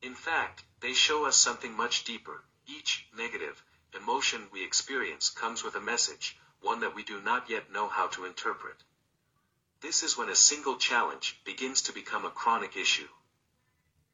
In 0.00 0.14
fact, 0.14 0.64
they 0.80 0.94
show 0.94 1.26
us 1.26 1.36
something 1.36 1.76
much 1.76 2.04
deeper. 2.04 2.42
Each 2.66 3.06
negative 3.14 3.62
emotion 3.94 4.48
we 4.52 4.64
experience 4.64 5.30
comes 5.30 5.62
with 5.62 5.74
a 5.74 5.80
message, 5.80 6.36
one 6.60 6.80
that 6.80 6.94
we 6.94 7.02
do 7.02 7.20
not 7.20 7.50
yet 7.50 7.70
know 7.72 7.88
how 7.88 8.06
to 8.08 8.24
interpret. 8.24 8.76
This 9.80 10.02
is 10.02 10.16
when 10.16 10.28
a 10.28 10.34
single 10.34 10.76
challenge 10.76 11.40
begins 11.44 11.82
to 11.82 11.92
become 11.92 12.24
a 12.24 12.30
chronic 12.30 12.76
issue. 12.76 13.08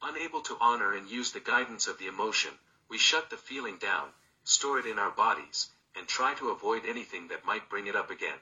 Unable 0.03 0.41
to 0.43 0.57
honor 0.61 0.93
and 0.95 1.11
use 1.11 1.33
the 1.33 1.41
guidance 1.41 1.87
of 1.87 1.99
the 1.99 2.07
emotion, 2.07 2.59
we 2.89 2.99
shut 2.99 3.31
the 3.31 3.37
feeling 3.37 3.77
down, 3.79 4.09
store 4.45 4.79
it 4.79 4.87
in 4.87 4.99
our 4.99 5.11
bodies, 5.11 5.69
and 5.95 6.07
try 6.09 6.35
to 6.35 6.51
avoid 6.51 6.87
anything 6.87 7.29
that 7.29 7.45
might 7.45 7.69
bring 7.69 7.87
it 7.87 7.97
up 7.97 8.11
again. 8.11 8.39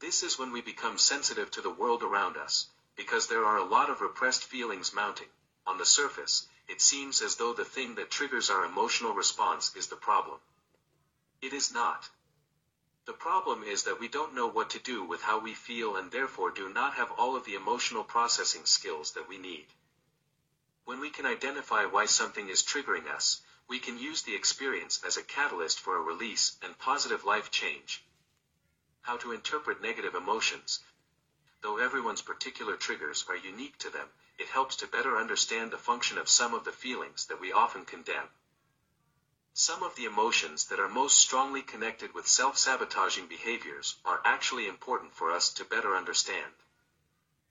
This 0.00 0.22
is 0.22 0.38
when 0.38 0.52
we 0.52 0.60
become 0.60 0.98
sensitive 0.98 1.50
to 1.52 1.60
the 1.60 1.70
world 1.70 2.02
around 2.02 2.36
us, 2.36 2.68
because 2.96 3.26
there 3.26 3.44
are 3.44 3.56
a 3.56 3.64
lot 3.64 3.90
of 3.90 4.00
repressed 4.00 4.44
feelings 4.44 4.92
mounting. 4.92 5.28
On 5.66 5.78
the 5.78 5.86
surface, 5.86 6.46
it 6.68 6.80
seems 6.80 7.20
as 7.20 7.36
though 7.36 7.52
the 7.52 7.64
thing 7.64 7.94
that 7.96 8.10
triggers 8.10 8.50
our 8.50 8.64
emotional 8.64 9.14
response 9.14 9.74
is 9.76 9.88
the 9.88 9.96
problem. 9.96 10.40
It 11.40 11.52
is 11.52 11.72
not. 11.72 12.08
The 13.04 13.12
problem 13.12 13.64
is 13.64 13.82
that 13.82 13.98
we 13.98 14.06
don't 14.06 14.34
know 14.34 14.46
what 14.46 14.70
to 14.70 14.78
do 14.78 15.02
with 15.02 15.22
how 15.22 15.38
we 15.38 15.54
feel 15.54 15.96
and 15.96 16.10
therefore 16.10 16.50
do 16.50 16.68
not 16.68 16.94
have 16.94 17.10
all 17.10 17.34
of 17.34 17.44
the 17.44 17.56
emotional 17.56 18.04
processing 18.04 18.64
skills 18.64 19.12
that 19.12 19.28
we 19.28 19.38
need. 19.38 19.66
When 20.84 21.00
we 21.00 21.10
can 21.10 21.26
identify 21.26 21.84
why 21.84 22.06
something 22.06 22.48
is 22.48 22.62
triggering 22.62 23.08
us, 23.08 23.42
we 23.68 23.78
can 23.80 23.98
use 23.98 24.22
the 24.22 24.34
experience 24.34 25.02
as 25.04 25.16
a 25.16 25.22
catalyst 25.22 25.80
for 25.80 25.96
a 25.96 26.00
release 26.00 26.56
and 26.62 26.78
positive 26.78 27.24
life 27.24 27.50
change. 27.50 28.04
How 29.02 29.16
to 29.16 29.32
interpret 29.32 29.80
negative 29.80 30.14
emotions. 30.14 30.80
Though 31.60 31.78
everyone's 31.78 32.22
particular 32.22 32.76
triggers 32.76 33.24
are 33.28 33.36
unique 33.36 33.78
to 33.78 33.90
them, 33.90 34.08
it 34.42 34.48
helps 34.48 34.74
to 34.74 34.88
better 34.88 35.16
understand 35.16 35.70
the 35.70 35.78
function 35.78 36.18
of 36.18 36.28
some 36.28 36.52
of 36.52 36.64
the 36.64 36.72
feelings 36.72 37.26
that 37.26 37.40
we 37.40 37.52
often 37.52 37.84
condemn. 37.84 38.28
Some 39.54 39.84
of 39.84 39.94
the 39.94 40.04
emotions 40.04 40.64
that 40.64 40.80
are 40.80 40.88
most 40.88 41.20
strongly 41.20 41.62
connected 41.62 42.12
with 42.12 42.26
self-sabotaging 42.26 43.28
behaviors 43.28 43.94
are 44.04 44.20
actually 44.24 44.66
important 44.66 45.14
for 45.14 45.30
us 45.30 45.52
to 45.54 45.64
better 45.64 45.94
understand. 45.94 46.52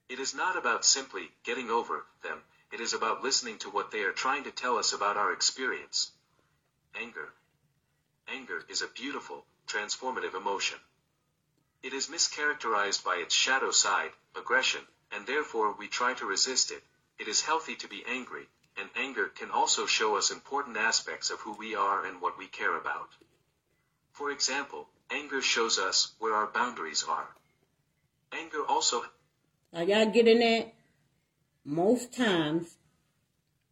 It 0.10 0.20
is 0.20 0.34
not 0.34 0.58
about 0.58 0.84
simply 0.84 1.32
getting 1.46 1.70
over 1.70 2.06
them, 2.24 2.44
it 2.74 2.82
is 2.82 2.94
about 2.94 3.24
listening 3.24 3.58
to 3.60 3.70
what 3.70 3.92
they 3.92 4.02
are 4.04 4.12
trying 4.12 4.44
to 4.44 4.52
tell 4.52 4.78
us 4.78 4.92
about 4.92 5.16
our 5.16 5.32
experience. 5.32 6.12
Anger. 6.94 7.32
Anger 8.28 8.66
is 8.68 8.82
a 8.82 8.88
beautiful, 8.88 9.46
transformative 9.66 10.34
emotion. 10.34 10.80
It 11.84 11.94
is 11.94 12.08
mischaracterized 12.08 13.06
by 13.06 13.16
its 13.16 13.34
shadow 13.34 13.72
side, 13.72 14.12
aggression, 14.36 14.82
and 15.14 15.26
therefore 15.26 15.74
we 15.78 15.88
try 15.88 16.14
to 16.14 16.26
resist 16.26 16.72
it. 16.72 16.84
It 17.20 17.28
is 17.28 17.42
healthy 17.42 17.76
to 17.76 17.88
be 17.88 18.04
angry, 18.08 18.48
and 18.78 18.90
anger 18.96 19.28
can 19.28 19.52
also 19.52 19.86
show 19.86 20.18
us 20.18 20.32
important 20.32 20.78
aspects 20.78 21.30
of 21.30 21.40
who 21.40 21.54
we 21.54 21.76
are 21.76 22.06
and 22.06 22.22
what 22.22 22.38
we 22.38 22.48
care 22.48 22.78
about. 22.78 23.10
For 24.12 24.32
example, 24.32 24.88
anger 25.12 25.42
shows 25.42 25.80
us 25.80 26.14
where 26.20 26.34
our 26.34 26.48
boundaries 26.48 27.04
are. 27.08 27.28
Anger 28.32 28.66
also 28.68 29.04
Are 29.74 29.84
y'all 29.84 30.10
getting 30.10 30.40
that? 30.40 30.74
Most 31.64 32.14
times, 32.14 32.76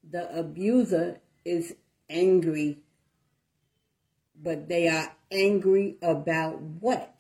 the 0.09 0.29
abuser 0.37 1.19
is 1.43 1.75
angry, 2.09 2.79
but 4.41 4.67
they 4.67 4.87
are 4.87 5.11
angry 5.31 5.97
about 6.01 6.61
what? 6.61 7.19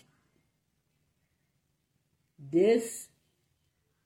This, 2.39 3.08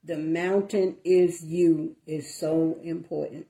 the 0.04 0.18
mountain 0.18 0.96
is 1.02 1.42
you, 1.42 1.96
is 2.06 2.38
so 2.38 2.78
important. 2.82 3.46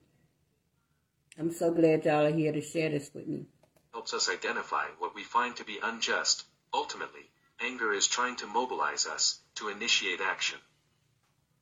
I'm 1.39 1.53
so 1.53 1.73
glad 1.73 2.05
y'all 2.05 2.27
are 2.27 2.33
here 2.33 2.53
to 2.53 2.61
share 2.61 2.91
this 2.91 3.11
with 3.13 3.27
me. 3.27 3.47
helps 3.93 4.15
us 4.15 4.29
identify 4.29 4.85
what 4.99 5.15
we 5.15 5.25
find 5.25 5.57
to 5.57 5.65
be 5.65 5.79
unjust. 5.83 6.45
Ultimately, 6.73 7.29
anger 7.61 7.93
is 7.93 8.07
trying 8.07 8.37
to 8.37 8.47
mobilize 8.47 9.07
us 9.07 9.41
to 9.57 9.69
initiate 9.69 10.21
action. 10.21 10.59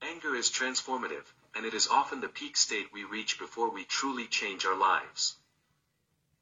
Anger 0.03 0.35
is 0.35 0.51
transformative, 0.51 1.25
and 1.55 1.65
it 1.65 1.75
is 1.75 1.89
often 1.89 2.21
the 2.21 2.29
peak 2.29 2.57
state 2.57 2.87
we 2.93 3.05
reach 3.05 3.39
before 3.39 3.71
we 3.71 3.85
truly 3.85 4.27
change 4.27 4.67
our 4.67 4.77
lives. 4.77 5.37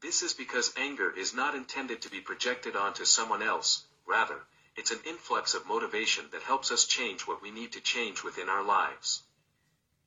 This 0.02 0.22
is 0.22 0.32
because 0.32 0.72
anger 0.76 1.12
is 1.16 1.34
not 1.34 1.54
intended 1.54 2.02
to 2.02 2.10
be 2.10 2.20
projected 2.20 2.74
onto 2.74 3.04
someone 3.04 3.42
else, 3.42 3.84
rather, 4.08 4.40
it's 4.80 4.90
an 4.90 5.00
influx 5.06 5.52
of 5.52 5.66
motivation 5.66 6.24
that 6.32 6.40
helps 6.40 6.72
us 6.72 6.86
change 6.86 7.26
what 7.26 7.42
we 7.42 7.50
need 7.50 7.70
to 7.70 7.82
change 7.82 8.24
within 8.24 8.48
our 8.48 8.62
lives. 8.62 9.22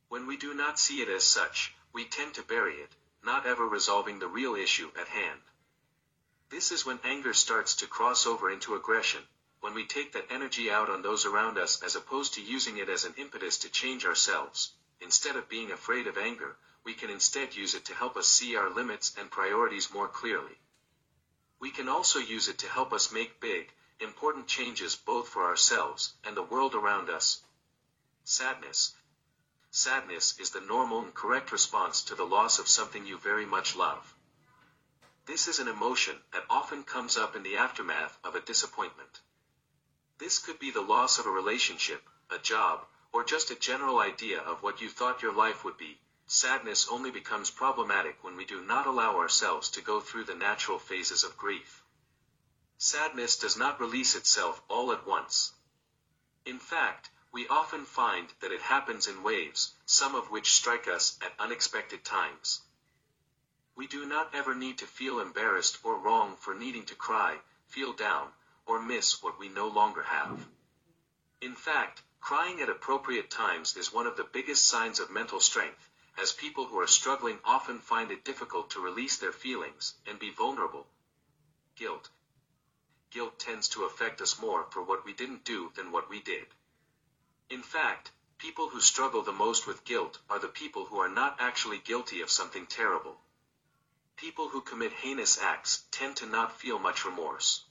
When 0.08 0.26
we 0.26 0.36
do 0.36 0.52
not 0.52 0.80
see 0.80 1.00
it 1.00 1.08
as 1.08 1.22
such, 1.22 1.72
we 1.92 2.06
tend 2.06 2.34
to 2.34 2.42
bury 2.42 2.74
it, 2.74 2.90
not 3.24 3.46
ever 3.46 3.68
resolving 3.68 4.18
the 4.18 4.26
real 4.26 4.56
issue 4.56 4.90
at 5.00 5.06
hand. 5.06 5.40
This 6.50 6.72
is 6.72 6.84
when 6.84 6.98
anger 7.04 7.32
starts 7.32 7.76
to 7.76 7.86
cross 7.86 8.26
over 8.26 8.50
into 8.50 8.74
aggression, 8.74 9.22
when 9.60 9.74
we 9.74 9.86
take 9.86 10.10
that 10.14 10.26
energy 10.28 10.68
out 10.72 10.90
on 10.90 11.02
those 11.02 11.24
around 11.24 11.56
us 11.56 11.80
as 11.80 11.94
opposed 11.94 12.34
to 12.34 12.42
using 12.42 12.78
it 12.78 12.88
as 12.88 13.04
an 13.04 13.14
impetus 13.16 13.58
to 13.58 13.70
change 13.70 14.04
ourselves. 14.04 14.72
Instead 15.00 15.36
of 15.36 15.48
being 15.48 15.70
afraid 15.70 16.08
of 16.08 16.18
anger, 16.18 16.56
we 16.82 16.94
can 16.94 17.10
instead 17.10 17.54
use 17.54 17.74
it 17.76 17.84
to 17.84 17.94
help 17.94 18.16
us 18.16 18.26
see 18.26 18.56
our 18.56 18.70
limits 18.70 19.14
and 19.16 19.30
priorities 19.30 19.94
more 19.94 20.08
clearly. 20.08 20.58
We 21.60 21.70
can 21.70 21.88
also 21.88 22.18
use 22.18 22.48
it 22.48 22.58
to 22.58 22.68
help 22.68 22.92
us 22.92 23.12
make 23.12 23.38
big, 23.40 23.72
important 24.00 24.46
changes 24.46 24.96
both 24.96 25.28
for 25.28 25.44
ourselves 25.44 26.14
and 26.24 26.36
the 26.36 26.42
world 26.42 26.74
around 26.74 27.10
us. 27.10 27.42
Sadness. 28.24 28.94
Sadness 29.70 30.38
is 30.38 30.50
the 30.50 30.60
normal 30.60 31.02
and 31.02 31.14
correct 31.14 31.52
response 31.52 32.02
to 32.02 32.14
the 32.14 32.26
loss 32.26 32.58
of 32.58 32.68
something 32.68 33.06
you 33.06 33.18
very 33.18 33.46
much 33.46 33.76
love. 33.76 34.14
This 35.26 35.48
is 35.48 35.58
an 35.58 35.68
emotion 35.68 36.22
that 36.32 36.46
often 36.50 36.84
comes 36.84 37.16
up 37.16 37.36
in 37.36 37.42
the 37.42 37.56
aftermath 37.56 38.18
of 38.24 38.34
a 38.34 38.40
disappointment. 38.40 39.20
This 40.18 40.38
could 40.38 40.58
be 40.58 40.70
the 40.70 40.80
loss 40.80 41.18
of 41.18 41.26
a 41.26 41.30
relationship, 41.30 42.08
a 42.30 42.38
job, 42.38 42.86
or 43.12 43.24
just 43.24 43.50
a 43.50 43.54
general 43.54 44.00
idea 44.00 44.40
of 44.40 44.62
what 44.62 44.80
you 44.80 44.90
thought 44.90 45.22
your 45.22 45.32
life 45.32 45.64
would 45.64 45.76
be. 45.76 46.00
Sadness 46.26 46.88
only 46.88 47.10
becomes 47.10 47.50
problematic 47.50 48.24
when 48.24 48.36
we 48.36 48.44
do 48.44 48.60
not 48.60 48.86
allow 48.86 49.18
ourselves 49.18 49.68
to 49.70 49.80
go 49.80 50.00
through 50.00 50.24
the 50.24 50.34
natural 50.34 50.78
phases 50.78 51.22
of 51.22 51.36
grief. 51.36 51.83
Sadness 52.78 53.36
does 53.36 53.56
not 53.56 53.80
release 53.80 54.14
itself 54.14 54.60
all 54.68 54.92
at 54.92 55.06
once. 55.06 55.52
In 56.44 56.58
fact, 56.58 57.10
we 57.32 57.48
often 57.48 57.84
find 57.84 58.32
that 58.40 58.52
it 58.52 58.62
happens 58.62 59.06
in 59.06 59.22
waves, 59.22 59.74
some 59.86 60.14
of 60.14 60.30
which 60.30 60.52
strike 60.52 60.86
us 60.86 61.18
at 61.22 61.34
unexpected 61.38 62.04
times. 62.04 62.60
We 63.76 63.86
do 63.86 64.06
not 64.06 64.34
ever 64.34 64.54
need 64.54 64.78
to 64.78 64.86
feel 64.86 65.18
embarrassed 65.18 65.78
or 65.82 65.98
wrong 65.98 66.36
for 66.36 66.54
needing 66.54 66.84
to 66.86 66.94
cry, 66.94 67.40
feel 67.66 67.92
down, 67.92 68.32
or 68.66 68.80
miss 68.80 69.22
what 69.22 69.38
we 69.38 69.48
no 69.48 69.66
longer 69.66 70.04
have. 70.04 70.46
In 71.40 71.56
fact, 71.56 72.02
crying 72.20 72.60
at 72.60 72.68
appropriate 72.68 73.30
times 73.30 73.76
is 73.76 73.92
one 73.92 74.06
of 74.06 74.16
the 74.16 74.24
biggest 74.24 74.68
signs 74.68 75.00
of 75.00 75.10
mental 75.10 75.40
strength, 75.40 75.90
as 76.16 76.32
people 76.32 76.66
who 76.66 76.78
are 76.78 76.86
struggling 76.86 77.40
often 77.44 77.80
find 77.80 78.10
it 78.10 78.24
difficult 78.24 78.70
to 78.70 78.80
release 78.80 79.16
their 79.16 79.32
feelings 79.32 79.94
and 80.06 80.18
be 80.18 80.30
vulnerable. 80.30 80.86
Guilt. 81.74 82.10
Guilt 83.14 83.38
tends 83.38 83.68
to 83.68 83.84
affect 83.84 84.20
us 84.20 84.40
more 84.40 84.66
for 84.72 84.82
what 84.82 85.04
we 85.04 85.12
didn't 85.12 85.44
do 85.44 85.70
than 85.76 85.92
what 85.92 86.08
we 86.08 86.18
did. 86.18 86.48
In 87.48 87.62
fact, 87.62 88.10
people 88.38 88.70
who 88.70 88.80
struggle 88.80 89.22
the 89.22 89.32
most 89.32 89.68
with 89.68 89.84
guilt 89.84 90.18
are 90.28 90.40
the 90.40 90.48
people 90.48 90.86
who 90.86 90.98
are 90.98 91.08
not 91.08 91.36
actually 91.38 91.78
guilty 91.78 92.22
of 92.22 92.28
something 92.28 92.66
terrible. 92.66 93.20
People 94.16 94.48
who 94.48 94.60
commit 94.60 94.92
heinous 94.92 95.38
acts 95.38 95.84
tend 95.92 96.16
to 96.16 96.26
not 96.26 96.58
feel 96.58 96.80
much 96.80 97.04
remorse. 97.04 97.62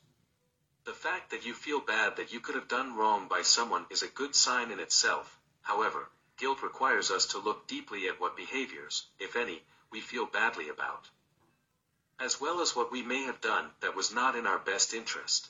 The 0.85 0.93
fact 0.93 1.31
that 1.31 1.45
you 1.45 1.53
feel 1.53 1.81
bad 1.81 2.15
that 2.15 2.31
you 2.31 2.39
could 2.39 2.55
have 2.55 2.69
done 2.69 2.95
wrong 2.95 3.27
by 3.27 3.41
someone 3.41 3.85
is 3.89 4.01
a 4.01 4.07
good 4.07 4.35
sign 4.35 4.71
in 4.71 4.79
itself. 4.79 5.37
However, 5.61 6.09
guilt 6.37 6.63
requires 6.63 7.11
us 7.11 7.25
to 7.25 7.37
look 7.37 7.67
deeply 7.67 8.07
at 8.07 8.17
what 8.17 8.37
behaviors, 8.37 9.07
if 9.19 9.35
any, 9.35 9.61
we 9.91 9.99
feel 9.99 10.25
badly 10.25 10.69
about. 10.69 11.09
As 12.19 12.40
well 12.40 12.61
as 12.61 12.76
what 12.76 12.91
we 12.91 13.02
may 13.02 13.23
have 13.23 13.41
done 13.41 13.73
that 13.80 13.95
was 13.95 14.11
not 14.11 14.35
in 14.35 14.48
our 14.48 14.60
best 14.60 14.94
interest. 14.94 15.49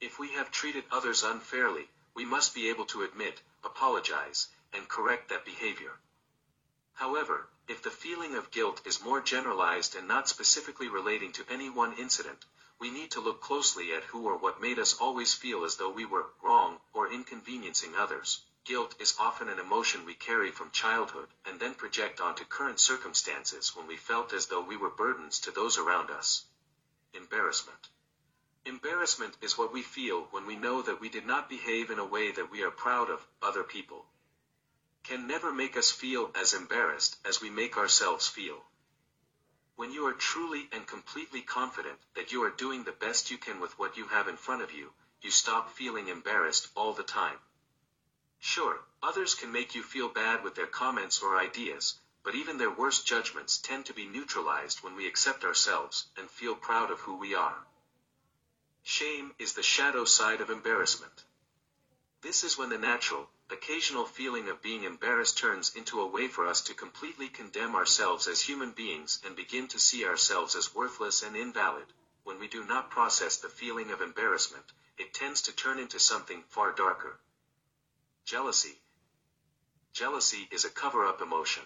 If 0.00 0.18
we 0.18 0.32
have 0.32 0.50
treated 0.50 0.84
others 0.90 1.22
unfairly, 1.22 1.88
we 2.14 2.24
must 2.24 2.54
be 2.54 2.68
able 2.68 2.86
to 2.86 3.02
admit, 3.02 3.40
apologize, 3.62 4.48
and 4.72 4.88
correct 4.88 5.28
that 5.28 5.44
behavior. 5.44 5.98
However, 6.94 7.48
if 7.68 7.82
the 7.82 7.90
feeling 7.90 8.34
of 8.34 8.50
guilt 8.50 8.80
is 8.84 9.00
more 9.00 9.20
generalized 9.20 9.94
and 9.94 10.08
not 10.08 10.28
specifically 10.28 10.88
relating 10.88 11.32
to 11.32 11.46
any 11.48 11.68
one 11.68 11.92
incident, 11.96 12.44
we 12.78 12.90
need 12.90 13.10
to 13.12 13.20
look 13.20 13.40
closely 13.40 13.92
at 13.92 14.04
who 14.04 14.24
or 14.24 14.36
what 14.36 14.60
made 14.60 14.78
us 14.78 14.94
always 14.94 15.34
feel 15.34 15.64
as 15.64 15.76
though 15.76 15.90
we 15.90 16.04
were 16.04 16.30
wrong 16.42 16.80
or 16.92 17.12
inconveniencing 17.12 17.94
others. 17.94 18.40
Guilt 18.68 18.96
is 19.00 19.16
often 19.18 19.48
an 19.48 19.58
emotion 19.58 20.04
we 20.04 20.12
carry 20.12 20.50
from 20.50 20.70
childhood 20.72 21.30
and 21.46 21.58
then 21.58 21.74
project 21.74 22.20
onto 22.20 22.44
current 22.44 22.78
circumstances 22.78 23.74
when 23.74 23.86
we 23.86 23.96
felt 23.96 24.34
as 24.34 24.44
though 24.48 24.60
we 24.60 24.76
were 24.76 24.90
burdens 24.90 25.38
to 25.40 25.50
those 25.50 25.78
around 25.78 26.10
us. 26.10 26.44
Embarrassment. 27.14 27.88
Embarrassment 28.66 29.38
is 29.40 29.56
what 29.56 29.72
we 29.72 29.80
feel 29.80 30.28
when 30.32 30.44
we 30.44 30.54
know 30.54 30.82
that 30.82 31.00
we 31.00 31.08
did 31.08 31.24
not 31.24 31.48
behave 31.48 31.88
in 31.88 31.98
a 31.98 32.04
way 32.04 32.30
that 32.30 32.50
we 32.50 32.62
are 32.62 32.70
proud 32.70 33.08
of 33.08 33.26
other 33.40 33.64
people. 33.64 34.04
Can 35.02 35.26
never 35.26 35.50
make 35.50 35.74
us 35.74 35.90
feel 35.90 36.30
as 36.34 36.52
embarrassed 36.52 37.16
as 37.24 37.40
we 37.40 37.48
make 37.48 37.78
ourselves 37.78 38.28
feel. 38.28 38.66
When 39.76 39.92
you 39.92 40.06
are 40.06 40.12
truly 40.12 40.68
and 40.72 40.86
completely 40.86 41.40
confident 41.40 42.00
that 42.16 42.32
you 42.32 42.42
are 42.42 42.50
doing 42.50 42.84
the 42.84 42.92
best 42.92 43.30
you 43.30 43.38
can 43.38 43.60
with 43.60 43.78
what 43.78 43.96
you 43.96 44.08
have 44.08 44.28
in 44.28 44.36
front 44.36 44.60
of 44.60 44.72
you, 44.72 44.92
you 45.22 45.30
stop 45.30 45.70
feeling 45.70 46.08
embarrassed 46.08 46.68
all 46.76 46.92
the 46.92 47.02
time. 47.02 47.38
Sure, 48.40 48.84
others 49.02 49.34
can 49.34 49.50
make 49.50 49.74
you 49.74 49.82
feel 49.82 50.08
bad 50.08 50.44
with 50.44 50.54
their 50.54 50.66
comments 50.66 51.22
or 51.22 51.36
ideas, 51.36 51.98
but 52.22 52.34
even 52.34 52.58
their 52.58 52.70
worst 52.70 53.06
judgments 53.06 53.58
tend 53.58 53.86
to 53.86 53.94
be 53.94 54.06
neutralized 54.06 54.82
when 54.82 54.94
we 54.94 55.06
accept 55.06 55.44
ourselves 55.44 56.06
and 56.16 56.30
feel 56.30 56.54
proud 56.54 56.90
of 56.90 57.00
who 57.00 57.16
we 57.16 57.34
are. 57.34 57.66
Shame 58.82 59.34
is 59.38 59.54
the 59.54 59.62
shadow 59.62 60.04
side 60.04 60.40
of 60.40 60.50
embarrassment. 60.50 61.24
This 62.20 62.42
is 62.42 62.58
when 62.58 62.68
the 62.68 62.78
natural, 62.78 63.30
occasional 63.50 64.04
feeling 64.04 64.48
of 64.48 64.60
being 64.60 64.84
embarrassed 64.84 65.38
turns 65.38 65.74
into 65.74 66.00
a 66.00 66.06
way 66.06 66.28
for 66.28 66.46
us 66.46 66.60
to 66.62 66.74
completely 66.74 67.28
condemn 67.28 67.74
ourselves 67.74 68.26
as 68.26 68.40
human 68.40 68.72
beings 68.72 69.20
and 69.24 69.36
begin 69.36 69.68
to 69.68 69.78
see 69.78 70.04
ourselves 70.04 70.54
as 70.54 70.74
worthless 70.74 71.22
and 71.22 71.36
invalid. 71.36 71.86
When 72.24 72.38
we 72.38 72.48
do 72.48 72.64
not 72.64 72.90
process 72.90 73.36
the 73.36 73.48
feeling 73.48 73.90
of 73.90 74.00
embarrassment, 74.00 74.72
it 74.96 75.14
tends 75.14 75.42
to 75.42 75.52
turn 75.52 75.78
into 75.78 75.98
something 75.98 76.42
far 76.48 76.72
darker. 76.72 77.18
Jealousy. 78.28 78.78
Jealousy 79.94 80.46
is 80.52 80.66
a 80.66 80.70
cover-up 80.70 81.22
emotion. 81.22 81.62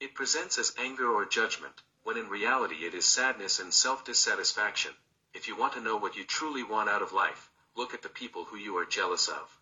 It 0.00 0.14
presents 0.14 0.56
as 0.56 0.72
anger 0.78 1.06
or 1.06 1.26
judgment, 1.26 1.82
when 2.02 2.16
in 2.16 2.30
reality 2.30 2.86
it 2.86 2.94
is 2.94 3.04
sadness 3.04 3.58
and 3.58 3.74
self-dissatisfaction. 3.74 4.92
If 5.34 5.48
you 5.48 5.56
want 5.58 5.74
to 5.74 5.82
know 5.82 5.98
what 5.98 6.16
you 6.16 6.24
truly 6.24 6.62
want 6.62 6.88
out 6.88 7.02
of 7.02 7.12
life, 7.12 7.50
look 7.76 7.92
at 7.92 8.00
the 8.00 8.08
people 8.08 8.46
who 8.46 8.56
you 8.56 8.78
are 8.78 8.86
jealous 8.86 9.28
of. 9.28 9.54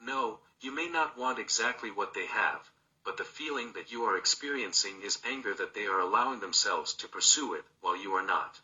No, 0.00 0.40
you 0.58 0.72
may 0.74 0.88
not 0.88 1.16
want 1.16 1.38
exactly 1.38 1.92
what 1.92 2.12
they 2.12 2.26
have, 2.26 2.68
but 3.04 3.16
the 3.16 3.22
feeling 3.22 3.74
that 3.74 3.92
you 3.92 4.02
are 4.06 4.18
experiencing 4.18 5.02
is 5.02 5.22
anger 5.24 5.54
that 5.54 5.72
they 5.72 5.86
are 5.86 6.00
allowing 6.00 6.40
themselves 6.40 6.94
to 6.94 7.06
pursue 7.06 7.54
it 7.54 7.64
while 7.80 7.96
you 7.96 8.14
are 8.14 8.26
not. 8.26 8.60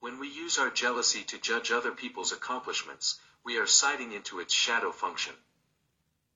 When 0.00 0.18
we 0.18 0.28
use 0.28 0.56
our 0.56 0.70
jealousy 0.70 1.24
to 1.24 1.36
judge 1.36 1.70
other 1.70 1.92
people's 1.92 2.32
accomplishments, 2.32 3.18
we 3.46 3.58
are 3.58 3.66
siding 3.66 4.10
into 4.10 4.40
its 4.40 4.52
shadow 4.52 4.90
function. 4.90 5.32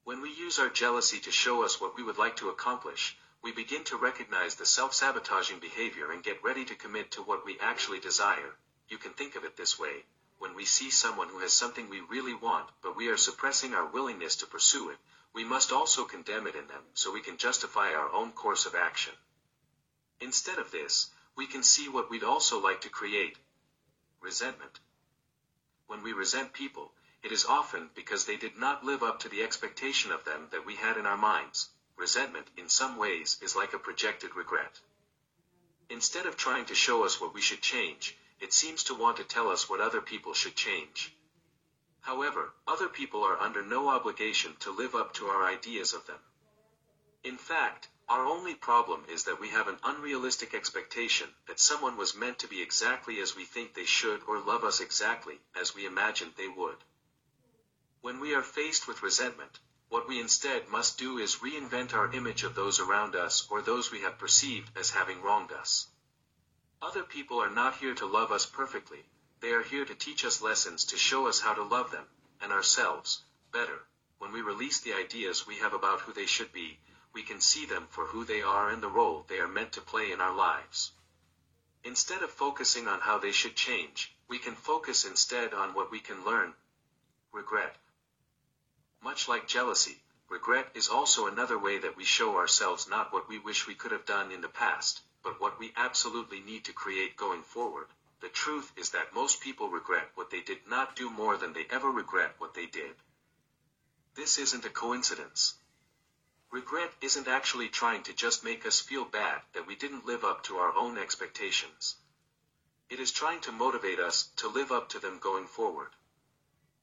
When 0.05 0.23
we 0.23 0.31
use 0.33 0.61
our 0.61 0.69
jealousy 0.69 1.19
to 1.19 1.33
show 1.33 1.65
us 1.65 1.81
what 1.81 1.97
we 1.97 2.05
would 2.05 2.19
like 2.19 2.37
to 2.37 2.51
accomplish, 2.51 3.17
we 3.43 3.51
begin 3.51 3.83
to 3.87 3.97
recognize 3.97 4.55
the 4.55 4.65
self-sabotaging 4.65 5.59
behavior 5.59 6.13
and 6.13 6.23
get 6.23 6.45
ready 6.45 6.65
to 6.67 6.77
commit 6.77 7.11
to 7.11 7.23
what 7.23 7.45
we 7.45 7.59
actually 7.59 7.99
desire. 7.99 8.55
You 8.89 8.97
can 8.97 9.13
think 9.15 9.35
of 9.35 9.43
it 9.43 9.57
this 9.57 9.77
way. 9.77 10.05
when 10.41 10.55
we 10.55 10.65
see 10.65 10.91
someone 10.91 11.29
who 11.29 11.39
has 11.41 11.53
something 11.53 11.91
we 11.91 12.01
really 12.01 12.33
want, 12.33 12.67
but 12.83 12.97
we 12.97 13.09
are 13.09 13.17
suppressing 13.19 13.75
our 13.75 13.85
willingness 13.85 14.37
to 14.37 14.47
pursue 14.47 14.89
it, 14.89 14.97
we 15.35 15.45
must 15.45 15.71
also 15.71 16.05
condemn 16.05 16.47
it 16.47 16.55
in 16.55 16.67
them 16.67 16.83
so 16.95 17.13
we 17.13 17.21
can 17.21 17.37
justify 17.37 17.93
our 17.93 18.11
own 18.11 18.33
course 18.33 18.65
of 18.65 18.75
action. 18.75 19.13
Instead 20.19 20.59
of 20.59 20.71
this, 20.71 21.11
we 21.37 21.47
can 21.47 21.63
see 21.63 21.91
what 21.91 22.09
we'd 22.11 22.25
also 22.25 22.59
like 22.59 22.81
to 22.81 22.89
create 22.89 23.37
resentment. 24.23 24.81
When 25.89 26.03
we 26.03 26.15
resent 26.15 26.55
people, 26.55 26.91
it 27.23 27.33
is 27.33 27.45
often 27.45 27.91
because 27.95 28.25
they 28.25 28.37
did 28.37 28.57
not 28.57 28.85
live 28.85 29.03
up 29.03 29.21
to 29.21 29.29
the 29.29 29.43
expectation 29.43 30.11
of 30.11 30.25
them 30.25 30.49
that 30.51 30.65
we 30.65 30.77
had 30.77 30.97
in 30.97 31.07
our 31.07 31.17
minds. 31.17 31.69
Resentment, 31.97 32.49
in 32.57 32.69
some 32.69 32.97
ways, 32.97 33.37
is 33.43 33.55
like 33.55 33.75
a 33.75 33.79
projected 33.79 34.35
regret. 34.35 34.81
Instead 35.91 36.25
of 36.25 36.37
trying 36.37 36.65
to 36.65 36.75
show 36.75 37.05
us 37.05 37.21
what 37.21 37.35
we 37.35 37.41
should 37.41 37.61
change, 37.61 38.17
it 38.41 38.53
seems 38.53 38.85
to 38.85 38.95
want 38.95 39.19
to 39.19 39.25
tell 39.25 39.49
us 39.51 39.69
what 39.69 39.81
other 39.81 40.01
people 40.01 40.33
should 40.33 40.57
change. 40.57 41.13
However, 42.01 42.55
other 42.67 42.89
people 42.89 43.23
are 43.23 43.39
under 43.39 43.63
no 43.63 43.91
obligation 43.91 44.57
to 44.61 44.71
live 44.71 44.95
up 44.95 45.13
to 45.15 45.27
our 45.27 45.45
ideas 45.45 45.93
of 45.93 46.07
them. 46.07 46.21
In 47.23 47.37
fact, 47.37 47.89
our 48.09 48.25
only 48.25 48.55
problem 48.55 49.05
is 49.09 49.25
that 49.25 49.39
we 49.39 49.51
have 49.51 49.69
an 49.69 49.79
unrealistic 49.85 50.55
expectation 50.55 51.29
that 51.47 51.61
someone 51.61 51.99
was 51.99 52.15
meant 52.15 52.39
to 52.39 52.49
be 52.49 52.63
exactly 52.63 53.21
as 53.21 53.37
we 53.37 53.45
think 53.45 53.75
they 53.75 53.85
should 53.85 54.23
or 54.27 54.41
love 54.41 54.65
us 54.65 54.81
exactly 54.81 55.39
as 55.55 55.75
we 55.75 55.85
imagined 55.85 56.33
they 56.37 56.49
would. 56.49 56.83
When 58.03 58.19
we 58.19 58.35
are 58.35 58.43
faced 58.43 58.89
with 58.89 59.03
resentment, 59.03 59.59
what 59.91 60.09
we 60.09 60.21
instead 60.21 60.69
must 60.69 60.97
do 60.97 61.19
is 61.19 61.37
reinvent 61.37 61.93
our 61.93 62.11
image 62.13 62.45
of 62.45 62.55
those 62.55 62.81
around 62.81 63.15
us 63.15 63.47
or 63.51 63.61
those 63.61 63.91
we 63.91 64.01
have 64.01 64.19
perceived 64.19 64.75
as 64.77 64.91
having 64.91 65.21
wronged 65.21 65.53
us. 65.53 65.87
Other 66.81 67.03
people 67.03 67.43
are 67.43 67.51
not 67.51 67.77
here 67.77 67.95
to 67.97 68.07
love 68.07 68.33
us 68.33 68.47
perfectly, 68.47 69.05
they 69.41 69.53
are 69.53 69.63
here 69.63 69.85
to 69.85 69.95
teach 69.95 70.25
us 70.25 70.41
lessons 70.41 70.87
to 70.87 70.97
show 70.97 71.27
us 71.27 71.41
how 71.41 71.53
to 71.53 71.63
love 71.63 71.91
them, 71.91 72.09
and 72.41 72.53
ourselves, 72.53 73.23
better. 73.53 73.87
When 74.17 74.33
we 74.33 74.41
release 74.41 74.81
the 74.81 74.95
ideas 74.95 75.47
we 75.47 75.59
have 75.59 75.75
about 75.75 76.01
who 76.01 76.13
they 76.15 76.27
should 76.27 76.53
be, 76.53 76.81
we 77.13 77.23
can 77.23 77.41
see 77.41 77.67
them 77.67 77.87
for 77.91 78.07
who 78.07 78.25
they 78.25 78.41
are 78.41 78.71
and 78.71 78.83
the 78.83 78.89
role 78.89 79.27
they 79.29 79.41
are 79.41 79.49
meant 79.49 79.73
to 79.73 79.83
play 79.83 80.11
in 80.11 80.21
our 80.21 80.35
lives. 80.35 80.93
Instead 81.85 82.23
of 82.23 82.31
focusing 82.31 82.89
on 82.89 83.01
how 83.01 83.19
they 83.19 83.33
should 83.33 83.57
change, 83.57 84.15
we 84.27 84.39
can 84.39 84.55
focus 84.55 85.05
instead 85.05 85.53
on 85.53 85.75
what 85.75 85.91
we 85.91 86.01
can 86.01 86.25
learn. 86.25 86.55
Regret. 87.33 87.77
Much 89.03 89.29
like 89.29 89.49
jealousy, 89.49 90.03
regret 90.29 90.71
is 90.75 90.89
also 90.89 91.27
another 91.27 91.59
way 91.59 91.79
that 91.79 91.97
we 91.97 92.05
show 92.05 92.37
ourselves 92.37 92.87
not 92.87 93.13
what 93.13 93.29
we 93.29 93.39
wish 93.39 93.67
we 93.67 93.75
could 93.75 93.93
have 93.93 94.05
done 94.05 94.31
in 94.31 94.43
the 94.43 94.49
past, 94.49 95.01
but 95.23 95.41
what 95.41 95.59
we 95.59 95.73
absolutely 95.77 96.41
need 96.41 96.65
to 96.65 96.73
create 96.73 97.17
going 97.17 97.43
forward. 97.43 97.89
The 98.21 98.29
truth 98.29 98.71
is 98.77 98.91
that 98.91 99.15
most 99.15 99.41
people 99.41 99.71
regret 99.71 100.11
what 100.15 100.29
they 100.29 100.43
did 100.43 100.67
not 100.67 100.95
do 100.97 101.09
more 101.09 101.39
than 101.39 101.55
they 101.55 101.67
ever 101.71 101.91
regret 101.91 102.35
what 102.37 102.53
they 102.53 102.67
did. 102.67 102.95
This 104.15 104.37
isn't 104.39 104.67
a 104.67 104.71
coincidence. 104.71 105.55
Regret 106.51 106.93
isn't 107.01 107.29
actually 107.29 107.71
trying 107.71 108.03
to 108.03 108.13
just 108.13 108.45
make 108.45 108.67
us 108.67 108.81
feel 108.81 109.07
bad 109.07 109.41
that 109.55 109.67
we 109.67 109.77
didn't 109.77 110.05
live 110.05 110.25
up 110.25 110.43
to 110.43 110.59
our 110.59 110.75
own 110.75 110.99
expectations. 110.99 111.97
It 112.91 113.01
is 113.01 113.13
trying 113.13 113.41
to 113.43 113.53
motivate 113.53 114.01
us 114.01 114.25
to 114.37 114.49
live 114.49 114.71
up 114.71 114.91
to 114.91 114.99
them 114.99 115.19
going 115.19 115.47
forward. 115.47 115.95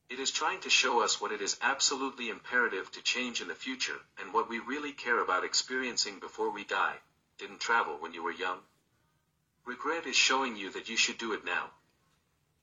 It 0.10 0.20
is 0.20 0.32
trying 0.32 0.62
to 0.62 0.70
show 0.70 1.02
us 1.02 1.20
what 1.20 1.34
it 1.34 1.42
is 1.42 1.58
absolutely 1.62 2.30
imperative 2.30 2.90
to 2.92 3.02
change 3.02 3.42
in 3.42 3.50
the 3.50 3.56
future 3.56 4.00
and 4.18 4.34
what 4.34 4.48
we 4.48 4.60
really 4.60 4.94
care 4.94 5.20
about 5.20 5.44
experiencing 5.44 6.20
before 6.20 6.50
we 6.50 6.64
die. 6.64 7.02
Didn't 7.38 7.60
travel 7.60 7.98
when 7.98 8.14
you 8.14 8.24
were 8.24 8.32
young? 8.32 8.60
Regret 9.66 10.06
is 10.06 10.16
showing 10.16 10.56
you 10.56 10.72
that 10.72 10.88
you 10.88 10.96
should 10.96 11.18
do 11.18 11.34
it 11.34 11.44
now. 11.44 11.72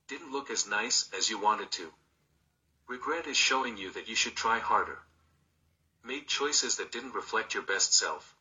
Didn't 0.09 0.33
look 0.33 0.49
as 0.51 0.67
nice 0.67 1.11
as 1.13 1.29
you 1.29 1.39
wanted 1.39 1.71
to. 1.73 1.93
Regret 2.87 3.27
is 3.27 3.37
showing 3.37 3.77
you 3.77 3.91
that 3.93 4.09
you 4.09 4.15
should 4.15 4.37
try 4.37 4.59
harder. 4.59 4.99
Made 6.03 6.27
choices 6.27 6.77
that 6.77 6.93
didn't 6.93 7.15
reflect 7.15 7.53
your 7.53 7.63
best 7.63 7.93
self. 7.93 8.35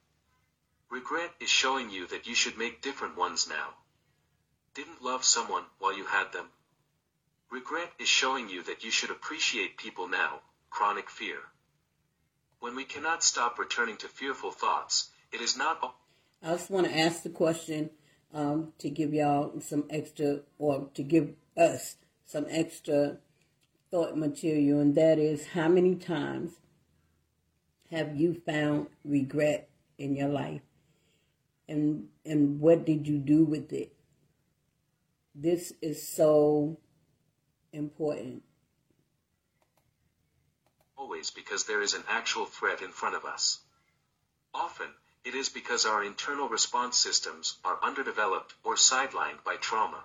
Regret 0.90 1.34
is 1.42 1.50
showing 1.50 1.90
you 1.90 2.08
that 2.08 2.26
you 2.26 2.36
should 2.36 2.58
make 2.58 2.82
different 2.82 3.18
ones 3.18 3.50
now. 3.50 3.74
Didn't 4.74 5.02
love 5.02 5.26
someone 5.26 5.66
while 5.78 5.96
you 5.96 6.06
had 6.06 6.32
them. 6.32 6.50
Regret 7.54 7.92
is 8.00 8.08
showing 8.08 8.50
you 8.50 8.64
that 8.64 8.84
you 8.84 8.90
should 8.90 9.12
appreciate 9.12 9.78
people 9.78 10.08
now, 10.08 10.40
chronic 10.72 11.08
fear. 11.08 11.38
When 12.60 12.76
we 12.76 12.84
cannot 12.84 13.24
stop 13.24 13.60
returning 13.60 13.96
to 13.98 14.08
fearful 14.08 14.50
thoughts, 14.50 15.12
it 15.32 15.40
is 15.40 15.56
not. 15.56 15.94
I 16.42 16.54
just 16.54 16.72
want 16.72 16.88
to 16.88 16.98
ask 16.98 17.22
the 17.22 17.30
question 17.30 17.92
um, 18.34 18.74
to 18.80 18.90
give 18.90 19.14
y'all 19.14 19.62
some 19.62 19.84
extra, 19.92 20.40
or 20.58 20.90
to 20.96 21.04
give 21.04 21.36
us 21.56 21.98
some 22.26 22.48
extra 22.50 23.18
thought 23.92 24.18
material, 24.18 24.80
and 24.80 24.96
that 24.96 25.20
is 25.20 25.50
how 25.50 25.68
many 25.68 25.94
times 25.94 26.54
have 27.92 28.16
you 28.16 28.34
found 28.34 28.88
regret 29.06 29.70
in 30.00 30.16
your 30.16 30.30
life? 30.30 30.62
And, 31.68 32.08
and 32.26 32.60
what 32.60 32.84
did 32.84 33.08
you 33.08 33.20
do 33.20 33.46
with 33.46 33.72
it? 33.72 33.94
This 35.36 35.74
is 35.84 36.08
so 36.08 36.80
important. 37.74 38.44
Always 40.96 41.32
because 41.32 41.66
there 41.66 41.82
is 41.82 41.94
an 41.94 42.04
actual 42.08 42.46
threat 42.46 42.82
in 42.82 42.92
front 42.92 43.16
of 43.16 43.26
us. 43.26 43.60
Often, 44.54 44.90
it 45.26 45.36
is 45.36 45.50
because 45.50 45.86
our 45.86 46.04
internal 46.04 46.48
response 46.48 46.98
systems 46.98 47.58
are 47.66 47.80
underdeveloped 47.82 48.54
or 48.64 48.76
sidelined 48.76 49.44
by 49.44 49.56
trauma. 49.58 50.04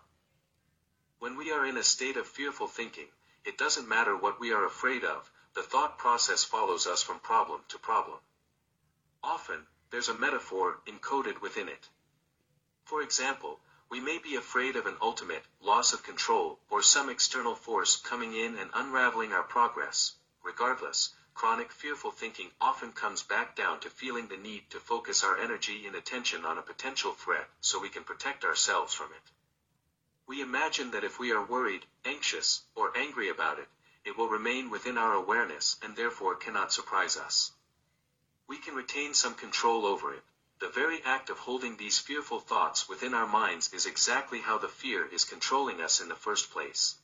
When 1.18 1.36
we 1.36 1.50
are 1.50 1.66
in 1.66 1.76
a 1.76 1.82
state 1.82 2.16
of 2.16 2.26
fearful 2.26 2.68
thinking, 2.68 3.08
it 3.44 3.58
doesn't 3.58 3.88
matter 3.88 4.16
what 4.16 4.40
we 4.40 4.52
are 4.52 4.64
afraid 4.64 5.04
of, 5.04 5.30
the 5.54 5.62
thought 5.62 5.98
process 5.98 6.44
follows 6.44 6.86
us 6.86 7.02
from 7.02 7.18
problem 7.18 7.60
to 7.68 7.78
problem. 7.78 8.18
Often, 9.22 9.66
there's 9.90 10.08
a 10.08 10.14
metaphor 10.14 10.80
encoded 10.86 11.40
within 11.40 11.68
it. 11.68 11.88
For 12.84 13.02
example, 13.02 13.60
we 13.90 14.00
may 14.00 14.18
be 14.18 14.36
afraid 14.36 14.76
of 14.76 14.86
an 14.86 14.96
ultimate 15.00 15.44
loss 15.60 15.94
of 15.94 16.02
control 16.02 16.58
or 16.68 16.82
some 16.82 17.08
external 17.08 17.54
force 17.54 17.96
coming 17.96 18.34
in 18.34 18.56
and 18.56 18.70
unraveling 18.74 19.32
our 19.32 19.42
progress. 19.42 20.14
Regardless, 20.42 21.14
chronic 21.32 21.72
fearful 21.72 22.10
thinking 22.10 22.50
often 22.60 22.92
comes 22.92 23.22
back 23.22 23.56
down 23.56 23.80
to 23.80 23.88
feeling 23.88 24.28
the 24.28 24.36
need 24.36 24.68
to 24.68 24.78
focus 24.78 25.24
our 25.24 25.38
energy 25.38 25.86
and 25.86 25.96
attention 25.96 26.44
on 26.44 26.58
a 26.58 26.62
potential 26.62 27.12
threat 27.12 27.48
so 27.60 27.80
we 27.80 27.88
can 27.88 28.04
protect 28.04 28.44
ourselves 28.44 28.92
from 28.92 29.10
it. 29.12 29.32
We 30.26 30.42
imagine 30.42 30.90
that 30.90 31.04
if 31.04 31.18
we 31.18 31.32
are 31.32 31.42
worried, 31.42 31.86
anxious, 32.04 32.62
or 32.74 32.94
angry 32.94 33.30
about 33.30 33.58
it, 33.58 33.68
it 34.04 34.18
will 34.18 34.28
remain 34.28 34.68
within 34.68 34.98
our 34.98 35.14
awareness 35.14 35.76
and 35.82 35.96
therefore 35.96 36.34
cannot 36.34 36.72
surprise 36.72 37.16
us. 37.16 37.52
We 38.46 38.58
can 38.58 38.74
retain 38.74 39.14
some 39.14 39.34
control 39.34 39.86
over 39.86 40.12
it, 40.12 40.24
the 40.60 40.68
very 40.68 41.00
act 41.04 41.30
of 41.30 41.38
holding 41.38 41.76
these 41.76 41.98
fearful 41.98 42.40
thoughts 42.40 42.88
within 42.88 43.14
our 43.14 43.26
minds 43.26 43.72
is 43.72 43.86
exactly 43.86 44.40
how 44.40 44.58
the 44.58 44.68
fear 44.68 45.06
is 45.06 45.24
controlling 45.24 45.80
us 45.80 46.00
in 46.00 46.08
the 46.08 46.16
first 46.16 46.50
place. 46.50 46.96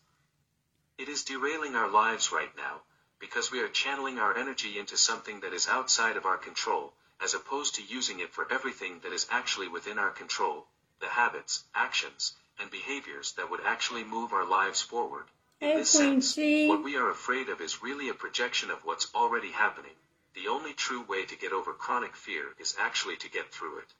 It 0.98 1.08
is 1.08 1.24
derailing 1.24 1.76
our 1.76 1.88
lives 1.88 2.32
right 2.32 2.54
now, 2.56 2.82
because 3.20 3.52
we 3.52 3.60
are 3.60 3.68
channeling 3.68 4.18
our 4.18 4.36
energy 4.36 4.78
into 4.78 4.96
something 4.96 5.40
that 5.40 5.52
is 5.52 5.68
outside 5.68 6.16
of 6.16 6.26
our 6.26 6.36
control, 6.36 6.92
as 7.20 7.34
opposed 7.34 7.76
to 7.76 7.82
using 7.84 8.20
it 8.20 8.32
for 8.32 8.52
everything 8.52 9.00
that 9.00 9.12
is 9.12 9.26
actually 9.30 9.68
within 9.68 9.98
our 9.98 10.10
control, 10.10 10.66
the 11.00 11.08
habits, 11.08 11.64
actions, 11.74 12.34
and 12.60 12.70
behaviors 12.70 13.32
that 13.32 13.50
would 13.50 13.60
actually 13.64 14.04
move 14.04 14.32
our 14.32 14.44
lives 14.44 14.82
forward. 14.82 15.24
In 15.60 15.76
this 15.76 15.90
sense, 15.90 16.36
what 16.36 16.82
we 16.82 16.96
are 16.96 17.10
afraid 17.10 17.48
of 17.48 17.60
is 17.60 17.82
really 17.82 18.08
a 18.08 18.14
projection 18.14 18.70
of 18.70 18.84
what's 18.84 19.14
already 19.14 19.52
happening. 19.52 19.94
The 20.34 20.48
only 20.48 20.74
true 20.74 21.02
way 21.02 21.24
to 21.26 21.36
get 21.36 21.52
over 21.52 21.72
chronic 21.72 22.16
fear 22.16 22.54
is 22.58 22.74
actually 22.78 23.16
to 23.18 23.30
get 23.30 23.52
through 23.52 23.78
it. 23.78 23.94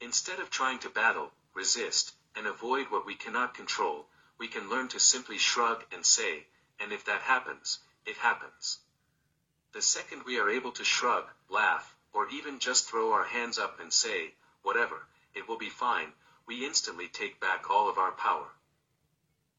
Instead 0.00 0.40
of 0.40 0.50
trying 0.50 0.80
to 0.80 0.90
battle, 0.90 1.32
resist, 1.54 2.14
and 2.34 2.46
avoid 2.46 2.90
what 2.90 3.06
we 3.06 3.14
cannot 3.14 3.54
control, 3.54 4.08
we 4.38 4.48
can 4.48 4.68
learn 4.68 4.88
to 4.88 4.98
simply 4.98 5.38
shrug 5.38 5.84
and 5.92 6.04
say, 6.04 6.48
and 6.80 6.92
if 6.92 7.04
that 7.04 7.22
happens, 7.22 7.78
it 8.04 8.16
happens. 8.16 8.80
The 9.72 9.82
second 9.82 10.24
we 10.24 10.38
are 10.38 10.50
able 10.50 10.72
to 10.72 10.84
shrug, 10.84 11.30
laugh, 11.48 11.94
or 12.12 12.28
even 12.28 12.58
just 12.58 12.88
throw 12.88 13.12
our 13.12 13.24
hands 13.24 13.58
up 13.58 13.78
and 13.78 13.92
say, 13.92 14.34
whatever, 14.62 15.06
it 15.34 15.48
will 15.48 15.58
be 15.58 15.70
fine, 15.70 16.12
we 16.46 16.66
instantly 16.66 17.08
take 17.08 17.40
back 17.40 17.70
all 17.70 17.88
of 17.88 17.98
our 17.98 18.12
power. 18.12 18.48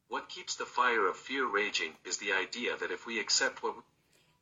What 0.09 0.29
keeps 0.29 0.55
the 0.55 0.65
fire 0.65 1.07
of 1.07 1.17
fear 1.17 1.45
raging 1.45 1.97
is 2.03 2.17
the 2.17 2.33
idea 2.33 2.77
that 2.77 2.91
if 2.91 3.05
we 3.05 3.19
accept 3.19 3.63
what 3.63 3.75
we 3.77 3.81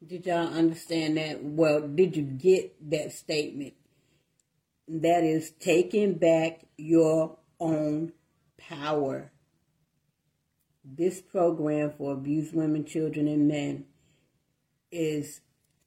did 0.05 0.25
y'all 0.25 0.47
understand 0.47 1.17
that? 1.17 1.43
Well, 1.43 1.87
did 1.87 2.17
you 2.17 2.23
get 2.23 2.89
that 2.89 3.11
statement? 3.11 3.73
That 4.87 5.23
is 5.23 5.51
taking 5.51 6.15
back 6.15 6.65
your 6.77 7.37
own 7.59 8.13
power. 8.57 9.31
This 10.83 11.21
program 11.21 11.93
for 11.97 12.13
abused 12.13 12.55
women, 12.55 12.85
children, 12.85 13.27
and 13.27 13.47
men 13.47 13.85
is 14.91 15.41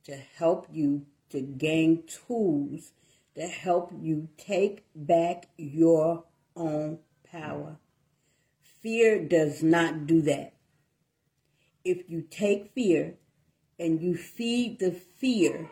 to 0.04 0.16
help 0.16 0.66
you 0.72 1.06
to 1.30 1.40
gain 1.40 2.04
tools 2.06 2.92
to 3.36 3.46
help 3.46 3.92
you 4.00 4.28
take 4.36 4.84
back 4.94 5.48
your 5.56 6.24
own 6.56 6.98
power. 7.30 7.78
Fear 8.82 9.26
does 9.28 9.62
not 9.62 10.06
do 10.06 10.22
that. 10.22 10.54
if 11.84 12.08
you 12.10 12.22
take 12.22 12.72
fear 12.74 13.14
and 13.78 14.00
you 14.02 14.16
feed 14.16 14.78
the 14.78 14.90
fear, 14.90 15.70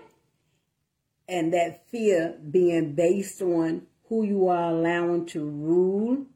and 1.29 1.53
that 1.53 1.89
fear 1.89 2.39
being 2.51 2.95
based 2.95 3.43
on 3.43 3.83
who 4.09 4.23
you 4.23 4.49
are 4.49 4.71
allowing 4.71 5.27
to 5.27 5.45
rule, 5.45 6.27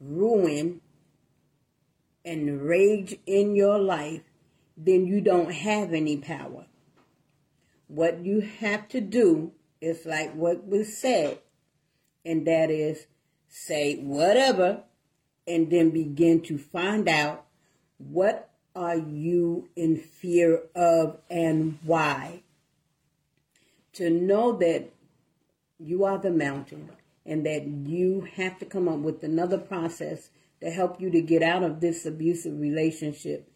ruin, 0.00 0.80
and 2.24 2.62
rage 2.62 3.16
in 3.26 3.56
your 3.56 3.78
life, 3.78 4.22
then 4.76 5.06
you 5.06 5.20
don't 5.20 5.52
have 5.52 5.92
any 5.92 6.16
power. 6.16 6.66
What 7.88 8.24
you 8.24 8.40
have 8.40 8.86
to 8.88 9.00
do 9.00 9.52
is 9.80 10.06
like 10.06 10.34
what 10.34 10.66
was 10.66 10.96
said, 10.96 11.38
and 12.24 12.46
that 12.46 12.70
is 12.70 13.06
say 13.48 13.96
whatever 13.96 14.82
and 15.46 15.70
then 15.70 15.90
begin 15.90 16.42
to 16.42 16.58
find 16.58 17.08
out 17.08 17.46
what 17.96 18.47
are 18.78 18.96
you 18.96 19.68
in 19.74 19.96
fear 19.96 20.62
of 20.76 21.18
and 21.28 21.80
why. 21.82 22.42
To 23.94 24.08
know 24.08 24.52
that 24.58 24.90
you 25.80 26.04
are 26.04 26.18
the 26.18 26.30
mountain 26.30 26.90
and 27.26 27.44
that 27.44 27.66
you 27.66 28.28
have 28.36 28.56
to 28.60 28.64
come 28.64 28.88
up 28.88 29.00
with 29.00 29.24
another 29.24 29.58
process 29.58 30.30
to 30.60 30.70
help 30.70 31.00
you 31.00 31.10
to 31.10 31.20
get 31.20 31.42
out 31.42 31.64
of 31.64 31.80
this 31.80 32.06
abusive 32.06 32.60
relationship, 32.60 33.50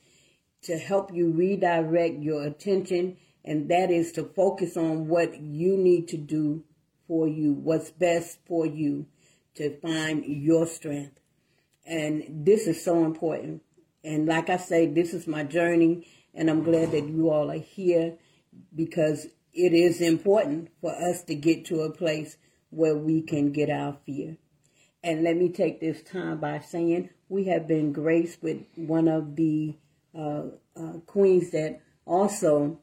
to 0.62 0.77
help 0.77 1.15
you 1.15 1.31
redirect 1.31 2.19
your 2.20 2.43
attention, 2.43 3.16
and 3.44 3.69
that 3.69 3.93
is 3.93 4.11
to 4.12 4.24
focus 4.24 4.77
on 4.77 5.07
what 5.07 5.40
you 5.40 5.77
need 5.77 6.09
to 6.09 6.16
do 6.16 6.65
for 7.07 7.28
you, 7.28 7.53
what's 7.53 7.90
best 7.90 8.39
for 8.44 8.66
you 8.66 9.07
to 9.55 9.78
find 9.78 10.24
your 10.24 10.66
strength. 10.66 11.20
And 11.86 12.44
this 12.44 12.66
is 12.66 12.85
so 12.85 13.05
important. 13.05 13.62
And 14.05 14.27
like 14.27 14.51
I 14.51 14.57
say, 14.57 14.87
this 14.87 15.15
is 15.15 15.27
my 15.27 15.45
journey, 15.45 16.07
and 16.35 16.51
I'm 16.51 16.65
glad 16.65 16.93
that 16.93 17.09
you 17.09 17.31
all 17.31 17.51
are 17.51 17.59
here 17.59 18.15
because 18.74 19.27
it 19.53 19.73
is 19.73 20.01
important 20.01 20.70
for 20.81 20.93
us 20.93 21.23
to 21.24 21.35
get 21.35 21.65
to 21.66 21.83
a 21.83 21.93
place 21.93 22.37
where 22.70 22.97
we 22.97 23.23
can 23.23 23.53
get 23.53 23.70
our 23.70 23.97
fear. 24.07 24.37
And 25.05 25.23
let 25.23 25.37
me 25.37 25.51
take 25.51 25.81
this 25.81 26.03
time 26.03 26.39
by 26.39 26.61
saying 26.61 27.11
we 27.29 27.45
have 27.45 27.69
been 27.69 27.93
graced 27.93 28.43
with 28.43 28.62
one 28.77 29.09
of 29.09 29.37
the 29.37 29.77
uh, 30.16 30.45
uh, 30.77 30.99
queens 31.07 31.51
that 31.51 31.81
also 32.07 32.81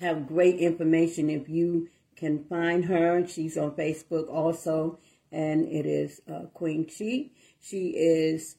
have 0.00 0.26
great 0.26 0.58
information. 0.58 1.30
If 1.30 1.48
you 1.48 1.88
can 2.16 2.44
find 2.44 2.84
her, 2.86 3.26
she's 3.26 3.56
on 3.56 3.72
Facebook 3.72 4.28
also, 4.28 4.98
and 5.32 5.66
it 5.66 5.86
is 5.86 6.20
uh, 6.32 6.46
Queen 6.54 6.86
Chi. 6.86 7.30
She 7.60 7.88
is 7.88 8.56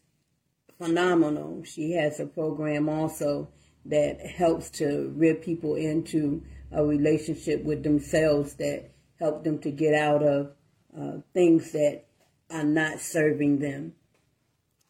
phenomenal. 0.77 1.63
She 1.63 1.91
has 1.93 2.19
a 2.19 2.25
program 2.25 2.89
also 2.89 3.49
that 3.85 4.25
helps 4.25 4.69
to 4.71 5.13
rip 5.15 5.43
people 5.43 5.75
into 5.75 6.43
a 6.71 6.83
relationship 6.83 7.63
with 7.63 7.83
themselves 7.83 8.55
that 8.55 8.91
help 9.19 9.43
them 9.43 9.59
to 9.59 9.71
get 9.71 9.93
out 9.93 10.23
of 10.23 10.51
uh, 10.97 11.17
things 11.33 11.71
that 11.71 12.05
are 12.49 12.63
not 12.63 12.99
serving 12.99 13.59
them. 13.59 13.93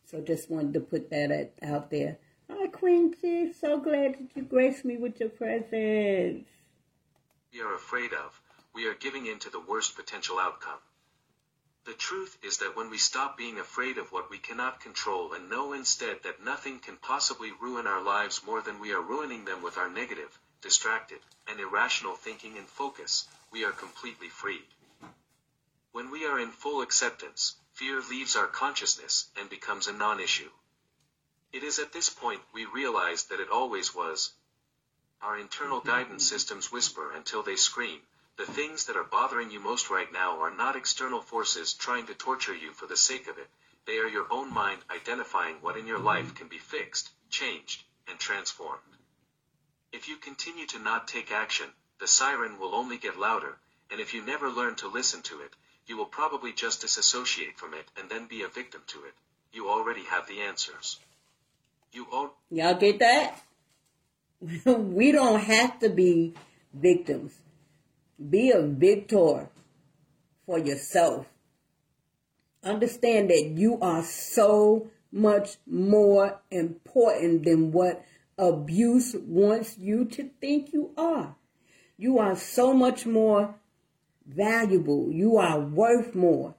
So 0.05 0.21
just 0.21 0.49
wanted 0.49 0.73
to 0.75 0.79
put 0.79 1.09
that 1.09 1.31
at, 1.31 1.53
out 1.61 1.89
there. 1.91 2.19
Hi, 2.49 2.67
Queen 2.67 3.13
Chi. 3.13 3.51
So 3.59 3.79
glad 3.79 4.13
that 4.13 4.29
you 4.35 4.43
graced 4.43 4.85
me 4.85 4.97
with 4.97 5.19
your 5.19 5.29
presence. 5.29 6.47
We 7.53 7.61
are 7.61 7.73
afraid 7.73 8.13
of, 8.13 8.39
we 8.73 8.87
are 8.87 8.93
giving 8.93 9.25
in 9.25 9.39
to 9.39 9.49
the 9.49 9.59
worst 9.59 9.95
potential 9.95 10.37
outcome. 10.39 10.79
The 11.85 11.93
truth 11.93 12.39
is 12.41 12.57
that 12.57 12.75
when 12.75 12.89
we 12.89 12.97
stop 12.97 13.37
being 13.37 13.59
afraid 13.59 13.99
of 13.99 14.11
what 14.11 14.31
we 14.31 14.39
cannot 14.39 14.79
control 14.79 15.33
and 15.33 15.47
know 15.47 15.71
instead 15.71 16.23
that 16.23 16.41
nothing 16.43 16.79
can 16.79 16.97
possibly 16.97 17.51
ruin 17.51 17.85
our 17.85 18.01
lives 18.01 18.43
more 18.43 18.59
than 18.61 18.79
we 18.79 18.91
are 18.91 19.01
ruining 19.01 19.45
them 19.45 19.61
with 19.61 19.77
our 19.77 19.87
negative, 19.87 20.39
distracted, 20.61 21.19
and 21.45 21.59
irrational 21.59 22.15
thinking 22.15 22.57
and 22.57 22.67
focus, 22.67 23.27
we 23.51 23.63
are 23.63 23.71
completely 23.71 24.29
freed. 24.29 24.65
When 25.91 26.09
we 26.09 26.25
are 26.25 26.39
in 26.39 26.51
full 26.51 26.81
acceptance, 26.81 27.55
fear 27.73 28.01
leaves 28.01 28.35
our 28.35 28.47
consciousness 28.47 29.29
and 29.35 29.47
becomes 29.47 29.85
a 29.85 29.93
non-issue. 29.93 30.49
It 31.51 31.63
is 31.63 31.77
at 31.77 31.93
this 31.93 32.09
point 32.09 32.41
we 32.51 32.65
realize 32.65 33.25
that 33.25 33.39
it 33.39 33.49
always 33.49 33.93
was. 33.93 34.33
Our 35.21 35.37
internal 35.37 35.81
guidance 35.81 36.27
systems 36.27 36.71
whisper 36.71 37.11
until 37.11 37.43
they 37.43 37.55
scream, 37.55 38.01
the 38.37 38.45
things 38.45 38.85
that 38.85 38.97
are 38.97 39.03
bothering 39.03 39.49
you 39.51 39.59
most 39.59 39.89
right 39.89 40.11
now 40.11 40.41
are 40.41 40.53
not 40.55 40.75
external 40.75 41.21
forces 41.21 41.73
trying 41.73 42.05
to 42.07 42.13
torture 42.13 42.55
you 42.55 42.71
for 42.71 42.85
the 42.85 42.97
sake 42.97 43.27
of 43.27 43.37
it, 43.37 43.47
they 43.85 43.97
are 43.97 44.07
your 44.07 44.27
own 44.31 44.53
mind 44.53 44.81
identifying 44.89 45.55
what 45.61 45.77
in 45.77 45.87
your 45.87 45.99
life 45.99 46.35
can 46.35 46.47
be 46.47 46.57
fixed, 46.57 47.11
changed, 47.29 47.83
and 48.09 48.19
transformed. 48.19 48.81
If 49.93 50.09
you 50.09 50.17
continue 50.17 50.65
to 50.67 50.79
not 50.79 51.07
take 51.07 51.31
action, 51.31 51.67
the 51.99 52.07
siren 52.07 52.59
will 52.59 52.75
only 52.75 52.97
get 52.97 53.17
louder, 53.17 53.57
and 53.89 54.01
if 54.01 54.13
you 54.13 54.25
never 54.25 54.49
learn 54.49 54.75
to 54.75 54.87
listen 54.87 55.21
to 55.23 55.41
it, 55.41 55.53
you 55.87 55.95
will 55.95 56.05
probably 56.05 56.51
just 56.51 56.81
disassociate 56.81 57.57
from 57.57 57.73
it 57.73 57.85
and 57.97 58.09
then 58.09 58.25
be 58.27 58.41
a 58.41 58.47
victim 58.47 58.81
to 58.87 58.99
it. 59.05 59.13
You 59.53 59.69
already 59.69 60.03
have 60.03 60.27
the 60.27 60.41
answers. 60.41 60.99
You 61.93 62.07
all 62.11 62.33
Y'all 62.51 62.73
get 62.73 62.99
that? 62.99 63.41
we 64.65 65.11
don't 65.11 65.39
have 65.39 65.79
to 65.79 65.89
be 65.89 66.33
victims. 66.73 67.31
Be 68.17 68.51
a 68.51 68.61
victor 68.61 69.49
for 70.45 70.59
yourself. 70.59 71.25
Understand 72.63 73.29
that 73.29 73.53
you 73.55 73.77
are 73.81 74.03
so 74.03 74.87
much 75.11 75.57
more 75.67 76.39
important 76.49 77.45
than 77.45 77.71
what 77.71 78.03
abuse 78.37 79.15
wants 79.25 79.77
you 79.77 80.05
to 80.05 80.29
think 80.41 80.73
you 80.73 80.91
are. 80.97 81.35
You 81.97 82.19
are 82.19 82.35
so 82.35 82.73
much 82.73 83.05
more 83.05 83.55
valuable. 84.25 85.11
You 85.11 85.37
are 85.37 85.59
worth 85.59 86.15
more. 86.15 86.55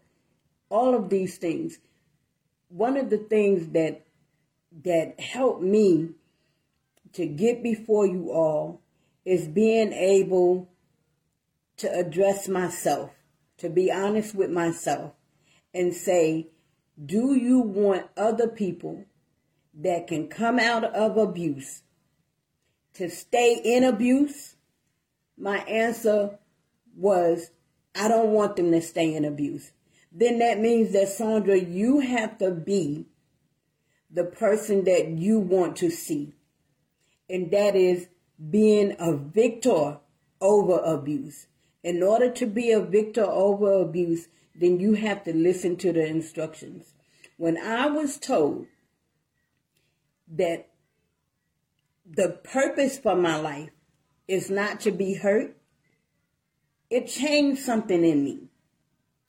All 0.69 0.95
of 0.95 1.11
these 1.11 1.39
things. 1.39 1.78
One 2.69 2.97
of 2.97 3.11
the 3.11 3.19
things 3.19 3.69
that 3.73 4.07
that 4.85 5.19
helped 5.20 5.62
me 5.62 6.11
to 7.12 7.27
get 7.27 7.62
before 7.62 8.07
you 8.07 8.31
all 8.31 8.81
is 9.24 9.49
being 9.49 9.93
able 9.93 10.69
to 11.78 11.93
address 11.93 12.48
myself, 12.48 13.11
to 13.59 13.69
be 13.69 13.90
honest 13.90 14.35
with 14.35 14.51
myself 14.51 15.12
and 15.74 15.94
say, 15.94 16.48
do 17.05 17.35
you 17.35 17.61
want 17.61 18.07
other 18.16 18.48
people 18.48 19.05
that 19.74 20.07
can 20.07 20.28
come 20.28 20.59
out 20.59 20.85
of 20.85 21.19
abuse 21.19 21.82
to 22.94 23.11
stay 23.11 23.61
in 23.62 23.85
abuse? 23.85 24.57
My 25.36 25.59
answer 25.59 26.39
was, 26.97 27.51
I 27.94 28.09
don't 28.09 28.31
want 28.31 28.57
them 28.57 28.73
to 28.73 28.81
stay 28.81 29.15
in 29.15 29.24
abuse. 29.24 29.73
Then 30.11 30.39
that 30.39 30.59
means 30.59 30.93
that, 30.93 31.09
Sandra, 31.09 31.59
you 31.59 32.01
have 32.01 32.39
to 32.39 32.51
be 32.51 33.07
the 34.11 34.24
person 34.24 34.85
that 34.85 35.09
you 35.09 35.39
want 35.39 35.77
to 35.77 35.90
see. 35.90 36.35
And 37.28 37.51
that 37.51 37.77
is 37.77 38.09
being 38.51 38.97
a 38.98 39.15
victor 39.15 39.98
over 40.40 40.78
abuse. 40.78 41.47
In 41.86 42.02
order 42.02 42.28
to 42.32 42.46
be 42.46 42.72
a 42.72 42.80
victor 42.80 43.22
over 43.22 43.74
abuse, 43.74 44.26
then 44.56 44.80
you 44.80 44.94
have 44.94 45.22
to 45.22 45.32
listen 45.32 45.76
to 45.76 45.92
the 45.92 46.04
instructions. 46.04 46.94
When 47.36 47.56
I 47.56 47.86
was 47.86 48.18
told 48.18 48.66
that 50.26 50.68
the 52.04 52.40
purpose 52.42 52.98
for 52.98 53.14
my 53.14 53.36
life 53.36 53.70
is 54.26 54.50
not 54.50 54.80
to 54.80 54.90
be 54.90 55.14
hurt, 55.14 55.56
it 56.90 57.06
changed 57.06 57.62
something 57.62 58.04
in 58.04 58.24
me. 58.24 58.48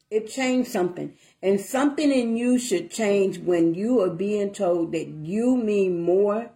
It 0.10 0.28
changed 0.28 0.72
something. 0.72 1.14
And 1.44 1.62
something 1.62 2.12
in 2.12 2.38
you 2.38 2.58
should 2.58 2.90
change 2.90 3.38
when 3.38 3.76
you 3.76 4.02
are 4.02 4.10
being 4.10 4.52
told 4.52 4.94
that 4.94 5.08
you 5.08 5.58
mean 5.58 6.02
more 6.02 6.50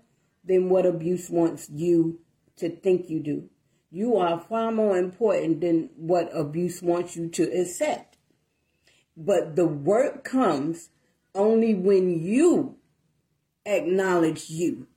than 0.43 0.67
what 0.67 0.87
abuse 0.87 1.29
wants 1.29 1.69
you 1.69 2.21
to 2.57 2.71
think 2.71 3.07
you 3.07 3.19
do. 3.19 3.50
You 3.91 4.15
are 4.15 4.39
far 4.39 4.71
more 4.71 4.97
important 4.97 5.59
than 5.59 5.89
what 5.97 6.29
abuse 6.33 6.81
wants 6.81 7.17
you 7.17 7.27
to 7.29 7.43
accept. 7.43 8.17
But 9.17 9.57
the 9.57 9.67
work 9.67 10.23
comes 10.23 10.89
only 11.35 11.73
when 11.73 12.23
you 12.23 12.77
acknowledge 13.65 14.49
you, 14.49 14.87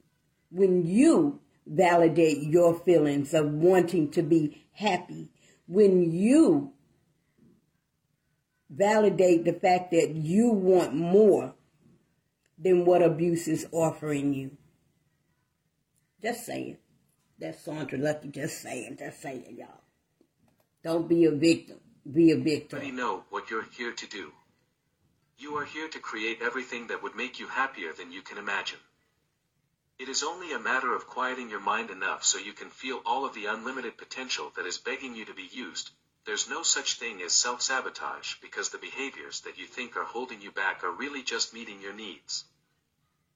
when 0.50 0.86
you 0.86 1.40
validate 1.66 2.44
your 2.44 2.78
feelings 2.78 3.34
of 3.34 3.50
wanting 3.50 4.12
to 4.12 4.22
be 4.22 4.64
happy, 4.72 5.28
when 5.66 6.12
you 6.12 6.72
validate 8.70 9.44
the 9.44 9.52
fact 9.52 9.90
that 9.90 10.14
you 10.14 10.50
want 10.50 10.94
more 10.94 11.54
than 12.58 12.84
what 12.84 13.02
abuse 13.02 13.48
is 13.48 13.66
offering 13.72 14.32
you. 14.34 14.56
Just 16.22 16.46
saying. 16.46 16.78
That's 17.38 17.64
Sandra 17.64 17.98
Lucky 17.98 18.28
just 18.28 18.62
saying, 18.62 18.96
just 18.98 19.20
saying, 19.20 19.56
y'all. 19.58 19.80
Don't 20.82 21.08
be 21.08 21.24
a 21.24 21.30
victim. 21.30 21.80
Be 22.10 22.30
a 22.32 22.36
victim. 22.36 22.78
already 22.78 22.92
know 22.92 23.24
what 23.30 23.50
you're 23.50 23.66
here 23.76 23.92
to 23.92 24.06
do. 24.06 24.32
You 25.38 25.56
are 25.56 25.64
here 25.64 25.88
to 25.88 25.98
create 25.98 26.38
everything 26.42 26.88
that 26.88 27.02
would 27.02 27.16
make 27.16 27.40
you 27.40 27.48
happier 27.48 27.92
than 27.92 28.12
you 28.12 28.22
can 28.22 28.38
imagine. 28.38 28.78
It 29.98 30.08
is 30.08 30.22
only 30.22 30.52
a 30.52 30.58
matter 30.58 30.94
of 30.94 31.06
quieting 31.06 31.50
your 31.50 31.60
mind 31.60 31.90
enough 31.90 32.24
so 32.24 32.38
you 32.38 32.52
can 32.52 32.68
feel 32.68 33.00
all 33.06 33.24
of 33.24 33.34
the 33.34 33.46
unlimited 33.46 33.96
potential 33.96 34.52
that 34.56 34.66
is 34.66 34.78
begging 34.78 35.14
you 35.14 35.24
to 35.24 35.34
be 35.34 35.48
used. 35.50 35.90
There's 36.26 36.48
no 36.48 36.62
such 36.62 36.98
thing 36.98 37.20
as 37.22 37.32
self-sabotage 37.32 38.36
because 38.40 38.70
the 38.70 38.78
behaviors 38.78 39.40
that 39.42 39.58
you 39.58 39.66
think 39.66 39.96
are 39.96 40.04
holding 40.04 40.40
you 40.40 40.50
back 40.50 40.82
are 40.84 40.90
really 40.90 41.22
just 41.22 41.54
meeting 41.54 41.80
your 41.80 41.92
needs. 41.92 42.44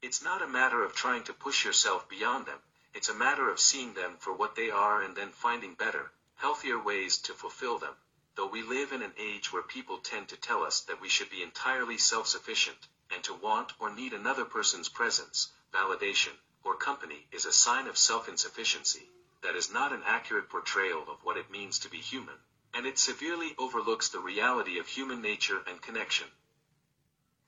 It's 0.02 0.22
not 0.22 0.42
a 0.42 0.48
matter 0.48 0.82
of 0.84 0.94
trying 0.94 1.24
to 1.24 1.32
push 1.32 1.64
yourself 1.64 2.08
beyond 2.08 2.46
them, 2.46 2.58
it's 2.94 3.08
a 3.08 3.14
matter 3.14 3.50
of 3.50 3.60
seeing 3.60 3.94
them 3.94 4.16
for 4.18 4.32
what 4.32 4.54
they 4.54 4.70
are 4.70 5.02
and 5.02 5.16
then 5.16 5.30
finding 5.30 5.74
better, 5.74 6.10
healthier 6.36 6.78
ways 6.78 7.18
to 7.18 7.34
fulfill 7.34 7.78
them. 7.78 7.94
Though 8.34 8.46
we 8.46 8.62
live 8.62 8.92
in 8.92 9.02
an 9.02 9.12
age 9.18 9.52
where 9.52 9.62
people 9.62 9.98
tend 9.98 10.28
to 10.28 10.36
tell 10.36 10.62
us 10.62 10.80
that 10.82 11.00
we 11.00 11.08
should 11.08 11.30
be 11.30 11.42
entirely 11.42 11.98
self-sufficient, 11.98 12.88
and 13.10 13.22
to 13.24 13.34
want 13.34 13.72
or 13.80 13.90
need 13.90 14.12
another 14.12 14.44
person's 14.44 14.88
presence, 14.88 15.48
validation, 15.72 16.32
or 16.64 16.76
company 16.76 17.26
is 17.32 17.46
a 17.46 17.52
sign 17.52 17.86
of 17.86 17.98
self-insufficiency, 17.98 19.08
that 19.42 19.56
is 19.56 19.72
not 19.72 19.92
an 19.92 20.02
accurate 20.04 20.48
portrayal 20.48 21.02
of 21.08 21.24
what 21.24 21.36
it 21.36 21.50
means 21.50 21.78
to 21.80 21.90
be 21.90 21.98
human, 21.98 22.34
and 22.74 22.86
it 22.86 22.98
severely 22.98 23.54
overlooks 23.58 24.08
the 24.08 24.20
reality 24.20 24.78
of 24.78 24.86
human 24.86 25.20
nature 25.22 25.62
and 25.66 25.80
connection. 25.80 26.26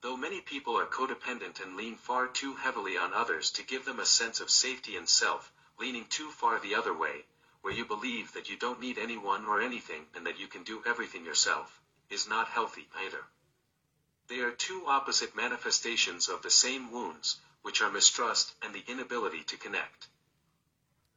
Though 0.01 0.17
many 0.17 0.41
people 0.41 0.75
are 0.79 0.87
codependent 0.87 1.59
and 1.59 1.77
lean 1.77 1.95
far 1.95 2.27
too 2.27 2.55
heavily 2.55 2.97
on 2.97 3.13
others 3.13 3.51
to 3.51 3.63
give 3.63 3.85
them 3.85 3.99
a 3.99 4.05
sense 4.05 4.39
of 4.39 4.49
safety 4.49 4.95
and 4.95 5.07
self, 5.07 5.53
leaning 5.77 6.07
too 6.07 6.31
far 6.31 6.59
the 6.59 6.73
other 6.73 6.93
way, 6.93 7.25
where 7.61 7.73
you 7.73 7.85
believe 7.85 8.33
that 8.33 8.49
you 8.49 8.57
don't 8.57 8.79
need 8.79 8.97
anyone 8.97 9.45
or 9.45 9.61
anything 9.61 10.07
and 10.15 10.25
that 10.25 10.39
you 10.39 10.47
can 10.47 10.63
do 10.63 10.83
everything 10.87 11.23
yourself, 11.23 11.79
is 12.09 12.27
not 12.27 12.49
healthy 12.49 12.89
either. 12.95 13.25
They 14.27 14.39
are 14.39 14.51
two 14.51 14.87
opposite 14.87 15.35
manifestations 15.35 16.27
of 16.27 16.41
the 16.41 16.49
same 16.49 16.91
wounds, 16.91 17.39
which 17.61 17.81
are 17.81 17.91
mistrust 17.91 18.55
and 18.63 18.73
the 18.73 18.83
inability 18.87 19.43
to 19.43 19.57
connect. 19.57 20.07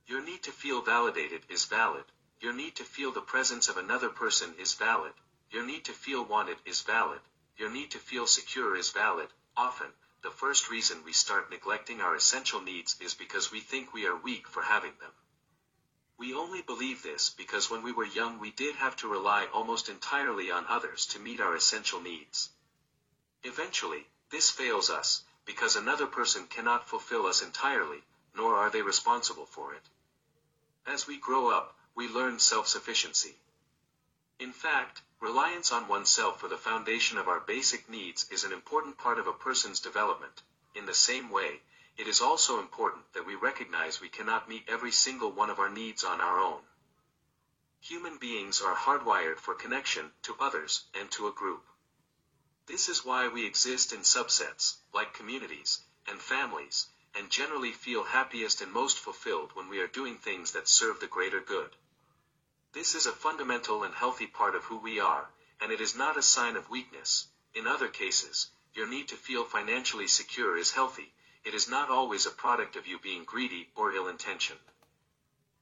Your 0.06 0.20
need 0.20 0.42
to 0.42 0.52
feel 0.52 0.82
validated 0.82 1.42
is 1.48 1.64
valid. 1.64 2.04
Your 2.40 2.52
need 2.52 2.76
to 2.76 2.84
feel 2.84 3.12
the 3.12 3.22
presence 3.22 3.68
of 3.68 3.78
another 3.78 4.10
person 4.10 4.54
is 4.58 4.74
valid. 4.74 5.14
Your 5.50 5.64
need 5.64 5.86
to 5.86 5.92
feel 5.92 6.22
wanted 6.22 6.58
is 6.66 6.82
valid. 6.82 7.20
Your 7.56 7.70
need 7.70 7.90
to 7.92 7.98
feel 7.98 8.26
secure 8.26 8.76
is 8.76 8.90
valid. 8.90 9.28
Often, 9.56 9.92
the 10.22 10.30
first 10.30 10.70
reason 10.70 11.04
we 11.04 11.12
start 11.12 11.50
neglecting 11.50 12.00
our 12.00 12.16
essential 12.16 12.60
needs 12.60 12.96
is 13.00 13.14
because 13.14 13.52
we 13.52 13.60
think 13.60 13.92
we 13.92 14.06
are 14.06 14.16
weak 14.16 14.48
for 14.48 14.62
having 14.62 14.92
them. 15.00 15.12
We 16.16 16.34
only 16.34 16.62
believe 16.62 17.02
this 17.02 17.30
because 17.30 17.70
when 17.70 17.82
we 17.82 17.92
were 17.92 18.04
young 18.04 18.38
we 18.38 18.50
did 18.50 18.76
have 18.76 18.96
to 18.96 19.08
rely 19.08 19.46
almost 19.52 19.88
entirely 19.88 20.50
on 20.50 20.66
others 20.68 21.06
to 21.06 21.18
meet 21.18 21.40
our 21.40 21.54
essential 21.54 22.00
needs. 22.00 22.50
Eventually, 23.42 24.06
this 24.30 24.50
fails 24.50 24.90
us, 24.90 25.22
because 25.44 25.76
another 25.76 26.06
person 26.06 26.46
cannot 26.46 26.88
fulfill 26.88 27.26
us 27.26 27.42
entirely, 27.42 28.02
nor 28.34 28.56
are 28.56 28.70
they 28.70 28.82
responsible 28.82 29.46
for 29.46 29.74
it. 29.74 29.82
As 30.86 31.06
we 31.06 31.18
grow 31.18 31.50
up, 31.50 31.76
we 31.94 32.08
learn 32.08 32.38
self-sufficiency. 32.38 33.36
In 34.40 34.52
fact, 34.52 35.02
reliance 35.24 35.72
on 35.72 35.88
oneself 35.88 36.38
for 36.38 36.48
the 36.48 36.58
foundation 36.58 37.16
of 37.16 37.28
our 37.28 37.40
basic 37.40 37.88
needs 37.88 38.26
is 38.30 38.44
an 38.44 38.52
important 38.52 38.98
part 38.98 39.18
of 39.18 39.26
a 39.26 39.32
person's 39.32 39.80
development. 39.80 40.42
In 40.74 40.84
the 40.84 40.92
same 40.92 41.30
way, 41.30 41.62
it 41.96 42.06
is 42.06 42.20
also 42.20 42.60
important 42.60 43.10
that 43.14 43.24
we 43.24 43.34
recognize 43.34 44.02
we 44.02 44.10
cannot 44.10 44.50
meet 44.50 44.68
every 44.68 44.92
single 44.92 45.32
one 45.32 45.48
of 45.48 45.58
our 45.58 45.70
needs 45.70 46.04
on 46.04 46.20
our 46.20 46.38
own. 46.38 46.60
Human 47.80 48.18
beings 48.18 48.60
are 48.60 48.76
hardwired 48.76 49.38
for 49.38 49.54
connection 49.54 50.12
to 50.24 50.36
others 50.38 50.84
and 50.92 51.10
to 51.12 51.26
a 51.26 51.32
group. 51.32 51.64
This 52.66 52.90
is 52.90 53.02
why 53.02 53.28
we 53.28 53.46
exist 53.46 53.94
in 53.94 54.00
subsets, 54.00 54.74
like 54.92 55.14
communities, 55.14 55.80
and 56.06 56.20
families, 56.20 56.88
and 57.14 57.30
generally 57.30 57.72
feel 57.72 58.04
happiest 58.04 58.60
and 58.60 58.70
most 58.70 58.98
fulfilled 58.98 59.52
when 59.54 59.70
we 59.70 59.80
are 59.80 59.86
doing 59.86 60.18
things 60.18 60.52
that 60.52 60.68
serve 60.68 61.00
the 61.00 61.06
greater 61.06 61.40
good. 61.40 61.74
This 62.74 62.96
is 62.96 63.06
a 63.06 63.12
fundamental 63.12 63.84
and 63.84 63.94
healthy 63.94 64.26
part 64.26 64.56
of 64.56 64.64
who 64.64 64.78
we 64.78 64.98
are, 64.98 65.28
and 65.60 65.70
it 65.70 65.80
is 65.80 65.96
not 65.96 66.16
a 66.16 66.22
sign 66.22 66.56
of 66.56 66.68
weakness. 66.70 67.28
In 67.54 67.68
other 67.68 67.86
cases, 67.86 68.48
your 68.74 68.88
need 68.88 69.06
to 69.08 69.14
feel 69.14 69.44
financially 69.44 70.08
secure 70.08 70.56
is 70.58 70.72
healthy. 70.72 71.12
It 71.44 71.54
is 71.54 71.68
not 71.70 71.88
always 71.88 72.26
a 72.26 72.32
product 72.32 72.74
of 72.74 72.88
you 72.88 72.98
being 72.98 73.22
greedy 73.22 73.68
or 73.76 73.92
ill-intentioned. 73.92 74.58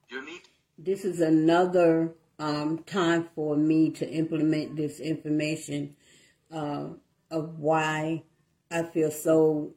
Your 0.08 0.24
need 0.24 0.40
This 0.78 1.04
is 1.04 1.20
another 1.20 2.14
um, 2.38 2.78
time 2.84 3.28
for 3.34 3.56
me 3.56 3.90
to 3.90 4.08
implement 4.08 4.76
this 4.76 4.98
information 4.98 5.96
uh, 6.50 6.86
of 7.30 7.58
why 7.58 8.22
I 8.70 8.84
feel 8.84 9.10
so 9.10 9.74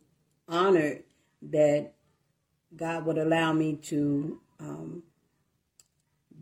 honored 0.47 1.03
that 1.41 1.91
God 2.73 3.05
would 3.05 3.17
allow 3.17 3.51
me 3.51 3.75
to 3.91 4.39
um, 4.61 5.03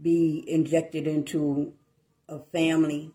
be 0.04 0.44
injected 0.48 1.08
into 1.08 1.74
a 2.30 2.40
family 2.52 3.12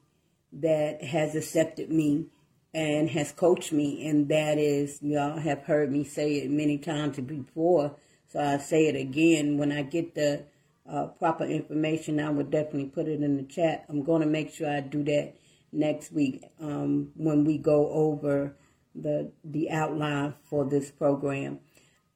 that 0.52 1.04
has 1.04 1.36
accepted 1.36 1.90
me 1.90 2.26
and 2.74 3.10
has 3.10 3.32
coached 3.32 3.72
me, 3.72 4.06
and 4.08 4.28
that 4.28 4.58
is, 4.58 4.98
y'all 5.02 5.38
have 5.38 5.62
heard 5.64 5.92
me 5.92 6.04
say 6.04 6.36
it 6.36 6.50
many 6.50 6.78
times 6.78 7.18
before, 7.20 7.96
so 8.28 8.40
I 8.40 8.58
say 8.58 8.86
it 8.86 8.96
again. 8.96 9.58
When 9.58 9.72
I 9.72 9.82
get 9.82 10.14
the 10.14 10.44
uh, 10.88 11.06
proper 11.06 11.44
information, 11.44 12.20
I 12.20 12.30
would 12.30 12.50
definitely 12.50 12.86
put 12.86 13.08
it 13.08 13.22
in 13.22 13.36
the 13.36 13.42
chat. 13.42 13.84
I'm 13.88 14.02
going 14.02 14.22
to 14.22 14.28
make 14.28 14.52
sure 14.52 14.70
I 14.70 14.80
do 14.80 15.02
that 15.04 15.34
next 15.72 16.12
week 16.12 16.44
um, 16.60 17.10
when 17.14 17.44
we 17.44 17.58
go 17.58 17.90
over 17.90 18.54
the 18.94 19.30
the 19.44 19.70
outline 19.70 20.34
for 20.44 20.64
this 20.64 20.90
program. 20.90 21.60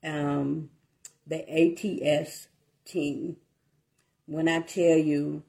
Um, 0.03 0.71
the 1.27 1.49
ATS 1.49 2.49
team. 2.85 3.37
When 4.27 4.49
I 4.49 4.61
tell 4.61 4.97
you 4.97 5.43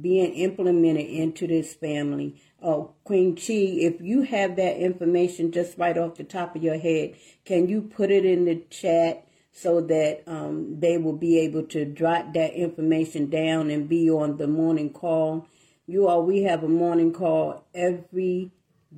being 0.00 0.34
implemented 0.34 1.06
into 1.06 1.46
this 1.46 1.74
family. 1.74 2.36
Oh, 2.62 2.94
Queen 3.04 3.36
Chi, 3.36 3.52
if 3.52 4.00
you 4.00 4.22
have 4.22 4.56
that 4.56 4.78
information 4.78 5.52
just 5.52 5.78
right 5.78 5.96
off 5.96 6.16
the 6.16 6.24
top 6.24 6.56
of 6.56 6.62
your 6.62 6.78
head, 6.78 7.14
can 7.44 7.68
you 7.68 7.82
put 7.82 8.10
it 8.10 8.24
in 8.24 8.44
the 8.44 8.56
chat 8.70 9.26
so 9.52 9.80
that 9.80 10.22
um, 10.26 10.80
they 10.80 10.98
will 10.98 11.16
be 11.16 11.38
able 11.38 11.62
to 11.62 11.86
jot 11.86 12.34
that 12.34 12.52
information 12.54 13.30
down 13.30 13.70
and 13.70 13.88
be 13.88 14.10
on 14.10 14.36
the 14.36 14.46
morning 14.46 14.90
call? 14.90 15.46
You 15.86 16.08
all, 16.08 16.22
we 16.22 16.42
have 16.42 16.62
a 16.62 16.68
morning 16.68 17.12
call 17.12 17.64
every 17.74 18.50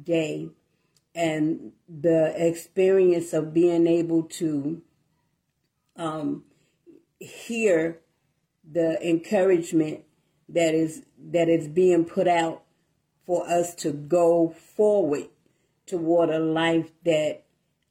day, 0.03 0.49
and 1.15 1.73
the 1.89 2.35
experience 2.37 3.33
of 3.33 3.53
being 3.53 3.87
able 3.87 4.23
to 4.23 4.83
um, 5.97 6.45
hear 7.21 7.99
the 8.71 8.99
encouragement 9.07 10.05
that 10.49 10.75
is 10.75 11.03
that 11.31 11.49
is 11.49 11.69
being 11.69 12.05
put 12.05 12.29
out 12.29 12.63
for 13.27 13.49
us 13.49 13.75
to 13.75 13.93
go 13.93 14.55
forward 14.77 15.29
toward 15.87 16.31
a 16.31 16.39
life 16.39 16.91
that 17.05 17.45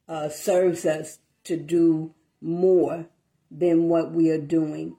uh, 0.08 0.30
serves 0.30 0.86
us 0.86 1.20
to 1.44 1.58
do 1.58 2.14
more 2.42 3.06
than 3.50 3.84
what 3.90 4.12
we 4.12 4.30
are 4.30 4.42
doing. 4.42 4.96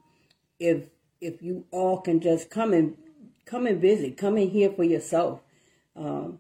If 0.59 0.85
if 1.21 1.43
you 1.43 1.65
all 1.71 2.01
can 2.01 2.21
just 2.21 2.51
come 2.51 2.73
and 2.73 2.97
come 3.45 3.67
and 3.67 3.81
visit, 3.81 4.17
come 4.17 4.37
and 4.37 4.51
hear 4.51 4.71
for 4.71 4.85
yourself, 4.85 5.41
um, 5.97 6.39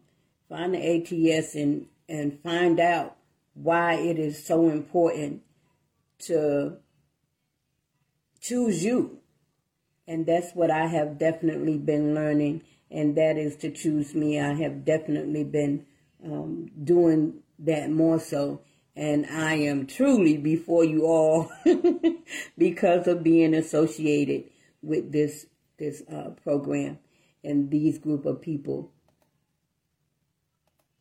find 0.49 0.75
the 0.75 1.37
ATS 1.39 1.55
and 1.55 1.87
and 2.09 2.41
find 2.43 2.81
out 2.81 3.17
why 3.55 3.95
it 3.95 4.19
is 4.19 4.45
so 4.45 4.69
important 4.69 5.43
to 6.19 6.77
choose 8.41 8.85
you 8.85 9.18
and 10.09 10.25
that's 10.25 10.53
what 10.53 10.71
I 10.71 10.87
have 10.87 11.19
definitely 11.19 11.77
been 11.77 12.15
learning, 12.15 12.63
and 12.91 13.15
that 13.17 13.37
is 13.37 13.57
to 13.57 13.71
choose 13.71 14.15
me. 14.15 14.41
I 14.41 14.55
have 14.55 14.85
definitely 14.85 15.45
been 15.45 15.85
um, 16.25 16.71
doing 16.83 17.41
that 17.61 17.91
more 17.91 18.19
so, 18.19 18.63
and 18.97 19.27
I 19.27 19.55
am 19.55 19.87
truly 19.87 20.39
before 20.39 20.83
you 20.83 21.05
all 21.07 21.53
because 22.59 23.07
of 23.07 23.23
being 23.23 23.55
associated 23.55 24.45
with 24.83 25.13
this 25.13 25.47
this 25.79 26.03
uh, 26.11 26.31
program 26.43 26.99
and 27.45 27.71
these 27.71 27.99
group 27.99 28.25
of 28.25 28.41
people. 28.41 28.91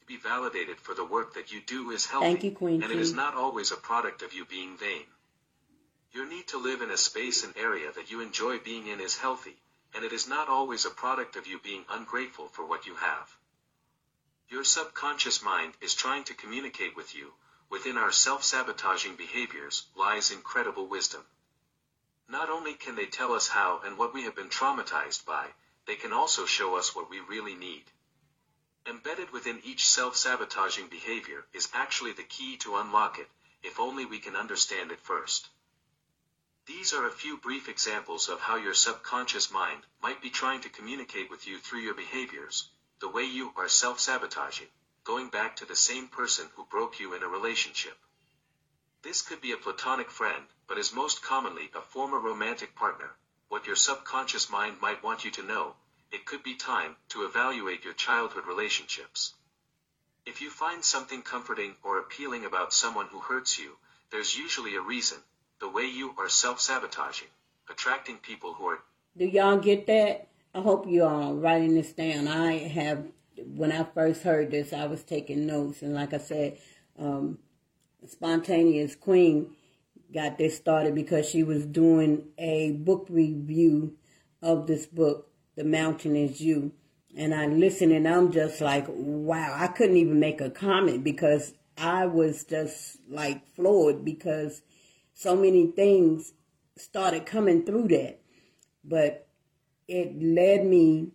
To 0.02 0.06
be 0.06 0.18
validated 0.18 0.78
for 0.80 0.94
the 0.94 1.06
work 1.06 1.34
that 1.36 1.52
you 1.52 1.62
do 1.66 1.92
is 1.92 2.06
healthy, 2.06 2.28
Thank 2.28 2.44
you, 2.44 2.52
Queen 2.52 2.84
and 2.84 2.92
it 2.92 3.00
is 3.00 3.14
not 3.14 3.36
always 3.36 3.72
a 3.72 3.78
product 3.78 4.22
of 4.22 4.34
you 4.34 4.46
being 4.46 4.78
vain. 4.78 5.04
Your 6.12 6.26
need 6.26 6.48
to 6.48 6.58
live 6.58 6.82
in 6.82 6.90
a 6.90 6.98
space 6.98 7.44
and 7.44 7.56
area 7.58 7.92
that 7.92 8.10
you 8.10 8.22
enjoy 8.22 8.60
being 8.60 8.88
in 8.88 9.00
is 9.00 9.18
healthy, 9.18 9.62
and 9.94 10.06
it 10.06 10.14
is 10.14 10.28
not 10.28 10.48
always 10.48 10.86
a 10.86 10.90
product 10.90 11.36
of 11.36 11.48
you 11.48 11.60
being 11.60 11.86
ungrateful 11.90 12.48
for 12.48 12.66
what 12.66 12.86
you 12.86 12.96
have. 12.96 13.38
Your 14.50 14.64
subconscious 14.64 15.42
mind 15.42 15.74
is 15.82 15.94
trying 15.94 16.24
to 16.26 16.34
communicate 16.34 16.96
with 16.96 17.14
you. 17.14 17.34
Within 17.70 17.98
our 17.98 18.14
self-sabotaging 18.14 19.18
behaviors 19.18 19.88
lies 19.96 20.32
incredible 20.32 20.88
wisdom. 20.88 21.26
Not 22.30 22.50
only 22.50 22.74
can 22.74 22.96
they 22.96 23.08
tell 23.08 23.34
us 23.34 23.50
how 23.50 23.82
and 23.84 23.98
what 23.98 24.14
we 24.14 24.24
have 24.24 24.36
been 24.36 24.50
traumatized 24.50 25.26
by, 25.26 25.54
they 25.86 25.96
can 25.96 26.14
also 26.14 26.46
show 26.46 26.78
us 26.78 26.96
what 26.96 27.10
we 27.10 27.20
really 27.20 27.56
need. 27.56 27.84
Embedded 28.86 29.32
within 29.32 29.62
each 29.66 29.86
self-sabotaging 29.86 30.88
behavior 30.88 31.46
is 31.54 31.70
actually 31.74 32.14
the 32.14 32.24
key 32.24 32.56
to 32.58 32.78
unlock 32.78 33.20
it. 33.20 33.30
if 33.64 33.80
only 33.80 34.06
we 34.06 34.20
can 34.20 34.36
understand 34.36 34.92
it 34.92 35.00
first. 35.02 35.50
These 36.68 36.91
are 36.91 37.07
a 37.07 37.11
few 37.11 37.38
brief 37.38 37.69
examples 37.69 38.27
of 38.27 38.41
how 38.41 38.57
your 38.57 38.73
subconscious 38.73 39.49
mind 39.49 39.85
might 40.02 40.22
be 40.22 40.30
trying 40.30 40.60
to 40.61 40.69
communicate 40.69 41.30
with 41.30 41.48
you 41.48 41.60
through 41.60 41.80
your 41.80 41.94
behaviors, 41.94 42.69
the 42.99 43.07
way 43.07 43.23
you 43.23 43.53
are 43.56 43.69
self-sabotaging, 43.69 44.68
going 45.06 45.30
back 45.30 45.56
to 45.56 45.65
the 45.65 45.77
same 45.77 46.10
person 46.10 46.49
who 46.56 46.65
broke 46.65 46.99
you 46.99 47.14
in 47.14 47.23
a 47.23 47.27
relationship. 47.27 47.98
This 49.02 49.22
could 49.22 49.39
be 49.39 49.53
a 49.53 49.57
platonic 49.57 50.11
friend, 50.11 50.45
but 50.68 50.77
is 50.77 50.91
most 50.91 51.22
commonly 51.22 51.72
a 51.73 51.81
former 51.81 52.19
romantic 52.19 52.76
partner. 52.76 53.15
What 53.48 53.65
your 53.65 53.77
subconscious 53.77 54.49
mind 54.49 54.81
might 54.81 55.02
want 55.02 55.23
you 55.23 55.31
to 55.31 55.44
know, 55.44 55.77
it 56.11 56.26
could 56.26 56.44
be 56.44 56.56
time 56.56 56.98
to 57.10 57.23
evaluate 57.23 57.85
your 57.85 57.94
childhood 57.94 58.45
relationships. 58.45 59.34
If 60.26 60.41
you 60.41 60.49
find 60.49 60.84
something 60.84 61.22
comforting 61.22 61.77
or 61.81 61.98
appealing 61.98 62.44
about 62.44 62.73
someone 62.73 63.07
who 63.07 63.22
hurts 63.22 63.57
you, 63.57 63.77
there's 64.11 64.38
usually 64.38 64.76
a 64.76 64.81
reason, 64.81 65.19
the 65.60 65.70
way 65.70 65.86
you 65.86 66.14
are 66.18 66.30
self-sabotaging, 66.30 67.28
attracting 67.70 68.18
people 68.18 68.54
who 68.54 68.68
are. 68.68 68.80
Do 69.18 69.26
y'all 69.26 69.58
get 69.58 69.88
that? 69.88 70.28
I 70.54 70.62
hope 70.62 70.88
you 70.88 71.04
are 71.04 71.34
writing 71.34 71.76
this 71.76 71.94
down. 71.94 72.28
I 72.28 72.54
have, 72.68 73.06
when 73.36 73.72
I 73.72 73.84
first 73.84 74.24
heard 74.24 74.52
this, 74.52 74.74
I 74.74 74.86
was 74.86 75.04
taking 75.04 75.46
notes, 75.46 75.82
and 75.82 75.94
like 75.94 76.14
I 76.14 76.20
said, 76.20 76.58
um, 76.98 77.40
Spontaneous 78.06 78.96
Queen 78.96 79.56
got 80.14 80.38
this 80.38 80.56
started 80.56 80.96
because 80.96 81.30
she 81.30 81.44
was 81.44 81.66
doing 81.66 82.28
a 82.38 82.72
book 82.72 83.08
review 83.10 83.98
of 84.42 84.68
this 84.68 84.86
book, 84.86 85.30
The 85.56 85.64
Mountain 85.64 86.16
Is 86.16 86.40
You. 86.40 86.72
And 87.16 87.34
I 87.34 87.48
listened 87.48 87.92
and 87.92 88.08
I'm 88.08 88.32
just 88.32 88.62
like, 88.62 88.86
wow, 88.88 89.56
I 89.58 89.68
couldn't 89.68 89.98
even 89.98 90.20
make 90.20 90.40
a 90.40 90.50
comment 90.50 91.04
because 91.04 91.54
I 91.78 92.06
was 92.06 92.44
just 92.44 92.98
like 93.10 93.48
floored 93.56 94.06
because 94.06 94.62
so 95.18 95.35
many 95.35 95.65
things 95.65 96.34
started 96.76 97.26
coming 97.26 97.65
through 97.65 97.88
that. 97.88 98.19
But 98.85 99.27
it 99.88 100.22
led 100.22 100.64
me 100.64 101.10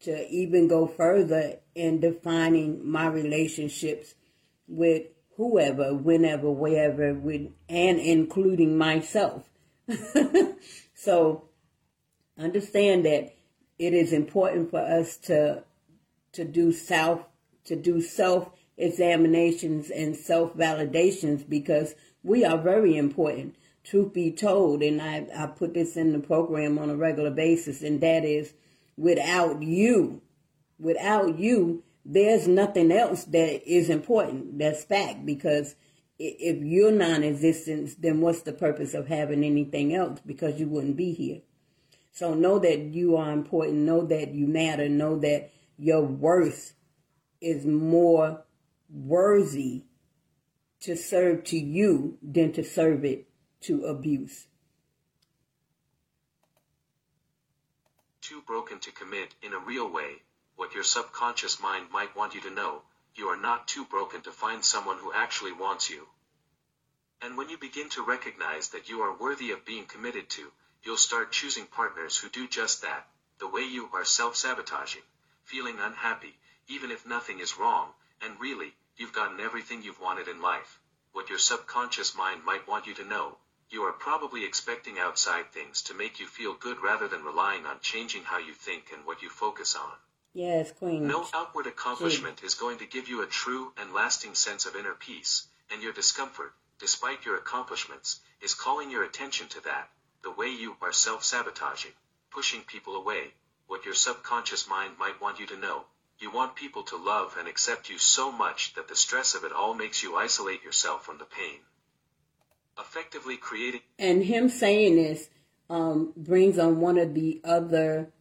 to 0.00 0.26
even 0.28 0.66
go 0.66 0.86
further 0.86 1.58
in 1.74 2.00
defining 2.00 2.90
my 2.90 3.06
relationships 3.06 4.14
with 4.66 5.08
whoever, 5.36 5.94
whenever, 5.94 6.50
wherever, 6.50 7.12
with, 7.12 7.50
and 7.68 8.00
including 8.00 8.78
myself. 8.78 9.50
so 10.94 11.48
understand 12.38 13.04
that 13.04 13.34
it 13.78 13.92
is 13.92 14.14
important 14.14 14.70
for 14.70 14.80
us 14.80 15.18
to 15.18 15.62
to 16.32 16.44
do 16.44 16.72
self 16.72 17.20
to 17.64 17.76
do 17.76 18.00
self 18.00 18.50
examinations 18.78 19.90
and 19.90 20.16
self 20.16 20.56
validations 20.56 21.46
because 21.46 21.94
we 22.24 22.44
are 22.44 22.58
very 22.58 22.96
important. 22.96 23.54
Truth 23.84 24.14
be 24.14 24.32
told, 24.32 24.82
and 24.82 25.00
I, 25.00 25.26
I 25.36 25.46
put 25.46 25.74
this 25.74 25.96
in 25.96 26.12
the 26.12 26.18
program 26.18 26.78
on 26.78 26.88
a 26.88 26.96
regular 26.96 27.30
basis, 27.30 27.82
and 27.82 28.00
that 28.00 28.24
is 28.24 28.54
without 28.96 29.62
you, 29.62 30.22
without 30.78 31.38
you, 31.38 31.84
there's 32.04 32.48
nothing 32.48 32.90
else 32.90 33.24
that 33.24 33.62
is 33.70 33.90
important. 33.90 34.58
That's 34.58 34.84
fact 34.84 35.26
because 35.26 35.76
if 36.18 36.62
you're 36.62 36.92
non-existent, 36.92 38.00
then 38.00 38.20
what's 38.20 38.42
the 38.42 38.52
purpose 38.52 38.94
of 38.94 39.08
having 39.08 39.44
anything 39.44 39.94
else? 39.94 40.20
Because 40.24 40.58
you 40.58 40.68
wouldn't 40.68 40.96
be 40.96 41.12
here. 41.12 41.40
So 42.12 42.32
know 42.32 42.58
that 42.60 42.94
you 42.94 43.16
are 43.16 43.32
important. 43.32 43.78
Know 43.78 44.06
that 44.06 44.32
you 44.32 44.46
matter. 44.46 44.88
Know 44.88 45.18
that 45.18 45.50
your 45.76 46.02
worth 46.02 46.74
is 47.40 47.66
more 47.66 48.44
worthy 48.88 49.82
to 50.84 50.96
serve 50.96 51.44
to 51.44 51.58
you 51.58 52.18
than 52.22 52.52
to 52.52 52.62
serve 52.62 53.06
it 53.06 53.26
to 53.62 53.86
abuse. 53.86 54.46
Too 58.20 58.42
broken 58.46 58.78
to 58.80 58.92
commit 58.92 59.34
in 59.42 59.54
a 59.54 59.58
real 59.58 59.90
way 59.90 60.16
what 60.56 60.74
your 60.74 60.84
subconscious 60.84 61.58
mind 61.60 61.86
might 61.90 62.14
want 62.14 62.34
you 62.34 62.42
to 62.42 62.50
know, 62.50 62.82
you 63.14 63.28
are 63.28 63.40
not 63.40 63.66
too 63.66 63.86
broken 63.86 64.20
to 64.22 64.30
find 64.30 64.62
someone 64.62 64.98
who 64.98 65.10
actually 65.12 65.52
wants 65.52 65.88
you. 65.88 66.06
And 67.22 67.38
when 67.38 67.48
you 67.48 67.56
begin 67.56 67.88
to 67.90 68.04
recognize 68.04 68.68
that 68.68 68.90
you 68.90 69.00
are 69.00 69.16
worthy 69.18 69.52
of 69.52 69.64
being 69.64 69.86
committed 69.86 70.28
to, 70.30 70.52
you'll 70.82 70.98
start 70.98 71.32
choosing 71.32 71.64
partners 71.64 72.18
who 72.18 72.28
do 72.28 72.46
just 72.46 72.82
that, 72.82 73.08
the 73.40 73.48
way 73.48 73.62
you 73.62 73.88
are 73.94 74.04
self-sabotaging, 74.04 75.02
feeling 75.44 75.76
unhappy, 75.80 76.34
even 76.68 76.90
if 76.90 77.06
nothing 77.06 77.40
is 77.40 77.58
wrong, 77.58 77.88
and 78.20 78.38
really, 78.38 78.74
you've 78.96 79.12
gotten 79.12 79.40
everything 79.40 79.82
you've 79.82 80.00
wanted 80.00 80.28
in 80.28 80.40
life. 80.40 80.80
What 81.12 81.28
your 81.28 81.38
subconscious 81.38 82.16
mind 82.16 82.44
might 82.44 82.66
want 82.68 82.86
you 82.86 82.94
to 82.94 83.04
know, 83.04 83.38
you 83.70 83.82
are 83.82 83.92
probably 83.92 84.44
expecting 84.44 84.98
outside 84.98 85.52
things 85.52 85.82
to 85.82 85.94
make 85.94 86.20
you 86.20 86.26
feel 86.26 86.54
good 86.54 86.80
rather 86.82 87.08
than 87.08 87.24
relying 87.24 87.66
on 87.66 87.80
changing 87.80 88.22
how 88.22 88.38
you 88.38 88.52
think 88.52 88.92
and 88.92 89.04
what 89.04 89.22
you 89.22 89.28
focus 89.28 89.74
on. 89.74 89.92
Yes, 90.32 90.72
Queen. 90.72 91.06
No 91.06 91.26
outward 91.32 91.66
accomplishment 91.66 92.42
is 92.42 92.54
going 92.54 92.78
to 92.78 92.86
give 92.86 93.08
you 93.08 93.22
a 93.22 93.26
true 93.26 93.72
and 93.76 93.92
lasting 93.92 94.34
sense 94.34 94.66
of 94.66 94.76
inner 94.76 94.94
peace, 94.94 95.46
and 95.70 95.82
your 95.82 95.92
discomfort, 95.92 96.52
despite 96.78 97.24
your 97.24 97.36
accomplishments, 97.36 98.20
is 98.40 98.54
calling 98.54 98.90
your 98.90 99.04
attention 99.04 99.48
to 99.48 99.60
that, 99.62 99.90
the 100.22 100.30
way 100.30 100.48
you 100.48 100.76
are 100.82 100.92
self-sabotaging, 100.92 101.92
pushing 102.30 102.62
people 102.62 102.96
away, 102.96 103.32
what 103.66 103.84
your 103.84 103.94
subconscious 103.94 104.68
mind 104.68 104.98
might 104.98 105.20
want 105.20 105.38
you 105.38 105.46
to 105.46 105.56
know. 105.56 105.84
You 106.20 106.30
want 106.30 106.54
people 106.54 106.82
to 106.84 106.96
love 106.96 107.36
and 107.38 107.48
accept 107.48 107.90
you 107.90 107.98
so 107.98 108.32
much 108.32 108.74
that 108.74 108.88
the 108.88 108.96
stress 108.96 109.34
of 109.34 109.44
it 109.44 109.52
all 109.52 109.74
makes 109.74 110.02
you 110.02 110.16
isolate 110.16 110.62
yourself 110.62 111.04
from 111.04 111.18
the 111.18 111.24
pain. 111.24 111.60
Effectively 112.78 113.36
creating. 113.36 113.80
And 113.98 114.24
him 114.24 114.48
saying 114.48 114.96
this 114.96 115.28
um, 115.68 116.12
brings 116.16 116.58
on 116.58 116.80
one 116.80 116.98
of 116.98 117.14
the 117.14 117.40
other 117.44 118.12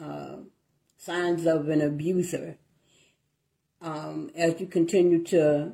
uh, 0.00 0.36
signs 0.96 1.46
of 1.46 1.68
an 1.68 1.80
abuser. 1.80 2.58
Um, 3.80 4.30
as 4.34 4.60
you 4.60 4.66
continue 4.66 5.22
to 5.24 5.72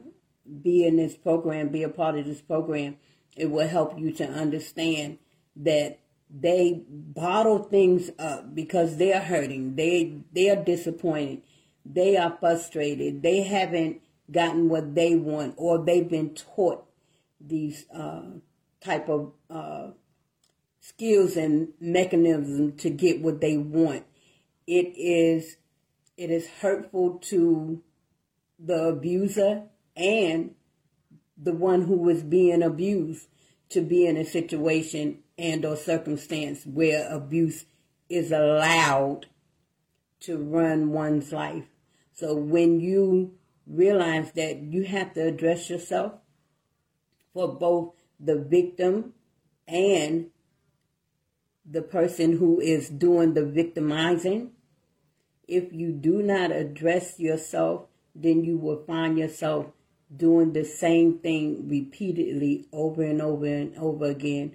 be 0.62 0.86
in 0.86 0.96
this 0.96 1.16
program, 1.16 1.68
be 1.68 1.82
a 1.82 1.88
part 1.88 2.18
of 2.18 2.26
this 2.26 2.40
program, 2.40 2.96
it 3.36 3.50
will 3.50 3.66
help 3.66 3.98
you 3.98 4.12
to 4.12 4.28
understand 4.28 5.18
that 5.56 5.98
they 6.28 6.82
bottle 6.88 7.58
things 7.58 8.10
up 8.18 8.54
because 8.54 8.96
they're 8.96 9.20
hurting. 9.20 9.76
They 9.76 10.20
they 10.32 10.48
are 10.50 10.62
disappointed. 10.62 11.42
They 11.84 12.16
are 12.16 12.36
frustrated. 12.38 13.22
They 13.22 13.42
haven't 13.42 14.00
gotten 14.30 14.68
what 14.68 14.94
they 14.94 15.16
want, 15.16 15.54
or 15.56 15.84
they've 15.84 16.08
been 16.08 16.34
taught 16.34 16.84
these 17.40 17.86
uh, 17.94 18.22
type 18.80 19.08
of 19.08 19.32
uh, 19.50 19.88
skills 20.80 21.36
and 21.36 21.68
mechanisms 21.80 22.80
to 22.82 22.90
get 22.90 23.20
what 23.20 23.40
they 23.40 23.56
want 23.56 24.04
it 24.66 24.94
is 24.96 25.56
it 26.16 26.30
is 26.30 26.46
hurtful 26.60 27.18
to 27.18 27.82
the 28.58 28.88
abuser 28.88 29.64
and 29.96 30.54
the 31.36 31.52
one 31.52 31.82
who 31.82 32.08
is 32.08 32.22
being 32.22 32.62
abused 32.62 33.26
to 33.68 33.80
be 33.80 34.06
in 34.06 34.16
a 34.16 34.24
situation 34.24 35.18
and 35.38 35.64
or 35.64 35.76
circumstance 35.76 36.64
where 36.64 37.08
abuse 37.10 37.64
is 38.08 38.30
allowed 38.30 39.26
to 40.20 40.36
run 40.36 40.90
one's 40.90 41.32
life. 41.32 41.64
So 42.12 42.34
when 42.34 42.80
you 42.80 43.34
realize 43.66 44.32
that 44.32 44.62
you 44.62 44.84
have 44.84 45.14
to 45.14 45.26
address 45.26 45.70
yourself 45.70 46.14
for 47.32 47.48
both 47.48 47.94
the 48.20 48.36
victim 48.36 49.14
and 49.66 50.30
the 51.64 51.82
person 51.82 52.38
who 52.38 52.60
is 52.60 52.88
doing 52.88 53.34
the 53.34 53.44
victimizing. 53.44 54.50
If 55.46 55.72
you 55.72 55.92
do 55.92 56.22
not 56.22 56.50
address 56.50 57.18
yourself, 57.18 57.86
then 58.14 58.44
you 58.44 58.58
will 58.58 58.84
find 58.84 59.18
yourself 59.18 59.66
doing 60.14 60.52
the 60.52 60.64
same 60.64 61.18
thing 61.18 61.68
repeatedly 61.68 62.66
over 62.72 63.02
and 63.02 63.22
over 63.22 63.46
and 63.46 63.76
over 63.78 64.06
again, 64.06 64.54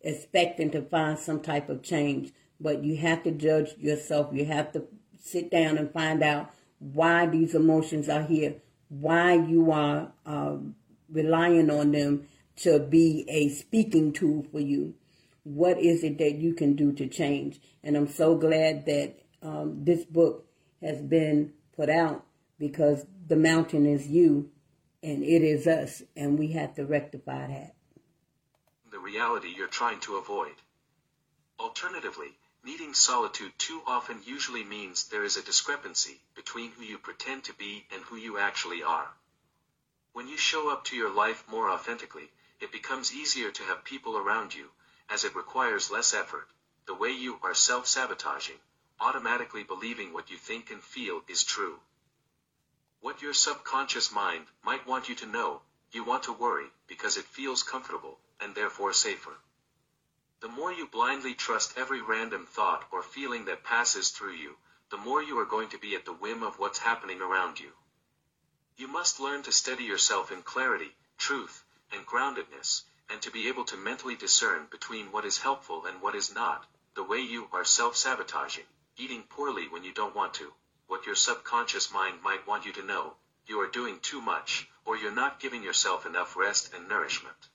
expecting 0.00 0.70
to 0.70 0.82
find 0.82 1.18
some 1.18 1.40
type 1.40 1.68
of 1.68 1.82
change. 1.82 2.32
But 2.58 2.82
you 2.82 2.96
have 2.96 3.22
to 3.24 3.30
judge 3.30 3.76
yourself. 3.78 4.30
You 4.32 4.46
have 4.46 4.72
to 4.72 4.84
sit 5.20 5.50
down 5.50 5.76
and 5.78 5.92
find 5.92 6.22
out 6.22 6.50
why 6.78 7.26
these 7.26 7.54
emotions 7.54 8.08
are 8.08 8.22
here, 8.22 8.56
why 8.88 9.34
you 9.34 9.70
are 9.72 10.12
uh, 10.24 10.56
relying 11.10 11.70
on 11.70 11.92
them 11.92 12.28
to 12.56 12.78
be 12.78 13.24
a 13.28 13.48
speaking 13.48 14.12
tool 14.12 14.44
for 14.50 14.60
you 14.60 14.94
what 15.46 15.78
is 15.78 16.02
it 16.02 16.18
that 16.18 16.34
you 16.34 16.54
can 16.54 16.74
do 16.74 16.92
to 16.94 17.06
change? 17.06 17.60
And 17.84 17.96
I'm 17.96 18.08
so 18.08 18.34
glad 18.34 18.84
that 18.86 19.14
um, 19.42 19.84
this 19.84 20.04
book 20.04 20.44
has 20.82 21.00
been 21.00 21.52
put 21.76 21.88
out 21.88 22.24
because 22.58 23.06
the 23.28 23.36
mountain 23.36 23.86
is 23.86 24.08
you 24.08 24.50
and 25.04 25.22
it 25.22 25.42
is 25.42 25.68
us, 25.68 26.02
and 26.16 26.36
we 26.36 26.48
have 26.52 26.74
to 26.74 26.84
rectify 26.84 27.46
that. 27.46 27.74
The 28.90 28.98
reality 28.98 29.54
you're 29.56 29.68
trying 29.68 30.00
to 30.00 30.16
avoid. 30.16 30.54
Alternatively, 31.60 32.32
needing 32.66 32.92
solitude 32.92 33.52
too 33.58 33.80
often 33.86 34.20
usually 34.26 34.64
means 34.64 35.04
there 35.04 35.22
is 35.22 35.36
a 35.36 35.42
discrepancy 35.42 36.20
between 36.34 36.72
who 36.72 36.82
you 36.82 36.98
pretend 36.98 37.44
to 37.44 37.54
be 37.54 37.86
and 37.94 38.02
who 38.02 38.16
you 38.16 38.38
actually 38.38 38.82
are. 38.82 39.08
When 40.12 40.26
you 40.26 40.36
show 40.36 40.68
up 40.68 40.84
to 40.86 40.96
your 40.96 41.10
life 41.10 41.44
more 41.48 41.70
authentically, 41.70 42.28
it 42.60 42.72
becomes 42.72 43.14
easier 43.14 43.52
to 43.52 43.62
have 43.62 43.84
people 43.84 44.16
around 44.16 44.52
you, 44.52 44.66
as 45.08 45.22
it 45.22 45.36
requires 45.36 45.92
less 45.92 46.12
effort. 46.12 46.48
The 46.88 46.94
way 46.94 47.12
you 47.12 47.38
are 47.44 47.54
self-sabotaging, 47.54 48.56
automatically 49.00 49.62
believing 49.62 50.12
what 50.12 50.28
you 50.28 50.36
think 50.36 50.72
and 50.72 50.82
feel 50.82 51.22
is 51.28 51.44
true. 51.44 51.78
What 53.00 53.22
your 53.22 53.34
subconscious 53.34 54.10
mind 54.10 54.46
might 54.64 54.88
want 54.88 55.08
you 55.08 55.14
to 55.16 55.26
know, 55.26 55.60
you 55.92 56.02
want 56.02 56.24
to 56.24 56.32
worry, 56.32 56.66
because 56.88 57.16
it 57.16 57.26
feels 57.26 57.62
comfortable, 57.62 58.18
and 58.40 58.56
therefore 58.56 58.92
safer. 58.92 59.38
The 60.40 60.48
more 60.48 60.70
you 60.70 60.86
blindly 60.86 61.34
trust 61.34 61.78
every 61.78 62.02
random 62.02 62.46
thought 62.46 62.86
or 62.90 63.02
feeling 63.02 63.46
that 63.46 63.64
passes 63.64 64.10
through 64.10 64.34
you, 64.34 64.58
the 64.90 64.98
more 64.98 65.22
you 65.22 65.38
are 65.38 65.46
going 65.46 65.70
to 65.70 65.78
be 65.78 65.94
at 65.94 66.04
the 66.04 66.12
whim 66.12 66.42
of 66.42 66.58
what's 66.58 66.78
happening 66.78 67.22
around 67.22 67.58
you. 67.58 67.72
You 68.76 68.86
must 68.86 69.18
learn 69.18 69.42
to 69.44 69.52
steady 69.52 69.84
yourself 69.84 70.30
in 70.30 70.42
clarity, 70.42 70.94
truth, 71.16 71.64
and 71.90 72.06
groundedness, 72.06 72.82
and 73.08 73.22
to 73.22 73.30
be 73.30 73.48
able 73.48 73.64
to 73.64 73.76
mentally 73.76 74.14
discern 74.14 74.66
between 74.66 75.10
what 75.10 75.24
is 75.24 75.38
helpful 75.38 75.86
and 75.86 76.02
what 76.02 76.14
is 76.14 76.34
not, 76.34 76.66
the 76.94 77.02
way 77.02 77.20
you 77.20 77.48
are 77.52 77.64
self-sabotaging, 77.64 78.66
eating 78.98 79.22
poorly 79.22 79.68
when 79.68 79.84
you 79.84 79.92
don't 79.92 80.14
want 80.14 80.34
to, 80.34 80.52
what 80.86 81.06
your 81.06 81.14
subconscious 81.14 81.90
mind 81.90 82.22
might 82.22 82.46
want 82.46 82.66
you 82.66 82.72
to 82.72 82.82
know, 82.84 83.16
you 83.46 83.58
are 83.60 83.68
doing 83.68 83.98
too 84.00 84.20
much, 84.20 84.68
or 84.84 84.96
you're 84.96 85.10
not 85.10 85.40
giving 85.40 85.62
yourself 85.62 86.04
enough 86.04 86.36
rest 86.36 86.74
and 86.74 86.88
nourishment. 86.88 87.48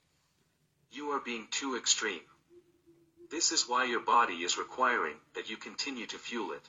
You 0.91 1.11
are 1.11 1.19
being 1.19 1.47
too 1.51 1.75
extreme. 1.75 2.21
This 3.31 3.53
is 3.53 3.65
why 3.65 3.85
your 3.85 4.01
body 4.01 4.43
is 4.43 4.57
requiring 4.57 5.15
that 5.35 5.49
you 5.49 5.55
continue 5.55 6.05
to 6.07 6.19
fuel 6.19 6.51
it. 6.51 6.67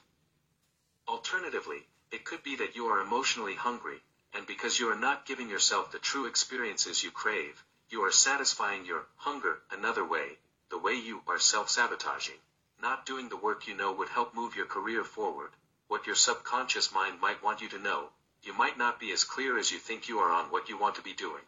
Alternatively, 1.09 1.89
it 2.13 2.25
could 2.25 2.45
be 2.45 2.55
that 2.55 2.77
you 2.77 2.87
are 2.87 3.01
emotionally 3.01 3.57
hungry, 3.57 4.01
and 4.33 4.47
because 4.47 4.79
you 4.79 4.89
are 4.89 4.99
not 4.99 5.27
giving 5.27 5.51
yourself 5.51 5.91
the 5.91 5.99
true 5.99 6.27
experiences 6.27 7.03
you 7.03 7.11
crave, 7.11 7.65
you 7.89 8.05
are 8.05 8.13
satisfying 8.13 8.85
your 8.85 9.09
hunger 9.17 9.61
another 9.73 10.05
way, 10.05 10.39
the 10.71 10.79
way 10.79 10.95
you 10.95 11.25
are 11.27 11.41
self-sabotaging, 11.41 12.39
not 12.81 13.07
doing 13.07 13.29
the 13.29 13.37
work 13.37 13.67
you 13.67 13.75
know 13.75 13.91
would 13.91 14.11
help 14.11 14.33
move 14.33 14.55
your 14.55 14.67
career 14.67 15.03
forward, 15.03 15.51
what 15.89 16.07
your 16.07 16.15
subconscious 16.15 16.93
mind 16.93 17.21
might 17.21 17.43
want 17.43 17.61
you 17.61 17.69
to 17.71 17.79
know, 17.81 18.11
you 18.45 18.53
might 18.53 18.79
not 18.79 19.01
be 19.01 19.11
as 19.11 19.25
clear 19.25 19.59
as 19.59 19.73
you 19.73 19.81
think 19.81 20.09
you 20.09 20.21
are 20.21 20.31
on 20.31 20.49
what 20.53 20.69
you 20.69 20.79
want 20.79 20.95
to 20.95 21.03
be 21.03 21.13
doing. 21.13 21.43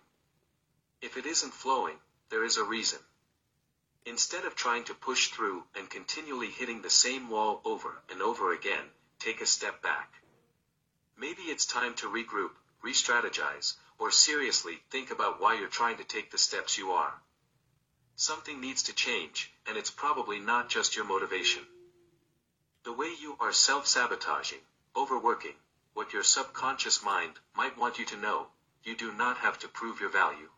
If 1.00 1.16
it 1.16 1.24
isn't 1.24 1.54
flowing, 1.54 1.98
there 2.30 2.44
is 2.44 2.56
a 2.56 2.64
reason. 2.64 2.98
Instead 4.06 4.44
of 4.44 4.54
trying 4.54 4.84
to 4.84 4.94
push 4.94 5.28
through 5.28 5.64
and 5.74 5.88
continually 5.88 6.50
hitting 6.50 6.82
the 6.82 6.90
same 6.90 7.30
wall 7.30 7.62
over 7.64 8.02
and 8.10 8.20
over 8.20 8.52
again, 8.52 8.84
take 9.18 9.40
a 9.40 9.46
step 9.46 9.80
back. 9.82 10.12
Maybe 11.16 11.42
it's 11.42 11.64
time 11.64 11.94
to 11.94 12.10
regroup, 12.10 12.50
re-strategize, 12.82 13.74
or 13.98 14.10
seriously 14.10 14.82
think 14.90 15.10
about 15.10 15.40
why 15.40 15.54
you're 15.54 15.68
trying 15.68 15.96
to 15.96 16.04
take 16.04 16.30
the 16.30 16.38
steps 16.38 16.76
you 16.76 16.90
are. 16.90 17.14
Something 18.16 18.60
needs 18.60 18.82
to 18.84 18.94
change, 18.94 19.50
and 19.66 19.76
it's 19.76 19.90
probably 19.90 20.38
not 20.38 20.68
just 20.68 20.96
your 20.96 21.06
motivation. 21.06 21.62
The 22.84 22.92
way 22.92 23.10
you 23.18 23.36
are 23.40 23.52
self-sabotaging, 23.52 24.60
overworking, 24.94 25.54
what 25.94 26.12
your 26.12 26.22
subconscious 26.22 27.02
mind 27.02 27.32
might 27.56 27.78
want 27.78 27.98
you 27.98 28.04
to 28.06 28.16
know, 28.18 28.48
you 28.82 28.94
do 28.96 29.12
not 29.12 29.38
have 29.38 29.58
to 29.60 29.68
prove 29.68 30.00
your 30.00 30.10
value. 30.10 30.50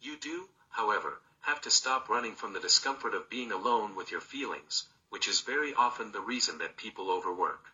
You 0.00 0.16
do, 0.16 0.48
however, 0.70 1.20
have 1.40 1.60
to 1.62 1.70
stop 1.70 2.08
running 2.08 2.34
from 2.34 2.52
the 2.52 2.60
discomfort 2.60 3.14
of 3.14 3.30
being 3.30 3.50
alone 3.50 3.94
with 3.94 4.10
your 4.10 4.20
feelings, 4.20 4.84
which 5.08 5.26
is 5.26 5.40
very 5.40 5.74
often 5.74 6.12
the 6.12 6.20
reason 6.20 6.58
that 6.58 6.76
people 6.76 7.10
overwork. 7.10 7.66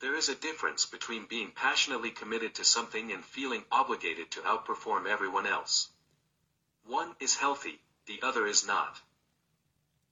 There 0.00 0.16
is 0.16 0.28
a 0.28 0.34
difference 0.34 0.84
between 0.84 1.26
being 1.26 1.52
passionately 1.52 2.10
committed 2.10 2.56
to 2.56 2.64
something 2.64 3.12
and 3.12 3.24
feeling 3.24 3.64
obligated 3.70 4.32
to 4.32 4.40
outperform 4.40 5.06
everyone 5.06 5.46
else. 5.46 5.90
One 6.84 7.14
is 7.20 7.36
healthy, 7.36 7.80
the 8.06 8.20
other 8.22 8.46
is 8.46 8.66
not. 8.66 9.00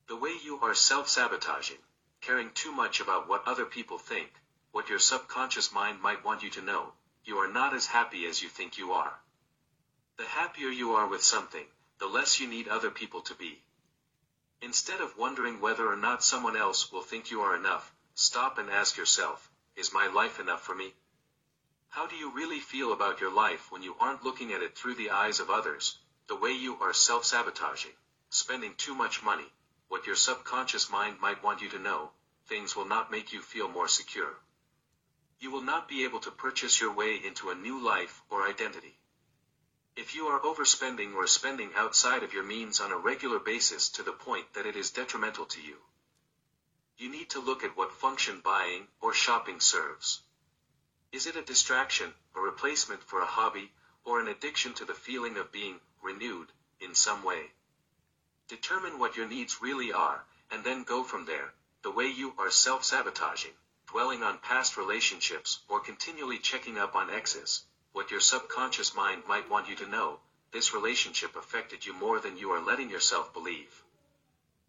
The 0.06 0.16
way 0.16 0.38
you 0.44 0.60
are 0.60 0.74
self-sabotaging, 0.74 1.78
caring 2.20 2.52
too 2.52 2.70
much 2.70 3.00
about 3.00 3.26
what 3.26 3.48
other 3.48 3.64
people 3.64 3.98
think, 3.98 4.30
what 4.70 4.88
your 4.88 5.00
subconscious 5.00 5.72
mind 5.72 6.00
might 6.00 6.24
want 6.24 6.42
you 6.44 6.50
to 6.50 6.62
know, 6.62 6.92
you 7.24 7.38
are 7.38 7.48
not 7.48 7.74
as 7.74 7.86
happy 7.86 8.26
as 8.26 8.42
you 8.42 8.48
think 8.48 8.78
you 8.78 8.92
are. 8.92 9.18
The 10.16 10.26
happier 10.26 10.68
you 10.68 10.92
are 10.92 11.08
with 11.08 11.22
something, 11.22 11.66
the 12.00 12.06
less 12.06 12.40
you 12.40 12.48
need 12.48 12.66
other 12.66 12.90
people 12.90 13.20
to 13.20 13.34
be. 13.34 13.62
Instead 14.62 15.02
of 15.02 15.18
wondering 15.18 15.60
whether 15.60 15.86
or 15.86 15.96
not 15.96 16.24
someone 16.24 16.56
else 16.56 16.90
will 16.90 17.02
think 17.02 17.30
you 17.30 17.42
are 17.42 17.54
enough, 17.54 17.92
stop 18.14 18.56
and 18.56 18.70
ask 18.70 18.96
yourself, 18.96 19.50
is 19.76 19.92
my 19.92 20.06
life 20.06 20.40
enough 20.40 20.62
for 20.62 20.74
me? 20.74 20.94
How 21.90 22.06
do 22.06 22.16
you 22.16 22.30
really 22.30 22.60
feel 22.60 22.92
about 22.92 23.20
your 23.20 23.30
life 23.30 23.70
when 23.70 23.82
you 23.82 23.96
aren't 24.00 24.24
looking 24.24 24.52
at 24.52 24.62
it 24.62 24.78
through 24.78 24.94
the 24.94 25.10
eyes 25.10 25.40
of 25.40 25.50
others, 25.50 25.98
the 26.26 26.36
way 26.36 26.52
you 26.52 26.76
are 26.80 26.94
self-sabotaging, 26.94 27.92
spending 28.30 28.74
too 28.76 28.94
much 28.94 29.22
money, 29.22 29.52
what 29.88 30.06
your 30.06 30.16
subconscious 30.16 30.88
mind 30.88 31.20
might 31.20 31.42
want 31.42 31.60
you 31.60 31.68
to 31.68 31.78
know, 31.78 32.12
things 32.46 32.74
will 32.74 32.86
not 32.86 33.10
make 33.10 33.32
you 33.32 33.42
feel 33.42 33.68
more 33.68 33.88
secure. 33.88 34.34
You 35.38 35.50
will 35.50 35.62
not 35.62 35.88
be 35.88 36.04
able 36.04 36.20
to 36.20 36.30
purchase 36.30 36.80
your 36.80 36.94
way 36.94 37.16
into 37.16 37.50
a 37.50 37.54
new 37.54 37.84
life 37.84 38.22
or 38.30 38.48
identity. 38.48 38.99
If 39.96 40.14
you 40.14 40.28
are 40.28 40.40
overspending 40.40 41.14
or 41.14 41.26
spending 41.26 41.72
outside 41.74 42.22
of 42.22 42.32
your 42.32 42.44
means 42.44 42.80
on 42.80 42.92
a 42.92 42.96
regular 42.96 43.38
basis 43.38 43.88
to 43.90 44.02
the 44.02 44.12
point 44.12 44.54
that 44.54 44.66
it 44.66 44.76
is 44.76 44.90
detrimental 44.90 45.46
to 45.46 45.60
you, 45.60 45.76
you 46.96 47.08
need 47.08 47.30
to 47.30 47.40
look 47.40 47.64
at 47.64 47.76
what 47.76 47.92
function 47.92 48.40
buying 48.40 48.88
or 49.00 49.12
shopping 49.12 49.58
serves. 49.58 50.22
Is 51.12 51.26
it 51.26 51.36
a 51.36 51.42
distraction, 51.42 52.14
a 52.36 52.40
replacement 52.40 53.02
for 53.02 53.20
a 53.20 53.26
hobby, 53.26 53.72
or 54.04 54.20
an 54.20 54.28
addiction 54.28 54.74
to 54.74 54.84
the 54.84 54.94
feeling 54.94 55.36
of 55.36 55.50
being 55.50 55.80
renewed 56.02 56.52
in 56.78 56.94
some 56.94 57.22
way? 57.22 57.50
Determine 58.48 58.98
what 58.98 59.16
your 59.16 59.26
needs 59.26 59.60
really 59.60 59.92
are, 59.92 60.24
and 60.50 60.62
then 60.62 60.84
go 60.84 61.02
from 61.02 61.24
there, 61.24 61.52
the 61.82 61.90
way 61.90 62.06
you 62.06 62.34
are 62.38 62.50
self-sabotaging, 62.50 63.54
dwelling 63.86 64.22
on 64.22 64.38
past 64.38 64.76
relationships, 64.76 65.60
or 65.68 65.80
continually 65.80 66.38
checking 66.38 66.78
up 66.78 66.94
on 66.94 67.10
exes, 67.10 67.64
what 67.92 68.10
your 68.10 68.20
subconscious 68.20 68.94
mind 68.94 69.22
might 69.26 69.50
want 69.50 69.68
you 69.68 69.76
to 69.76 69.88
know, 69.88 70.20
this 70.52 70.74
relationship 70.74 71.36
affected 71.36 71.84
you 71.84 71.92
more 71.92 72.20
than 72.20 72.36
you 72.36 72.50
are 72.50 72.60
letting 72.60 72.90
yourself 72.90 73.32
believe. 73.32 73.82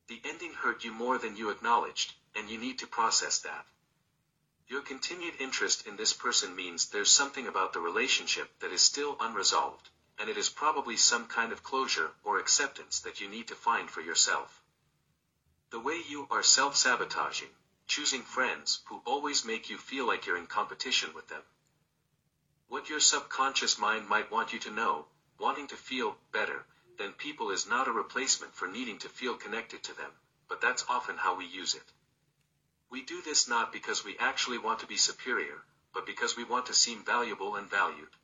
The 0.08 0.22
ending 0.26 0.54
hurt 0.54 0.84
you 0.84 0.92
more 0.92 1.18
than 1.18 1.36
you 1.36 1.50
acknowledged, 1.50 2.14
and 2.36 2.50
you 2.50 2.58
need 2.58 2.80
to 2.80 2.88
process 2.88 3.40
that. 3.40 3.66
Your 4.68 4.82
continued 4.82 5.36
interest 5.40 5.86
in 5.86 5.98
this 5.98 6.14
person 6.14 6.56
means 6.56 6.86
there's 6.86 7.12
something 7.12 7.48
about 7.48 7.74
the 7.74 7.80
relationship 7.80 8.50
that 8.60 8.72
is 8.72 8.82
still 8.82 9.18
unresolved, 9.20 9.90
and 10.18 10.30
it 10.30 10.38
is 10.38 10.50
probably 10.50 10.98
some 10.98 11.28
kind 11.28 11.52
of 11.52 11.64
closure 11.64 12.12
or 12.24 12.40
acceptance 12.40 13.00
that 13.00 13.20
you 13.20 13.28
need 13.28 13.48
to 13.48 13.56
find 13.56 13.90
for 13.90 14.02
yourself. 14.02 14.62
The 15.72 15.80
way 15.80 16.02
you 16.08 16.28
are 16.30 16.44
self-sabotaging, 16.44 17.50
choosing 17.88 18.22
friends 18.22 18.82
who 18.86 19.02
always 19.06 19.44
make 19.44 19.70
you 19.70 19.78
feel 19.78 20.06
like 20.06 20.26
you're 20.26 20.38
in 20.38 20.48
competition 20.48 21.14
with 21.14 21.28
them, 21.28 21.42
what 22.72 22.88
your 22.88 23.02
subconscious 23.02 23.78
mind 23.78 24.08
might 24.08 24.32
want 24.32 24.54
you 24.54 24.58
to 24.58 24.72
know, 24.72 25.06
wanting 25.38 25.68
to 25.68 25.76
feel 25.76 26.16
better 26.32 26.64
than 26.98 27.12
people 27.12 27.52
is 27.52 27.68
not 27.68 27.90
a 27.90 27.92
replacement 27.92 28.56
for 28.56 28.66
needing 28.66 28.98
to 28.98 29.10
feel 29.10 29.36
connected 29.36 29.84
to 29.84 29.94
them, 29.98 30.10
but 30.48 30.62
that's 30.62 30.86
often 30.88 31.18
how 31.18 31.36
we 31.36 31.46
use 31.46 31.76
it. 31.76 31.92
We 32.90 33.02
do 33.02 33.22
this 33.22 33.46
not 33.46 33.74
because 33.74 34.06
we 34.06 34.18
actually 34.18 34.58
want 34.58 34.80
to 34.80 34.88
be 34.88 34.96
superior, 34.96 35.66
but 35.94 36.06
because 36.06 36.38
we 36.38 36.46
want 36.46 36.66
to 36.68 36.74
seem 36.74 37.04
valuable 37.04 37.58
and 37.58 37.70
valued. 37.70 38.16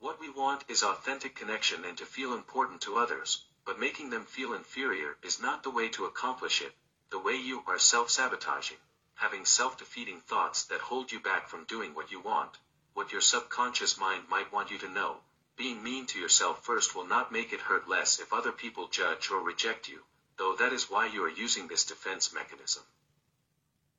What 0.00 0.20
we 0.20 0.28
want 0.28 0.64
is 0.68 0.82
authentic 0.82 1.34
connection 1.34 1.86
and 1.86 1.96
to 1.96 2.04
feel 2.04 2.34
important 2.34 2.82
to 2.82 2.98
others, 2.98 3.46
but 3.64 3.80
making 3.80 4.10
them 4.10 4.26
feel 4.26 4.52
inferior 4.52 5.16
is 5.22 5.40
not 5.40 5.62
the 5.62 5.70
way 5.70 5.88
to 5.88 6.04
accomplish 6.04 6.60
it, 6.60 6.74
the 7.08 7.18
way 7.18 7.36
you 7.36 7.62
are 7.66 7.78
self-sabotaging, 7.78 8.76
having 9.14 9.46
self-defeating 9.46 10.20
thoughts 10.20 10.64
that 10.64 10.82
hold 10.82 11.10
you 11.10 11.20
back 11.20 11.48
from 11.48 11.64
doing 11.64 11.94
what 11.94 12.10
you 12.10 12.20
want, 12.20 12.58
what 12.96 13.12
your 13.12 13.20
subconscious 13.20 13.98
mind 13.98 14.26
might 14.30 14.50
want 14.50 14.70
you 14.70 14.78
to 14.78 14.88
know. 14.88 15.20
Being 15.54 15.82
mean 15.82 16.06
to 16.06 16.18
yourself 16.18 16.64
first 16.64 16.94
will 16.94 17.06
not 17.06 17.30
make 17.30 17.52
it 17.52 17.60
hurt 17.60 17.86
less 17.86 18.18
if 18.18 18.32
other 18.32 18.52
people 18.52 18.88
judge 18.88 19.30
or 19.30 19.42
reject 19.42 19.86
you, 19.86 20.02
though 20.38 20.56
that 20.56 20.72
is 20.72 20.88
why 20.88 21.04
you 21.04 21.22
are 21.22 21.28
using 21.28 21.68
this 21.68 21.84
defense 21.84 22.32
mechanism. 22.32 22.82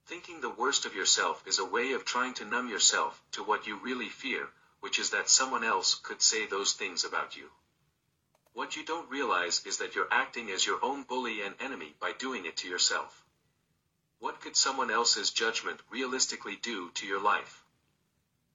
Thinking 0.07 0.41
the 0.41 0.49
worst 0.49 0.87
of 0.87 0.95
yourself 0.95 1.45
is 1.45 1.59
a 1.59 1.65
way 1.65 1.91
of 1.91 2.05
trying 2.05 2.33
to 2.35 2.45
numb 2.45 2.69
yourself 2.69 3.21
to 3.33 3.43
what 3.43 3.67
you 3.67 3.77
really 3.77 4.09
fear, 4.09 4.49
which 4.79 4.97
is 4.97 5.11
that 5.11 5.29
someone 5.29 5.63
else 5.63 5.93
could 5.93 6.23
say 6.23 6.47
those 6.47 6.73
things 6.73 7.03
about 7.03 7.35
you. 7.35 7.51
What 8.53 8.75
you 8.75 8.83
don't 8.83 9.11
realize 9.11 9.63
is 9.63 9.77
that 9.77 9.93
you're 9.93 10.11
acting 10.11 10.49
as 10.49 10.65
your 10.65 10.83
own 10.83 11.03
bully 11.03 11.43
and 11.43 11.53
enemy 11.59 11.95
by 11.99 12.13
doing 12.13 12.47
it 12.47 12.57
to 12.57 12.67
yourself. 12.67 13.23
What 14.17 14.41
could 14.41 14.57
someone 14.57 14.89
else's 14.89 15.29
judgment 15.29 15.81
realistically 15.91 16.55
do 16.55 16.89
to 16.95 17.05
your 17.05 17.21
life? 17.21 17.63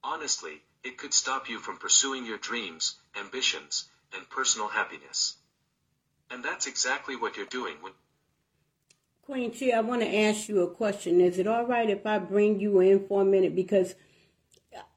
Honestly, 0.05 0.63
it 0.83 0.99
could 0.99 1.15
stop 1.15 1.49
you 1.49 1.59
from 1.59 1.79
pursuing 1.79 2.27
your 2.27 2.39
dreams, 2.39 2.97
ambitions, 3.19 3.89
and 4.15 4.29
personal 4.29 4.69
happiness. 4.69 5.37
And 6.31 6.45
that's 6.45 6.67
exactly 6.67 7.17
what 7.17 7.37
you're 7.37 7.47
doing 7.47 7.77
when 7.81 7.93
Queen 9.23 9.53
Chi, 9.53 9.71
I 9.71 9.81
want 9.81 10.03
to 10.03 10.15
ask 10.15 10.49
you 10.49 10.63
a 10.63 10.71
question. 10.71 11.21
Is 11.21 11.39
it 11.39 11.47
all 11.47 11.65
right 11.65 11.89
if 11.89 12.05
I 12.05 12.19
bring 12.19 12.59
you 12.59 12.81
in 12.81 13.07
for 13.07 13.23
a 13.23 13.25
minute? 13.25 13.55
Because 13.55 13.95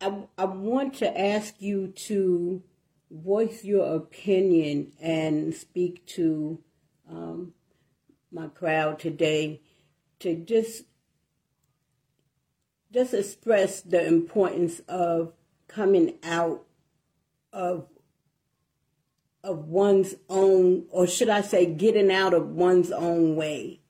I, 0.02 0.24
I 0.36 0.46
want 0.46 0.96
to 0.96 1.20
ask 1.20 1.54
you 1.60 1.94
to 2.08 2.64
voice 3.12 3.64
your 3.64 3.96
opinion 3.96 4.94
and 5.00 5.54
speak 5.54 6.06
to 6.08 6.60
um, 7.10 7.54
my 8.32 8.48
crowd 8.48 8.98
today 8.98 9.62
to 10.20 10.36
just 10.36 10.84
just 12.96 13.14
express 13.14 13.82
the 13.82 14.08
importance 14.08 14.80
of 14.88 15.34
coming 15.68 16.14
out 16.24 16.64
of 17.52 17.88
of 19.44 19.68
one's 19.68 20.16
own 20.30 20.86
or 20.90 21.06
should 21.06 21.30
I 21.30 21.42
say 21.42 21.66
getting 21.66 22.10
out 22.10 22.34
of 22.34 22.48
one's 22.48 22.92
own 22.92 23.36
way 23.36 23.82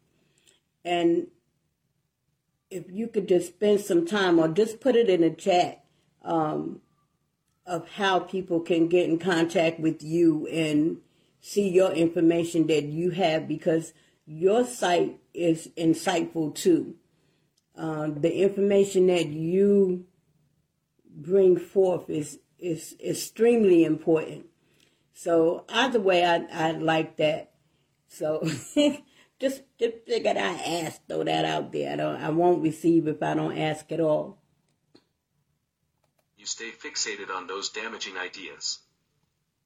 and 0.83 1.27
if 2.71 2.85
you 2.89 3.07
could 3.07 3.27
just 3.27 3.49
spend 3.49 3.81
some 3.81 4.07
time 4.07 4.39
or 4.39 4.47
just 4.47 4.81
put 4.81 4.95
it 4.95 5.07
in 5.07 5.21
the 5.21 5.29
chat 5.29 5.85
um, 6.23 6.81
of 7.65 7.87
how 7.91 8.19
people 8.19 8.59
can 8.59 8.87
get 8.87 9.07
in 9.07 9.19
contact 9.19 9.79
with 9.79 10.01
you 10.01 10.47
and 10.47 10.97
see 11.39 11.69
your 11.69 11.91
information 11.91 12.65
that 12.67 12.85
you 12.85 13.11
have 13.11 13.47
because 13.47 13.93
your 14.25 14.65
site 14.65 15.19
is 15.33 15.69
insightful 15.77 16.53
too. 16.53 16.95
Uh, 17.77 18.09
the 18.15 18.41
information 18.41 19.07
that 19.07 19.27
you 19.27 20.05
bring 21.15 21.57
forth 21.57 22.09
is 22.09 22.39
is 22.57 22.95
extremely 23.03 23.83
important. 23.83 24.45
So 25.13 25.65
either 25.69 25.99
way, 25.99 26.25
I 26.25 26.45
I 26.51 26.71
like 26.71 27.17
that. 27.17 27.51
So 28.07 28.41
just 29.39 29.63
just 29.79 29.97
figured 30.07 30.37
I 30.37 30.53
ask, 30.83 31.01
throw 31.07 31.23
that 31.23 31.45
out 31.45 31.71
there. 31.71 31.93
I 31.93 31.95
don't 31.95 32.21
I 32.21 32.29
won't 32.29 32.63
receive 32.63 33.07
if 33.07 33.21
I 33.21 33.33
don't 33.33 33.57
ask 33.57 33.91
at 33.91 33.99
all. 33.99 34.41
You 36.37 36.45
stay 36.45 36.71
fixated 36.71 37.29
on 37.35 37.47
those 37.47 37.69
damaging 37.69 38.17
ideas. 38.17 38.79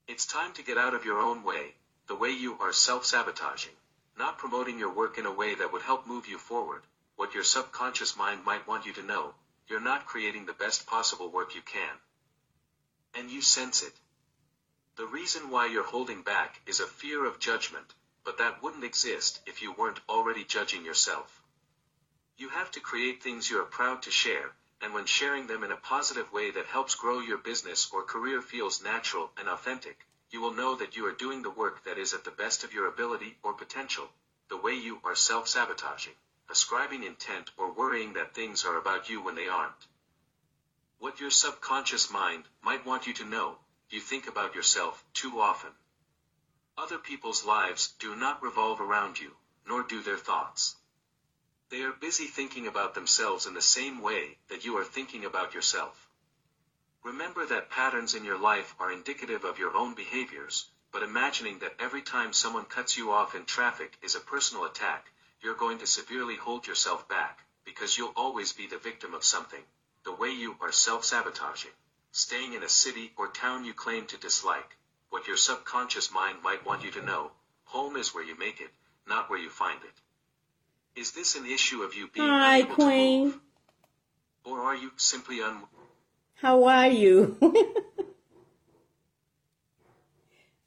It's 0.08 0.26
time 0.26 0.54
to 0.54 0.64
get 0.64 0.78
out 0.78 0.96
of 0.96 1.06
your 1.06 1.20
own 1.20 1.44
way, 1.44 1.76
the 2.08 2.16
way 2.16 2.30
you 2.30 2.58
are 2.60 2.74
self-sabotaging, 2.74 3.74
not 4.18 4.40
promoting 4.40 4.80
your 4.80 4.92
work 4.92 5.18
in 5.20 5.26
a 5.28 5.32
way 5.32 5.54
that 5.54 5.72
would 5.72 5.84
help 5.84 6.08
move 6.08 6.28
you 6.28 6.40
forward, 6.40 6.82
what 7.20 7.34
your 7.34 7.44
subconscious 7.44 8.16
mind 8.16 8.46
might 8.46 8.66
want 8.66 8.86
you 8.86 8.94
to 8.94 9.04
know, 9.04 9.34
you're 9.68 9.82
not 9.82 10.06
creating 10.06 10.46
the 10.46 10.54
best 10.54 10.88
possible 10.88 11.30
work 11.30 11.54
you 11.54 11.62
can. 11.62 11.98
And 13.14 13.30
you 13.30 13.42
sense 13.42 13.84
it. 13.84 13.92
The 14.96 15.06
reason 15.06 15.50
why 15.50 15.66
you're 15.66 15.84
holding 15.84 16.22
back 16.22 16.62
is 16.66 16.80
a 16.80 16.88
fear 16.88 17.26
of 17.26 17.38
judgment, 17.38 17.94
but 18.24 18.38
that 18.38 18.64
wouldn't 18.64 18.86
exist 18.86 19.42
if 19.46 19.62
you 19.62 19.74
weren't 19.74 20.00
already 20.08 20.46
judging 20.46 20.86
yourself. 20.86 21.42
You 22.38 22.48
have 22.48 22.72
to 22.72 22.80
create 22.80 23.22
things 23.22 23.50
you 23.50 23.60
are 23.60 23.66
proud 23.66 24.02
to 24.04 24.12
share, 24.12 24.56
and 24.80 24.94
when 24.94 25.06
sharing 25.06 25.46
them 25.48 25.66
in 25.66 25.74
a 25.74 25.76
positive 25.76 26.32
way 26.32 26.52
that 26.52 26.68
helps 26.68 26.96
grow 26.96 27.20
your 27.20 27.38
business 27.38 27.90
or 27.92 28.04
career 28.04 28.42
feels 28.42 28.82
natural 28.82 29.30
and 29.36 29.50
authentic, 29.50 30.08
you 30.32 30.40
will 30.40 30.54
know 30.54 30.74
that 30.76 30.96
you 30.96 31.06
are 31.06 31.12
doing 31.12 31.42
the 31.42 31.50
work 31.50 31.84
that 31.84 31.98
is 31.98 32.14
at 32.14 32.24
the 32.24 32.32
best 32.32 32.64
of 32.64 32.74
your 32.74 32.88
ability 32.88 33.38
or 33.44 33.52
potential, 33.52 34.08
the 34.48 34.56
way 34.56 34.74
you 34.74 35.02
are 35.04 35.16
self-sabotaging, 35.16 36.14
ascribing 36.50 37.04
intent 37.04 37.52
or 37.58 37.72
worrying 37.72 38.14
that 38.14 38.34
things 38.34 38.66
are 38.66 38.78
about 38.78 39.10
you 39.10 39.22
when 39.22 39.36
they 39.36 39.48
aren't. 39.48 39.88
What 40.98 41.20
your 41.20 41.30
subconscious 41.30 42.10
mind 42.10 42.44
might 42.62 42.86
want 42.86 43.08
you 43.08 43.14
to 43.14 43.26
know, 43.26 43.60
you 43.90 44.02
think 44.02 44.28
about 44.28 44.56
yourself 44.56 45.04
too 45.14 45.40
often. 45.40 45.72
Other 46.78 46.98
people's 46.98 47.46
lives 47.46 47.94
do 48.00 48.16
not 48.16 48.42
revolve 48.42 48.82
around 48.82 49.20
you, 49.20 49.36
nor 49.66 49.84
do 49.84 50.02
their 50.02 50.18
thoughts. 50.18 50.76
They 51.70 51.84
are 51.84 51.92
busy 51.92 52.26
thinking 52.26 52.66
about 52.68 52.96
themselves 52.96 53.46
in 53.46 53.54
the 53.54 53.62
same 53.62 54.02
way 54.02 54.40
that 54.48 54.66
you 54.66 54.78
are 54.78 54.84
thinking 54.84 55.26
about 55.26 55.54
yourself. 55.54 56.10
Remember 57.04 57.46
that 57.46 57.70
patterns 57.70 58.16
in 58.16 58.26
your 58.26 58.40
life 58.40 58.76
are 58.80 58.92
indicative 58.92 59.44
of 59.44 59.60
your 59.60 59.76
own 59.76 59.94
behaviors, 59.94 60.70
but 60.92 61.04
imagining 61.04 61.60
that 61.60 61.76
every 61.80 62.02
time 62.02 62.34
someone 62.34 62.66
cuts 62.66 62.98
you 62.98 63.12
off 63.12 63.36
in 63.36 63.46
traffic 63.46 63.98
is 64.02 64.16
a 64.16 64.20
personal 64.20 64.66
attack, 64.66 65.12
you're 65.42 65.56
going 65.56 65.78
to 65.80 65.88
severely 65.88 66.36
hold 66.36 66.68
yourself 66.68 67.08
back, 67.08 67.40
because 67.66 67.98
you'll 67.98 68.14
always 68.16 68.54
be 68.54 68.68
the 68.68 68.78
victim 68.78 69.14
of 69.14 69.24
something, 69.24 69.62
the 70.06 70.14
way 70.14 70.30
you 70.30 70.56
are 70.62 70.72
self-sabotaging, 70.72 71.72
staying 72.12 72.54
in 72.54 72.64
a 72.64 72.70
city 72.70 73.12
or 73.18 73.28
town 73.28 73.64
you 73.66 73.74
claim 73.74 74.06
to 74.08 74.18
dislike, 74.18 74.78
what 75.10 75.28
your 75.28 75.38
subconscious 75.38 76.12
mind 76.12 76.38
might 76.44 76.66
want 76.66 76.84
you 76.84 76.92
to 76.92 77.06
know, 77.06 77.32
home 77.66 77.96
is 77.96 78.14
where 78.14 78.24
you 78.24 78.38
make 78.38 78.60
it, 78.62 78.70
not 79.08 79.30
where 79.30 79.40
you 79.40 79.50
find 79.50 79.80
it. 79.84 81.00
Is 81.00 81.12
this 81.12 81.36
an 81.36 81.46
issue 81.46 81.82
of 81.84 81.94
you 81.96 82.10
being 82.14 82.28
Hi, 82.28 82.58
unable 82.60 82.76
Queen. 82.76 83.30
to 83.30 83.36
move? 83.36 83.40
Or 84.46 84.60
are 84.62 84.76
you 84.76 84.92
simply 84.98 85.42
un- 85.42 85.64
How 86.36 86.64
are 86.66 86.88
you? 86.88 87.38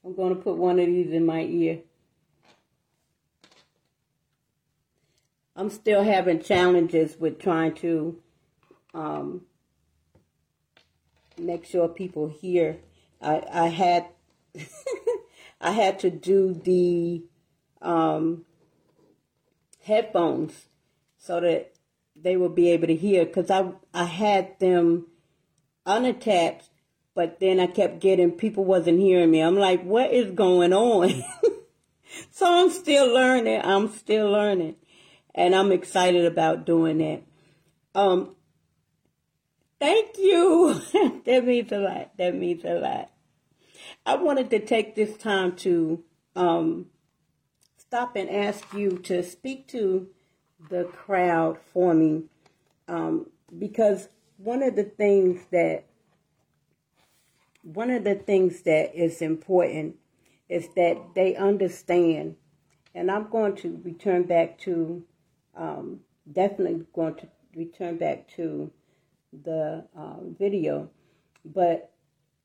I'm 0.04 0.14
going 0.16 0.34
to 0.34 0.40
put 0.42 0.56
one 0.56 0.78
of 0.80 0.86
these 0.86 1.12
in 1.12 1.24
my 1.26 1.42
ear. 1.42 1.78
I'm 5.54 5.70
still 5.70 6.02
having 6.02 6.40
challenges 6.40 7.16
with 7.18 7.38
trying 7.38 7.74
to 7.76 8.18
um, 8.94 9.42
make 11.38 11.64
sure 11.64 11.88
people 11.88 12.28
hear. 12.28 12.78
I, 13.20 13.42
I 13.52 13.68
had 13.68 14.06
I 15.60 15.72
had 15.72 15.98
to 16.00 16.10
do 16.10 16.54
the 16.54 17.22
um, 17.80 18.44
headphones 19.84 20.66
so 21.18 21.40
that 21.40 21.72
they 22.16 22.36
will 22.36 22.48
be 22.48 22.70
able 22.70 22.86
to 22.88 22.96
hear 22.96 23.24
because 23.24 23.50
I 23.50 23.72
I 23.94 24.04
had 24.04 24.58
them 24.58 25.06
unattached, 25.86 26.70
but 27.14 27.40
then 27.40 27.60
I 27.60 27.66
kept 27.66 28.00
getting 28.00 28.32
people 28.32 28.64
wasn't 28.64 28.98
hearing 29.00 29.30
me. 29.30 29.40
I'm 29.40 29.56
like, 29.58 29.82
what 29.82 30.12
is 30.12 30.30
going 30.32 30.72
on? 30.72 31.22
so 32.30 32.46
I'm 32.46 32.70
still 32.70 33.12
learning. 33.12 33.60
I'm 33.62 33.88
still 33.88 34.30
learning, 34.30 34.76
and 35.34 35.54
I'm 35.54 35.72
excited 35.72 36.24
about 36.24 36.66
doing 36.66 37.00
it. 37.00 37.24
Um, 37.94 38.36
thank 39.78 40.18
you. 40.18 40.80
that 41.24 41.44
means 41.44 41.72
a 41.72 41.78
lot. 41.78 42.10
That 42.18 42.34
means 42.34 42.64
a 42.64 42.74
lot. 42.74 43.10
I 44.04 44.16
wanted 44.16 44.50
to 44.50 44.60
take 44.60 44.94
this 44.94 45.16
time 45.16 45.56
to 45.56 46.02
um, 46.34 46.86
stop 47.76 48.16
and 48.16 48.30
ask 48.30 48.72
you 48.72 48.98
to 48.98 49.22
speak 49.22 49.68
to 49.68 50.08
the 50.70 50.84
crowd 50.84 51.58
for 51.72 51.94
me 51.94 52.24
um, 52.88 53.26
because 53.58 54.08
one 54.36 54.62
of 54.62 54.76
the 54.76 54.84
things 54.84 55.46
that 55.50 55.84
one 57.62 57.90
of 57.90 58.02
the 58.04 58.14
things 58.14 58.62
that 58.62 58.94
is 58.94 59.22
important 59.22 59.96
is 60.48 60.68
that 60.74 60.96
they 61.14 61.36
understand 61.36 62.36
and 62.94 63.10
i'm 63.10 63.28
going 63.30 63.54
to 63.54 63.80
return 63.84 64.24
back 64.24 64.58
to 64.58 65.04
um, 65.56 66.00
definitely 66.30 66.86
going 66.94 67.14
to 67.14 67.28
return 67.54 67.96
back 67.96 68.28
to 68.28 68.70
the 69.44 69.84
uh, 69.96 70.16
video 70.38 70.88
but 71.44 71.90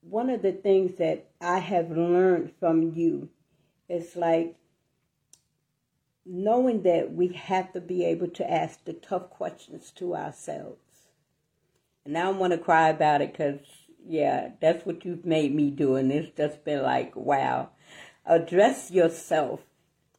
one 0.01 0.29
of 0.29 0.41
the 0.41 0.51
things 0.51 0.95
that 0.97 1.29
i 1.41 1.59
have 1.59 1.89
learned 1.91 2.51
from 2.59 2.93
you 2.93 3.29
is 3.89 4.15
like 4.15 4.55
knowing 6.27 6.84
that 6.84 7.13
we 7.13 7.29
have 7.29 7.71
to 7.73 7.81
be 7.81 8.03
able 8.05 8.27
to 8.27 8.51
ask 8.51 8.84
the 8.84 8.93
tough 8.93 9.29
questions 9.29 9.91
to 9.91 10.15
ourselves. 10.15 10.81
And 12.03 12.13
now 12.13 12.29
I 12.29 12.34
want 12.34 12.51
to 12.51 12.59
cry 12.59 12.89
about 12.89 13.21
it 13.21 13.31
because, 13.31 13.59
yeah, 14.05 14.51
that's 14.59 14.85
what 14.85 15.05
you've 15.05 15.25
made 15.25 15.55
me 15.55 15.71
do. 15.71 15.95
And 15.95 16.11
it's 16.11 16.35
just 16.35 16.63
been 16.65 16.84
like, 16.84 17.15
wow. 17.15 17.69
Address 18.25 18.91
yourself 18.91 19.61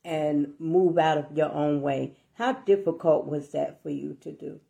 and 0.04 0.54
move 0.58 0.96
out 0.96 1.18
of 1.18 1.36
your 1.36 1.52
own 1.52 1.82
way. 1.82 2.16
How 2.38 2.52
difficult 2.52 3.26
was 3.26 3.50
that 3.50 3.82
for 3.82 3.90
you 3.90 4.14
to 4.22 4.32
do? 4.32 4.60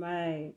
Right. 0.00 0.54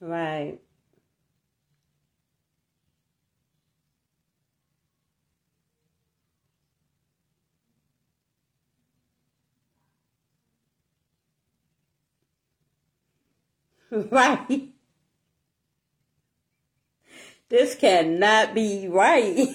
Right. 0.00 0.60
Right. 13.90 14.68
This 17.48 17.74
cannot 17.74 18.54
be 18.54 18.88
right. 18.88 19.48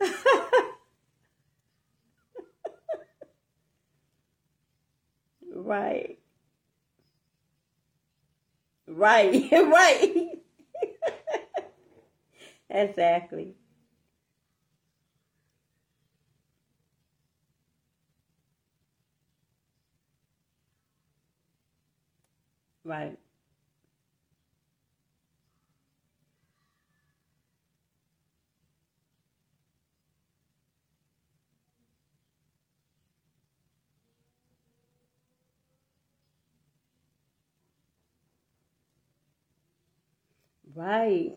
right. 5.54 6.18
Right. 8.86 9.48
right. 9.52 10.38
exactly. 12.70 13.54
Right. 22.88 23.18
Right. 40.74 41.36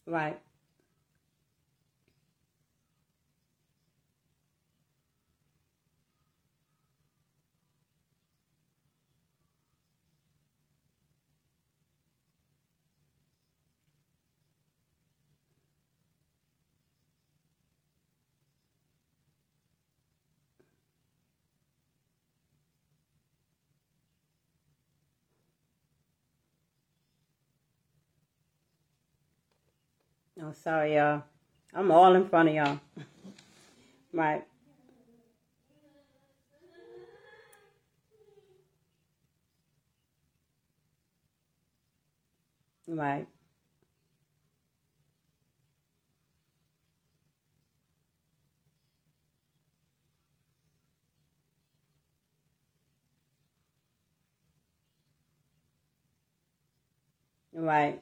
Right. 0.11 0.37
Oh, 30.43 30.53
sorry, 30.53 30.95
y'all. 30.95 31.23
I'm 31.73 31.91
all 31.91 32.15
in 32.15 32.27
front 32.27 32.49
of 32.49 32.55
y'all. 32.55 32.79
Right. 34.13 34.43
Right. 42.87 43.25
Right. 57.53 58.01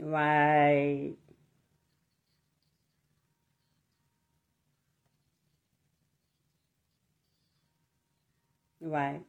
Right. 0.00 1.14
Right. 8.80 9.20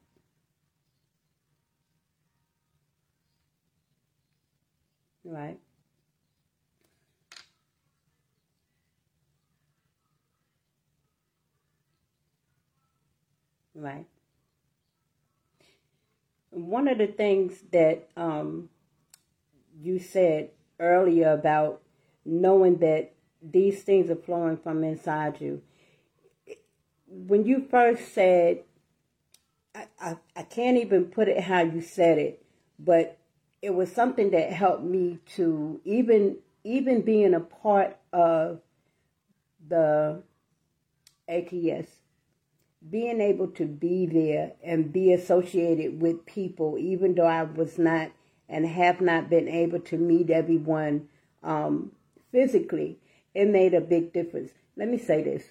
Right. 5.23 5.59
Right. 13.75 14.05
One 16.51 16.87
of 16.87 16.97
the 16.97 17.07
things 17.07 17.61
that 17.71 18.09
um, 18.17 18.69
you 19.79 19.99
said 19.99 20.51
earlier 20.81 21.31
about 21.31 21.81
knowing 22.25 22.77
that 22.77 23.13
these 23.41 23.83
things 23.83 24.09
are 24.09 24.15
flowing 24.15 24.57
from 24.57 24.83
inside 24.83 25.39
you. 25.39 25.61
When 27.07 27.45
you 27.45 27.67
first 27.69 28.13
said, 28.13 28.63
I, 29.73 29.87
I, 29.99 30.17
I 30.35 30.43
can't 30.43 30.77
even 30.77 31.05
put 31.05 31.27
it 31.27 31.41
how 31.41 31.61
you 31.61 31.81
said 31.81 32.17
it, 32.17 32.43
but 32.77 33.17
it 33.61 33.73
was 33.73 33.91
something 33.91 34.31
that 34.31 34.51
helped 34.51 34.83
me 34.83 35.19
to 35.35 35.79
even 35.85 36.37
even 36.63 37.01
being 37.01 37.33
a 37.33 37.39
part 37.39 37.97
of 38.13 38.59
the 39.67 40.21
ATS, 41.27 41.89
being 42.87 43.19
able 43.19 43.47
to 43.47 43.65
be 43.65 44.05
there 44.05 44.53
and 44.63 44.93
be 44.93 45.13
associated 45.13 46.01
with 46.01 46.25
people, 46.25 46.77
even 46.77 47.15
though 47.15 47.25
I 47.25 47.43
was 47.43 47.79
not 47.79 48.11
and 48.51 48.67
have 48.67 49.01
not 49.01 49.29
been 49.29 49.47
able 49.47 49.79
to 49.79 49.97
meet 49.97 50.29
everyone 50.29 51.07
um, 51.41 51.91
physically, 52.31 52.99
it 53.33 53.47
made 53.47 53.73
a 53.73 53.81
big 53.81 54.13
difference. 54.13 54.51
Let 54.75 54.89
me 54.89 54.97
say 54.97 55.23
this. 55.23 55.43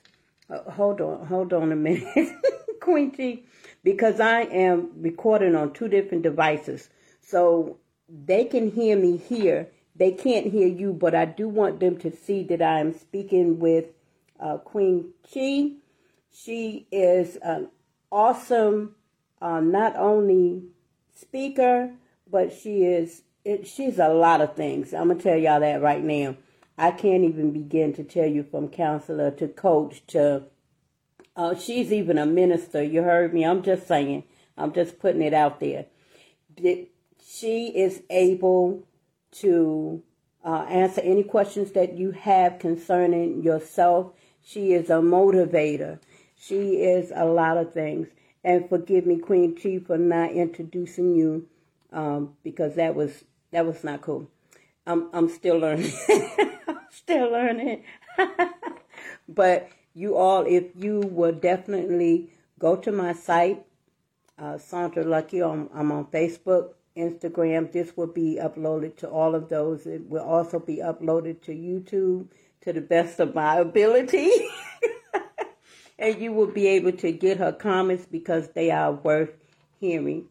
Uh, 0.49 0.71
hold 0.71 1.01
on, 1.01 1.27
hold 1.27 1.53
on 1.53 1.73
a 1.73 1.77
minute, 1.77 2.37
Queen 2.81 3.11
T, 3.11 3.45
because 3.83 4.21
I 4.21 4.43
am 4.43 4.91
recording 4.97 5.55
on 5.55 5.73
two 5.73 5.89
different 5.89 6.23
devices. 6.23 6.91
So 7.21 7.79
they 8.09 8.45
can 8.45 8.71
hear 8.71 8.97
me 8.97 9.17
here. 9.17 9.69
They 9.97 10.13
can't 10.13 10.47
hear 10.47 10.69
you, 10.69 10.93
but 10.93 11.15
I 11.15 11.25
do 11.25 11.49
want 11.49 11.81
them 11.81 11.97
to 11.99 12.11
see 12.15 12.43
that 12.45 12.61
I 12.61 12.81
am 12.81 12.93
speaking 12.93 13.59
with 13.59 13.87
uh, 14.39 14.59
Queen 14.59 15.13
Chi. 15.33 15.73
She 16.33 16.87
is 16.91 17.37
an 17.37 17.69
awesome, 18.11 18.95
uh, 19.41 19.61
not 19.61 19.97
only 19.97 20.65
speaker, 21.15 21.93
but 22.31 22.53
she 22.53 22.83
is 22.83 23.23
it, 23.45 23.67
she's 23.67 23.99
a 23.99 24.09
lot 24.09 24.41
of 24.41 24.55
things. 24.55 24.93
I'm 24.93 25.09
gonna 25.09 25.21
tell 25.21 25.37
y'all 25.37 25.61
that 25.61 25.83
right 25.83 26.03
now. 26.03 26.37
I 26.77 26.93
can't 26.93 27.25
even 27.25 27.53
begin 27.53 27.93
to 27.95 28.05
tell 28.05 28.27
you 28.27 28.43
from 28.43 28.69
counselor 28.69 29.31
to 29.33 29.49
coach 29.49 30.07
to 30.09 30.45
uh, 31.37 31.55
she's 31.55 31.93
even 31.93 32.19
a 32.19 32.27
minister. 32.27 32.83
You 32.83 33.03
heard 33.03 33.33
me. 33.33 33.45
I'm 33.45 33.63
just 33.63 33.87
saying. 33.87 34.25
I'm 34.57 34.73
just 34.73 34.99
putting 34.99 35.23
it 35.23 35.33
out 35.33 35.61
there 35.61 35.87
she 37.41 37.69
is 37.69 38.03
able 38.11 38.83
to 39.31 40.03
uh, 40.45 40.67
answer 40.69 41.01
any 41.03 41.23
questions 41.23 41.73
that 41.73 41.97
you 41.97 42.11
have 42.11 42.59
concerning 42.59 43.43
yourself. 43.43 44.13
She 44.43 44.73
is 44.73 44.91
a 44.91 44.95
motivator. 44.95 46.01
She 46.37 46.77
is 46.83 47.13
a 47.15 47.25
lot 47.27 47.57
of 47.57 47.73
things. 47.73 48.09
And 48.43 48.69
forgive 48.69 49.07
me, 49.07 49.19
Queen 49.19 49.55
Chief, 49.55 49.87
for 49.87 49.99
not 49.99 50.33
introducing 50.33 51.15
you 51.15 51.47
um, 51.93 52.35
because 52.43 52.75
that 52.77 52.95
was 52.95 53.25
that 53.51 53.67
was 53.67 53.83
not 53.85 54.03
cool. 54.03 54.29
I'm 54.87 55.09
I'm 55.13 55.29
still 55.29 55.59
learning. 55.59 55.93
still 56.91 57.31
learning. 57.31 57.85
but 59.29 59.71
you 59.95 60.17
all, 60.17 60.45
if 60.47 60.65
you 60.77 61.01
will 61.01 61.33
definitely 61.33 62.31
go 62.59 62.77
to 62.77 62.93
my 62.93 63.13
site, 63.13 63.65
uh, 64.39 64.59
Sandra 64.59 65.05
Lucky. 65.05 65.43
I'm, 65.43 65.69
I'm 65.75 65.93
on 65.93 66.07
Facebook. 66.07 66.75
Instagram. 66.97 67.71
This 67.73 67.97
will 67.97 68.09
be 68.09 68.39
uploaded 68.43 68.97
to 68.99 69.09
all 69.09 69.35
of 69.35 69.49
those. 69.49 69.87
It 69.87 70.09
will 70.09 70.25
also 70.25 70.59
be 70.59 70.79
uploaded 70.79 71.41
to 71.43 71.53
YouTube 71.53 72.29
to 72.63 72.73
the 72.73 72.81
best 72.81 73.21
of 73.21 73.35
my 73.35 73.57
ability. 73.57 74.31
and 75.99 76.21
you 76.21 76.33
will 76.33 76.49
be 76.49 76.67
able 76.67 76.93
to 76.93 77.13
get 77.13 77.39
her 77.39 77.53
comments 77.53 78.07
because 78.11 78.49
they 78.49 78.71
are 78.71 78.93
worth 78.93 79.31
hearing. 79.79 80.27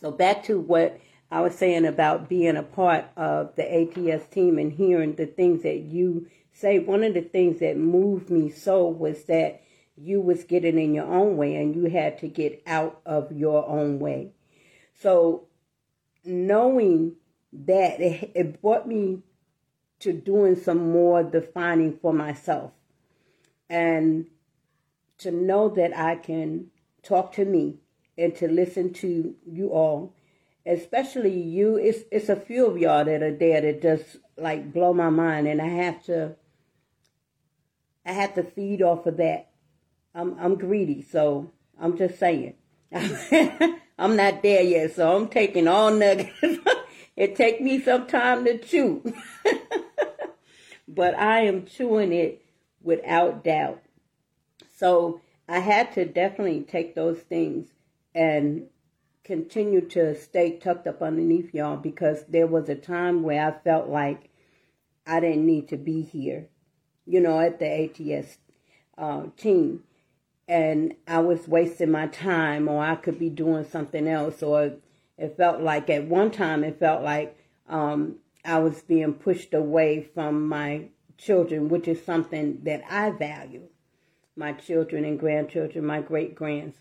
So 0.00 0.10
back 0.10 0.44
to 0.44 0.58
what 0.58 0.98
I 1.30 1.42
was 1.42 1.54
saying 1.54 1.84
about 1.84 2.28
being 2.28 2.56
a 2.56 2.62
part 2.62 3.04
of 3.16 3.54
the 3.56 3.64
ATS 3.64 4.26
team 4.28 4.58
and 4.58 4.72
hearing 4.72 5.14
the 5.14 5.26
things 5.26 5.62
that 5.62 5.80
you 5.80 6.26
say. 6.52 6.78
One 6.78 7.04
of 7.04 7.14
the 7.14 7.20
things 7.20 7.60
that 7.60 7.76
moved 7.76 8.30
me 8.30 8.50
so 8.50 8.86
was 8.86 9.24
that 9.24 9.62
you 9.96 10.20
was 10.20 10.44
getting 10.44 10.78
in 10.78 10.94
your 10.94 11.04
own 11.04 11.36
way 11.36 11.54
and 11.56 11.76
you 11.76 11.84
had 11.84 12.18
to 12.20 12.28
get 12.28 12.62
out 12.66 13.00
of 13.04 13.30
your 13.30 13.68
own 13.68 13.98
way. 13.98 14.32
So 14.98 15.48
knowing 16.24 17.16
that 17.52 18.00
it, 18.00 18.32
it 18.34 18.62
brought 18.62 18.88
me 18.88 19.22
to 20.00 20.14
doing 20.14 20.56
some 20.56 20.90
more 20.92 21.22
defining 21.22 21.98
for 21.98 22.14
myself 22.14 22.72
and 23.68 24.26
to 25.18 25.30
know 25.30 25.68
that 25.68 25.96
I 25.96 26.16
can 26.16 26.68
talk 27.02 27.32
to 27.32 27.44
me 27.44 27.79
and 28.20 28.36
to 28.36 28.48
listen 28.48 28.92
to 28.92 29.34
you 29.46 29.70
all, 29.70 30.14
especially 30.66 31.40
you. 31.40 31.76
It's 31.76 32.00
it's 32.12 32.28
a 32.28 32.36
few 32.36 32.66
of 32.66 32.78
y'all 32.78 33.04
that 33.04 33.22
are 33.22 33.34
there 33.34 33.60
that 33.62 33.82
just 33.82 34.18
like 34.36 34.72
blow 34.72 34.92
my 34.92 35.10
mind, 35.10 35.48
and 35.48 35.60
I 35.60 35.68
have 35.68 36.04
to 36.04 36.36
I 38.04 38.12
have 38.12 38.34
to 38.34 38.44
feed 38.44 38.82
off 38.82 39.06
of 39.06 39.16
that. 39.16 39.48
I'm 40.14 40.36
I'm 40.38 40.56
greedy, 40.56 41.02
so 41.02 41.50
I'm 41.80 41.96
just 41.96 42.18
saying. 42.18 42.54
I'm 42.92 44.16
not 44.16 44.42
there 44.42 44.62
yet, 44.62 44.94
so 44.94 45.16
I'm 45.16 45.28
taking 45.28 45.68
all 45.68 45.90
nuggets. 45.90 46.32
it 47.16 47.36
take 47.36 47.60
me 47.60 47.80
some 47.80 48.06
time 48.06 48.44
to 48.44 48.58
chew. 48.58 49.14
but 50.88 51.14
I 51.14 51.40
am 51.42 51.66
chewing 51.66 52.12
it 52.12 52.42
without 52.82 53.44
doubt. 53.44 53.82
So 54.76 55.20
I 55.48 55.58
had 55.58 55.92
to 55.92 56.04
definitely 56.04 56.62
take 56.62 56.94
those 56.94 57.18
things 57.18 57.68
and 58.14 58.66
continue 59.24 59.80
to 59.80 60.14
stay 60.14 60.58
tucked 60.58 60.86
up 60.86 61.02
underneath 61.02 61.54
y'all 61.54 61.76
because 61.76 62.24
there 62.28 62.46
was 62.46 62.68
a 62.68 62.74
time 62.74 63.22
where 63.22 63.46
I 63.46 63.62
felt 63.62 63.88
like 63.88 64.30
I 65.06 65.20
didn't 65.20 65.46
need 65.46 65.68
to 65.68 65.76
be 65.76 66.02
here, 66.02 66.48
you 67.06 67.20
know, 67.20 67.38
at 67.38 67.58
the 67.58 67.66
ATS 67.66 68.38
uh, 68.98 69.24
team 69.36 69.84
and 70.48 70.94
I 71.06 71.20
was 71.20 71.46
wasting 71.46 71.92
my 71.92 72.08
time 72.08 72.68
or 72.68 72.82
I 72.82 72.96
could 72.96 73.18
be 73.18 73.30
doing 73.30 73.64
something 73.64 74.08
else 74.08 74.42
or 74.42 74.72
it 75.16 75.36
felt 75.36 75.60
like 75.60 75.88
at 75.90 76.06
one 76.06 76.30
time 76.30 76.64
it 76.64 76.80
felt 76.80 77.04
like 77.04 77.38
um, 77.68 78.16
I 78.44 78.58
was 78.58 78.82
being 78.82 79.14
pushed 79.14 79.54
away 79.54 80.02
from 80.14 80.48
my 80.48 80.88
children, 81.18 81.68
which 81.68 81.86
is 81.86 82.04
something 82.04 82.60
that 82.64 82.82
I 82.90 83.10
value. 83.10 83.68
My 84.34 84.52
children 84.54 85.04
and 85.04 85.20
grandchildren, 85.20 85.84
my 85.84 86.00
great 86.00 86.34
grands. 86.34 86.76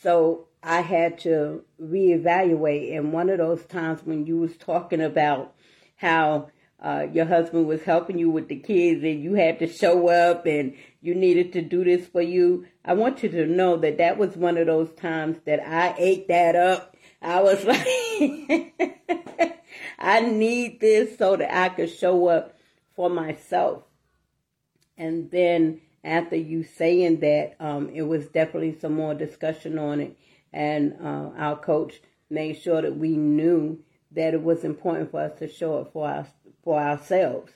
So 0.00 0.48
I 0.62 0.80
had 0.80 1.18
to 1.20 1.64
reevaluate. 1.80 2.96
And 2.96 3.12
one 3.12 3.28
of 3.28 3.38
those 3.38 3.64
times 3.64 4.00
when 4.04 4.26
you 4.26 4.38
was 4.38 4.56
talking 4.56 5.00
about 5.00 5.54
how 5.96 6.48
uh, 6.82 7.06
your 7.12 7.26
husband 7.26 7.66
was 7.66 7.82
helping 7.82 8.18
you 8.18 8.28
with 8.30 8.48
the 8.48 8.58
kids 8.58 9.04
and 9.04 9.22
you 9.22 9.34
had 9.34 9.58
to 9.60 9.68
show 9.68 10.08
up 10.08 10.46
and 10.46 10.74
you 11.00 11.14
needed 11.14 11.52
to 11.52 11.62
do 11.62 11.84
this 11.84 12.06
for 12.06 12.22
you. 12.22 12.66
I 12.84 12.94
want 12.94 13.22
you 13.22 13.28
to 13.30 13.46
know 13.46 13.76
that 13.76 13.98
that 13.98 14.18
was 14.18 14.36
one 14.36 14.56
of 14.56 14.66
those 14.66 14.92
times 14.94 15.38
that 15.46 15.60
I 15.66 15.94
ate 15.96 16.28
that 16.28 16.56
up. 16.56 16.96
I 17.20 17.40
was 17.40 17.64
like, 17.64 18.74
I 19.98 20.20
need 20.20 20.80
this 20.80 21.16
so 21.18 21.36
that 21.36 21.56
I 21.56 21.68
could 21.68 21.90
show 21.90 22.26
up 22.26 22.56
for 22.96 23.08
myself. 23.08 23.84
And 24.96 25.30
then 25.30 25.80
after 26.04 26.36
you 26.36 26.64
saying 26.64 27.20
that, 27.20 27.54
um, 27.60 27.90
it 27.94 28.02
was 28.02 28.26
definitely 28.28 28.78
some 28.78 28.94
more 28.94 29.14
discussion 29.14 29.78
on 29.78 30.00
it. 30.00 30.16
And 30.52 30.96
uh, 31.00 31.30
our 31.36 31.56
coach 31.56 32.00
made 32.28 32.60
sure 32.60 32.82
that 32.82 32.96
we 32.96 33.16
knew 33.16 33.78
that 34.12 34.34
it 34.34 34.42
was 34.42 34.64
important 34.64 35.10
for 35.10 35.20
us 35.20 35.38
to 35.38 35.48
show 35.48 35.78
up 35.78 35.92
for 35.92 36.08
us 36.08 36.28
for 36.62 36.80
ourselves. 36.80 37.52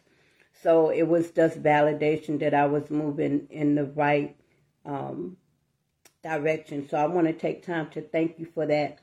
So 0.63 0.91
it 0.91 1.07
was 1.07 1.31
just 1.31 1.63
validation 1.63 2.39
that 2.41 2.55
I 2.55 2.67
was 2.67 2.91
moving 2.91 3.47
in 3.51 3.75
the 3.75 3.85
right 3.85 4.37
um, 4.85 5.37
direction. 6.23 6.89
So 6.89 6.97
I 6.97 7.07
want 7.07 7.27
to 7.27 7.33
take 7.33 7.65
time 7.65 7.91
to 7.91 8.01
thank 8.01 8.39
you 8.39 8.47
for 8.55 8.67
that. 8.67 8.99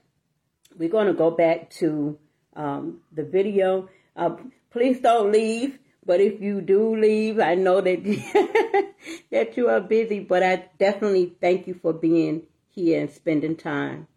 We're 0.77 0.89
going 0.89 1.07
to 1.07 1.13
go 1.13 1.31
back 1.31 1.69
to 1.71 2.17
um, 2.55 3.01
the 3.11 3.23
video. 3.23 3.89
Uh, 4.15 4.35
please 4.71 4.99
don't 4.99 5.31
leave. 5.31 5.79
But 6.05 6.19
if 6.19 6.41
you 6.41 6.61
do 6.61 6.95
leave, 6.95 7.39
I 7.39 7.55
know 7.55 7.79
that 7.81 8.03
that 9.31 9.57
you 9.57 9.69
are 9.69 9.79
busy, 9.79 10.19
but 10.19 10.43
I 10.43 10.69
definitely 10.77 11.33
thank 11.39 11.67
you 11.67 11.75
for 11.75 11.93
being 11.93 12.43
here 12.69 12.99
and 13.01 13.11
spending 13.11 13.55
time. 13.55 14.07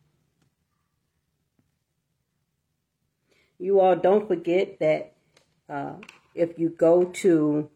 You 3.58 3.80
all 3.80 3.96
don't 3.96 4.28
forget 4.28 4.80
that 4.80 5.14
uh, 5.68 5.94
if 6.34 6.58
you 6.58 6.70
go 6.70 7.04
to, 7.04 7.70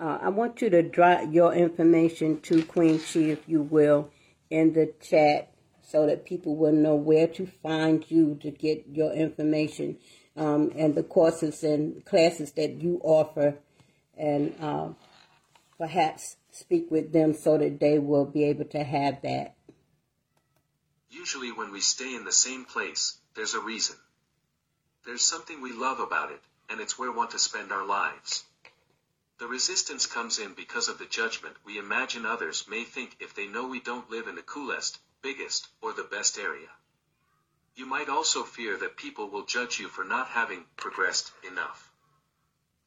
uh, 0.00 0.18
I 0.22 0.28
want 0.30 0.62
you 0.62 0.70
to 0.70 0.82
drop 0.82 1.24
your 1.30 1.52
information 1.52 2.40
to 2.42 2.64
Queen 2.64 2.98
Chi, 2.98 3.20
if 3.20 3.48
you 3.48 3.62
will, 3.62 4.10
in 4.50 4.72
the 4.72 4.94
chat 5.00 5.52
so 5.82 6.06
that 6.06 6.24
people 6.24 6.56
will 6.56 6.72
know 6.72 6.94
where 6.94 7.26
to 7.26 7.46
find 7.62 8.04
you 8.10 8.38
to 8.42 8.50
get 8.50 8.84
your 8.92 9.12
information 9.12 9.98
um, 10.38 10.72
and 10.76 10.94
the 10.94 11.02
courses 11.02 11.64
and 11.64 12.04
classes 12.04 12.52
that 12.52 12.80
you 12.82 13.00
offer, 13.02 13.54
and 14.16 14.54
uh, 14.60 14.88
perhaps 15.76 16.36
speak 16.52 16.90
with 16.90 17.12
them 17.12 17.34
so 17.34 17.58
that 17.58 17.80
they 17.80 17.98
will 17.98 18.24
be 18.24 18.44
able 18.44 18.64
to 18.66 18.82
have 18.82 19.20
that. 19.22 19.54
Usually, 21.10 21.52
when 21.52 21.72
we 21.72 21.80
stay 21.80 22.14
in 22.14 22.24
the 22.24 22.32
same 22.32 22.64
place, 22.64 23.18
there's 23.34 23.54
a 23.54 23.60
reason. 23.60 23.96
There's 25.04 25.22
something 25.22 25.60
we 25.60 25.72
love 25.72 26.00
about 26.00 26.30
it, 26.30 26.40
and 26.68 26.80
it's 26.80 26.98
where 26.98 27.10
we 27.10 27.16
want 27.16 27.30
to 27.32 27.38
spend 27.38 27.72
our 27.72 27.86
lives. 27.86 28.44
The 29.38 29.46
resistance 29.46 30.06
comes 30.06 30.38
in 30.38 30.54
because 30.54 30.88
of 30.88 30.98
the 30.98 31.06
judgment 31.06 31.56
we 31.64 31.78
imagine 31.78 32.26
others 32.26 32.66
may 32.68 32.84
think 32.84 33.16
if 33.20 33.34
they 33.34 33.46
know 33.46 33.68
we 33.68 33.80
don't 33.80 34.10
live 34.10 34.26
in 34.26 34.34
the 34.34 34.42
coolest, 34.42 34.98
biggest, 35.22 35.68
or 35.80 35.92
the 35.92 36.02
best 36.02 36.38
area. 36.38 36.68
You 37.78 37.86
might 37.86 38.08
also 38.08 38.42
fear 38.42 38.76
that 38.78 38.96
people 38.96 39.30
will 39.30 39.44
judge 39.44 39.78
you 39.78 39.86
for 39.86 40.02
not 40.02 40.26
having 40.26 40.64
progressed 40.76 41.30
enough. 41.46 41.92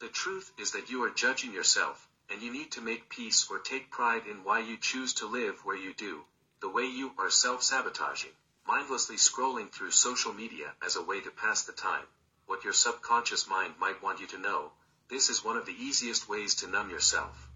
The 0.00 0.10
truth 0.10 0.52
is 0.58 0.72
that 0.72 0.90
you 0.90 1.02
are 1.04 1.08
judging 1.08 1.54
yourself, 1.54 2.06
and 2.28 2.42
you 2.42 2.52
need 2.52 2.72
to 2.72 2.82
make 2.82 3.08
peace 3.08 3.46
or 3.48 3.58
take 3.58 3.90
pride 3.90 4.26
in 4.26 4.44
why 4.44 4.58
you 4.58 4.76
choose 4.76 5.14
to 5.14 5.26
live 5.26 5.64
where 5.64 5.78
you 5.78 5.94
do, 5.94 6.26
the 6.60 6.68
way 6.68 6.84
you 6.84 7.14
are 7.16 7.30
self-sabotaging, 7.30 8.32
mindlessly 8.66 9.16
scrolling 9.16 9.72
through 9.72 9.92
social 9.92 10.34
media 10.34 10.74
as 10.84 10.96
a 10.96 11.02
way 11.02 11.22
to 11.22 11.30
pass 11.30 11.62
the 11.62 11.72
time, 11.72 12.04
what 12.44 12.62
your 12.62 12.74
subconscious 12.74 13.48
mind 13.48 13.72
might 13.78 14.02
want 14.02 14.20
you 14.20 14.26
to 14.26 14.36
know, 14.36 14.72
this 15.08 15.30
is 15.30 15.42
one 15.42 15.56
of 15.56 15.64
the 15.64 15.82
easiest 15.82 16.28
ways 16.28 16.56
to 16.56 16.66
numb 16.66 16.90
yourself. 16.90 17.48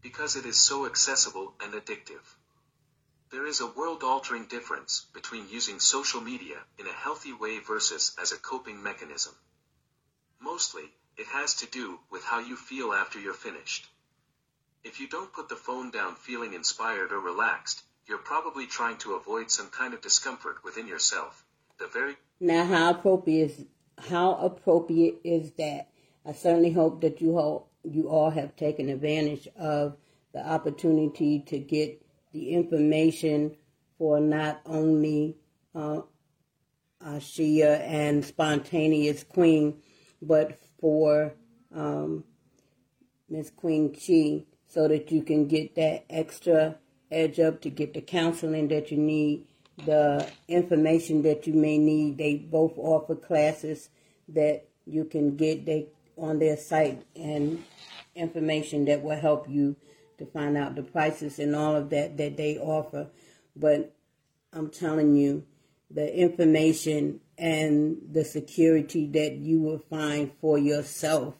Because 0.00 0.36
it 0.36 0.46
is 0.46 0.58
so 0.58 0.86
accessible 0.86 1.54
and 1.60 1.74
addictive. 1.74 2.24
There 3.30 3.46
is 3.46 3.60
a 3.60 3.66
world-altering 3.66 4.46
difference 4.46 5.06
between 5.12 5.48
using 5.48 5.78
social 5.78 6.20
media 6.20 6.56
in 6.78 6.86
a 6.88 6.92
healthy 6.92 7.32
way 7.32 7.60
versus 7.60 8.12
as 8.20 8.32
a 8.32 8.36
coping 8.36 8.82
mechanism. 8.82 9.34
Mostly, 10.40 10.82
it 11.16 11.26
has 11.26 11.54
to 11.56 11.66
do 11.66 12.00
with 12.10 12.24
how 12.24 12.40
you 12.40 12.56
feel 12.56 12.92
after 12.92 13.20
you're 13.20 13.32
finished. 13.32 13.86
If 14.82 14.98
you 14.98 15.06
don't 15.06 15.32
put 15.32 15.48
the 15.48 15.54
phone 15.54 15.92
down 15.92 16.16
feeling 16.16 16.54
inspired 16.54 17.12
or 17.12 17.20
relaxed, 17.20 17.82
you're 18.06 18.18
probably 18.18 18.66
trying 18.66 18.96
to 18.98 19.14
avoid 19.14 19.50
some 19.50 19.68
kind 19.68 19.94
of 19.94 20.00
discomfort 20.00 20.64
within 20.64 20.88
yourself. 20.88 21.44
The 21.78 21.86
very 21.86 22.16
Now, 22.40 22.64
how 22.64 22.90
appropriate 22.90 23.50
is 23.50 23.64
how 24.08 24.34
appropriate 24.34 25.20
is 25.22 25.52
that? 25.52 25.88
I 26.26 26.32
certainly 26.32 26.72
hope 26.72 27.02
that 27.02 27.20
you 27.20 27.38
all 27.38 27.68
you 27.84 28.08
all 28.08 28.30
have 28.30 28.56
taken 28.56 28.88
advantage 28.88 29.46
of 29.56 29.96
the 30.32 30.44
opportunity 30.44 31.40
to 31.46 31.58
get 31.58 32.02
the 32.32 32.50
information 32.50 33.56
for 33.98 34.20
not 34.20 34.60
only 34.66 35.36
uh, 35.74 36.02
Shia 37.02 37.80
and 37.80 38.24
Spontaneous 38.24 39.24
Queen, 39.24 39.80
but 40.22 40.58
for 40.80 41.34
um, 41.74 42.24
Miss 43.28 43.50
Queen 43.50 43.94
Chi, 43.94 44.46
so 44.66 44.88
that 44.88 45.10
you 45.10 45.22
can 45.22 45.48
get 45.48 45.74
that 45.76 46.04
extra 46.10 46.76
edge 47.10 47.40
up 47.40 47.60
to 47.62 47.70
get 47.70 47.94
the 47.94 48.00
counseling 48.00 48.68
that 48.68 48.90
you 48.90 48.96
need, 48.96 49.46
the 49.84 50.28
information 50.48 51.22
that 51.22 51.46
you 51.46 51.54
may 51.54 51.78
need. 51.78 52.18
They 52.18 52.36
both 52.36 52.74
offer 52.76 53.16
classes 53.16 53.88
that 54.28 54.68
you 54.86 55.04
can 55.04 55.36
get 55.36 55.66
they 55.66 55.88
on 56.16 56.38
their 56.38 56.56
site 56.56 57.02
and 57.16 57.64
information 58.14 58.84
that 58.84 59.02
will 59.02 59.18
help 59.18 59.48
you 59.48 59.76
to 60.20 60.26
find 60.26 60.56
out 60.56 60.76
the 60.76 60.82
prices 60.82 61.38
and 61.38 61.56
all 61.56 61.74
of 61.74 61.90
that 61.90 62.16
that 62.18 62.36
they 62.36 62.56
offer. 62.58 63.08
But 63.56 63.96
I'm 64.52 64.70
telling 64.70 65.16
you, 65.16 65.44
the 65.90 66.14
information 66.14 67.20
and 67.36 67.96
the 68.12 68.24
security 68.24 69.06
that 69.08 69.36
you 69.36 69.60
will 69.60 69.78
find 69.78 70.30
for 70.40 70.58
yourself 70.58 71.34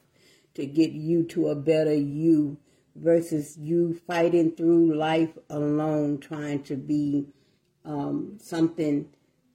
to 0.55 0.65
get 0.65 0.91
you 0.91 1.23
to 1.23 1.47
a 1.47 1.55
better 1.55 1.93
you 1.93 2.57
versus 2.95 3.55
you 3.57 4.01
fighting 4.07 4.51
through 4.51 4.95
life 4.95 5.37
alone, 5.49 6.17
trying 6.17 6.63
to 6.63 6.75
be 6.75 7.27
um, 7.85 8.37
something 8.41 9.07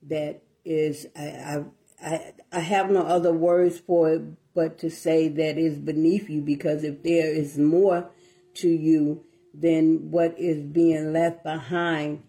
that 0.04 0.42
is, 0.64 1.06
I, 1.16 1.64
I, 2.02 2.32
I 2.52 2.60
have 2.60 2.90
no 2.90 3.02
other 3.02 3.32
words 3.32 3.78
for 3.78 4.12
it 4.12 4.22
but 4.54 4.78
to 4.78 4.88
say 4.88 5.28
that 5.28 5.58
is 5.58 5.78
beneath 5.78 6.30
you 6.30 6.40
because 6.40 6.82
if 6.82 7.02
there 7.02 7.30
is 7.30 7.58
more 7.58 8.08
to 8.56 8.68
you, 8.68 9.24
then 9.54 10.10
what 10.10 10.38
is 10.38 10.62
being 10.62 11.12
left 11.12 11.42
behind 11.42 12.22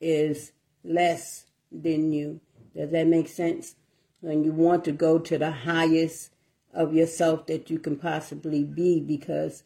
is 0.00 0.52
less 0.82 1.46
than 1.72 2.12
you. 2.12 2.40
Does 2.76 2.90
that 2.90 3.06
make 3.06 3.28
sense? 3.28 3.76
And 4.22 4.44
you 4.44 4.52
want 4.52 4.84
to 4.84 4.92
go 4.92 5.18
to 5.18 5.38
the 5.38 5.50
highest 5.50 6.30
of 6.72 6.92
yourself 6.92 7.46
that 7.46 7.70
you 7.70 7.78
can 7.78 7.96
possibly 7.96 8.64
be 8.64 9.00
because 9.00 9.62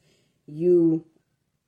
you 0.46 1.04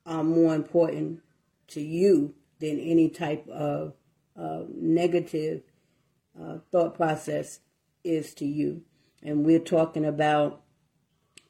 are 0.05 0.23
more 0.23 0.55
important 0.55 1.21
to 1.67 1.81
you 1.81 2.33
than 2.59 2.79
any 2.79 3.09
type 3.09 3.47
of 3.47 3.93
uh, 4.39 4.61
negative 4.73 5.63
uh, 6.39 6.57
thought 6.71 6.95
process 6.95 7.59
is 8.03 8.33
to 8.35 8.45
you. 8.45 8.83
And 9.23 9.45
we're 9.45 9.59
talking 9.59 10.05
about, 10.05 10.61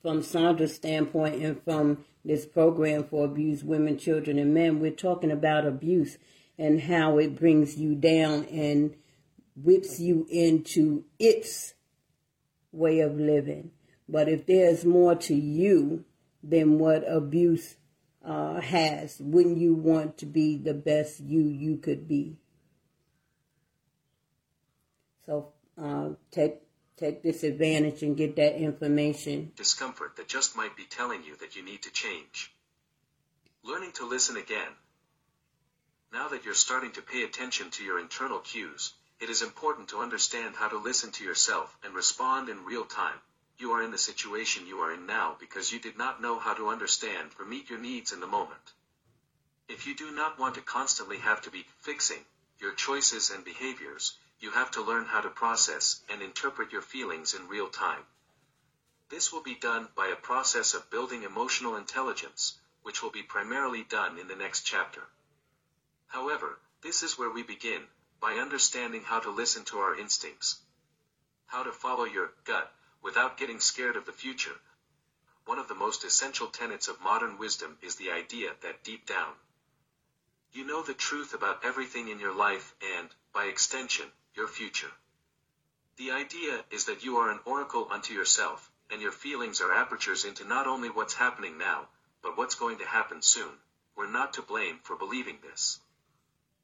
from 0.01 0.23
Sandra's 0.23 0.75
standpoint 0.75 1.41
and 1.43 1.63
from 1.63 2.05
this 2.23 2.45
program 2.45 3.03
for 3.03 3.25
abused 3.25 3.65
women, 3.65 3.97
children, 3.97 4.37
and 4.37 4.53
men, 4.53 4.79
we're 4.79 4.91
talking 4.91 5.31
about 5.31 5.65
abuse 5.65 6.17
and 6.57 6.81
how 6.81 7.17
it 7.17 7.39
brings 7.39 7.77
you 7.77 7.95
down 7.95 8.45
and 8.45 8.95
whips 9.55 9.99
you 9.99 10.27
into 10.29 11.03
its 11.17 11.73
way 12.71 12.99
of 12.99 13.15
living. 13.15 13.71
But 14.07 14.29
if 14.29 14.45
there's 14.45 14.85
more 14.85 15.15
to 15.15 15.33
you 15.33 16.05
than 16.43 16.77
what 16.77 17.03
abuse 17.09 17.75
uh, 18.23 18.61
has, 18.61 19.17
wouldn't 19.19 19.57
you 19.57 19.73
want 19.73 20.17
to 20.19 20.25
be 20.25 20.57
the 20.57 20.73
best 20.73 21.19
you 21.19 21.41
you 21.41 21.77
could 21.77 22.07
be? 22.07 22.37
So 25.25 25.53
uh, 25.81 26.09
take 26.29 26.61
take 27.01 27.23
this 27.23 27.41
advantage 27.41 28.03
and 28.03 28.15
get 28.15 28.35
that 28.35 28.61
information. 28.61 29.51
discomfort 29.55 30.15
that 30.17 30.27
just 30.27 30.55
might 30.55 30.77
be 30.77 30.83
telling 30.83 31.23
you 31.23 31.35
that 31.37 31.55
you 31.55 31.65
need 31.65 31.81
to 31.81 31.91
change. 31.91 32.53
Learning 33.63 33.91
to 33.93 34.07
listen 34.07 34.37
again. 34.37 34.73
Now 36.13 36.27
that 36.29 36.45
you're 36.45 36.53
starting 36.53 36.91
to 36.91 37.01
pay 37.01 37.23
attention 37.23 37.71
to 37.71 37.83
your 37.83 37.99
internal 37.99 38.37
cues, 38.37 38.93
it 39.19 39.31
is 39.31 39.41
important 39.41 39.89
to 39.89 39.97
understand 39.97 40.55
how 40.55 40.67
to 40.69 40.77
listen 40.77 41.11
to 41.13 41.23
yourself 41.23 41.75
and 41.83 41.95
respond 41.95 42.49
in 42.49 42.65
real 42.65 42.85
time. 42.85 43.17
You 43.57 43.71
are 43.71 43.83
in 43.83 43.89
the 43.89 43.97
situation 43.97 44.67
you 44.67 44.77
are 44.81 44.93
in 44.93 45.07
now 45.07 45.37
because 45.39 45.71
you 45.71 45.79
did 45.79 45.97
not 45.97 46.21
know 46.21 46.37
how 46.37 46.53
to 46.53 46.69
understand 46.69 47.29
or 47.39 47.45
meet 47.45 47.69
your 47.71 47.79
needs 47.79 48.11
in 48.11 48.19
the 48.19 48.27
moment. 48.27 48.73
If 49.67 49.87
you 49.87 49.95
do 49.95 50.11
not 50.11 50.37
want 50.37 50.53
to 50.55 50.61
constantly 50.61 51.17
have 51.17 51.41
to 51.43 51.49
be 51.49 51.65
fixing 51.79 52.23
your 52.59 52.73
choices 52.73 53.31
and 53.31 53.43
behaviors, 53.43 54.13
you 54.41 54.51
have 54.51 54.71
to 54.71 54.81
learn 54.81 55.05
how 55.05 55.21
to 55.21 55.29
process 55.29 56.01
and 56.09 56.21
interpret 56.21 56.71
your 56.71 56.81
feelings 56.81 57.33
in 57.35 57.47
real 57.47 57.69
time. 57.69 58.03
This 59.09 59.31
will 59.31 59.43
be 59.43 59.53
done 59.53 59.87
by 59.95 60.07
a 60.07 60.15
process 60.15 60.73
of 60.73 60.89
building 60.89 61.23
emotional 61.23 61.75
intelligence, 61.75 62.59
which 62.81 63.03
will 63.03 63.11
be 63.11 63.21
primarily 63.21 63.83
done 63.83 64.17
in 64.17 64.27
the 64.27 64.35
next 64.35 64.61
chapter. 64.61 65.01
However, 66.07 66.59
this 66.81 67.03
is 67.03 67.17
where 67.17 67.29
we 67.29 67.43
begin, 67.43 67.87
by 68.19 68.33
understanding 68.33 69.03
how 69.03 69.19
to 69.19 69.29
listen 69.29 69.63
to 69.65 69.77
our 69.77 69.95
instincts. 69.95 70.59
How 71.45 71.61
to 71.63 71.71
follow 71.71 72.05
your 72.05 72.33
gut 72.43 72.73
without 73.01 73.37
getting 73.37 73.59
scared 73.59 73.95
of 73.95 74.05
the 74.05 74.11
future. 74.11 74.59
One 75.45 75.59
of 75.59 75.67
the 75.67 75.75
most 75.75 76.03
essential 76.03 76.47
tenets 76.47 76.87
of 76.87 76.99
modern 76.99 77.37
wisdom 77.37 77.77
is 77.81 77.95
the 77.95 78.11
idea 78.11 78.51
that 78.61 78.83
deep 78.83 79.05
down, 79.05 79.33
you 80.53 80.65
know 80.65 80.81
the 80.81 80.93
truth 80.93 81.33
about 81.33 81.63
everything 81.63 82.09
in 82.09 82.19
your 82.19 82.33
life 82.33 82.75
and, 82.97 83.07
by 83.33 83.45
extension, 83.45 84.11
your 84.35 84.47
future. 84.47 84.91
The 85.97 86.11
idea 86.11 86.63
is 86.71 86.85
that 86.85 87.03
you 87.03 87.17
are 87.17 87.29
an 87.29 87.39
oracle 87.45 87.87
unto 87.91 88.13
yourself, 88.13 88.71
and 88.89 89.01
your 89.01 89.11
feelings 89.11 89.61
are 89.61 89.73
apertures 89.73 90.25
into 90.25 90.45
not 90.45 90.67
only 90.67 90.89
what's 90.89 91.13
happening 91.13 91.57
now, 91.57 91.89
but 92.21 92.37
what's 92.37 92.55
going 92.55 92.77
to 92.77 92.85
happen 92.85 93.21
soon. 93.21 93.59
We're 93.95 94.07
not 94.07 94.33
to 94.33 94.41
blame 94.41 94.79
for 94.83 94.95
believing 94.95 95.39
this. 95.41 95.79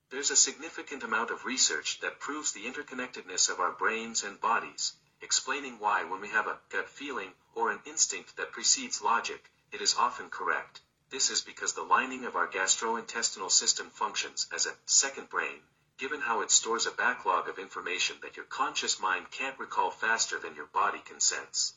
There's 0.10 0.32
a 0.32 0.36
significant 0.38 1.04
amount 1.04 1.30
of 1.30 1.46
research 1.46 2.00
that 2.00 2.20
proves 2.20 2.54
the 2.54 2.66
interconnectedness 2.66 3.50
of 3.50 3.60
our 3.60 3.74
brains 3.74 4.24
and 4.24 4.40
bodies, 4.40 4.94
explaining 5.22 5.80
why 5.80 6.04
when 6.06 6.22
we 6.22 6.30
have 6.30 6.48
a 6.48 6.60
gut 6.70 6.90
feeling 6.90 7.34
or 7.54 7.72
an 7.72 7.82
instinct 7.86 8.38
that 8.38 8.54
precedes 8.54 9.02
logic, 9.02 9.52
it 9.72 9.82
is 9.82 9.96
often 9.96 10.30
correct. 10.30 10.80
This 11.10 11.30
is 11.30 11.42
because 11.42 11.74
the 11.74 11.84
lining 11.84 12.24
of 12.26 12.36
our 12.36 12.48
gastrointestinal 12.48 13.52
system 13.52 13.90
functions 13.90 14.48
as 14.54 14.66
a 14.66 14.76
second 14.86 15.30
brain, 15.30 15.62
given 15.98 16.22
how 16.22 16.42
it 16.42 16.52
stores 16.52 16.86
a 16.86 16.92
backlog 16.92 17.50
of 17.50 17.58
information 17.58 18.16
that 18.22 18.36
your 18.36 18.46
conscious 18.46 19.00
mind 19.00 19.32
can't 19.32 19.58
recall 19.58 19.90
faster 19.90 20.40
than 20.40 20.56
your 20.56 20.68
body 20.68 21.00
can 21.00 21.20
sense. 21.20 21.74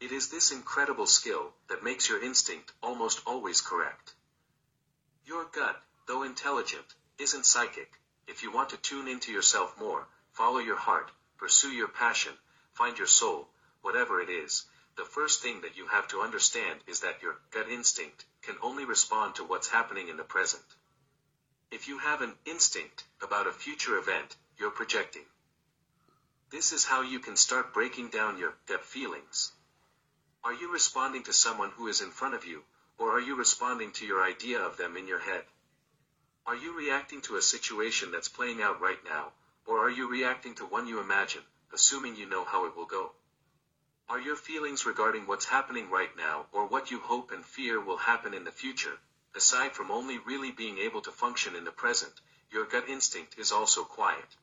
It 0.00 0.12
is 0.12 0.28
this 0.28 0.50
incredible 0.50 1.06
skill 1.06 1.54
that 1.68 1.82
makes 1.82 2.08
your 2.08 2.22
instinct 2.22 2.72
almost 2.82 3.22
always 3.26 3.60
correct. 3.60 4.14
Your 5.24 5.44
gut, 5.44 5.82
though 6.06 6.24
intelligent, 6.24 6.94
isn't 7.18 7.46
psychic. 7.46 7.92
If 8.26 8.42
you 8.42 8.50
want 8.50 8.70
to 8.70 8.76
tune 8.76 9.08
into 9.08 9.32
yourself 9.32 9.78
more, 9.78 10.08
follow 10.32 10.58
your 10.58 10.76
heart, 10.76 11.10
pursue 11.38 11.70
your 11.70 11.88
passion, 11.88 12.32
find 12.74 12.98
your 12.98 13.06
soul, 13.06 13.48
whatever 13.80 14.20
it 14.20 14.28
is, 14.28 14.66
the 14.96 15.04
first 15.04 15.40
thing 15.40 15.62
that 15.62 15.76
you 15.76 15.86
have 15.86 16.08
to 16.08 16.20
understand 16.20 16.80
is 16.86 17.00
that 17.00 17.22
your 17.22 17.40
gut 17.50 17.68
instinct 17.68 18.26
can 18.42 18.56
only 18.60 18.84
respond 18.84 19.36
to 19.36 19.44
what's 19.44 19.68
happening 19.68 20.08
in 20.08 20.16
the 20.16 20.24
present. 20.24 20.64
If 21.72 21.88
you 21.88 21.96
have 21.96 22.20
an 22.20 22.34
instinct 22.44 23.04
about 23.22 23.46
a 23.46 23.50
future 23.50 23.96
event, 23.96 24.36
you're 24.58 24.70
projecting. 24.70 25.24
This 26.50 26.70
is 26.70 26.84
how 26.84 27.00
you 27.00 27.18
can 27.18 27.34
start 27.34 27.72
breaking 27.72 28.10
down 28.10 28.36
your 28.36 28.52
gut 28.66 28.84
feelings. 28.84 29.52
Are 30.44 30.52
you 30.52 30.70
responding 30.70 31.22
to 31.22 31.32
someone 31.32 31.70
who 31.70 31.88
is 31.88 32.02
in 32.02 32.10
front 32.10 32.34
of 32.34 32.44
you, 32.44 32.62
or 32.98 33.12
are 33.12 33.22
you 33.22 33.36
responding 33.36 33.90
to 33.92 34.04
your 34.04 34.22
idea 34.22 34.60
of 34.60 34.76
them 34.76 34.98
in 34.98 35.06
your 35.06 35.20
head? 35.20 35.46
Are 36.44 36.54
you 36.54 36.76
reacting 36.76 37.22
to 37.22 37.36
a 37.36 37.42
situation 37.42 38.10
that's 38.10 38.28
playing 38.28 38.60
out 38.60 38.82
right 38.82 39.02
now, 39.02 39.32
or 39.64 39.78
are 39.78 39.90
you 39.90 40.10
reacting 40.10 40.54
to 40.56 40.66
one 40.66 40.86
you 40.86 41.00
imagine, 41.00 41.42
assuming 41.72 42.16
you 42.16 42.26
know 42.26 42.44
how 42.44 42.66
it 42.66 42.76
will 42.76 42.84
go? 42.84 43.12
Are 44.10 44.20
your 44.20 44.36
feelings 44.36 44.84
regarding 44.84 45.26
what's 45.26 45.46
happening 45.46 45.88
right 45.88 46.14
now 46.18 46.48
or 46.52 46.66
what 46.66 46.90
you 46.90 47.00
hope 47.00 47.32
and 47.32 47.42
fear 47.42 47.80
will 47.80 47.96
happen 47.96 48.34
in 48.34 48.44
the 48.44 48.52
future, 48.52 48.98
aside 49.34 49.72
from 49.72 49.90
only 49.90 50.18
really 50.18 50.50
being 50.50 50.78
able 50.78 51.00
to 51.00 51.10
function 51.10 51.56
in 51.56 51.64
the 51.64 51.70
present, 51.72 52.12
your 52.50 52.66
gut 52.66 52.88
instinct 52.88 53.38
is 53.38 53.52
also 53.52 53.84
quiet. 53.84 54.36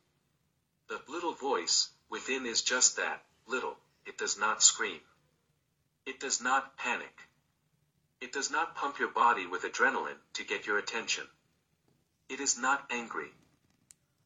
The 0.88 1.01
little 1.08 1.34
voice 1.34 1.90
within 2.09 2.45
is 2.45 2.61
just 2.61 2.98
that, 2.98 3.24
little, 3.45 3.77
it 4.06 4.18
does 4.18 4.38
not 4.38 4.64
scream. 4.64 5.01
It 6.06 6.19
does 6.19 6.42
not 6.42 6.77
panic. 6.77 7.16
It 8.22 8.32
does 8.32 8.50
not 8.50 8.76
pump 8.76 9.00
your 9.00 9.09
body 9.09 9.45
with 9.45 9.64
adrenaline 9.64 10.19
to 10.34 10.43
get 10.43 10.66
your 10.66 10.77
attention. 10.77 11.27
It 12.27 12.40
is 12.40 12.58
not 12.58 12.85
angry. 12.90 13.32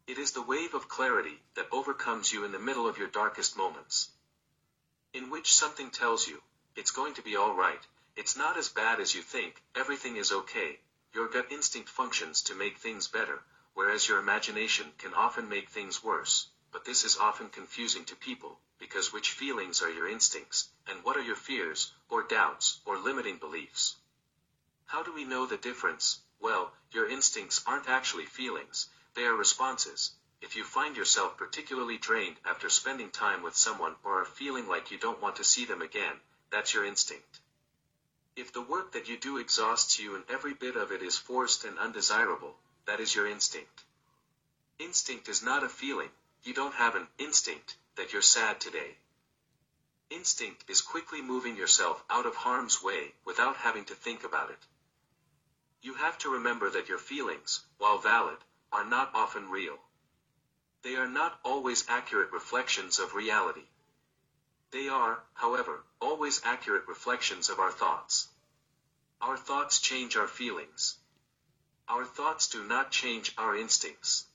It 0.08 0.18
is 0.18 0.32
the 0.32 0.42
wave 0.42 0.74
of 0.74 0.90
clarity 0.90 1.42
that 1.56 1.68
overcomes 1.72 2.32
you 2.32 2.44
in 2.46 2.52
the 2.52 2.60
middle 2.60 2.88
of 2.88 2.98
your 2.98 3.08
darkest 3.08 3.58
moments 3.58 4.10
in 5.14 5.30
which 5.30 5.54
something 5.54 5.92
tells 5.92 6.28
you, 6.28 6.42
it's 6.76 6.90
going 6.90 7.14
to 7.14 7.22
be 7.22 7.38
alright, 7.38 7.86
it's 8.16 8.38
not 8.38 8.58
as 8.58 8.70
bad 8.70 9.00
as 9.00 9.16
you 9.16 9.22
think, 9.22 9.64
everything 9.76 10.18
is 10.18 10.32
okay, 10.32 10.80
your 11.14 11.28
gut 11.28 11.52
instinct 11.52 11.90
functions 11.90 12.42
to 12.42 12.56
make 12.56 12.78
things 12.78 13.08
better, 13.08 13.44
whereas 13.74 14.08
your 14.08 14.20
imagination 14.20 14.94
can 14.98 15.14
often 15.14 15.50
make 15.50 15.70
things 15.70 16.04
worse, 16.04 16.48
but 16.72 16.86
this 16.86 17.04
is 17.04 17.18
often 17.18 17.50
confusing 17.50 18.06
to 18.06 18.16
people, 18.16 18.60
because 18.80 19.12
which 19.12 19.32
feelings 19.32 19.82
are 19.82 19.90
your 19.90 20.08
instincts, 20.08 20.70
and 20.88 21.04
what 21.04 21.18
are 21.18 21.22
your 21.22 21.36
fears, 21.36 21.92
or 22.10 22.24
doubts, 22.24 22.80
or 22.86 22.98
limiting 22.98 23.38
beliefs? 23.38 23.96
How 24.86 25.02
do 25.02 25.12
we 25.12 25.24
know 25.24 25.46
the 25.46 25.58
difference? 25.58 26.20
Well, 26.40 26.74
your 26.92 27.10
instincts 27.10 27.64
aren't 27.66 27.90
actually 27.90 28.26
feelings, 28.26 28.90
they 29.16 29.24
are 29.24 29.36
responses, 29.36 30.12
if 30.42 30.56
you 30.56 30.64
find 30.64 30.98
yourself 30.98 31.38
particularly 31.38 31.98
drained 31.98 32.36
after 32.44 32.70
spending 32.70 33.10
time 33.10 33.42
with 33.42 33.56
someone 33.56 33.96
or 34.04 34.22
are 34.22 34.26
feeling 34.26 34.68
like 34.68 34.92
you 34.92 34.98
don't 34.98 35.22
want 35.22 35.38
to 35.38 35.44
see 35.44 35.66
them 35.66 35.82
again, 35.82 36.20
that's 36.52 36.74
your 36.74 36.86
instinct. 36.86 37.40
If 38.36 38.52
the 38.52 38.62
work 38.62 38.94
that 38.94 39.08
you 39.08 39.18
do 39.18 39.38
exhausts 39.38 40.00
you 40.00 40.16
and 40.16 40.24
every 40.28 40.54
bit 40.56 40.76
of 40.76 40.92
it 40.92 41.04
is 41.04 41.18
forced 41.18 41.64
and 41.66 41.78
undesirable, 41.78 42.58
that 42.86 43.00
is 43.00 43.14
your 43.14 43.28
instinct. 43.28 43.84
Instinct 44.80 45.30
is 45.30 45.44
not 45.44 45.64
a 45.64 45.70
feeling, 45.70 46.10
you 46.44 46.54
don't 46.54 46.74
have 46.74 46.96
an 46.96 47.08
instinct 47.20 47.78
that 47.96 48.12
you're 48.12 48.24
sad 48.24 48.60
today. 48.60 48.98
Instinct 50.10 50.68
is 50.68 50.82
quickly 50.82 51.22
moving 51.22 51.56
yourself 51.56 52.04
out 52.10 52.26
of 52.26 52.36
harm's 52.36 52.82
way 52.82 53.14
without 53.24 53.58
having 53.58 53.86
to 53.86 53.96
think 53.96 54.24
about 54.24 54.50
it. 54.50 54.66
You 55.82 55.94
have 55.94 56.18
to 56.20 56.30
remember 56.30 56.70
that 56.72 56.90
your 56.90 56.98
feelings, 56.98 57.64
while 57.78 58.00
valid, 58.00 58.38
are 58.72 58.86
not 58.86 59.12
often 59.14 59.50
real. 59.50 59.78
They 60.82 60.96
are 60.96 61.08
not 61.08 61.40
always 61.44 61.88
accurate 61.88 62.32
reflections 62.32 62.98
of 62.98 63.14
reality. 63.14 63.68
They 64.74 64.90
are, 64.90 65.24
however, 65.36 65.84
always 66.02 66.42
accurate 66.44 66.88
reflections 66.88 67.48
of 67.48 67.60
our 67.60 67.72
thoughts. 67.72 68.30
Our 69.22 69.38
thoughts 69.38 69.80
change 69.80 70.18
our 70.18 70.28
feelings. 70.28 70.98
Our 71.88 72.06
thoughts 72.06 72.48
do 72.48 72.64
not 72.64 72.90
change 72.90 73.36
our 73.38 73.56
instincts. 73.56 74.26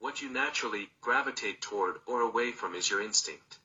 What 0.00 0.20
you 0.20 0.28
naturally 0.28 0.90
gravitate 1.00 1.60
toward 1.60 2.00
or 2.04 2.20
away 2.20 2.50
from 2.50 2.74
is 2.74 2.90
your 2.90 3.00
instinct. 3.00 3.60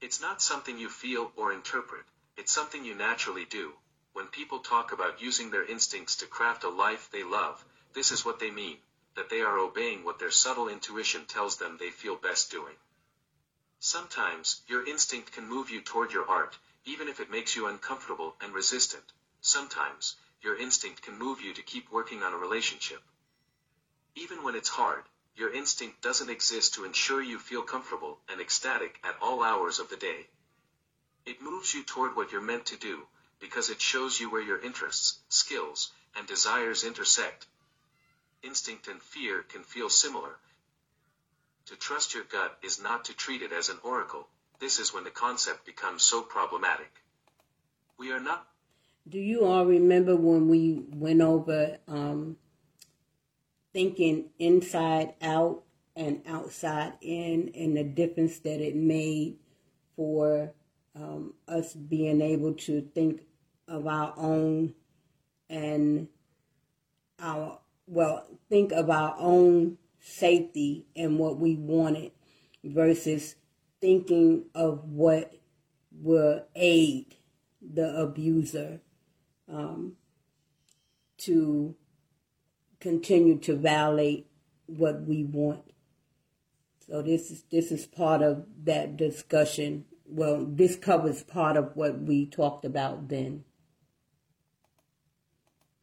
It's 0.00 0.20
not 0.20 0.40
something 0.40 0.78
you 0.78 0.88
feel 0.88 1.32
or 1.34 1.52
interpret, 1.52 2.06
it's 2.36 2.52
something 2.52 2.84
you 2.84 2.94
naturally 2.94 3.44
do. 3.44 3.72
When 4.12 4.28
people 4.28 4.60
talk 4.60 4.92
about 4.92 5.20
using 5.20 5.50
their 5.50 5.64
instincts 5.64 6.14
to 6.16 6.26
craft 6.28 6.62
a 6.62 6.68
life 6.68 7.10
they 7.10 7.24
love, 7.24 7.64
this 7.92 8.12
is 8.12 8.24
what 8.24 8.38
they 8.38 8.52
mean 8.52 8.78
that 9.16 9.30
they 9.30 9.40
are 9.40 9.58
obeying 9.58 10.04
what 10.04 10.20
their 10.20 10.30
subtle 10.30 10.68
intuition 10.68 11.26
tells 11.26 11.56
them 11.56 11.76
they 11.76 11.90
feel 11.90 12.14
best 12.14 12.52
doing. 12.52 12.76
Sometimes, 13.84 14.62
your 14.68 14.86
instinct 14.86 15.32
can 15.32 15.48
move 15.48 15.68
you 15.68 15.80
toward 15.80 16.12
your 16.12 16.24
art, 16.30 16.56
even 16.84 17.08
if 17.08 17.18
it 17.18 17.32
makes 17.32 17.56
you 17.56 17.66
uncomfortable 17.66 18.36
and 18.40 18.54
resistant. 18.54 19.02
Sometimes, 19.40 20.14
your 20.40 20.56
instinct 20.56 21.02
can 21.02 21.18
move 21.18 21.40
you 21.40 21.52
to 21.52 21.62
keep 21.62 21.90
working 21.90 22.22
on 22.22 22.32
a 22.32 22.36
relationship. 22.36 23.02
Even 24.14 24.44
when 24.44 24.54
it's 24.54 24.68
hard, 24.68 25.02
your 25.34 25.52
instinct 25.52 26.00
doesn't 26.00 26.30
exist 26.30 26.74
to 26.74 26.84
ensure 26.84 27.20
you 27.20 27.40
feel 27.40 27.62
comfortable 27.62 28.20
and 28.28 28.40
ecstatic 28.40 29.00
at 29.02 29.16
all 29.20 29.42
hours 29.42 29.80
of 29.80 29.90
the 29.90 29.96
day. 29.96 30.28
It 31.26 31.42
moves 31.42 31.74
you 31.74 31.82
toward 31.82 32.14
what 32.14 32.30
you're 32.30 32.40
meant 32.40 32.66
to 32.66 32.76
do, 32.76 33.08
because 33.40 33.68
it 33.68 33.80
shows 33.80 34.20
you 34.20 34.30
where 34.30 34.40
your 34.40 34.60
interests, 34.60 35.18
skills, 35.28 35.90
and 36.14 36.24
desires 36.28 36.84
intersect, 36.84 37.48
instinct 38.44 38.86
and 38.86 39.02
fear 39.02 39.42
can 39.42 39.64
feel 39.64 39.90
similar. 39.90 40.38
To 41.66 41.76
trust 41.76 42.14
your 42.14 42.24
gut 42.24 42.58
is 42.62 42.82
not 42.82 43.06
to 43.06 43.14
treat 43.14 43.42
it 43.42 43.52
as 43.52 43.68
an 43.68 43.78
oracle. 43.82 44.26
This 44.58 44.78
is 44.78 44.92
when 44.92 45.04
the 45.04 45.10
concept 45.10 45.64
becomes 45.64 46.02
so 46.02 46.22
problematic. 46.22 46.90
We 47.98 48.12
are 48.12 48.20
not. 48.20 48.46
Do 49.08 49.18
you 49.18 49.44
all 49.44 49.66
remember 49.66 50.14
when 50.14 50.48
we 50.48 50.84
went 50.90 51.20
over 51.20 51.78
um, 51.88 52.36
thinking 53.72 54.30
inside 54.38 55.14
out 55.20 55.62
and 55.96 56.22
outside 56.26 56.94
in 57.00 57.50
and 57.54 57.76
the 57.76 57.84
difference 57.84 58.38
that 58.40 58.60
it 58.60 58.76
made 58.76 59.36
for 59.96 60.52
um, 60.94 61.34
us 61.48 61.74
being 61.74 62.20
able 62.20 62.54
to 62.54 62.80
think 62.94 63.22
of 63.68 63.86
our 63.86 64.14
own 64.16 64.74
and 65.48 66.08
our 67.18 67.58
well, 67.86 68.26
think 68.48 68.72
of 68.72 68.88
our 68.88 69.14
own 69.18 69.78
safety 70.02 70.84
and 70.96 71.18
what 71.18 71.38
we 71.38 71.54
wanted 71.54 72.10
versus 72.64 73.36
thinking 73.80 74.44
of 74.54 74.84
what 74.84 75.32
will 75.92 76.44
aid 76.56 77.16
the 77.60 77.96
abuser 77.96 78.80
um, 79.48 79.94
to 81.18 81.74
continue 82.80 83.38
to 83.38 83.56
violate 83.56 84.26
what 84.66 85.02
we 85.02 85.22
want. 85.22 85.62
So 86.86 87.00
this 87.00 87.30
is 87.30 87.44
this 87.50 87.70
is 87.70 87.86
part 87.86 88.22
of 88.22 88.44
that 88.64 88.96
discussion. 88.96 89.84
Well, 90.04 90.44
this 90.48 90.76
covers 90.76 91.22
part 91.22 91.56
of 91.56 91.76
what 91.76 92.00
we 92.00 92.26
talked 92.26 92.64
about 92.64 93.08
then 93.08 93.44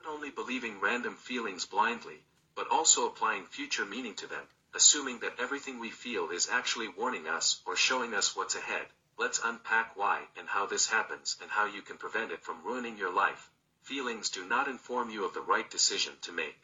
Not 0.03 0.13
only 0.13 0.29
believing 0.29 0.79
random 0.81 1.15
feelings 1.15 1.65
blindly, 1.65 2.19
but 2.59 2.75
also 2.75 3.07
applying 3.07 3.45
future 3.45 3.85
meaning 3.85 4.13
to 4.13 4.27
them, 4.27 4.45
assuming 4.73 5.19
that 5.19 5.39
everything 5.39 5.79
we 5.79 5.89
feel 5.89 6.29
is 6.29 6.49
actually 6.49 6.89
warning 6.89 7.25
us 7.25 7.61
or 7.65 7.73
showing 7.73 8.13
us 8.13 8.35
what's 8.35 8.53
ahead. 8.53 8.85
Let's 9.17 9.39
unpack 9.41 9.95
why 9.95 10.27
and 10.37 10.45
how 10.45 10.65
this 10.65 10.89
happens 10.89 11.37
and 11.41 11.49
how 11.49 11.67
you 11.67 11.81
can 11.81 11.95
prevent 11.95 12.33
it 12.33 12.43
from 12.43 12.61
ruining 12.65 12.97
your 12.97 13.13
life. 13.13 13.49
Feelings 13.83 14.29
do 14.29 14.45
not 14.45 14.67
inform 14.67 15.09
you 15.09 15.23
of 15.23 15.33
the 15.33 15.39
right 15.39 15.71
decision 15.71 16.11
to 16.23 16.33
make. 16.33 16.61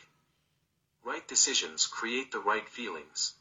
Right 1.01 1.25
decisions 1.25 1.87
create 1.87 2.29
the 2.29 2.39
right 2.39 2.67
feelings. 2.67 3.33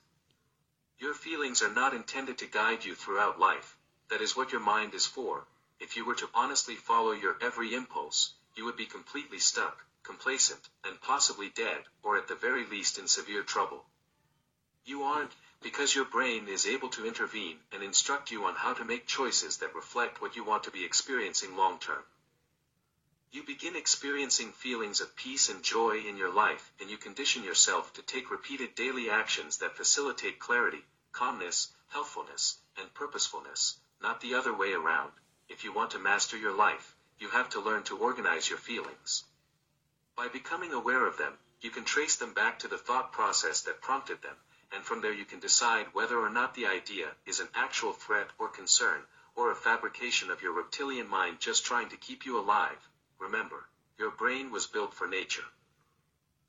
Your 1.00 1.15
feelings 1.15 1.60
are 1.60 1.74
not 1.74 1.92
intended 1.92 2.39
to 2.39 2.47
guide 2.47 2.84
you 2.84 2.94
throughout 2.94 3.41
life. 3.41 3.76
That 4.10 4.20
is 4.20 4.36
what 4.36 4.52
your 4.52 4.60
mind 4.60 4.94
is 4.94 5.07
for. 5.07 5.44
If 5.81 5.97
you 5.97 6.05
were 6.05 6.15
to 6.15 6.31
honestly 6.33 6.76
follow 6.76 7.10
your 7.10 7.36
every 7.42 7.74
impulse, 7.74 8.33
you 8.55 8.65
would 8.65 8.76
be 8.76 8.86
completely 8.86 9.41
stuck 9.41 9.84
complacent, 10.05 10.68
and 10.84 11.00
possibly 11.00 11.49
dead, 11.49 11.83
or 12.02 12.16
at 12.16 12.28
the 12.28 12.34
very 12.34 12.65
least 12.66 12.99
in 12.99 13.08
severe 13.08 13.42
trouble. 13.42 13.84
You 14.84 15.02
aren't 15.02 15.33
because 15.62 15.94
your 15.94 16.05
brain 16.05 16.47
is 16.47 16.66
able 16.66 16.91
to 16.91 17.07
intervene 17.07 17.58
and 17.73 17.83
instruct 17.83 18.31
you 18.31 18.44
on 18.44 18.55
how 18.55 18.74
to 18.74 18.84
make 18.84 19.07
choices 19.07 19.57
that 19.57 19.74
reflect 19.74 20.20
what 20.20 20.36
you 20.36 20.44
want 20.44 20.62
to 20.65 20.70
be 20.70 20.84
experiencing 20.84 21.57
long 21.57 21.78
term. 21.78 22.05
You 23.33 23.42
begin 23.42 23.74
experiencing 23.74 24.52
feelings 24.52 25.00
of 25.00 25.16
peace 25.16 25.49
and 25.49 25.62
joy 25.62 25.99
in 25.99 26.16
your 26.16 26.31
life, 26.31 26.70
and 26.78 26.91
you 26.91 26.99
condition 26.99 27.42
yourself 27.42 27.92
to 27.94 28.02
take 28.02 28.31
repeated 28.31 28.74
daily 28.74 29.08
actions 29.08 29.57
that 29.58 29.76
facilitate 29.76 30.39
clarity, 30.39 30.84
calmness, 31.12 31.73
healthfulness, 31.89 32.58
and 32.76 32.92
purposefulness, 32.92 33.78
not 34.02 34.20
the 34.20 34.34
other 34.34 34.52
way 34.55 34.73
around. 34.73 35.12
If 35.49 35.65
you 35.65 35.73
want 35.73 35.92
to 35.92 35.99
master 35.99 36.36
your 36.36 36.52
life, 36.52 36.94
you 37.18 37.31
have 37.31 37.49
to 37.50 37.60
learn 37.60 37.84
to 37.84 37.97
organize 37.97 38.49
your 38.49 38.58
feelings. 38.58 39.24
By 40.16 40.28
becoming 40.28 40.72
aware 40.72 41.06
of 41.06 41.16
them, 41.16 41.38
you 41.60 41.70
can 41.70 41.84
trace 41.84 42.16
them 42.16 42.34
back 42.34 42.60
to 42.60 42.68
the 42.68 42.78
thought 42.78 43.12
process 43.12 43.62
that 43.62 43.80
prompted 43.80 44.22
them, 44.22 44.36
and 44.70 44.84
from 44.84 45.00
there 45.00 45.12
you 45.12 45.24
can 45.24 45.40
decide 45.40 45.92
whether 45.92 46.18
or 46.18 46.30
not 46.30 46.54
the 46.54 46.66
idea 46.66 47.16
is 47.26 47.40
an 47.40 47.48
actual 47.54 47.92
threat 47.92 48.30
or 48.38 48.48
concern, 48.48 49.06
or 49.34 49.50
a 49.50 49.56
fabrication 49.56 50.30
of 50.30 50.40
your 50.40 50.52
reptilian 50.52 51.08
mind 51.08 51.40
just 51.40 51.64
trying 51.64 51.88
to 51.88 51.96
keep 51.96 52.24
you 52.24 52.38
alive. 52.38 52.88
Remember, 53.18 53.68
your 53.98 54.10
brain 54.10 54.50
was 54.50 54.66
built 54.66 54.94
for 54.94 55.06
nature. 55.06 55.46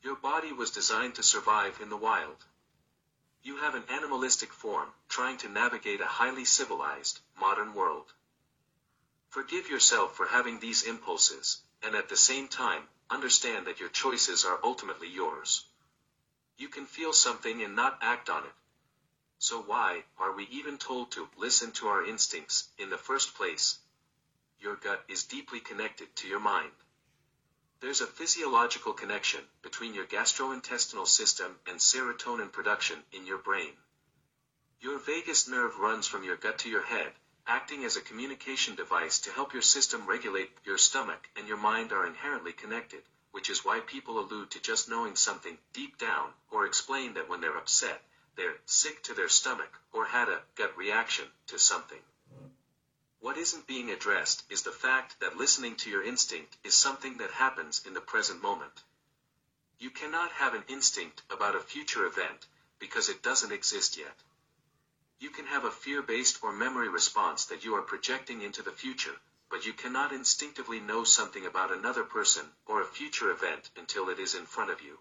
Your 0.03 0.15
body 0.15 0.51
was 0.51 0.69
designed 0.69 1.15
to 1.15 1.23
survive 1.23 1.79
in 1.81 1.89
the 1.89 1.97
wild. 1.97 2.45
You 3.41 3.57
have 3.57 3.73
an 3.73 3.85
animalistic 3.89 4.53
form, 4.53 4.89
trying 5.09 5.37
to 5.37 5.49
navigate 5.49 6.01
a 6.01 6.05
highly 6.05 6.45
civilized, 6.45 7.19
modern 7.39 7.73
world. 7.73 8.13
Forgive 9.29 9.69
yourself 9.69 10.15
for 10.15 10.27
having 10.27 10.59
these 10.59 10.83
impulses, 10.83 11.61
and 11.81 11.95
at 11.95 12.09
the 12.09 12.17
same 12.17 12.47
time, 12.47 12.87
understand 13.09 13.67
that 13.67 13.79
your 13.79 13.89
choices 13.89 14.45
are 14.45 14.59
ultimately 14.63 15.09
yours. 15.09 15.65
You 16.57 16.69
can 16.69 16.85
feel 16.85 17.13
something 17.13 17.61
and 17.61 17.75
not 17.75 17.99
act 18.01 18.29
on 18.29 18.45
it. 18.45 18.53
So 19.37 19.61
why 19.61 20.03
are 20.17 20.31
we 20.31 20.45
even 20.45 20.77
told 20.77 21.11
to 21.11 21.29
listen 21.37 21.71
to 21.73 21.87
our 21.87 22.05
instincts 22.05 22.69
in 22.77 22.89
the 22.89 22.97
first 22.97 23.35
place? 23.35 23.79
Your 24.59 24.75
gut 24.75 25.03
is 25.07 25.23
deeply 25.23 25.59
connected 25.59 26.15
to 26.15 26.27
your 26.27 26.39
mind. 26.39 26.71
There's 27.81 28.01
a 28.01 28.07
physiological 28.07 28.93
connection 28.93 29.41
between 29.61 29.93
your 29.93 30.05
gastrointestinal 30.05 31.07
system 31.07 31.59
and 31.67 31.77
serotonin 31.77 32.51
production 32.51 33.03
in 33.11 33.27
your 33.27 33.37
brain. 33.37 33.73
Your 34.79 34.97
vagus 34.97 35.47
nerve 35.47 35.77
runs 35.77 36.07
from 36.07 36.23
your 36.23 36.37
gut 36.37 36.57
to 36.59 36.69
your 36.69 36.83
head, 36.83 37.13
acting 37.47 37.85
as 37.85 37.95
a 37.95 38.01
communication 38.01 38.75
device 38.75 39.19
to 39.19 39.31
help 39.31 39.53
your 39.53 39.61
system 39.61 40.07
regulate 40.07 40.49
your 40.65 40.77
stomach 40.77 41.29
and 41.37 41.47
your 41.47 41.57
mind 41.57 41.91
are 41.91 42.07
inherently 42.07 42.51
connected, 42.51 43.01
which 43.31 43.49
is 43.49 43.63
why 43.63 43.79
people 43.81 44.19
allude 44.19 44.49
to 44.49 44.61
just 44.61 44.89
knowing 44.89 45.15
something 45.15 45.57
deep 45.73 45.97
down, 45.97 46.29
or 46.51 46.65
explain 46.65 47.13
that 47.13 47.29
when 47.29 47.41
they're 47.41 47.57
upset, 47.57 48.01
they're 48.35 48.57
sick 48.65 49.03
to 49.03 49.13
their 49.13 49.29
stomach, 49.29 49.79
or 49.93 50.05
had 50.05 50.27
a 50.27 50.41
gut 50.55 50.75
reaction 50.77 51.25
to 51.47 51.59
something. 51.59 51.99
What 53.19 53.37
isn't 53.37 53.67
being 53.67 53.91
addressed 53.91 54.43
is 54.49 54.63
the 54.63 54.71
fact 54.71 55.19
that 55.19 55.37
listening 55.37 55.75
to 55.77 55.89
your 55.89 56.03
instinct 56.03 56.57
is 56.63 56.75
something 56.75 57.17
that 57.17 57.31
happens 57.31 57.81
in 57.85 57.93
the 57.93 58.01
present 58.01 58.41
moment. 58.41 58.83
You 59.79 59.89
cannot 59.89 60.31
have 60.31 60.53
an 60.53 60.63
instinct 60.67 61.21
about 61.29 61.55
a 61.55 61.59
future 61.59 62.05
event, 62.05 62.47
because 62.79 63.09
it 63.09 63.21
doesn't 63.21 63.51
exist 63.51 63.97
yet. 63.97 64.15
You 65.19 65.29
can 65.29 65.45
have 65.45 65.63
a 65.63 65.71
fear-based 65.71 66.43
or 66.43 66.51
memory 66.51 66.89
response 66.89 67.45
that 67.45 67.63
you 67.63 67.75
are 67.75 67.81
projecting 67.81 68.41
into 68.41 68.61
the 68.61 68.71
future, 68.71 69.15
but 69.49 69.65
you 69.65 69.71
cannot 69.71 70.11
instinctively 70.11 70.79
know 70.79 71.03
something 71.03 71.45
about 71.45 71.71
another 71.71 72.03
person 72.03 72.45
or 72.65 72.81
a 72.81 72.85
future 72.85 73.31
event 73.31 73.69
until 73.77 74.09
it 74.09 74.19
is 74.19 74.35
in 74.35 74.45
front 74.45 74.71
of 74.71 74.81
you. 74.81 74.99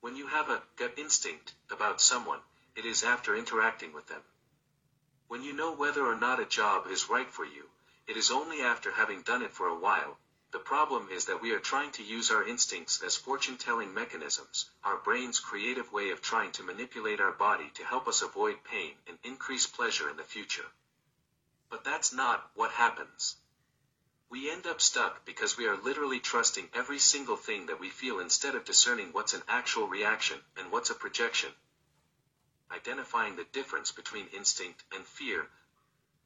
When 0.00 0.16
you 0.16 0.28
have 0.28 0.48
a 0.48 0.62
gut 0.76 0.94
instinct 0.96 1.54
about 1.70 2.00
someone, 2.00 2.40
it 2.76 2.84
is 2.84 3.02
after 3.02 3.34
interacting 3.34 3.92
with 3.92 4.06
them. 4.06 4.22
When 5.26 5.42
you 5.42 5.52
know 5.52 5.72
whether 5.72 6.06
or 6.06 6.14
not 6.14 6.40
a 6.40 6.44
job 6.44 6.86
is 6.86 7.08
right 7.08 7.30
for 7.30 7.44
you, 7.44 7.70
it 8.06 8.16
is 8.16 8.30
only 8.30 8.60
after 8.60 8.92
having 8.92 9.22
done 9.22 9.42
it 9.42 9.54
for 9.54 9.66
a 9.66 9.78
while. 9.78 10.18
The 10.54 10.60
problem 10.60 11.08
is 11.10 11.24
that 11.24 11.42
we 11.42 11.50
are 11.50 11.58
trying 11.58 11.90
to 11.92 12.04
use 12.04 12.30
our 12.30 12.46
instincts 12.46 13.02
as 13.02 13.16
fortune-telling 13.16 13.92
mechanisms, 13.92 14.70
our 14.84 14.98
brain's 14.98 15.40
creative 15.40 15.90
way 15.90 16.10
of 16.10 16.22
trying 16.22 16.52
to 16.52 16.62
manipulate 16.62 17.20
our 17.20 17.32
body 17.32 17.72
to 17.74 17.84
help 17.84 18.06
us 18.06 18.22
avoid 18.22 18.62
pain 18.62 18.92
and 19.08 19.18
increase 19.24 19.66
pleasure 19.66 20.08
in 20.08 20.16
the 20.16 20.22
future. 20.22 20.66
But 21.70 21.82
that's 21.82 22.12
not 22.12 22.52
what 22.54 22.70
happens. 22.70 23.34
We 24.30 24.48
end 24.48 24.68
up 24.68 24.80
stuck 24.80 25.24
because 25.24 25.56
we 25.58 25.66
are 25.66 25.76
literally 25.76 26.20
trusting 26.20 26.70
every 26.72 27.00
single 27.00 27.36
thing 27.36 27.66
that 27.66 27.80
we 27.80 27.90
feel 27.90 28.20
instead 28.20 28.54
of 28.54 28.64
discerning 28.64 29.08
what's 29.12 29.34
an 29.34 29.42
actual 29.48 29.88
reaction 29.88 30.38
and 30.56 30.70
what's 30.70 30.90
a 30.90 30.94
projection, 30.94 31.50
identifying 32.70 33.34
the 33.34 33.46
difference 33.52 33.90
between 33.90 34.28
instinct 34.28 34.84
and 34.94 35.04
fear. 35.04 35.48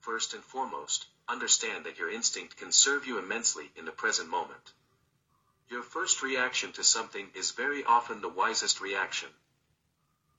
First 0.00 0.34
and 0.34 0.44
foremost, 0.44 1.06
understand 1.28 1.84
that 1.84 1.98
your 1.98 2.10
instinct 2.10 2.56
can 2.56 2.72
serve 2.72 3.06
you 3.06 3.18
immensely 3.18 3.70
in 3.76 3.84
the 3.84 3.92
present 3.92 4.28
moment. 4.28 4.72
Your 5.68 5.82
first 5.82 6.22
reaction 6.22 6.72
to 6.72 6.82
something 6.82 7.30
is 7.34 7.50
very 7.50 7.84
often 7.84 8.20
the 8.20 8.28
wisest 8.28 8.80
reaction. 8.80 9.28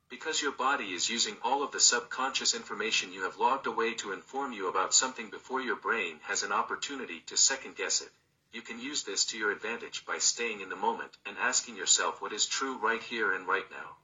Because 0.10 0.42
your 0.42 0.52
body 0.52 0.94
is 0.94 1.10
using 1.10 1.38
all 1.44 1.62
of 1.62 1.72
the 1.72 1.80
subconscious 1.80 2.56
information 2.56 3.14
you 3.14 3.22
have 3.24 3.38
logged 3.38 3.68
away 3.68 3.94
to 3.96 4.12
inform 4.12 4.54
you 4.54 4.68
about 4.68 4.94
something 4.94 5.30
before 5.30 5.62
your 5.62 5.76
brain 5.76 6.20
has 6.24 6.42
an 6.42 6.52
opportunity 6.52 7.20
to 7.28 7.38
second 7.38 7.76
guess 7.76 8.02
it, 8.02 8.12
you 8.52 8.64
can 8.64 8.80
use 8.80 9.04
this 9.04 9.26
to 9.26 9.38
your 9.38 9.52
advantage 9.52 10.04
by 10.08 10.18
staying 10.18 10.62
in 10.62 10.70
the 10.70 10.76
moment 10.76 11.16
and 11.28 11.38
asking 11.38 11.76
yourself 11.76 12.20
what 12.20 12.34
is 12.34 12.48
true 12.48 12.78
right 12.80 13.04
here 13.04 13.34
and 13.34 13.48
right 13.48 13.70
now. 13.70 13.98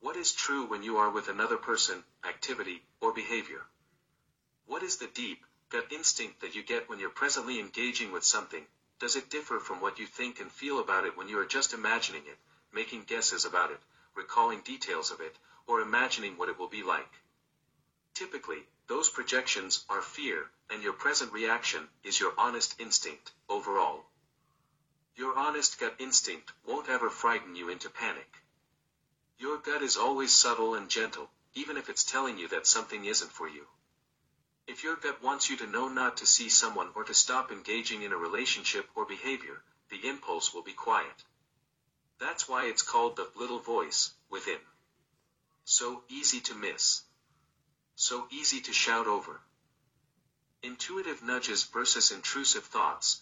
What 0.00 0.16
is 0.16 0.32
true 0.32 0.66
when 0.66 0.82
you 0.82 0.96
are 0.96 1.10
with 1.10 1.28
another 1.28 1.56
person, 1.56 2.02
activity, 2.24 2.82
or 3.00 3.12
behavior? 3.12 3.64
What 4.66 4.82
is 4.82 4.96
the 4.96 5.06
deep, 5.06 5.46
gut 5.74 5.90
instinct 5.90 6.40
that 6.40 6.54
you 6.54 6.62
get 6.62 6.88
when 6.88 7.00
you're 7.00 7.10
presently 7.10 7.58
engaging 7.58 8.12
with 8.12 8.22
something? 8.22 8.64
Does 9.00 9.16
it 9.16 9.28
differ 9.28 9.58
from 9.58 9.80
what 9.80 9.98
you 9.98 10.06
think 10.06 10.38
and 10.38 10.48
feel 10.52 10.78
about 10.78 11.04
it 11.04 11.16
when 11.16 11.28
you 11.28 11.36
are 11.40 11.44
just 11.44 11.72
imagining 11.72 12.22
it, 12.26 12.38
making 12.72 13.02
guesses 13.08 13.44
about 13.44 13.72
it, 13.72 13.80
recalling 14.14 14.60
details 14.60 15.10
of 15.10 15.20
it, 15.20 15.34
or 15.66 15.80
imagining 15.80 16.36
what 16.36 16.48
it 16.48 16.56
will 16.60 16.68
be 16.68 16.84
like? 16.84 17.12
Typically, 18.14 18.62
those 18.86 19.10
projections 19.10 19.84
are 19.88 20.00
fear, 20.00 20.48
and 20.70 20.80
your 20.80 20.92
present 20.92 21.32
reaction 21.32 21.88
is 22.04 22.20
your 22.20 22.34
honest 22.38 22.76
instinct, 22.78 23.32
overall. 23.48 24.04
Your 25.16 25.36
honest 25.36 25.80
gut 25.80 25.96
instinct 25.98 26.52
won't 26.64 26.88
ever 26.88 27.10
frighten 27.10 27.56
you 27.56 27.68
into 27.68 27.90
panic. 27.90 28.32
Your 29.38 29.58
gut 29.58 29.82
is 29.82 29.96
always 29.96 30.32
subtle 30.32 30.76
and 30.76 30.88
gentle, 30.88 31.30
even 31.54 31.76
if 31.76 31.88
it's 31.88 32.04
telling 32.04 32.38
you 32.38 32.46
that 32.50 32.68
something 32.68 33.06
isn't 33.06 33.32
for 33.32 33.48
you. 33.48 33.66
If 34.66 34.82
your 34.82 34.96
gut 34.96 35.22
wants 35.22 35.50
you 35.50 35.56
to 35.58 35.66
know 35.66 35.88
not 35.88 36.16
to 36.18 36.26
see 36.26 36.48
someone 36.48 36.90
or 36.94 37.04
to 37.04 37.14
stop 37.14 37.52
engaging 37.52 38.02
in 38.02 38.12
a 38.12 38.16
relationship 38.16 38.88
or 38.94 39.04
behavior, 39.04 39.62
the 39.90 40.08
impulse 40.08 40.54
will 40.54 40.62
be 40.62 40.72
quiet. 40.72 41.24
That's 42.18 42.48
why 42.48 42.66
it's 42.66 42.82
called 42.82 43.16
the 43.16 43.30
little 43.36 43.60
voice 43.60 44.12
within. 44.30 44.60
So 45.64 46.02
easy 46.08 46.40
to 46.40 46.54
miss. 46.54 47.02
So 47.94 48.26
easy 48.30 48.60
to 48.62 48.72
shout 48.72 49.06
over. 49.06 49.40
Intuitive 50.62 51.22
nudges 51.22 51.64
versus 51.64 52.10
intrusive 52.10 52.64
thoughts. 52.64 53.20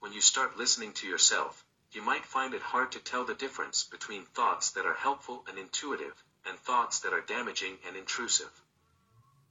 When 0.00 0.12
you 0.12 0.20
start 0.20 0.56
listening 0.56 0.92
to 0.94 1.06
yourself, 1.06 1.64
you 1.92 2.02
might 2.02 2.26
find 2.26 2.52
it 2.52 2.62
hard 2.62 2.92
to 2.92 2.98
tell 2.98 3.24
the 3.24 3.34
difference 3.34 3.84
between 3.84 4.24
thoughts 4.24 4.70
that 4.72 4.86
are 4.86 4.94
helpful 4.94 5.44
and 5.48 5.58
intuitive, 5.58 6.24
and 6.44 6.58
thoughts 6.58 7.00
that 7.00 7.12
are 7.12 7.20
damaging 7.20 7.78
and 7.86 7.96
intrusive. 7.96 8.50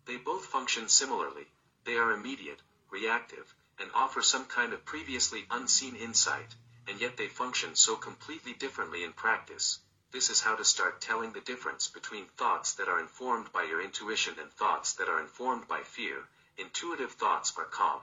They 0.09 0.17
both 0.17 0.47
function 0.47 0.89
similarly, 0.89 1.45
they 1.83 1.95
are 1.95 2.11
immediate, 2.11 2.63
reactive, 2.89 3.53
and 3.77 3.91
offer 3.93 4.23
some 4.23 4.47
kind 4.47 4.73
of 4.73 4.83
previously 4.83 5.45
unseen 5.51 5.95
insight, 5.95 6.55
and 6.87 6.99
yet 6.99 7.15
they 7.15 7.27
function 7.27 7.75
so 7.75 7.95
completely 7.95 8.53
differently 8.53 9.03
in 9.03 9.13
practice. 9.13 9.77
This 10.09 10.31
is 10.31 10.41
how 10.41 10.55
to 10.55 10.65
start 10.65 10.99
telling 10.99 11.33
the 11.33 11.41
difference 11.41 11.87
between 11.87 12.25
thoughts 12.25 12.73
that 12.73 12.89
are 12.89 12.99
informed 12.99 13.51
by 13.51 13.65
your 13.65 13.81
intuition 13.83 14.39
and 14.39 14.51
thoughts 14.51 14.93
that 14.93 15.09
are 15.09 15.19
informed 15.19 15.67
by 15.67 15.83
fear. 15.83 16.27
Intuitive 16.57 17.11
thoughts 17.11 17.55
are 17.55 17.65
calm. 17.65 18.01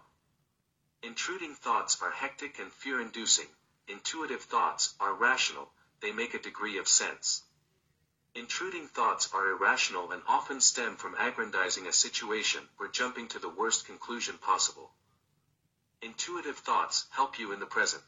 Intruding 1.02 1.56
thoughts 1.56 2.00
are 2.00 2.12
hectic 2.12 2.60
and 2.60 2.72
fear 2.72 3.00
inducing, 3.00 3.48
Intuitive 3.88 4.44
thoughts 4.44 4.94
are 5.00 5.12
rational, 5.12 5.72
they 5.98 6.12
make 6.12 6.34
a 6.34 6.38
degree 6.38 6.78
of 6.78 6.86
sense. 6.86 7.42
Intruding 8.36 8.86
thoughts 8.86 9.32
are 9.32 9.48
irrational 9.48 10.12
and 10.12 10.22
often 10.28 10.60
stem 10.60 10.98
from 10.98 11.14
aggrandizing 11.14 11.86
a 11.86 11.92
situation 11.92 12.68
or 12.78 12.86
jumping 12.86 13.28
to 13.28 13.38
the 13.38 13.48
worst 13.48 13.86
conclusion 13.86 14.36
possible. 14.36 14.92
Intuitive 16.02 16.58
thoughts 16.58 17.06
help 17.12 17.38
you 17.38 17.52
in 17.52 17.60
the 17.60 17.66
present. 17.66 18.04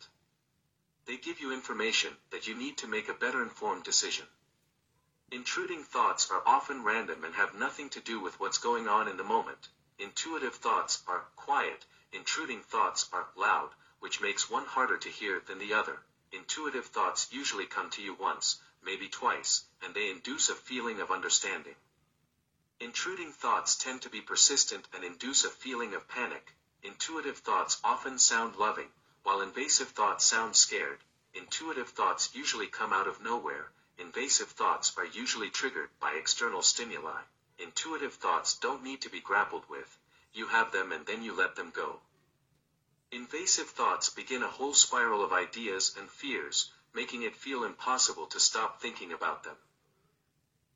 They 1.06 1.16
give 1.16 1.40
you 1.40 1.50
information 1.50 2.14
that 2.28 2.46
you 2.46 2.54
need 2.54 2.76
to 2.76 2.86
make 2.86 3.08
a 3.08 3.14
better 3.14 3.42
informed 3.42 3.84
decision. 3.84 4.26
Intruding 5.30 5.82
thoughts 5.82 6.30
are 6.30 6.42
often 6.44 6.84
random 6.84 7.24
and 7.24 7.34
have 7.34 7.54
nothing 7.54 7.88
to 7.88 8.00
do 8.00 8.20
with 8.20 8.38
what's 8.38 8.58
going 8.58 8.86
on 8.86 9.08
in 9.08 9.16
the 9.16 9.24
moment. 9.24 9.70
Intuitive 9.98 10.56
thoughts 10.56 11.02
are 11.06 11.24
quiet, 11.36 11.86
intruding 12.12 12.60
thoughts 12.60 13.08
are 13.14 13.28
loud, 13.34 13.70
which 14.00 14.20
makes 14.20 14.50
one 14.50 14.66
harder 14.66 14.98
to 14.98 15.08
hear 15.08 15.40
than 15.40 15.58
the 15.58 15.72
other. 15.72 16.02
Intuitive 16.32 16.84
thoughts 16.84 17.32
usually 17.32 17.64
come 17.64 17.88
to 17.88 18.02
you 18.02 18.12
once, 18.12 18.60
maybe 18.82 19.08
twice, 19.08 19.64
and 19.82 19.94
they 19.94 20.10
induce 20.10 20.48
a 20.48 20.54
feeling 20.54 21.00
of 21.00 21.10
understanding. 21.10 21.74
Intruding 22.80 23.32
thoughts 23.32 23.74
tend 23.74 24.02
to 24.02 24.08
be 24.08 24.20
persistent 24.20 24.86
and 24.94 25.02
induce 25.02 25.44
a 25.44 25.50
feeling 25.50 25.94
of 25.94 26.06
panic. 26.08 26.54
Intuitive 26.82 27.38
thoughts 27.38 27.80
often 27.82 28.18
sound 28.18 28.56
loving, 28.56 28.92
while 29.24 29.40
invasive 29.40 29.88
thoughts 29.88 30.24
sound 30.24 30.56
scared. 30.56 31.00
Intuitive 31.34 31.90
thoughts 31.90 32.34
usually 32.34 32.68
come 32.68 32.92
out 32.92 33.08
of 33.08 33.20
nowhere. 33.20 33.72
Invasive 33.98 34.50
thoughts 34.50 34.92
are 34.96 35.04
usually 35.04 35.50
triggered 35.50 35.90
by 35.98 36.12
external 36.12 36.62
stimuli. 36.62 37.22
Intuitive 37.58 38.14
thoughts 38.14 38.54
don't 38.54 38.84
need 38.84 39.02
to 39.02 39.10
be 39.10 39.20
grappled 39.20 39.68
with. 39.68 39.98
You 40.32 40.46
have 40.46 40.70
them 40.70 40.92
and 40.92 41.04
then 41.04 41.22
you 41.24 41.32
let 41.32 41.56
them 41.56 41.70
go. 41.70 42.00
Invasive 43.10 43.70
thoughts 43.70 44.08
begin 44.08 44.42
a 44.44 44.48
whole 44.48 44.74
spiral 44.74 45.24
of 45.24 45.32
ideas 45.32 45.96
and 45.98 46.08
fears, 46.08 46.70
making 46.94 47.22
it 47.22 47.36
feel 47.36 47.64
impossible 47.64 48.26
to 48.26 48.40
stop 48.40 48.80
thinking 48.80 49.12
about 49.12 49.42
them. 49.44 49.56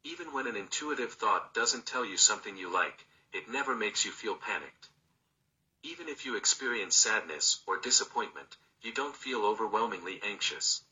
Even 0.05 0.33
when 0.33 0.47
an 0.47 0.57
intuitive 0.57 1.13
thought 1.15 1.55
doesn't 1.55 1.87
tell 1.87 2.05
you 2.05 2.17
something 2.17 2.57
you 2.57 2.69
like, 2.69 3.07
it 3.33 3.49
never 3.49 3.75
makes 3.75 4.05
you 4.05 4.11
feel 4.11 4.35
panicked. 4.35 4.89
Even 5.83 6.09
if 6.09 6.25
you 6.25 6.37
experience 6.37 6.97
sadness 6.97 7.61
or 7.67 7.77
disappointment, 7.77 8.57
you 8.83 8.93
don't 8.93 9.17
feel 9.17 9.45
overwhelmingly 9.45 10.21
anxious. 10.23 10.83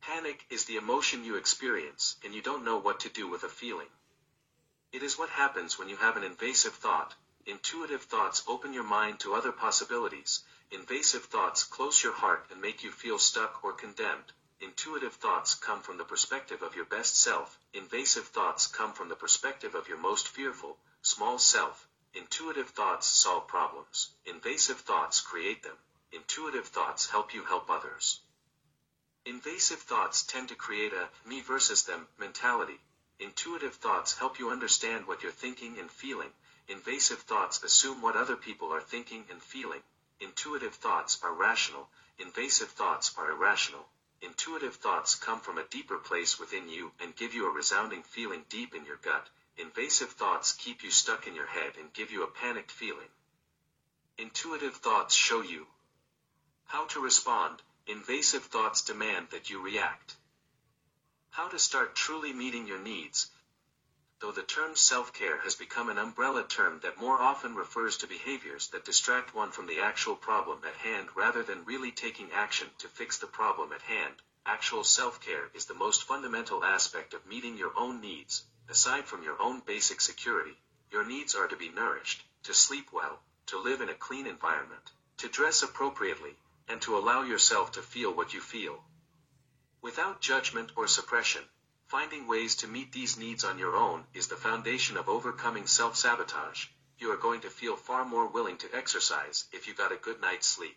Panic 0.00 0.44
is 0.50 0.64
the 0.64 0.76
emotion 0.76 1.24
you 1.24 1.36
experience 1.36 2.16
and 2.24 2.34
you 2.34 2.42
don't 2.42 2.64
know 2.64 2.78
what 2.78 3.00
to 3.00 3.08
do 3.08 3.28
with 3.28 3.42
a 3.42 3.48
feeling. 3.48 3.88
It 4.92 5.02
is 5.02 5.18
what 5.18 5.30
happens 5.30 5.78
when 5.78 5.88
you 5.88 5.96
have 5.96 6.16
an 6.16 6.22
invasive 6.22 6.74
thought. 6.74 7.14
Intuitive 7.44 8.02
thoughts 8.02 8.42
open 8.46 8.72
your 8.72 8.84
mind 8.84 9.20
to 9.20 9.34
other 9.34 9.52
possibilities. 9.52 10.42
Invasive 10.72 11.24
thoughts 11.26 11.62
close 11.62 12.02
your 12.02 12.12
heart 12.12 12.46
and 12.50 12.60
make 12.60 12.82
you 12.82 12.90
feel 12.90 13.18
stuck 13.18 13.62
or 13.62 13.72
condemned. 13.72 14.32
Intuitive 14.60 15.14
thoughts 15.14 15.54
come 15.54 15.80
from 15.80 15.96
the 15.96 16.04
perspective 16.04 16.62
of 16.62 16.74
your 16.74 16.86
best 16.86 17.16
self. 17.20 17.58
Invasive 17.72 18.26
thoughts 18.28 18.66
come 18.66 18.92
from 18.92 19.08
the 19.08 19.14
perspective 19.14 19.74
of 19.74 19.86
your 19.86 19.98
most 19.98 20.28
fearful, 20.28 20.78
small 21.02 21.38
self. 21.38 21.86
Intuitive 22.14 22.70
thoughts 22.70 23.06
solve 23.06 23.46
problems. 23.46 24.10
Invasive 24.24 24.80
thoughts 24.80 25.20
create 25.20 25.62
them. 25.62 25.76
Intuitive 26.10 26.66
thoughts 26.66 27.10
help 27.10 27.32
you 27.34 27.44
help 27.44 27.70
others. 27.70 28.20
Invasive 29.24 29.82
thoughts 29.82 30.22
tend 30.22 30.48
to 30.48 30.54
create 30.54 30.92
a 30.92 31.10
me 31.28 31.42
versus 31.42 31.84
them 31.84 32.08
mentality. 32.18 32.80
Intuitive 33.20 33.74
thoughts 33.74 34.16
help 34.18 34.38
you 34.38 34.50
understand 34.50 35.06
what 35.06 35.22
you're 35.22 35.32
thinking 35.32 35.78
and 35.78 35.90
feeling. 35.90 36.32
Invasive 36.68 37.20
thoughts 37.20 37.62
assume 37.62 38.02
what 38.02 38.16
other 38.16 38.36
people 38.36 38.72
are 38.72 38.80
thinking 38.80 39.24
and 39.30 39.42
feeling. 39.42 39.82
Intuitive 40.20 40.74
thoughts 40.74 41.18
are 41.22 41.32
rational. 41.32 41.88
Invasive 42.18 42.70
thoughts 42.70 43.14
are 43.18 43.30
irrational. 43.30 43.86
Intuitive 44.22 44.76
thoughts 44.76 45.14
come 45.14 45.40
from 45.40 45.58
a 45.58 45.64
deeper 45.64 45.98
place 45.98 46.38
within 46.38 46.68
you 46.68 46.92
and 47.00 47.14
give 47.16 47.34
you 47.34 47.46
a 47.46 47.52
resounding 47.54 48.02
feeling 48.02 48.44
deep 48.48 48.74
in 48.74 48.84
your 48.84 48.96
gut. 48.96 49.28
Invasive 49.58 50.10
thoughts 50.12 50.52
keep 50.52 50.82
you 50.82 50.90
stuck 50.90 51.26
in 51.26 51.34
your 51.34 51.46
head 51.46 51.76
and 51.78 51.92
give 51.92 52.10
you 52.10 52.22
a 52.22 52.30
panicked 52.30 52.70
feeling. 52.70 53.08
Intuitive 54.18 54.76
thoughts 54.76 55.14
show 55.14 55.42
you 55.42 55.66
how 56.64 56.86
to 56.86 57.00
respond. 57.00 57.62
Invasive 57.86 58.44
thoughts 58.44 58.82
demand 58.82 59.28
that 59.30 59.50
you 59.50 59.62
react. 59.62 60.16
How 61.30 61.48
to 61.48 61.58
start 61.58 61.94
truly 61.94 62.32
meeting 62.32 62.66
your 62.66 62.80
needs. 62.80 63.30
Though 64.18 64.32
the 64.32 64.42
term 64.42 64.74
self-care 64.76 65.40
has 65.40 65.54
become 65.54 65.90
an 65.90 65.98
umbrella 65.98 66.44
term 66.48 66.80
that 66.80 66.96
more 66.96 67.20
often 67.20 67.54
refers 67.54 67.98
to 67.98 68.06
behaviors 68.06 68.68
that 68.68 68.84
distract 68.86 69.34
one 69.34 69.52
from 69.52 69.66
the 69.66 69.80
actual 69.80 70.16
problem 70.16 70.64
at 70.64 70.76
hand 70.76 71.14
rather 71.14 71.42
than 71.42 71.66
really 71.66 71.92
taking 71.92 72.32
action 72.32 72.70
to 72.78 72.88
fix 72.88 73.18
the 73.18 73.26
problem 73.26 73.74
at 73.74 73.82
hand, 73.82 74.22
actual 74.46 74.84
self-care 74.84 75.50
is 75.52 75.66
the 75.66 75.74
most 75.74 76.04
fundamental 76.04 76.64
aspect 76.64 77.12
of 77.12 77.26
meeting 77.26 77.58
your 77.58 77.72
own 77.76 78.00
needs. 78.00 78.44
Aside 78.70 79.06
from 79.06 79.22
your 79.22 79.40
own 79.40 79.60
basic 79.60 80.00
security, 80.00 80.56
your 80.90 81.04
needs 81.04 81.34
are 81.34 81.48
to 81.48 81.56
be 81.56 81.68
nourished, 81.68 82.24
to 82.44 82.54
sleep 82.54 82.92
well, 82.92 83.20
to 83.46 83.58
live 83.58 83.82
in 83.82 83.90
a 83.90 83.94
clean 83.94 84.26
environment, 84.26 84.92
to 85.18 85.28
dress 85.28 85.62
appropriately, 85.62 86.36
and 86.68 86.80
to 86.82 86.96
allow 86.96 87.22
yourself 87.22 87.72
to 87.72 87.82
feel 87.82 88.12
what 88.12 88.32
you 88.32 88.40
feel. 88.40 88.82
Without 89.82 90.20
judgment 90.20 90.72
or 90.74 90.88
suppression, 90.88 91.42
finding 91.88 92.26
ways 92.26 92.56
to 92.56 92.66
meet 92.66 92.90
these 92.90 93.16
needs 93.16 93.44
on 93.44 93.58
your 93.58 93.76
own 93.76 94.04
is 94.12 94.26
the 94.26 94.36
foundation 94.36 94.96
of 94.96 95.08
overcoming 95.08 95.66
self-sabotage. 95.66 96.66
You 96.98 97.12
are 97.12 97.16
going 97.16 97.42
to 97.42 97.50
feel 97.50 97.76
far 97.76 98.04
more 98.04 98.26
willing 98.26 98.56
to 98.58 98.74
exercise 98.74 99.44
if 99.52 99.68
you 99.68 99.74
got 99.74 99.92
a 99.92 99.96
good 99.96 100.20
night's 100.20 100.48
sleep. 100.48 100.76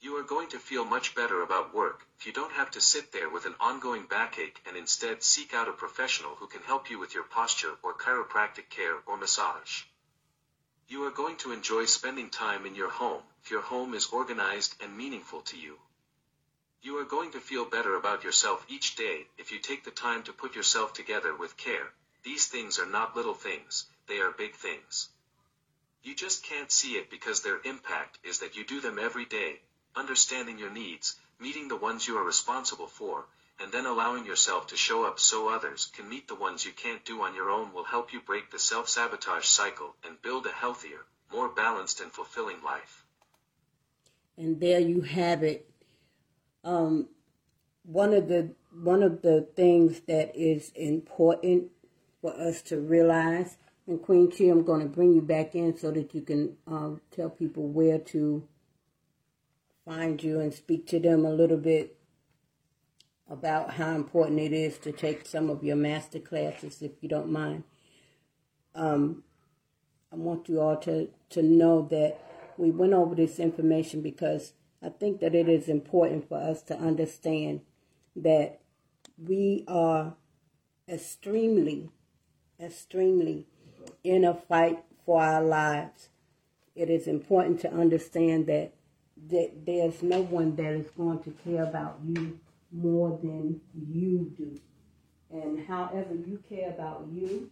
You 0.00 0.16
are 0.16 0.22
going 0.22 0.48
to 0.50 0.58
feel 0.58 0.84
much 0.84 1.14
better 1.14 1.40
about 1.40 1.72
work 1.72 2.06
if 2.18 2.26
you 2.26 2.32
don't 2.32 2.52
have 2.52 2.70
to 2.72 2.80
sit 2.82 3.12
there 3.12 3.30
with 3.30 3.46
an 3.46 3.54
ongoing 3.58 4.04
backache 4.04 4.60
and 4.66 4.76
instead 4.76 5.22
seek 5.22 5.54
out 5.54 5.68
a 5.68 5.72
professional 5.72 6.34
who 6.34 6.48
can 6.48 6.60
help 6.62 6.90
you 6.90 6.98
with 6.98 7.14
your 7.14 7.24
posture 7.24 7.78
or 7.82 7.94
chiropractic 7.94 8.68
care 8.68 8.98
or 9.06 9.16
massage. 9.16 9.84
You 10.86 11.04
are 11.04 11.10
going 11.10 11.38
to 11.38 11.52
enjoy 11.52 11.86
spending 11.86 12.28
time 12.28 12.66
in 12.66 12.74
your 12.74 12.90
home 12.90 13.22
if 13.42 13.50
your 13.50 13.62
home 13.62 13.94
is 13.94 14.08
organized 14.12 14.74
and 14.82 14.94
meaningful 14.94 15.40
to 15.40 15.56
you. 15.56 15.78
You 16.84 16.98
are 16.98 17.04
going 17.06 17.32
to 17.32 17.40
feel 17.40 17.64
better 17.64 17.96
about 17.96 18.24
yourself 18.24 18.66
each 18.68 18.94
day 18.94 19.26
if 19.38 19.50
you 19.50 19.58
take 19.58 19.84
the 19.84 19.90
time 19.90 20.22
to 20.24 20.34
put 20.34 20.54
yourself 20.54 20.92
together 20.92 21.34
with 21.34 21.56
care. 21.56 21.88
These 22.24 22.48
things 22.48 22.78
are 22.78 22.84
not 22.84 23.16
little 23.16 23.32
things, 23.32 23.86
they 24.06 24.18
are 24.18 24.30
big 24.30 24.54
things. 24.54 25.08
You 26.02 26.14
just 26.14 26.44
can't 26.44 26.70
see 26.70 26.96
it 26.96 27.08
because 27.08 27.40
their 27.40 27.58
impact 27.64 28.18
is 28.22 28.40
that 28.40 28.54
you 28.54 28.66
do 28.66 28.82
them 28.82 28.98
every 28.98 29.24
day, 29.24 29.60
understanding 29.96 30.58
your 30.58 30.68
needs, 30.68 31.16
meeting 31.40 31.68
the 31.68 31.76
ones 31.76 32.06
you 32.06 32.18
are 32.18 32.22
responsible 32.22 32.88
for, 32.88 33.24
and 33.58 33.72
then 33.72 33.86
allowing 33.86 34.26
yourself 34.26 34.66
to 34.66 34.76
show 34.76 35.06
up 35.06 35.18
so 35.18 35.48
others 35.48 35.90
can 35.96 36.06
meet 36.10 36.28
the 36.28 36.34
ones 36.34 36.66
you 36.66 36.72
can't 36.72 37.06
do 37.06 37.22
on 37.22 37.34
your 37.34 37.48
own 37.48 37.72
will 37.72 37.84
help 37.84 38.12
you 38.12 38.20
break 38.20 38.50
the 38.50 38.58
self-sabotage 38.58 39.46
cycle 39.46 39.94
and 40.06 40.20
build 40.20 40.44
a 40.44 40.52
healthier, 40.52 41.00
more 41.32 41.48
balanced 41.48 42.02
and 42.02 42.12
fulfilling 42.12 42.62
life. 42.62 43.06
And 44.36 44.60
there 44.60 44.80
you 44.80 45.00
have 45.00 45.42
it. 45.42 45.66
Um, 46.64 47.08
one 47.84 48.14
of 48.14 48.28
the 48.28 48.54
one 48.72 49.02
of 49.02 49.22
the 49.22 49.46
things 49.54 50.00
that 50.08 50.34
is 50.34 50.72
important 50.74 51.70
for 52.20 52.34
us 52.40 52.62
to 52.62 52.80
realize, 52.80 53.58
and 53.86 54.02
Queen 54.02 54.30
Chi, 54.30 54.44
I'm 54.44 54.64
going 54.64 54.80
to 54.80 54.86
bring 54.86 55.12
you 55.12 55.22
back 55.22 55.54
in 55.54 55.76
so 55.76 55.90
that 55.92 56.14
you 56.14 56.22
can 56.22 56.56
um, 56.66 57.00
tell 57.14 57.30
people 57.30 57.68
where 57.68 57.98
to 57.98 58.48
find 59.84 60.22
you 60.22 60.40
and 60.40 60.52
speak 60.52 60.86
to 60.88 60.98
them 60.98 61.24
a 61.24 61.30
little 61.30 61.58
bit 61.58 61.96
about 63.28 63.74
how 63.74 63.94
important 63.94 64.40
it 64.40 64.52
is 64.52 64.78
to 64.78 64.92
take 64.92 65.26
some 65.26 65.50
of 65.50 65.62
your 65.62 65.76
master 65.76 66.18
classes, 66.18 66.82
if 66.82 66.92
you 67.00 67.08
don't 67.08 67.30
mind. 67.30 67.64
Um, 68.74 69.22
I 70.12 70.16
want 70.16 70.48
you 70.48 70.60
all 70.60 70.76
to, 70.78 71.08
to 71.30 71.42
know 71.42 71.86
that 71.90 72.20
we 72.56 72.70
went 72.70 72.92
over 72.92 73.14
this 73.14 73.38
information 73.38 74.00
because 74.00 74.52
I 74.84 74.90
think 74.90 75.20
that 75.20 75.34
it 75.34 75.48
is 75.48 75.68
important 75.68 76.28
for 76.28 76.36
us 76.36 76.62
to 76.64 76.76
understand 76.76 77.62
that 78.16 78.60
we 79.16 79.64
are 79.66 80.14
extremely, 80.86 81.88
extremely 82.60 83.46
in 84.02 84.24
a 84.24 84.34
fight 84.34 84.84
for 85.06 85.22
our 85.22 85.42
lives. 85.42 86.10
It 86.74 86.90
is 86.90 87.06
important 87.06 87.60
to 87.60 87.72
understand 87.72 88.46
that, 88.46 88.74
that 89.30 89.64
there's 89.64 90.02
no 90.02 90.20
one 90.20 90.54
that 90.56 90.72
is 90.72 90.90
going 90.90 91.22
to 91.22 91.30
care 91.30 91.62
about 91.62 92.00
you 92.04 92.38
more 92.70 93.18
than 93.22 93.62
you 93.74 94.32
do. 94.36 94.60
And 95.30 95.66
however 95.66 96.14
you 96.14 96.42
care 96.48 96.68
about 96.68 97.06
you, 97.10 97.50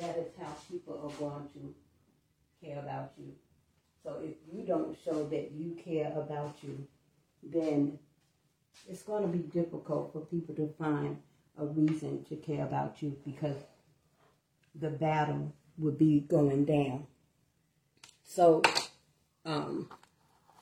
that 0.00 0.16
is 0.16 0.28
how 0.40 0.52
people 0.70 0.94
are 0.94 1.20
going 1.20 1.48
to 1.54 2.66
care 2.66 2.80
about 2.80 3.12
you. 3.18 3.32
So 4.02 4.16
if 4.22 4.34
you 4.52 4.64
don't 4.64 4.96
show 5.04 5.24
that 5.28 5.52
you 5.52 5.76
care 5.84 6.12
about 6.16 6.56
you, 6.62 6.86
then 7.42 7.98
it's 8.88 9.02
going 9.02 9.22
to 9.22 9.28
be 9.28 9.38
difficult 9.38 10.12
for 10.12 10.20
people 10.20 10.54
to 10.56 10.72
find 10.78 11.18
a 11.58 11.66
reason 11.66 12.24
to 12.24 12.36
care 12.36 12.64
about 12.64 13.02
you 13.02 13.16
because 13.24 13.56
the 14.74 14.90
battle 14.90 15.52
would 15.78 15.98
be 15.98 16.20
going 16.20 16.64
down. 16.64 17.06
So 18.24 18.62
um, 19.44 19.88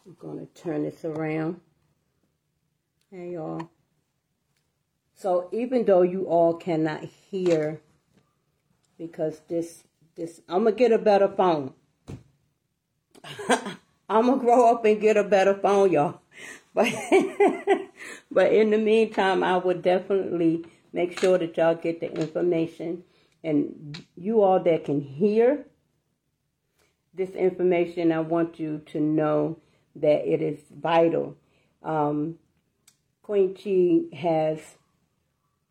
I'm 0.06 0.16
going 0.18 0.38
to 0.46 0.62
turn 0.62 0.82
this 0.82 1.04
around. 1.04 1.60
Hey, 3.10 3.32
y'all. 3.32 3.70
So 5.14 5.48
even 5.52 5.84
though 5.84 6.02
you 6.02 6.24
all 6.26 6.54
cannot 6.54 7.04
hear, 7.04 7.80
because 8.98 9.40
this, 9.48 9.84
this, 10.16 10.40
I'm 10.48 10.64
to 10.64 10.72
get 10.72 10.92
a 10.92 10.98
better 10.98 11.28
phone. 11.28 11.74
I'm 14.08 14.26
gonna 14.26 14.38
grow 14.38 14.70
up 14.70 14.84
and 14.84 15.00
get 15.00 15.16
a 15.16 15.24
better 15.24 15.54
phone, 15.54 15.92
y'all. 15.92 16.20
But 16.74 16.88
but 18.30 18.52
in 18.52 18.70
the 18.70 18.78
meantime, 18.78 19.42
I 19.42 19.56
would 19.56 19.82
definitely 19.82 20.64
make 20.92 21.18
sure 21.18 21.38
that 21.38 21.56
y'all 21.56 21.74
get 21.74 22.00
the 22.00 22.12
information, 22.12 23.04
and 23.44 24.04
you 24.16 24.42
all 24.42 24.60
that 24.60 24.84
can 24.84 25.00
hear 25.00 25.66
this 27.14 27.30
information, 27.30 28.12
I 28.12 28.20
want 28.20 28.60
you 28.60 28.82
to 28.86 29.00
know 29.00 29.58
that 29.96 30.26
it 30.26 30.40
is 30.40 30.60
vital. 30.70 31.36
Um, 31.82 32.38
Queen 33.22 33.54
Chi 33.54 34.16
has 34.16 34.58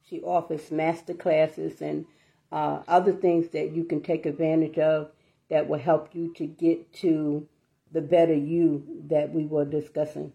she 0.07 0.21
offers 0.21 0.71
master 0.71 1.13
classes 1.13 1.81
and 1.81 2.05
uh, 2.51 2.81
other 2.87 3.13
things 3.13 3.49
that 3.49 3.71
you 3.73 3.83
can 3.83 4.01
take 4.01 4.25
advantage 4.25 4.77
of 4.79 5.11
that 5.49 5.67
will 5.67 5.79
help 5.79 6.13
you 6.13 6.33
to 6.35 6.45
get 6.45 6.93
to 6.93 7.47
the 7.91 8.01
better 8.01 8.35
you 8.35 8.85
that 9.07 9.33
we 9.33 9.45
were 9.45 9.65
discussing 9.65 10.31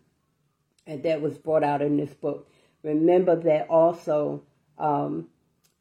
and 0.87 1.03
that 1.03 1.21
was 1.21 1.39
brought 1.39 1.65
out 1.65 1.83
in 1.83 1.97
this 1.97 2.13
book. 2.15 2.49
Remember 2.83 3.37
that 3.37 3.69
also 3.69 4.43
um, 4.79 5.29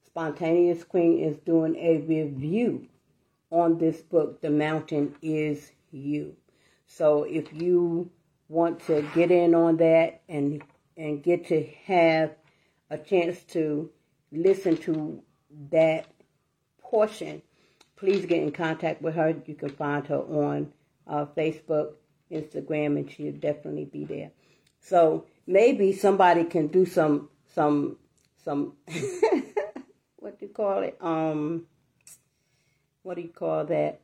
Spontaneous 0.06 0.84
Queen 0.84 1.20
is 1.20 1.38
doing 1.38 1.76
a 1.76 1.98
review 2.00 2.88
on 3.50 3.78
this 3.78 4.02
book, 4.02 4.42
The 4.42 4.50
Mountain 4.50 5.16
is 5.22 5.72
You. 5.92 6.36
So 6.88 7.24
if 7.24 7.54
you 7.54 8.10
want 8.48 8.80
to 8.88 9.08
get 9.16 9.32
in 9.32 9.56
on 9.56 9.78
that 9.78 10.22
and 10.30 10.64
and 10.96 11.24
get 11.24 11.48
to 11.48 11.66
have 11.86 12.36
a 12.92 12.98
chance 13.00 13.42
to 13.46 13.90
listen 14.32 14.78
to 14.78 15.24
that 15.72 16.06
portion, 16.80 17.42
please 17.96 18.26
get 18.26 18.42
in 18.42 18.52
contact 18.52 19.02
with 19.02 19.16
her. 19.16 19.36
You 19.46 19.56
can 19.56 19.70
find 19.70 20.06
her 20.08 20.20
on 20.20 20.72
uh, 21.08 21.26
Facebook, 21.38 21.94
Instagram, 22.32 22.98
and 22.98 23.12
she'll 23.12 23.34
definitely 23.34 23.86
be 23.86 24.06
there. 24.06 24.32
So 24.80 25.26
maybe 25.48 25.94
somebody 25.94 26.44
can 26.44 26.68
do 26.68 26.86
some 26.86 27.30
some 27.54 27.98
some 28.44 28.74
what 30.18 30.40
do 30.40 30.46
you 30.46 30.52
call 30.54 30.84
it? 30.84 30.98
Um, 31.02 31.66
what 33.04 33.16
do 33.16 33.22
you 33.22 33.30
call 33.30 33.66
that? 33.66 34.02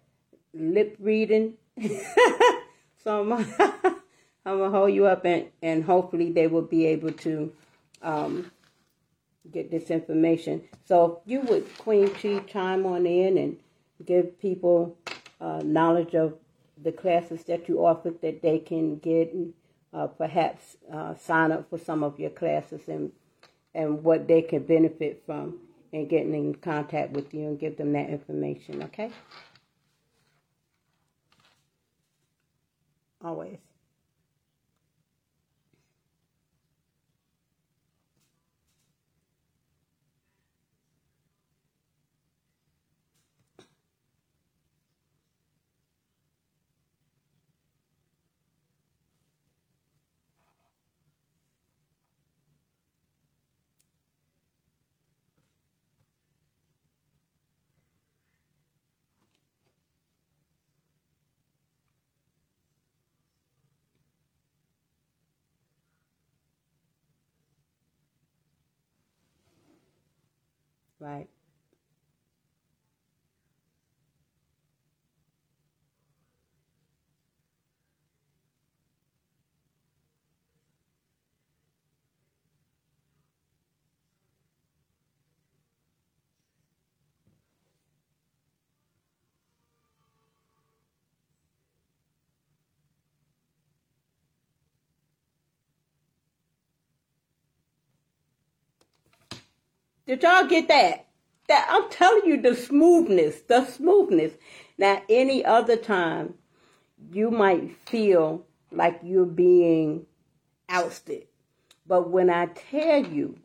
Lip 0.54 0.96
reading. 1.00 1.56
so 3.04 3.22
I'm, 3.22 3.32
I'm 4.46 4.58
gonna 4.58 4.70
hold 4.70 4.94
you 4.94 5.06
up 5.06 5.26
and 5.26 5.48
and 5.62 5.84
hopefully 5.84 6.32
they 6.32 6.48
will 6.48 6.62
be 6.62 6.86
able 6.88 7.12
to 7.12 7.52
um, 8.02 8.52
get 9.52 9.72
this 9.72 9.90
information. 9.90 10.64
So 10.86 11.22
you 11.26 11.42
would 11.42 11.78
Queen 11.78 12.10
Chi 12.10 12.40
chime 12.40 12.86
on 12.86 13.06
in 13.06 13.38
and 13.38 13.58
give 14.06 14.40
people 14.40 14.98
uh, 15.42 15.62
knowledge 15.64 16.16
of 16.16 16.36
the 16.82 16.92
classes 16.92 17.44
that 17.46 17.68
you 17.68 17.86
offer 17.86 18.12
that 18.22 18.42
they 18.42 18.60
can 18.60 18.98
get 18.98 19.34
and 19.34 19.54
uh, 19.94 20.08
perhaps 20.08 20.78
uh, 20.94 21.16
sign 21.16 21.52
up 21.52 21.70
for 21.70 21.78
some 21.78 22.04
of 22.04 22.20
your 22.20 22.30
classes 22.30 22.88
and 22.88 23.12
and 23.76 24.04
what 24.04 24.28
they 24.28 24.42
can 24.42 24.64
benefit 24.64 25.22
from 25.26 25.60
and 25.94 26.10
getting 26.10 26.34
in 26.34 26.56
contact 26.56 27.12
with 27.12 27.34
you 27.34 27.42
and 27.42 27.60
give 27.60 27.78
them 27.78 27.94
that 27.94 28.10
information, 28.10 28.84
okay? 28.84 29.12
Always. 33.24 33.69
Right. 71.10 71.39
Did 100.10 100.24
y'all 100.24 100.48
get 100.48 100.70
that? 100.70 101.06
That 101.50 101.68
I'm 101.70 101.88
telling 101.92 102.26
you 102.26 102.42
the 102.42 102.56
smoothness, 102.56 103.42
the 103.42 103.64
smoothness. 103.64 104.34
Now, 104.76 105.04
any 105.08 105.46
other 105.46 105.76
time, 105.76 106.34
you 107.12 107.30
might 107.30 107.78
feel 107.86 108.44
like 108.72 109.02
you're 109.04 109.28
being 109.28 110.08
ousted. 110.68 111.28
But 111.86 112.10
when 112.10 112.32
I 112.32 112.48
tell 112.48 113.06
you, 113.06 113.38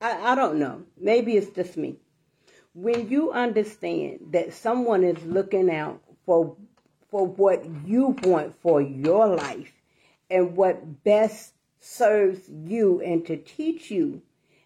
I, 0.00 0.32
I 0.32 0.34
don't 0.34 0.58
know, 0.58 0.82
maybe 1.00 1.36
it's 1.36 1.54
just 1.54 1.76
me. 1.76 1.98
When 2.74 3.08
you 3.08 3.30
understand 3.30 4.32
that 4.32 4.54
someone 4.54 5.04
is 5.04 5.24
looking 5.24 5.70
out 5.70 6.02
for 6.24 6.56
for 7.12 7.28
what 7.28 7.64
you 7.84 8.16
want 8.24 8.60
for 8.60 8.82
your 8.82 9.28
life 9.28 9.70
and 10.28 10.56
what 10.56 11.04
best 11.04 11.52
serves 11.86 12.48
you 12.48 13.00
and 13.00 13.24
to 13.24 13.36
teach 13.36 13.90
you 13.90 14.20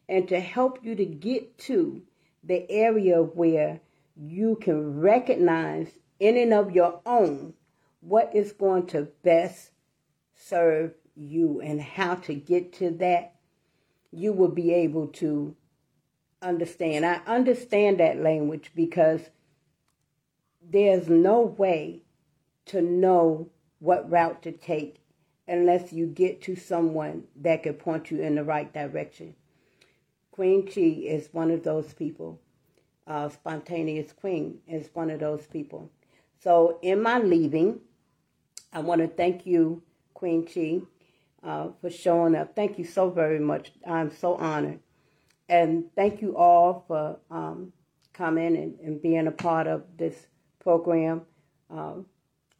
and 0.08 0.26
to 0.26 0.40
help 0.40 0.78
you 0.82 0.94
to 0.94 1.04
get 1.04 1.58
to 1.58 2.02
the 2.42 2.68
area 2.70 3.22
where 3.22 3.80
you 4.16 4.56
can 4.56 4.98
recognize 4.98 5.88
in 6.18 6.36
and 6.36 6.54
of 6.54 6.74
your 6.74 7.00
own 7.04 7.52
what 8.00 8.34
is 8.34 8.52
going 8.52 8.86
to 8.86 9.02
best 9.22 9.70
serve 10.34 10.94
you 11.14 11.60
and 11.60 11.82
how 11.82 12.14
to 12.14 12.34
get 12.34 12.72
to 12.72 12.90
that, 12.90 13.34
you 14.10 14.32
will 14.32 14.48
be 14.48 14.72
able 14.72 15.06
to 15.06 15.54
understand. 16.40 17.04
I 17.04 17.20
understand 17.26 18.00
that 18.00 18.18
language 18.18 18.70
because 18.74 19.28
there's 20.62 21.08
no 21.08 21.42
way 21.42 22.00
to 22.66 22.80
know 22.80 23.50
what 23.78 24.10
route 24.10 24.42
to 24.42 24.52
take 24.52 24.99
unless 25.50 25.92
you 25.92 26.06
get 26.06 26.40
to 26.42 26.54
someone 26.54 27.24
that 27.42 27.64
can 27.64 27.74
point 27.74 28.10
you 28.10 28.22
in 28.22 28.36
the 28.36 28.44
right 28.44 28.72
direction. 28.72 29.34
Queen 30.30 30.64
Chi 30.64 30.80
is 30.80 31.28
one 31.32 31.50
of 31.50 31.64
those 31.64 31.92
people. 31.92 32.40
Uh, 33.06 33.28
Spontaneous 33.28 34.12
Queen 34.12 34.58
is 34.68 34.88
one 34.94 35.10
of 35.10 35.18
those 35.18 35.46
people. 35.48 35.90
So, 36.38 36.78
in 36.82 37.02
my 37.02 37.18
leaving, 37.18 37.80
I 38.72 38.78
want 38.78 39.00
to 39.00 39.08
thank 39.08 39.44
you, 39.44 39.82
Queen 40.14 40.46
Chi, 40.46 40.80
uh, 41.46 41.70
for 41.80 41.90
showing 41.90 42.36
up. 42.36 42.54
Thank 42.54 42.78
you 42.78 42.84
so 42.84 43.10
very 43.10 43.40
much. 43.40 43.72
I'm 43.86 44.12
so 44.12 44.36
honored. 44.36 44.78
And 45.48 45.86
thank 45.96 46.22
you 46.22 46.36
all 46.36 46.84
for 46.86 47.18
um, 47.28 47.72
coming 48.12 48.56
and, 48.56 48.78
and, 48.78 49.02
being 49.02 49.26
a 49.26 49.32
part 49.32 49.66
of 49.66 49.82
this 49.98 50.28
program 50.60 51.22
um, 51.70 52.06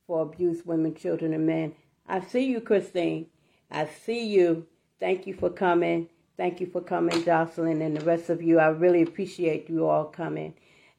for 0.08 0.22
abused 0.22 0.66
women, 0.66 0.96
children, 0.96 1.32
and 1.32 1.46
men. 1.46 1.74
I 2.10 2.20
see 2.20 2.44
you, 2.44 2.60
Christine. 2.60 3.26
I 3.70 3.86
see 3.86 4.26
you. 4.26 4.66
Thank 4.98 5.28
you 5.28 5.34
for 5.34 5.48
coming. 5.48 6.08
Thank 6.36 6.60
you 6.60 6.66
for 6.66 6.80
coming, 6.80 7.24
Jocelyn, 7.24 7.80
and 7.82 7.96
the 7.96 8.04
rest 8.04 8.30
of 8.30 8.42
you. 8.42 8.58
I 8.58 8.66
really 8.68 9.02
appreciate 9.02 9.70
you 9.70 9.86
all 9.86 10.06
coming. 10.06 10.54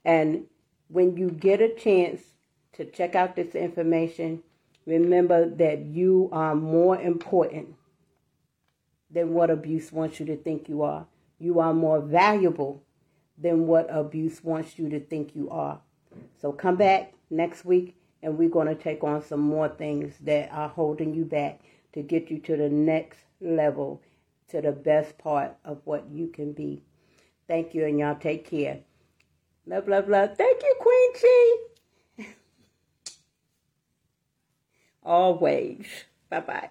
And 0.06 0.46
when 0.88 1.18
you 1.18 1.30
get 1.30 1.60
a 1.60 1.76
chance 1.76 2.22
to 2.74 2.86
check 2.86 3.14
out 3.14 3.36
this 3.36 3.56
information, 3.56 4.42
remember 4.86 5.50
that 5.50 5.80
you 5.80 6.30
are 6.32 6.56
more 6.56 6.98
important 6.98 7.76
than 9.10 9.34
what 9.34 9.50
abuse 9.50 9.92
wants 9.92 10.18
you 10.18 10.26
to 10.28 10.38
think 10.38 10.70
you 10.70 10.82
are. 10.82 11.08
You 11.40 11.60
are 11.60 11.74
more 11.74 12.00
valuable 12.00 12.84
than 13.38 13.68
what 13.68 13.88
abuse 13.90 14.42
wants 14.42 14.80
you 14.80 14.88
to 14.90 15.00
think 15.02 15.36
you 15.36 15.50
are. 15.50 15.82
So 16.42 16.54
come 16.54 16.78
back 16.78 17.14
next 17.30 17.66
week 17.66 17.98
and 18.24 18.38
we're 18.38 18.50
going 18.50 18.68
to 18.68 18.76
take 18.76 19.04
on 19.04 19.24
some 19.24 19.40
more 19.40 19.70
things 19.70 20.14
that 20.22 20.52
are 20.52 20.70
holding 20.70 21.14
you 21.14 21.26
back 21.26 21.60
to 21.94 22.02
get 22.02 22.30
you 22.30 22.40
to 22.40 22.56
the 22.56 22.70
next 22.70 23.20
level, 23.40 24.02
to 24.50 24.62
the 24.62 24.72
best 24.72 25.18
part 25.18 25.56
of 25.66 25.82
what 25.86 26.10
you 26.10 26.28
can 26.28 26.54
be. 26.54 26.84
Thank 27.48 27.74
you, 27.74 27.86
and 27.86 28.00
y'all 28.00 28.16
take 28.16 28.50
care. 28.50 28.80
Love, 29.66 29.88
love, 29.88 30.08
love. 30.08 30.38
Thank 30.38 30.62
you, 30.62 30.76
Queen 30.80 31.14
Chi. 32.18 32.24
Always. 35.04 35.86
Bye 36.30 36.40
bye. 36.40 36.70